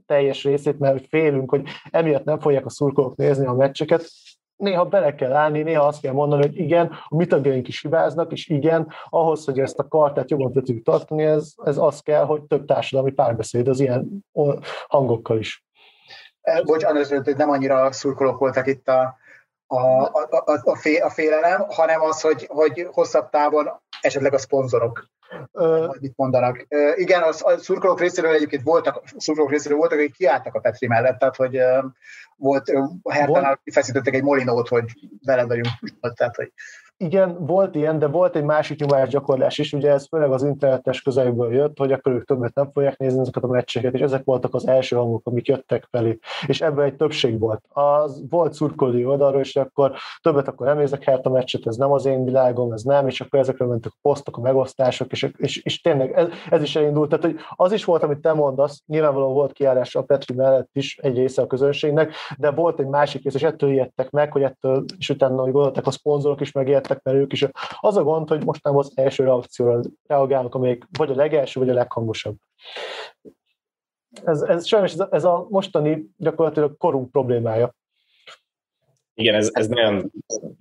teljes 0.05 0.43
részét, 0.43 0.79
mert 0.79 1.07
félünk, 1.07 1.49
hogy 1.49 1.67
emiatt 1.89 2.23
nem 2.23 2.39
fogják 2.39 2.65
a 2.65 2.69
szurkolók 2.69 3.15
nézni 3.15 3.45
a 3.45 3.53
meccseket, 3.53 4.09
néha 4.55 4.85
bele 4.85 5.15
kell 5.15 5.33
állni, 5.33 5.61
néha 5.61 5.85
azt 5.85 6.01
kell 6.01 6.13
mondani, 6.13 6.41
hogy 6.41 6.59
igen, 6.59 6.91
a 7.07 7.15
mi 7.15 7.25
tagjaink 7.25 7.67
is 7.67 7.81
hibáznak, 7.81 8.31
és 8.31 8.47
igen, 8.47 8.87
ahhoz, 9.09 9.45
hogy 9.45 9.59
ezt 9.59 9.79
a 9.79 9.87
kartát 9.87 10.29
jobban 10.29 10.51
tudjuk 10.51 10.83
tartani, 10.83 11.23
ez, 11.23 11.53
ez 11.63 11.77
az 11.77 11.99
kell, 11.99 12.25
hogy 12.25 12.41
több 12.41 12.65
társadalmi 12.65 13.11
párbeszéd 13.11 13.67
az 13.67 13.79
ilyen 13.79 14.25
hangokkal 14.87 15.39
is. 15.39 15.65
Bocs, 16.63 16.83
András, 16.83 17.07
hogy 17.07 17.35
nem 17.35 17.49
annyira 17.49 17.91
szurkolók 17.91 18.39
voltak 18.39 18.67
itt 18.67 18.87
a, 18.87 19.17
a, 19.67 19.77
a, 20.01 20.27
a, 20.45 20.77
a 21.01 21.09
félelem, 21.09 21.65
hanem 21.69 22.01
az, 22.01 22.21
hogy, 22.21 22.45
hogy 22.49 22.87
hosszabb 22.91 23.29
távon 23.29 23.69
esetleg 24.01 24.33
a 24.33 24.37
szponzorok 24.37 25.09
Ö... 25.51 25.87
mit 25.99 26.13
mondanak. 26.15 26.65
Igen, 26.95 27.21
a 27.21 27.57
szurkolók 27.57 27.99
részéről 27.99 28.33
egyébként 28.33 28.63
voltak, 28.63 28.95
a 28.95 29.01
szurkolók 29.17 29.51
részéről 29.51 29.77
voltak, 29.77 29.97
akik 29.97 30.15
kiálltak 30.15 30.53
a 30.53 30.59
Petri 30.59 30.87
mellett, 30.87 31.19
tehát 31.19 31.35
hogy 31.35 31.59
volt, 32.35 32.71
a 33.01 33.13
Hertánál 33.13 33.59
kifeszítettek 33.63 34.13
egy 34.13 34.23
molinót, 34.23 34.67
hogy 34.67 34.85
veled 35.25 35.47
vagyunk, 35.47 35.67
tehát 36.13 36.35
hogy 36.35 36.51
igen, 36.97 37.45
volt 37.45 37.75
ilyen, 37.75 37.99
de 37.99 38.07
volt 38.07 38.35
egy 38.35 38.43
másik 38.43 38.79
nyomásgyakorlás 38.79 39.57
is, 39.57 39.73
ugye 39.73 39.91
ez 39.91 40.07
főleg 40.07 40.31
az 40.31 40.43
internetes 40.43 41.01
közelből 41.01 41.53
jött, 41.53 41.77
hogy 41.77 41.91
akkor 41.91 42.11
ők 42.11 42.25
többet 42.25 42.53
nem 42.53 42.69
fogják 42.73 42.97
nézni 42.97 43.19
ezeket 43.19 43.43
a 43.43 43.47
meccseket, 43.47 43.93
és 43.93 43.99
ezek 43.99 44.23
voltak 44.23 44.53
az 44.53 44.67
első 44.67 44.95
hangok, 44.95 45.21
amik 45.23 45.47
jöttek 45.47 45.87
felé, 45.91 46.19
és 46.47 46.61
ebben 46.61 46.85
egy 46.85 46.95
többség 46.95 47.39
volt. 47.39 47.63
Az 47.69 48.23
volt 48.29 48.53
szurkolói 48.53 49.05
oldalról, 49.05 49.41
és 49.41 49.55
akkor 49.55 49.91
többet 50.21 50.47
akkor 50.47 50.67
nem 50.67 50.77
nézek 50.77 51.03
hát 51.03 51.25
a 51.25 51.29
meccset, 51.29 51.67
ez 51.67 51.75
nem 51.75 51.91
az 51.91 52.05
én 52.05 52.23
világom, 52.23 52.71
ez 52.71 52.81
nem, 52.81 53.07
és 53.07 53.21
akkor 53.21 53.39
ezekre 53.39 53.65
mentek 53.65 53.91
a 53.95 53.99
posztok, 54.01 54.37
a 54.37 54.41
megosztások, 54.41 55.11
és, 55.11 55.31
és, 55.37 55.63
és 55.63 55.81
tényleg 55.81 56.11
ez, 56.11 56.27
ez, 56.49 56.61
is 56.61 56.75
elindult. 56.75 57.09
Tehát, 57.09 57.25
hogy 57.25 57.35
az 57.55 57.71
is 57.71 57.85
volt, 57.85 58.03
amit 58.03 58.19
te 58.19 58.33
mondasz, 58.33 58.83
nyilvánvalóan 58.87 59.33
volt 59.33 59.53
kiárás 59.53 59.95
a 59.95 60.03
Petri 60.03 60.35
mellett 60.35 60.69
is 60.73 60.97
egy 60.97 61.15
része 61.15 61.41
a 61.41 61.47
közönségnek, 61.47 62.13
de 62.37 62.51
volt 62.51 62.79
egy 62.79 62.87
másik 62.87 63.23
rész, 63.23 63.35
és 63.35 63.43
ettől 63.43 63.71
ijedtek 63.71 64.09
meg, 64.09 64.31
hogy 64.31 64.41
ettől, 64.41 64.85
és 64.97 65.09
utána, 65.09 65.41
hogy 65.41 65.51
gondoltak, 65.51 65.87
a 65.87 65.91
szponzorok 65.91 66.41
is 66.41 66.51
megijedtek, 66.51 66.84
lettek, 66.87 67.03
mert 67.03 67.17
ők 67.17 67.33
is. 67.33 67.45
Az 67.79 67.97
a 67.97 68.03
gond, 68.03 68.27
hogy 68.27 68.45
most 68.45 68.63
nem 68.63 68.77
az 68.77 68.91
első 68.95 69.23
reakcióra 69.23 69.79
reagálnak, 70.07 70.55
amelyik 70.55 70.83
vagy 70.97 71.11
a 71.11 71.15
legelső, 71.15 71.59
vagy 71.59 71.69
a 71.69 71.73
leghangosabb. 71.73 72.35
Ez, 74.23 74.41
ez 74.41 74.65
sajnos 74.65 74.91
ez 74.91 74.99
a, 74.99 75.07
ez 75.11 75.23
a 75.23 75.47
mostani 75.49 76.09
gyakorlatilag 76.17 76.77
korunk 76.77 77.11
problémája. 77.11 77.75
Igen, 79.13 79.35
ez, 79.35 79.49
ez 79.53 79.67
nagyon 79.67 80.11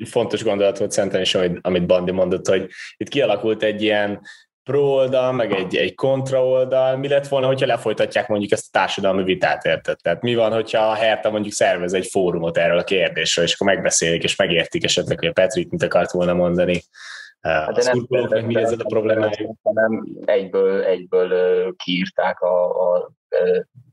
fontos 0.04 0.44
gondolat 0.44 0.78
volt 0.78 0.90
szerintem 0.90 1.20
is, 1.20 1.34
amit, 1.34 1.58
amit 1.62 1.86
Bandi 1.86 2.10
mondott, 2.10 2.46
hogy 2.46 2.70
itt 2.96 3.08
kialakult 3.08 3.62
egy 3.62 3.82
ilyen 3.82 4.20
pro 4.64 4.80
oldal, 4.80 5.32
meg 5.32 5.52
egy, 5.52 5.76
egy 5.76 5.94
kontra 5.94 6.46
oldal, 6.46 6.96
mi 6.96 7.08
lett 7.08 7.28
volna, 7.28 7.46
hogyha 7.46 7.66
lefolytatják 7.66 8.28
mondjuk 8.28 8.52
ezt 8.52 8.66
a 8.66 8.78
társadalmi 8.78 9.22
vitát, 9.22 9.64
érted? 9.64 9.96
Tehát 10.02 10.22
mi 10.22 10.34
van, 10.34 10.52
hogyha 10.52 10.90
a 10.90 10.94
Herta 10.94 11.30
mondjuk 11.30 11.54
szervez 11.54 11.92
egy 11.92 12.06
fórumot 12.06 12.56
erről 12.56 12.78
a 12.78 12.84
kérdésről, 12.84 13.44
és 13.44 13.54
akkor 13.54 13.66
megbeszélik, 13.66 14.22
és 14.22 14.36
megértik 14.36 14.84
esetleg, 14.84 15.18
hogy 15.18 15.28
a 15.28 15.32
Petrit 15.32 15.70
mit 15.70 15.82
akart 15.82 16.10
volna 16.10 16.34
mondani. 16.34 16.82
Hát 17.40 17.74
de 17.74 17.94
nem, 18.28 18.44
mi 18.44 18.56
ezzel 18.56 18.78
a 18.78 18.88
problémájuk? 18.88 19.56
Nem 19.62 20.04
egyből, 20.24 20.82
egyből 20.82 21.74
kiírták 21.76 22.40
a, 22.40 22.82
a, 22.92 23.10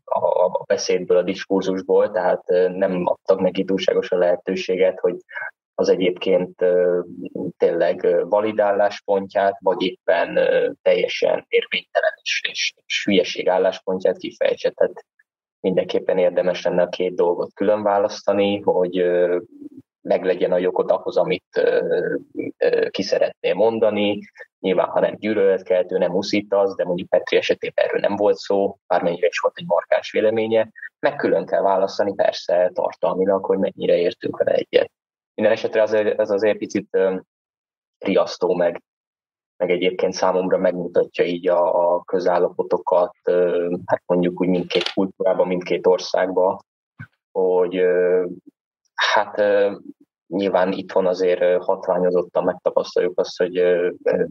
a, 0.03 0.45
a 0.45 0.63
beszédből, 0.67 1.17
a 1.17 1.21
diskurzusból, 1.23 2.11
tehát 2.11 2.43
nem 2.75 3.05
adtak 3.05 3.39
neki 3.39 3.63
túlságosan 3.63 4.19
lehetőséget, 4.19 4.99
hogy 4.99 5.15
az 5.75 5.89
egyébként 5.89 6.65
tényleg 7.57 8.25
validálás 8.29 9.01
pontját, 9.01 9.57
vagy 9.59 9.81
éppen 9.81 10.33
teljesen 10.81 11.45
érvénytelen 11.47 12.13
és, 12.21 12.41
és, 12.49 12.73
és 12.85 13.03
hülyeség 13.03 13.49
álláspontját 13.49 14.17
kifejtse. 14.17 14.69
Tehát 14.69 15.05
mindenképpen 15.59 16.17
érdemes 16.17 16.63
lenne 16.63 16.81
a 16.81 16.89
két 16.89 17.15
dolgot 17.15 17.53
külön 17.53 17.83
választani, 17.83 18.59
hogy 18.59 19.05
meglegyen 20.01 20.51
a 20.51 20.57
jogod 20.57 20.91
ahhoz, 20.91 21.17
amit 21.17 21.61
ki 22.89 23.01
szeretnél 23.01 23.53
mondani. 23.53 24.19
Nyilván, 24.59 24.87
ha 24.87 24.99
nem 24.99 25.15
gyűlöletkeltő, 25.15 25.97
nem 25.97 26.15
uszítasz, 26.15 26.75
de 26.75 26.85
mondjuk 26.85 27.09
Petri 27.09 27.37
esetében 27.37 27.85
erről 27.85 27.99
nem 27.99 28.15
volt 28.15 28.37
szó, 28.37 28.77
bármennyire 28.87 29.27
is 29.27 29.39
volt 29.39 29.57
egy 29.57 29.65
markáns 29.67 30.11
véleménye, 30.11 30.69
meg 30.99 31.15
külön 31.15 31.45
kell 31.45 31.61
választani 31.61 32.13
persze 32.13 32.71
tartalmilag, 32.73 33.45
hogy 33.45 33.57
mennyire 33.57 33.97
értünk 33.97 34.37
vele 34.37 34.51
egyet. 34.51 34.91
Minden 35.33 35.53
esetre 35.53 35.81
az, 35.81 35.93
ez 35.93 36.29
azért 36.29 36.57
picit 36.57 36.97
riasztó 37.97 38.55
meg, 38.55 38.83
meg 39.57 39.69
egyébként 39.69 40.13
számomra 40.13 40.57
megmutatja 40.57 41.25
így 41.25 41.47
a, 41.47 41.93
a 41.95 42.03
közállapotokat, 42.03 43.15
hát 43.85 44.03
mondjuk 44.05 44.41
úgy 44.41 44.47
mindkét 44.47 44.93
kultúrában, 44.93 45.47
mindkét 45.47 45.87
országban, 45.87 46.59
hogy 47.31 47.81
hát 48.95 49.43
nyilván 50.27 50.71
itthon 50.71 51.07
azért 51.07 51.63
hatványozottan 51.63 52.43
megtapasztaljuk 52.43 53.19
azt, 53.19 53.37
hogy 53.37 53.61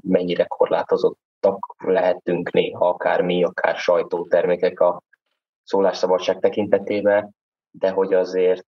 mennyire 0.00 0.44
korlátozottak 0.44 1.74
lehetünk 1.78 2.52
néha, 2.52 2.88
akár 2.88 3.22
mi, 3.22 3.44
akár 3.44 3.76
sajtótermékek 3.76 4.80
a 4.80 5.02
szólásszabadság 5.62 6.38
tekintetében, 6.38 7.34
de 7.70 7.90
hogy 7.90 8.14
azért 8.14 8.66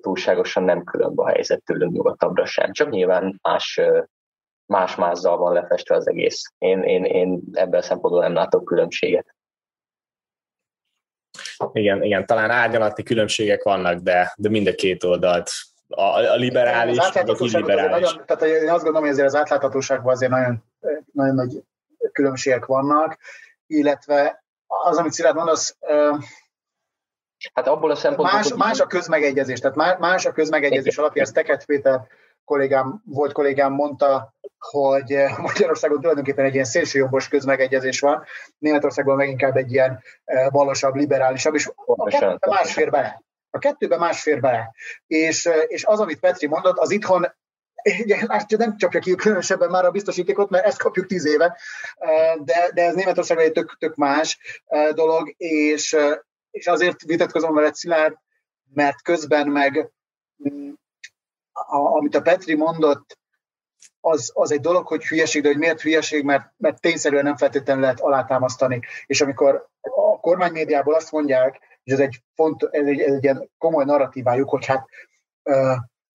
túlságosan 0.00 0.62
nem 0.62 0.84
különb 0.84 1.18
a 1.18 1.28
helyzet 1.28 1.62
tőlünk 1.64 1.92
nyugatabbra 1.92 2.46
sem. 2.46 2.72
Csak 2.72 2.90
nyilván 2.90 3.38
más 3.42 3.80
más 4.70 4.94
mázzal 4.96 5.36
van 5.36 5.52
lefestve 5.52 5.94
az 5.94 6.08
egész. 6.08 6.42
Én, 6.58 6.82
én, 6.82 7.04
én 7.04 7.40
ebben 7.52 7.80
a 7.80 7.82
szempontból 7.82 8.22
nem 8.22 8.34
látok 8.34 8.64
különbséget. 8.64 9.34
Igen, 11.72 12.02
igen, 12.02 12.26
talán 12.26 12.50
árnyalati 12.50 13.02
különbségek 13.02 13.62
vannak, 13.62 14.00
de, 14.00 14.32
de 14.36 14.48
mind 14.48 14.66
a 14.66 14.74
két 14.74 15.04
oldalt 15.04 15.50
a, 15.88 16.02
a 16.02 16.34
liberális, 16.34 16.98
az 16.98 17.16
a 17.16 17.36
illiberális. 17.38 18.10
Nagyon, 18.10 18.26
tehát 18.26 18.42
én 18.42 18.70
azt 18.70 18.82
gondolom, 18.82 19.00
hogy 19.00 19.10
azért 19.10 19.26
az 19.26 19.34
átláthatóságban 19.34 20.12
azért 20.12 20.30
nagyon, 20.30 20.64
nagyon 21.12 21.34
nagy 21.34 21.62
különbségek 22.12 22.64
vannak, 22.64 23.18
illetve 23.66 24.44
az, 24.66 24.96
amit 24.96 25.12
Szilárd 25.12 25.36
mondasz, 25.36 25.76
Hát 27.54 27.66
abból 27.66 27.90
a 27.90 27.94
szempontból... 27.94 28.38
Más, 28.38 28.54
más 28.54 28.80
a 28.80 28.86
közmegegyezés, 28.86 29.60
tehát 29.60 29.98
más 29.98 30.26
a 30.26 30.32
közmegegyezés 30.32 30.98
alapján, 30.98 31.24
ezt 31.24 31.34
Teket 31.34 31.64
Péter 31.64 32.00
kollégám, 32.44 33.02
volt 33.04 33.32
kollégám 33.32 33.72
mondta, 33.72 34.34
hogy 34.58 35.16
Magyarországon 35.36 36.00
tulajdonképpen 36.00 36.44
egy 36.44 36.52
ilyen 36.52 36.64
szélsőjobbos 36.64 37.28
közmegegyezés 37.28 38.00
van, 38.00 38.24
Németországban 38.58 39.16
meg 39.16 39.28
inkább 39.28 39.56
egy 39.56 39.72
ilyen 39.72 40.02
balosabb, 40.50 40.94
liberálisabb, 40.94 41.54
és 41.54 41.70
a 41.84 42.04
kettőben 42.08 42.38
más 42.50 42.72
fér 42.72 42.90
bele. 42.90 43.22
A 43.50 43.58
kettőben 43.58 43.98
más 43.98 44.22
fér 44.22 44.40
bele. 44.40 44.74
És, 45.06 45.48
és 45.66 45.84
az, 45.84 46.00
amit 46.00 46.20
Petri 46.20 46.46
mondott, 46.46 46.78
az 46.78 46.90
itthon 46.90 47.26
látja, 48.26 48.58
nem 48.58 48.76
csapja 48.76 49.00
ki 49.00 49.14
különösebben 49.14 49.70
már 49.70 49.84
a 49.84 49.90
biztosítékot, 49.90 50.50
mert 50.50 50.66
ezt 50.66 50.82
kapjuk 50.82 51.06
tíz 51.06 51.26
éve, 51.26 51.56
de, 52.44 52.70
de 52.74 52.82
ez 52.82 52.94
Németországban 52.94 53.46
egy 53.46 53.52
tök, 53.52 53.76
tök 53.78 53.94
más 53.94 54.38
dolog, 54.94 55.34
és, 55.36 55.96
és 56.50 56.66
azért 56.66 57.02
vitatkozom 57.02 57.54
veled 57.54 57.74
Szilárd, 57.74 58.16
mert 58.72 59.02
közben 59.02 59.48
meg 59.48 59.92
mm, 60.48 60.72
a, 61.52 61.76
amit 61.76 62.14
a 62.14 62.20
Petri 62.20 62.54
mondott, 62.54 63.18
az, 64.00 64.30
az 64.34 64.52
egy 64.52 64.60
dolog, 64.60 64.86
hogy 64.86 65.04
hülyeség, 65.04 65.42
de 65.42 65.48
hogy 65.48 65.58
miért 65.58 65.80
hülyeség, 65.80 66.24
mert, 66.24 66.52
mert 66.56 66.80
tényszerűen 66.80 67.24
nem 67.24 67.36
feltétlenül 67.36 67.82
lehet 67.82 68.00
alátámasztani. 68.00 68.80
És 69.06 69.20
amikor 69.20 69.68
a 69.80 70.20
kormánymédiából 70.20 70.94
azt 70.94 71.12
mondják, 71.12 71.78
és 71.82 71.92
ez 71.92 72.00
egy, 72.00 72.22
font, 72.34 72.62
ez 72.62 72.86
egy, 72.86 73.00
ez 73.00 73.14
egy 73.14 73.22
ilyen 73.22 73.50
komoly 73.58 73.84
narratívájuk, 73.84 74.48
hogy 74.48 74.66
hát 74.66 74.88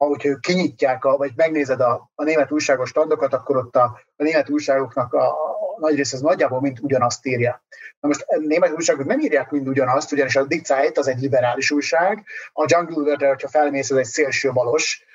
ahogy 0.05 0.39
kinyitják, 0.39 1.05
a, 1.05 1.17
vagy 1.17 1.31
megnézed 1.35 1.79
a, 1.81 2.11
a 2.15 2.23
német 2.23 2.51
újságos 2.51 2.89
standokat, 2.89 3.33
akkor 3.33 3.57
ott 3.57 3.75
a, 3.75 3.83
a 4.15 4.23
német 4.23 4.49
újságoknak 4.49 5.13
a, 5.13 5.29
a 5.29 5.79
nagy 5.79 5.95
része 5.95 6.15
az 6.15 6.21
nagyjából 6.21 6.61
mind 6.61 6.77
ugyanazt 6.81 7.25
írja. 7.25 7.63
Na 7.99 8.07
most 8.07 8.25
a 8.27 8.37
német 8.37 8.71
újságok 8.71 9.05
nem 9.05 9.19
írják 9.19 9.51
mind 9.51 9.67
ugyanazt, 9.67 10.11
ugyanis 10.11 10.35
a 10.35 10.43
Die 10.43 10.91
az 10.93 11.07
egy 11.07 11.19
liberális 11.19 11.71
újság, 11.71 12.25
a 12.53 12.65
Jungle 12.67 12.95
World-re, 12.95 13.27
hogyha 13.27 13.47
felmész, 13.47 13.91
ez 13.91 13.97
egy 13.97 14.05
szélső 14.05 14.51
balos 14.51 15.05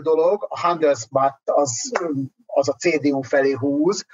dolog, 0.00 0.46
a 0.48 0.58
Handelsblatt 0.58 1.40
az, 1.44 1.92
az 2.46 2.68
a 2.68 2.72
CDU 2.72 3.22
felé 3.22 3.52
húz, 3.52 4.06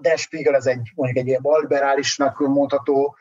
Der 0.00 0.18
Spiegel 0.18 0.54
ez 0.54 0.66
egy 0.66 0.92
mondjuk 0.94 1.18
egy 1.18 1.26
ilyen 1.26 1.42
balliberálisnak 1.42 2.38
mondható 2.38 3.16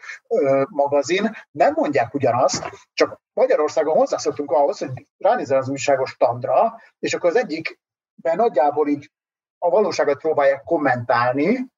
magazin, 0.69 1.38
nem 1.52 1.73
mondják 1.76 2.14
ugyanazt, 2.14 2.69
csak 2.93 3.22
Magyarországon 3.34 3.95
hozzászoktunk 3.95 4.52
ahhoz, 4.52 4.80
hogy 4.80 5.07
ránézel 5.18 5.57
az 5.57 5.69
újságos 5.69 6.15
tandra, 6.18 6.81
és 6.99 7.14
akkor 7.14 7.30
az 7.30 7.35
egyikben 7.35 8.35
nagyjából 8.35 8.88
így 8.88 9.11
a 9.57 9.69
valóságot 9.69 10.18
próbálják 10.18 10.64
kommentálni, 10.64 11.73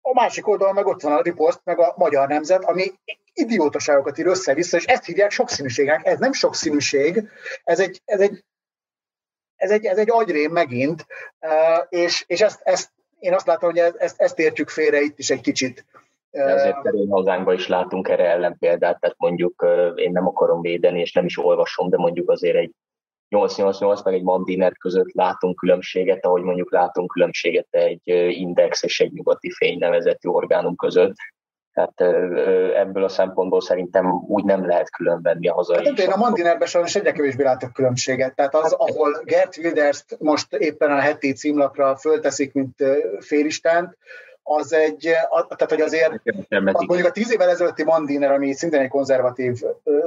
a 0.00 0.12
másik 0.12 0.46
oldalon 0.46 0.74
meg 0.74 0.86
ott 0.86 1.02
van 1.02 1.12
a 1.12 1.22
riposzt, 1.22 1.60
meg 1.64 1.78
a 1.78 1.94
magyar 1.96 2.28
nemzet, 2.28 2.64
ami 2.64 2.92
idiótaságokat 3.32 4.18
ír 4.18 4.26
össze-vissza, 4.26 4.76
és 4.76 4.84
ezt 4.84 5.04
hívják 5.04 5.30
sokszínűségnek. 5.30 6.06
Ez 6.06 6.18
nem 6.18 6.32
sokszínűség, 6.32 7.28
ez 7.64 7.80
egy, 7.80 8.02
ez 8.04 8.20
egy, 8.20 8.44
ez 9.64 9.70
egy, 9.70 9.84
ez 9.84 9.98
egy 9.98 10.10
agyrém 10.10 10.52
megint, 10.52 11.06
és, 11.88 12.24
és 12.26 12.40
ezt, 12.40 12.60
ezt, 12.64 12.92
én 13.18 13.34
azt 13.34 13.46
látom, 13.46 13.70
hogy 13.70 13.78
ezt, 13.78 14.20
ezt 14.20 14.38
értjük 14.38 14.68
félre 14.68 15.00
itt 15.00 15.18
is 15.18 15.30
egy 15.30 15.40
kicsit. 15.40 15.84
Ezért 16.30 16.82
terén 16.82 17.08
hazánkban 17.08 17.54
is 17.54 17.68
látunk 17.68 18.08
erre 18.08 18.30
ellenpéldát, 18.30 19.00
tehát 19.00 19.16
mondjuk 19.18 19.66
én 19.94 20.12
nem 20.12 20.26
akarom 20.26 20.60
védeni, 20.60 21.00
és 21.00 21.12
nem 21.12 21.24
is 21.24 21.38
olvasom, 21.38 21.90
de 21.90 21.96
mondjuk 21.96 22.30
azért 22.30 22.56
egy 22.56 22.70
888 23.28 24.02
meg 24.02 24.14
egy 24.14 24.22
Mandiner 24.22 24.76
között 24.76 25.12
látunk 25.12 25.56
különbséget, 25.56 26.24
ahogy 26.24 26.42
mondjuk 26.42 26.72
látunk 26.72 27.10
különbséget 27.10 27.66
egy 27.70 28.00
Index 28.28 28.82
és 28.82 29.00
egy 29.00 29.12
nyugati 29.12 29.50
fény 29.50 29.78
nevezetű 29.78 30.28
orgánum 30.28 30.76
között. 30.76 31.14
Tehát 31.74 32.00
ebből 32.74 33.04
a 33.04 33.08
szempontból 33.08 33.60
szerintem 33.60 34.24
úgy 34.26 34.44
nem 34.44 34.66
lehet 34.66 34.90
különvenni 34.90 35.48
a 35.48 35.54
hazai. 35.54 35.86
Hát 35.86 35.98
én 35.98 36.10
a 36.10 36.16
Mandinerben 36.16 36.68
sajnos 36.68 36.94
egyre 36.94 37.12
kevésbé 37.12 37.42
látok 37.42 37.72
különbséget. 37.72 38.34
Tehát 38.34 38.54
az, 38.54 38.62
hát- 38.62 38.72
ahol 38.72 39.22
Gert 39.24 39.56
wilders 39.56 40.04
most 40.18 40.54
éppen 40.54 40.90
a 40.90 41.00
heti 41.00 41.32
címlapra 41.32 41.96
fölteszik, 41.96 42.52
mint 42.52 42.82
félistent, 43.20 43.96
az 44.42 44.72
egy, 44.72 45.10
tehát 45.30 45.70
hogy 45.70 45.80
azért 45.80 46.12
az 46.48 46.84
mondjuk 46.86 47.08
a 47.08 47.10
tíz 47.10 47.32
évvel 47.32 47.48
ezelőtti 47.48 47.84
Mandiner, 47.84 48.32
ami 48.32 48.52
szintén 48.52 48.80
egy 48.80 48.88
konzervatív 48.88 49.62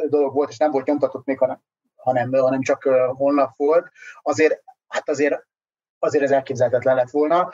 dolog 0.09 0.33
volt, 0.33 0.49
és 0.49 0.57
nem 0.57 0.71
volt 0.71 0.85
nyomtatott 0.85 1.25
még, 1.25 1.37
hanem, 1.37 1.61
hanem, 1.95 2.31
hanem 2.31 2.61
csak 2.61 2.83
holnap 3.17 3.51
volt, 3.55 3.91
azért, 4.21 4.61
hát 4.87 5.09
azért 5.09 5.46
azért 5.99 6.23
ez 6.23 6.31
elképzelhetetlen 6.31 6.95
lett 6.95 7.09
volna. 7.09 7.51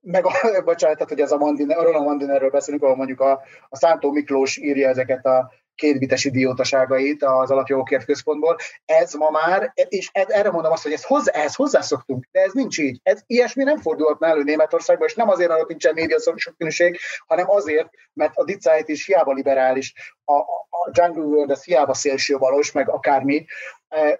Meg, 0.00 0.26
a, 0.26 0.30
bocsánat, 0.64 0.96
tehát, 0.96 1.08
hogy 1.08 1.20
ez 1.20 1.32
a 1.32 1.36
Mandiner, 1.36 1.86
a 1.86 2.02
Mandinerről 2.02 2.50
beszélünk, 2.50 2.82
ahol 2.82 2.96
mondjuk 2.96 3.20
a, 3.20 3.40
a 3.68 3.76
Szántó 3.76 4.10
Miklós 4.10 4.56
írja 4.56 4.88
ezeket 4.88 5.26
a 5.26 5.52
kétbites 5.74 6.24
idiótaságait 6.24 7.22
az 7.22 7.50
alapjogokért 7.50 8.04
központból. 8.04 8.56
Ez 8.84 9.14
ma 9.14 9.30
már, 9.30 9.72
és 9.88 10.10
erre 10.12 10.50
mondom 10.50 10.72
azt, 10.72 10.82
hogy 10.82 10.92
ezt 10.92 11.06
hozzá, 11.06 11.32
ehhez 11.32 11.54
hozzászoktunk, 11.54 12.24
de 12.30 12.40
ez 12.40 12.52
nincs 12.52 12.78
így. 12.78 13.00
Ez, 13.02 13.22
ilyesmi 13.26 13.64
nem 13.64 13.78
fordulhat 13.78 14.22
elő 14.22 14.42
Németországban, 14.42 15.06
és 15.06 15.14
nem 15.14 15.28
azért, 15.28 15.48
mert 15.48 15.68
nincsen 15.68 15.94
média 15.94 16.18
sokszínűség, 16.36 16.98
hanem 17.26 17.50
azért, 17.50 17.88
mert 18.12 18.36
a 18.36 18.44
Dicájt 18.44 18.88
is 18.88 19.06
hiába 19.06 19.32
liberális, 19.32 20.14
a, 20.24 20.36
a 20.36 20.90
Jungle 20.92 21.22
World 21.22 21.50
az 21.50 21.64
hiába 21.64 21.94
szélsőbalos, 21.94 22.72
meg 22.72 22.88
akármi, 22.88 23.44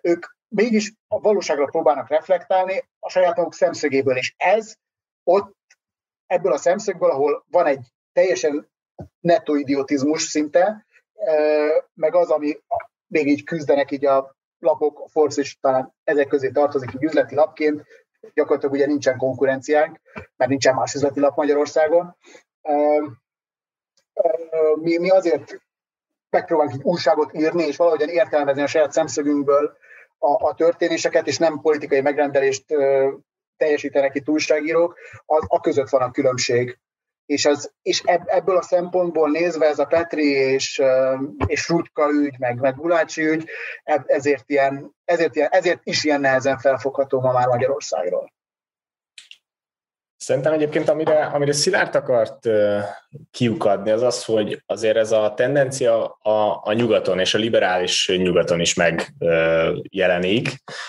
ők 0.01 0.27
mégis 0.55 0.93
a 1.09 1.20
valóságra 1.20 1.65
próbálnak 1.65 2.09
reflektálni 2.09 2.89
a 2.99 3.09
saját 3.09 3.37
maguk 3.37 3.55
szemszögéből, 3.55 4.16
és 4.16 4.35
ez 4.37 4.74
ott 5.24 5.55
ebből 6.27 6.53
a 6.53 6.59
szemszögből, 6.59 7.11
ahol 7.11 7.45
van 7.51 7.66
egy 7.66 7.87
teljesen 8.12 8.70
netto 9.20 9.55
idiotizmus 9.55 10.23
szinte, 10.23 10.87
meg 11.95 12.15
az, 12.15 12.31
ami 12.31 12.59
még 13.07 13.27
így 13.27 13.45
küzdenek 13.45 13.91
így 13.91 14.07
a 14.07 14.37
lapok, 14.59 15.01
a 15.01 15.09
Force 15.09 15.41
is 15.41 15.59
talán 15.61 15.95
ezek 16.05 16.29
közé 16.29 16.51
tartozik 16.51 16.95
így 16.95 17.03
üzleti 17.03 17.35
lapként, 17.35 17.87
gyakorlatilag 18.35 18.74
ugye 18.74 18.87
nincsen 18.87 19.16
konkurenciánk, 19.16 20.01
mert 20.37 20.51
nincsen 20.51 20.74
más 20.74 20.95
üzleti 20.95 21.20
lap 21.20 21.37
Magyarországon. 21.37 22.16
Mi, 24.74 24.99
mi 24.99 25.11
azért 25.11 25.61
megpróbálunk 26.31 26.74
egy 26.74 26.83
újságot 26.83 27.35
írni, 27.35 27.62
és 27.62 27.77
valahogyan 27.77 28.09
értelmezni 28.09 28.62
a 28.62 28.66
saját 28.66 28.93
szemszögünkből 28.93 29.77
a, 30.23 30.49
a 30.49 30.55
történéseket, 30.55 31.27
és 31.27 31.39
nem 31.39 31.61
politikai 31.61 32.01
megrendelést 32.01 32.65
teljesítenek 33.57 34.15
itt 34.15 34.28
újságírók, 34.28 34.99
az, 35.27 35.44
a 35.47 35.61
között 35.61 35.89
van 35.89 36.03
a 36.03 36.11
különbség. 36.11 36.78
És, 37.27 37.47
az, 37.47 37.73
és 37.82 38.03
ebből 38.27 38.57
a 38.57 38.62
szempontból 38.62 39.31
nézve 39.31 39.66
ez 39.66 39.78
a 39.78 39.85
Petri 39.85 40.31
és, 40.31 40.82
és 41.47 41.69
Rutka 41.69 42.11
ügy, 42.11 42.39
meg, 42.39 42.61
meg 42.61 42.74
Gulácsi 42.74 43.27
ügy, 43.27 43.49
ezért, 44.07 44.51
ilyen, 44.51 44.94
ezért, 45.05 45.36
ilyen, 45.36 45.49
ezért 45.51 45.81
is 45.82 46.05
ilyen 46.05 46.20
nehezen 46.20 46.59
felfogható 46.59 47.20
ma 47.20 47.32
már 47.32 47.47
Magyarországról. 47.47 48.32
Szerintem 50.23 50.53
egyébként, 50.53 50.89
amire, 50.89 51.24
amire 51.24 51.53
Szilárd 51.53 51.94
akart 51.94 52.49
kiukadni, 53.31 53.90
az 53.90 54.03
az, 54.03 54.24
hogy 54.24 54.62
azért 54.66 54.97
ez 54.97 55.12
a 55.12 55.35
tendencia 55.36 56.05
a, 56.09 56.61
a 56.65 56.73
nyugaton 56.73 57.19
és 57.19 57.35
a 57.35 57.39
liberális 57.39 58.12
nyugaton 58.16 58.61
is 58.61 58.74
megjelenik. 58.74 60.49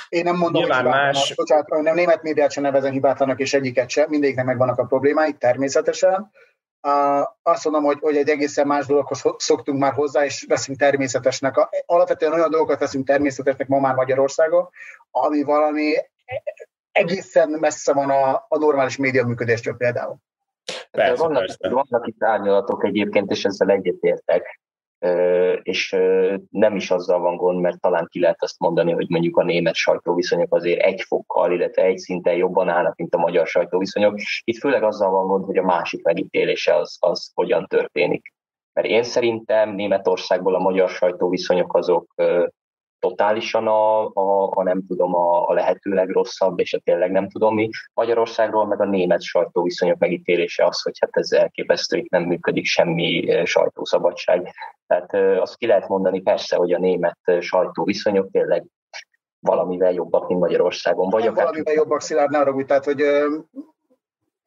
Én 0.10 0.23
nem 0.23 0.35
mondom, 0.35 0.61
Nyilván 0.61 0.84
hogy 0.84 0.91
más... 0.91 1.35
Bocsánat, 1.35 1.69
nem 1.69 1.95
német 1.95 2.22
médiát 2.22 2.51
sem 2.51 2.64
nevezem 2.64 2.91
hibátlanak, 2.91 3.39
és 3.39 3.53
egyiket 3.53 3.89
sem, 3.89 4.10
mindegyiknek 4.10 4.45
megvannak 4.45 4.80
a 4.80 4.85
problémái, 4.85 5.34
természetesen. 5.34 6.31
Azt 7.41 7.64
mondom, 7.64 7.84
hogy, 7.84 7.97
hogy 8.01 8.15
egy 8.15 8.30
egészen 8.30 8.68
más 8.68 8.85
dologhoz 8.85 9.22
szoktunk 9.38 9.80
már 9.80 9.93
hozzá, 9.93 10.26
és 10.26 10.45
veszünk 10.47 10.77
természetesnek. 10.77 11.55
Alapvetően 11.85 12.34
olyan 12.34 12.49
dolgokat 12.49 12.80
veszünk 12.80 13.07
természetesnek 13.07 13.68
ma 13.68 13.80
már 13.80 13.95
Magyarországon, 13.95 14.69
ami 15.11 15.43
valami 15.43 15.93
egészen 16.93 17.49
messze 17.49 17.93
van 17.93 18.09
a, 18.09 18.45
a 18.47 18.57
normális 18.57 18.97
média 18.97 19.25
működéstől 19.25 19.77
például. 19.77 20.15
Persze, 20.91 21.23
vannak, 21.23 21.45
persze. 21.45 21.69
vannak 21.69 22.07
itt 22.07 22.23
árnyalatok 22.23 22.85
egyébként, 22.85 23.31
és 23.31 23.45
ezzel 23.45 23.69
egyetértek, 23.69 24.61
és 25.63 25.95
nem 26.49 26.75
is 26.75 26.91
azzal 26.91 27.19
van 27.19 27.35
gond, 27.35 27.59
mert 27.59 27.79
talán 27.79 28.07
ki 28.09 28.19
lehet 28.19 28.41
azt 28.43 28.59
mondani, 28.59 28.91
hogy 28.91 29.09
mondjuk 29.09 29.37
a 29.37 29.43
német 29.43 29.75
sajtóviszonyok 29.75 30.53
azért 30.53 30.81
egy 30.81 31.01
fokkal, 31.01 31.51
illetve 31.51 31.83
egy 31.83 31.97
szinten 31.97 32.35
jobban 32.35 32.69
állnak, 32.69 32.95
mint 32.95 33.15
a 33.15 33.17
magyar 33.17 33.47
sajtóviszonyok. 33.47 34.15
Itt 34.43 34.59
főleg 34.59 34.83
azzal 34.83 35.11
van 35.11 35.27
gond, 35.27 35.45
hogy 35.45 35.57
a 35.57 35.63
másik 35.63 36.03
megítélése 36.03 36.75
az, 36.75 36.97
az 36.99 37.31
hogyan 37.33 37.67
történik. 37.67 38.33
Mert 38.73 38.87
én 38.87 39.03
szerintem 39.03 39.69
Németországból 39.69 40.55
a 40.55 40.59
magyar 40.59 40.89
sajtóviszonyok 40.89 41.75
azok 41.75 42.13
totálisan 43.03 43.67
a, 43.67 44.05
a, 44.05 44.51
a 44.51 44.63
nem 44.63 44.84
tudom, 44.88 45.15
a, 45.15 45.47
a 45.47 45.53
lehető 45.53 45.91
legrosszabb, 45.91 46.59
és 46.59 46.73
a 46.73 46.80
tényleg 46.84 47.11
nem 47.11 47.30
tudom 47.30 47.53
mi. 47.53 47.69
Magyarországról 47.93 48.67
meg 48.67 48.81
a 48.81 48.85
német 48.85 49.21
sajtóviszonyok 49.21 49.97
megítélése 49.97 50.65
az, 50.65 50.81
hogy 50.81 50.93
hát 50.99 51.09
ez 51.13 51.31
elképesztő, 51.31 51.97
itt 51.97 52.09
nem 52.09 52.23
működik 52.23 52.65
semmi 52.65 53.41
sajtószabadság. 53.45 54.53
Tehát 54.88 55.39
azt 55.39 55.57
ki 55.57 55.67
lehet 55.67 55.88
mondani 55.88 56.21
persze, 56.21 56.55
hogy 56.55 56.73
a 56.73 56.80
német 56.80 57.19
sajtóviszonyok 57.39 58.31
tényleg 58.31 58.65
valamivel 59.39 59.91
jobbak, 59.91 60.27
mint 60.27 60.39
Magyarországon. 60.39 61.09
Vagy 61.09 61.23
nem 61.23 61.34
valamivel 61.34 61.73
jobbak, 61.73 62.01
Szilárd, 62.01 62.31
ne 62.31 62.39
arra, 62.39 62.65
tehát, 62.65 62.85
hogy 62.85 63.01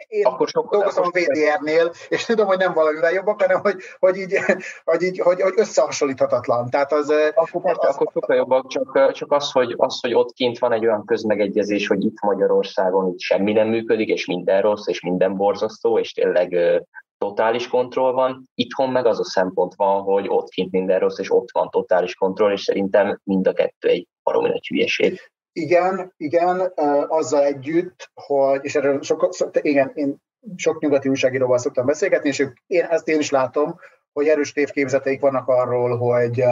én 0.09 0.25
akkor 0.25 0.49
sok, 0.49 0.71
dolgozom 0.71 1.05
a 1.05 1.19
VDR-nél, 1.19 1.93
és 2.09 2.25
tudom, 2.25 2.47
hogy 2.47 2.59
nem 2.59 2.73
valamivel 2.73 3.13
jobbak, 3.13 3.41
hanem 3.41 3.61
hogy, 3.61 3.77
hogy, 3.99 4.17
így, 4.17 4.39
hogy, 4.85 5.03
így, 5.03 5.19
hogy, 5.19 5.41
hogy 5.41 5.53
összehasonlíthatatlan. 5.57 6.71
Tehát 6.71 6.93
az, 6.93 7.13
akkor, 7.35 7.71
az, 7.71 7.77
az, 7.79 7.95
akkor 7.95 8.11
sokkal 8.13 8.37
jobbak, 8.37 8.69
csak, 8.69 9.13
csak 9.13 9.33
az, 9.33 9.51
hogy, 9.53 9.75
az, 9.77 10.01
hogy 10.01 10.15
ott 10.15 10.33
kint 10.33 10.59
van 10.59 10.73
egy 10.73 10.87
olyan 10.87 11.05
közmegegyezés, 11.05 11.87
hogy 11.87 12.05
itt 12.05 12.21
Magyarországon 12.21 13.09
itt 13.09 13.21
semmi 13.21 13.53
nem 13.53 13.69
működik, 13.69 14.09
és 14.09 14.27
minden 14.27 14.63
rossz, 14.63 14.87
és 14.87 15.01
minden 15.01 15.37
borzasztó, 15.37 15.99
és 15.99 16.13
tényleg 16.13 16.57
totális 17.19 17.69
kontroll 17.69 18.13
van, 18.13 18.49
itthon 18.55 18.91
meg 18.91 19.07
az 19.07 19.21
a 19.21 19.25
szempont 19.25 19.75
van, 19.75 20.03
hogy 20.03 20.29
ott 20.29 20.49
kint 20.49 20.73
minden 20.73 20.99
rossz, 20.99 21.19
és 21.19 21.33
ott 21.33 21.49
van 21.53 21.71
totális 21.71 22.15
kontroll, 22.15 22.53
és 22.53 22.63
szerintem 22.63 23.21
mind 23.25 23.47
a 23.47 23.53
kettő 23.53 23.89
egy 23.89 24.07
baromi 24.23 24.49
nagy 24.49 24.67
hülyeség. 24.67 25.21
Igen, 25.59 26.13
igen, 26.17 26.73
azzal 27.09 27.45
együtt, 27.45 28.11
hogy, 28.15 28.61
és 28.63 28.75
erről 28.75 29.03
sok, 29.03 29.31
igen, 29.61 29.91
én 29.95 30.17
sok 30.57 30.81
nyugati 30.81 31.09
újságíróval 31.09 31.59
szoktam 31.59 31.87
beszélgetni, 31.87 32.29
és 32.29 32.39
ők, 32.39 32.57
én 32.67 32.85
ezt 32.85 33.09
én 33.09 33.19
is 33.19 33.31
látom, 33.31 33.79
hogy 34.13 34.29
erős 34.29 34.53
tévképzeteik 34.53 35.21
vannak 35.21 35.49
arról, 35.49 35.97
hogy, 35.97 36.45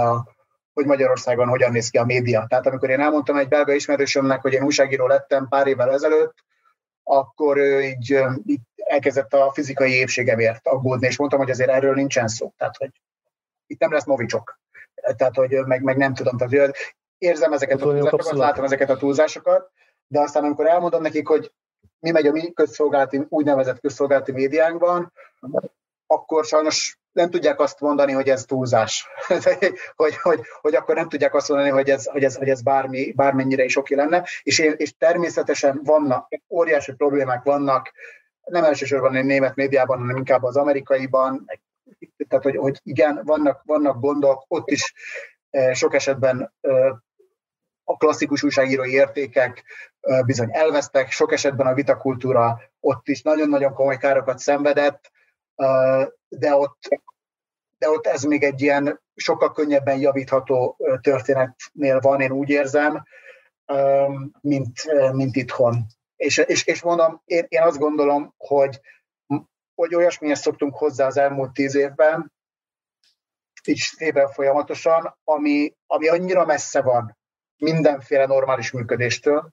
hogy 0.73 0.87
Magyarországon 0.87 1.49
hogyan 1.49 1.73
néz 1.73 1.89
ki 1.89 1.99
a 1.99 2.05
média. 2.05 2.47
Tehát 2.49 2.67
amikor 2.67 2.91
én 2.91 3.01
elmondtam 3.01 3.37
egy 3.37 3.49
belga 3.49 3.73
ismerősömnek, 3.73 4.41
hogy 4.41 4.53
én 4.53 4.65
újságíró 4.65 5.07
lettem 5.07 5.49
pár 5.49 5.67
évvel 5.67 5.93
ezelőtt, 5.93 6.35
akkor 7.03 7.57
ő 7.57 7.83
így, 7.83 8.23
így 8.45 8.61
elkezdett 8.75 9.33
a 9.33 9.53
fizikai 9.53 9.93
épségemért 9.93 10.67
aggódni, 10.67 11.07
és 11.07 11.19
mondtam, 11.19 11.41
hogy 11.41 11.51
azért 11.51 11.71
erről 11.71 11.95
nincsen 11.95 12.29
szó. 12.29 12.53
Tehát, 12.57 12.77
hogy 12.77 12.91
itt 13.67 13.81
nem 13.81 13.93
lesz 13.93 14.07
movicsok. 14.07 14.59
Tehát, 15.17 15.35
hogy 15.35 15.51
meg, 15.51 15.83
meg 15.83 15.97
nem 15.97 16.15
tudom. 16.15 16.37
Tehát, 16.37 16.77
érzem 17.25 17.53
ezeket 17.53 17.81
a 17.81 17.85
túlzásokat, 17.85 18.33
látom 18.33 18.65
ezeket 18.65 18.91
a 18.91 18.97
túlzásokat, 18.97 19.71
de 20.07 20.21
aztán 20.21 20.45
amikor 20.45 20.67
elmondom 20.67 21.03
nekik, 21.03 21.29
hogy 21.29 21.53
mi 21.99 22.11
megy 22.11 22.27
a 22.27 22.33
mi 22.33 22.53
közszolgálati, 22.53 23.27
úgynevezett 23.29 23.81
közszolgálati 23.81 24.33
médiánkban, 24.33 25.13
akkor 26.07 26.45
sajnos 26.45 26.99
nem 27.13 27.31
tudják 27.31 27.61
azt 27.61 27.81
mondani, 27.81 28.13
hogy 28.13 28.29
ez 28.29 28.45
túlzás. 28.45 29.09
hogy, 29.97 30.17
hogy, 30.17 30.41
hogy, 30.61 30.75
akkor 30.75 30.95
nem 30.95 31.09
tudják 31.09 31.35
azt 31.35 31.49
mondani, 31.49 31.71
hogy 31.71 31.91
ez, 31.91 32.07
hogy 32.07 32.25
ez, 32.25 32.37
hogy 32.37 32.49
ez 32.49 32.63
bármi, 32.63 33.13
bármennyire 33.13 33.65
is 33.65 33.77
oké 33.77 33.95
lenne. 33.95 34.25
És, 34.43 34.59
én, 34.59 34.75
és 34.77 34.95
természetesen 34.97 35.81
vannak, 35.85 36.29
óriási 36.49 36.93
problémák 36.93 37.43
vannak, 37.43 37.93
nem 38.45 38.65
elsősorban 38.65 39.17
a 39.17 39.23
német 39.23 39.55
médiában, 39.55 39.99
hanem 39.99 40.17
inkább 40.17 40.43
az 40.43 40.57
amerikaiban, 40.57 41.45
tehát 42.29 42.45
hogy, 42.45 42.57
hogy 42.57 42.81
igen, 42.83 43.21
vannak, 43.25 43.63
vannak 43.65 44.01
gondok, 44.01 44.45
ott 44.49 44.71
is 44.71 44.95
eh, 45.51 45.75
sok 45.75 45.95
esetben 45.95 46.53
eh, 46.61 46.91
a 47.85 47.97
klasszikus 47.97 48.43
újságírói 48.43 48.91
értékek 48.91 49.65
bizony 50.27 50.49
elvesztek, 50.53 51.11
sok 51.11 51.33
esetben 51.33 51.67
a 51.67 51.75
vitakultúra 51.75 52.61
ott 52.81 53.09
is 53.09 53.23
nagyon-nagyon 53.23 53.75
komoly 53.75 53.97
károkat 53.97 54.39
szenvedett, 54.39 55.11
de 56.29 56.55
ott, 56.55 56.89
de 57.79 57.89
ott 57.89 58.07
ez 58.07 58.23
még 58.23 58.43
egy 58.43 58.61
ilyen 58.61 59.01
sokkal 59.15 59.53
könnyebben 59.53 59.99
javítható 59.99 60.77
történetnél 61.01 62.01
van, 62.01 62.21
én 62.21 62.31
úgy 62.33 62.49
érzem, 62.49 63.05
mint, 64.41 64.73
mint 65.13 65.37
itthon. 65.37 65.87
És, 66.17 66.39
és, 66.39 66.67
és 66.67 66.83
mondom, 66.83 67.23
én, 67.25 67.45
én 67.49 67.63
azt 67.63 67.79
gondolom, 67.79 68.35
hogy, 68.37 68.81
hogy 69.75 69.95
olyasmihez 69.95 70.41
szoktunk 70.41 70.77
hozzá 70.77 71.07
az 71.07 71.17
elmúlt 71.17 71.53
tíz 71.53 71.75
évben, 71.75 72.33
így 73.65 73.79
szépen 73.79 74.29
folyamatosan, 74.29 75.19
ami, 75.25 75.75
ami 75.87 76.09
annyira 76.09 76.45
messze 76.45 76.83
van 76.83 77.17
mindenféle 77.59 78.27
normális 78.27 78.71
működéstől, 78.71 79.53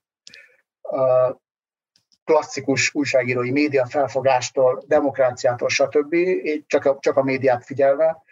klasszikus 2.23 2.95
újságírói 2.95 3.51
média 3.51 3.85
felfogástól, 3.85 4.83
demokráciától, 4.87 5.69
stb., 5.69 6.15
csak 6.67 6.85
a, 6.85 6.97
csak 6.99 7.17
a 7.17 7.23
médiát 7.23 7.65
figyelve, 7.65 8.23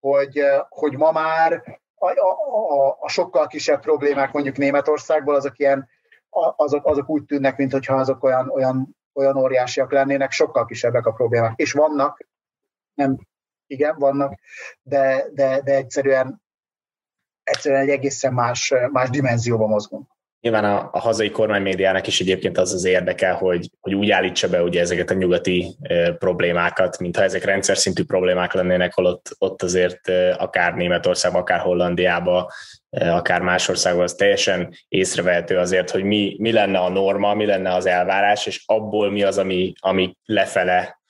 hogy, 0.00 0.42
hogy 0.68 0.96
ma 0.96 1.12
már 1.12 1.80
a, 1.94 2.10
a, 2.10 2.96
a 3.00 3.08
sokkal 3.08 3.46
kisebb 3.46 3.80
problémák 3.80 4.32
mondjuk 4.32 4.56
Németországból, 4.56 5.34
azok 5.34 5.58
ilyen, 5.58 5.88
azok, 6.56 6.86
azok 6.86 7.08
úgy 7.08 7.24
tűnnek, 7.24 7.56
mintha 7.56 7.94
azok 7.94 8.24
olyan, 8.24 8.50
olyan, 8.50 8.96
olyan 9.12 9.36
óriásiak 9.36 9.92
lennének, 9.92 10.30
sokkal 10.30 10.64
kisebbek 10.64 11.06
a 11.06 11.12
problémák. 11.12 11.52
És 11.56 11.72
vannak, 11.72 12.26
nem, 12.94 13.18
igen, 13.66 13.96
vannak, 13.98 14.34
de, 14.82 15.24
de, 15.32 15.60
de 15.60 15.74
egyszerűen 15.74 16.41
egyszerűen 17.42 17.80
egy 17.80 17.88
egészen 17.88 18.32
más, 18.32 18.72
más 18.92 19.10
dimenzióba 19.10 19.66
mozgunk. 19.66 20.10
Nyilván 20.42 20.64
a, 20.64 20.88
a 20.92 20.98
hazai 20.98 21.30
kormánymédiának 21.30 22.06
is 22.06 22.20
egyébként 22.20 22.58
az 22.58 22.72
az 22.72 22.84
érdeke, 22.84 23.30
hogy, 23.30 23.70
hogy 23.80 23.94
úgy 23.94 24.10
állítsa 24.10 24.48
be 24.48 24.62
ugye 24.62 24.80
ezeket 24.80 25.10
a 25.10 25.14
nyugati 25.14 25.76
e, 25.82 26.12
problémákat, 26.12 26.98
mintha 26.98 27.22
ezek 27.22 27.44
rendszer 27.44 27.76
szintű 27.76 28.04
problémák 28.04 28.52
lennének, 28.52 28.94
holott 28.94 29.36
ott 29.38 29.62
azért 29.62 30.08
e, 30.08 30.34
akár 30.38 30.74
Németországban, 30.74 31.40
akár 31.40 31.60
Hollandiában, 31.60 32.46
e, 32.90 33.14
akár 33.14 33.40
más 33.40 33.68
országban, 33.68 34.02
az 34.02 34.14
teljesen 34.14 34.74
észrevehető 34.88 35.58
azért, 35.58 35.90
hogy 35.90 36.04
mi, 36.04 36.36
mi 36.38 36.52
lenne 36.52 36.78
a 36.78 36.88
norma, 36.88 37.34
mi 37.34 37.46
lenne 37.46 37.74
az 37.74 37.86
elvárás, 37.86 38.46
és 38.46 38.62
abból 38.66 39.10
mi 39.10 39.22
az, 39.22 39.38
ami, 39.38 39.72
ami 39.80 40.16
lefele 40.24 41.01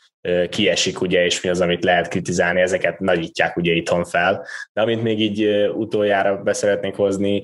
kiesik, 0.49 1.01
ugye, 1.01 1.25
és 1.25 1.41
mi 1.41 1.49
az, 1.49 1.61
amit 1.61 1.85
lehet 1.85 2.09
kritizálni, 2.09 2.61
ezeket 2.61 2.99
nagyítják 2.99 3.57
ugye 3.57 3.73
itthon 3.73 4.05
fel. 4.05 4.47
De 4.73 4.81
amit 4.81 5.03
még 5.03 5.21
így 5.21 5.47
utoljára 5.75 6.43
beszeretnék 6.43 6.95
hozni, 6.95 7.43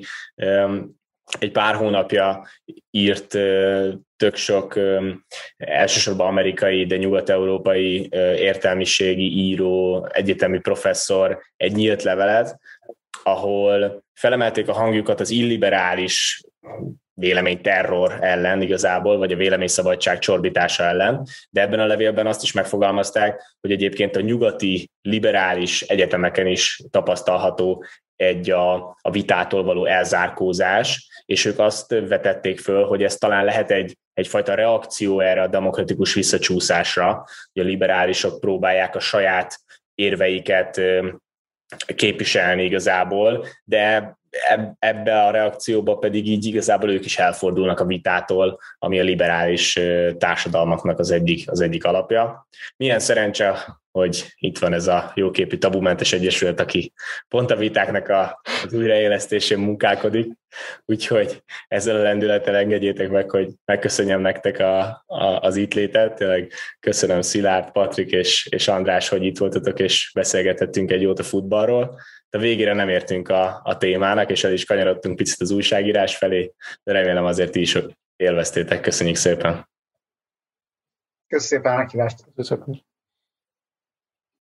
egy 1.39 1.53
pár 1.53 1.75
hónapja 1.75 2.47
írt 2.91 3.29
tök 4.17 4.35
sok 4.35 4.79
elsősorban 5.57 6.27
amerikai, 6.27 6.87
de 6.87 6.97
nyugat-európai 6.97 8.09
értelmiségi 8.37 9.37
író, 9.37 10.07
egyetemi 10.13 10.59
professzor 10.59 11.41
egy 11.57 11.73
nyílt 11.73 12.03
levelet, 12.03 12.59
ahol 13.23 14.05
felemelték 14.15 14.69
a 14.69 14.73
hangjukat 14.73 15.21
az 15.21 15.31
illiberális 15.31 16.43
véleményterror 17.19 18.17
ellen 18.21 18.63
igazából, 18.63 19.19
vagy 19.19 19.33
a 19.33 19.37
véleményszabadság 19.37 20.19
csorbítása 20.19 20.85
ellen, 20.85 21.27
de 21.51 21.61
ebben 21.61 21.81
a 21.81 21.87
levélben 21.87 22.27
azt 22.27 22.43
is 22.43 22.53
megfogalmazták, 22.53 23.57
hogy 23.61 23.71
egyébként 23.71 24.17
a 24.17 24.21
nyugati 24.21 24.91
liberális 25.03 25.83
egyetemeken 25.83 26.47
is 26.47 26.81
tapasztalható 26.91 27.85
egy 28.17 28.51
a, 28.51 28.75
a 29.01 29.11
vitától 29.11 29.63
való 29.63 29.85
elzárkózás, 29.85 31.09
és 31.25 31.45
ők 31.45 31.59
azt 31.59 31.89
vetették 31.89 32.61
föl, 32.61 32.85
hogy 32.85 33.03
ez 33.03 33.15
talán 33.15 33.45
lehet 33.45 33.71
egy, 33.71 33.97
egyfajta 34.15 34.55
reakció 34.55 35.21
erre 35.21 35.43
a 35.43 35.49
demokratikus 35.49 36.15
visszacsúszásra, 36.15 37.25
hogy 37.53 37.63
a 37.63 37.67
liberálisok 37.67 38.41
próbálják 38.41 38.97
a 38.97 39.01
saját 39.01 39.61
érveiket 39.95 40.81
képviselni 41.95 42.65
igazából, 42.65 43.47
de 43.65 44.18
ebbe 44.79 45.23
a 45.23 45.31
reakcióba 45.31 45.97
pedig 45.97 46.27
így 46.27 46.45
igazából 46.45 46.91
ők 46.91 47.05
is 47.05 47.19
elfordulnak 47.19 47.81
a 47.81 47.85
vitától, 47.85 48.61
ami 48.79 49.01
a 49.01 49.03
liberális 49.03 49.79
társadalmaknak 50.19 50.99
az 50.99 51.11
egyik, 51.11 51.51
az 51.51 51.61
egyik 51.61 51.85
alapja. 51.85 52.49
Milyen 52.77 52.99
szerencse, 52.99 53.79
hogy 53.91 54.35
itt 54.39 54.59
van 54.59 54.73
ez 54.73 54.87
a 54.87 55.13
jóképű 55.15 55.57
tabumentes 55.57 56.13
egyesület, 56.13 56.61
aki 56.61 56.93
pont 57.29 57.51
a 57.51 57.57
vitáknak 57.57 58.09
a, 58.09 58.41
az 58.65 58.73
újraélesztésén 58.73 59.59
munkálkodik, 59.59 60.33
úgyhogy 60.85 61.43
ezzel 61.69 61.97
a 61.97 62.03
lendülettel 62.03 62.57
engedjétek 62.57 63.11
meg, 63.11 63.31
hogy 63.31 63.49
megköszönjem 63.65 64.21
nektek 64.21 64.59
a, 64.59 64.79
a, 65.07 65.25
az 65.41 65.57
itt 65.57 65.75
létet, 65.75 66.15
tényleg 66.15 66.53
köszönöm 66.81 67.21
Szilárd, 67.21 67.71
Patrik 67.71 68.11
és, 68.11 68.49
és 68.51 68.69
András, 68.69 69.09
hogy 69.09 69.25
itt 69.25 69.39
voltatok, 69.39 69.79
és 69.79 70.11
beszélgetettünk 70.15 70.91
egy 70.91 71.03
jót 71.03 71.19
a 71.19 71.23
futballról, 71.23 72.01
de 72.31 72.39
végére 72.39 72.73
nem 72.73 72.89
értünk 72.89 73.29
a, 73.29 73.61
a 73.65 73.77
témának, 73.77 74.31
és 74.31 74.45
el 74.45 74.53
is 74.53 74.65
kanyarodtunk 74.65 75.17
picit 75.17 75.41
az 75.41 75.51
újságírás 75.51 76.17
felé, 76.17 76.55
de 76.83 76.93
remélem 76.93 77.25
azért 77.25 77.53
ti 77.53 77.61
is 77.61 77.79
élveztétek. 78.17 78.81
Köszönjük 78.81 79.17
szépen! 79.17 79.69
Köszönjük 81.27 81.65
szépen 81.65 81.73
a 81.73 81.77
meghívást! 81.77 82.25
Köszönjük. 82.35 82.88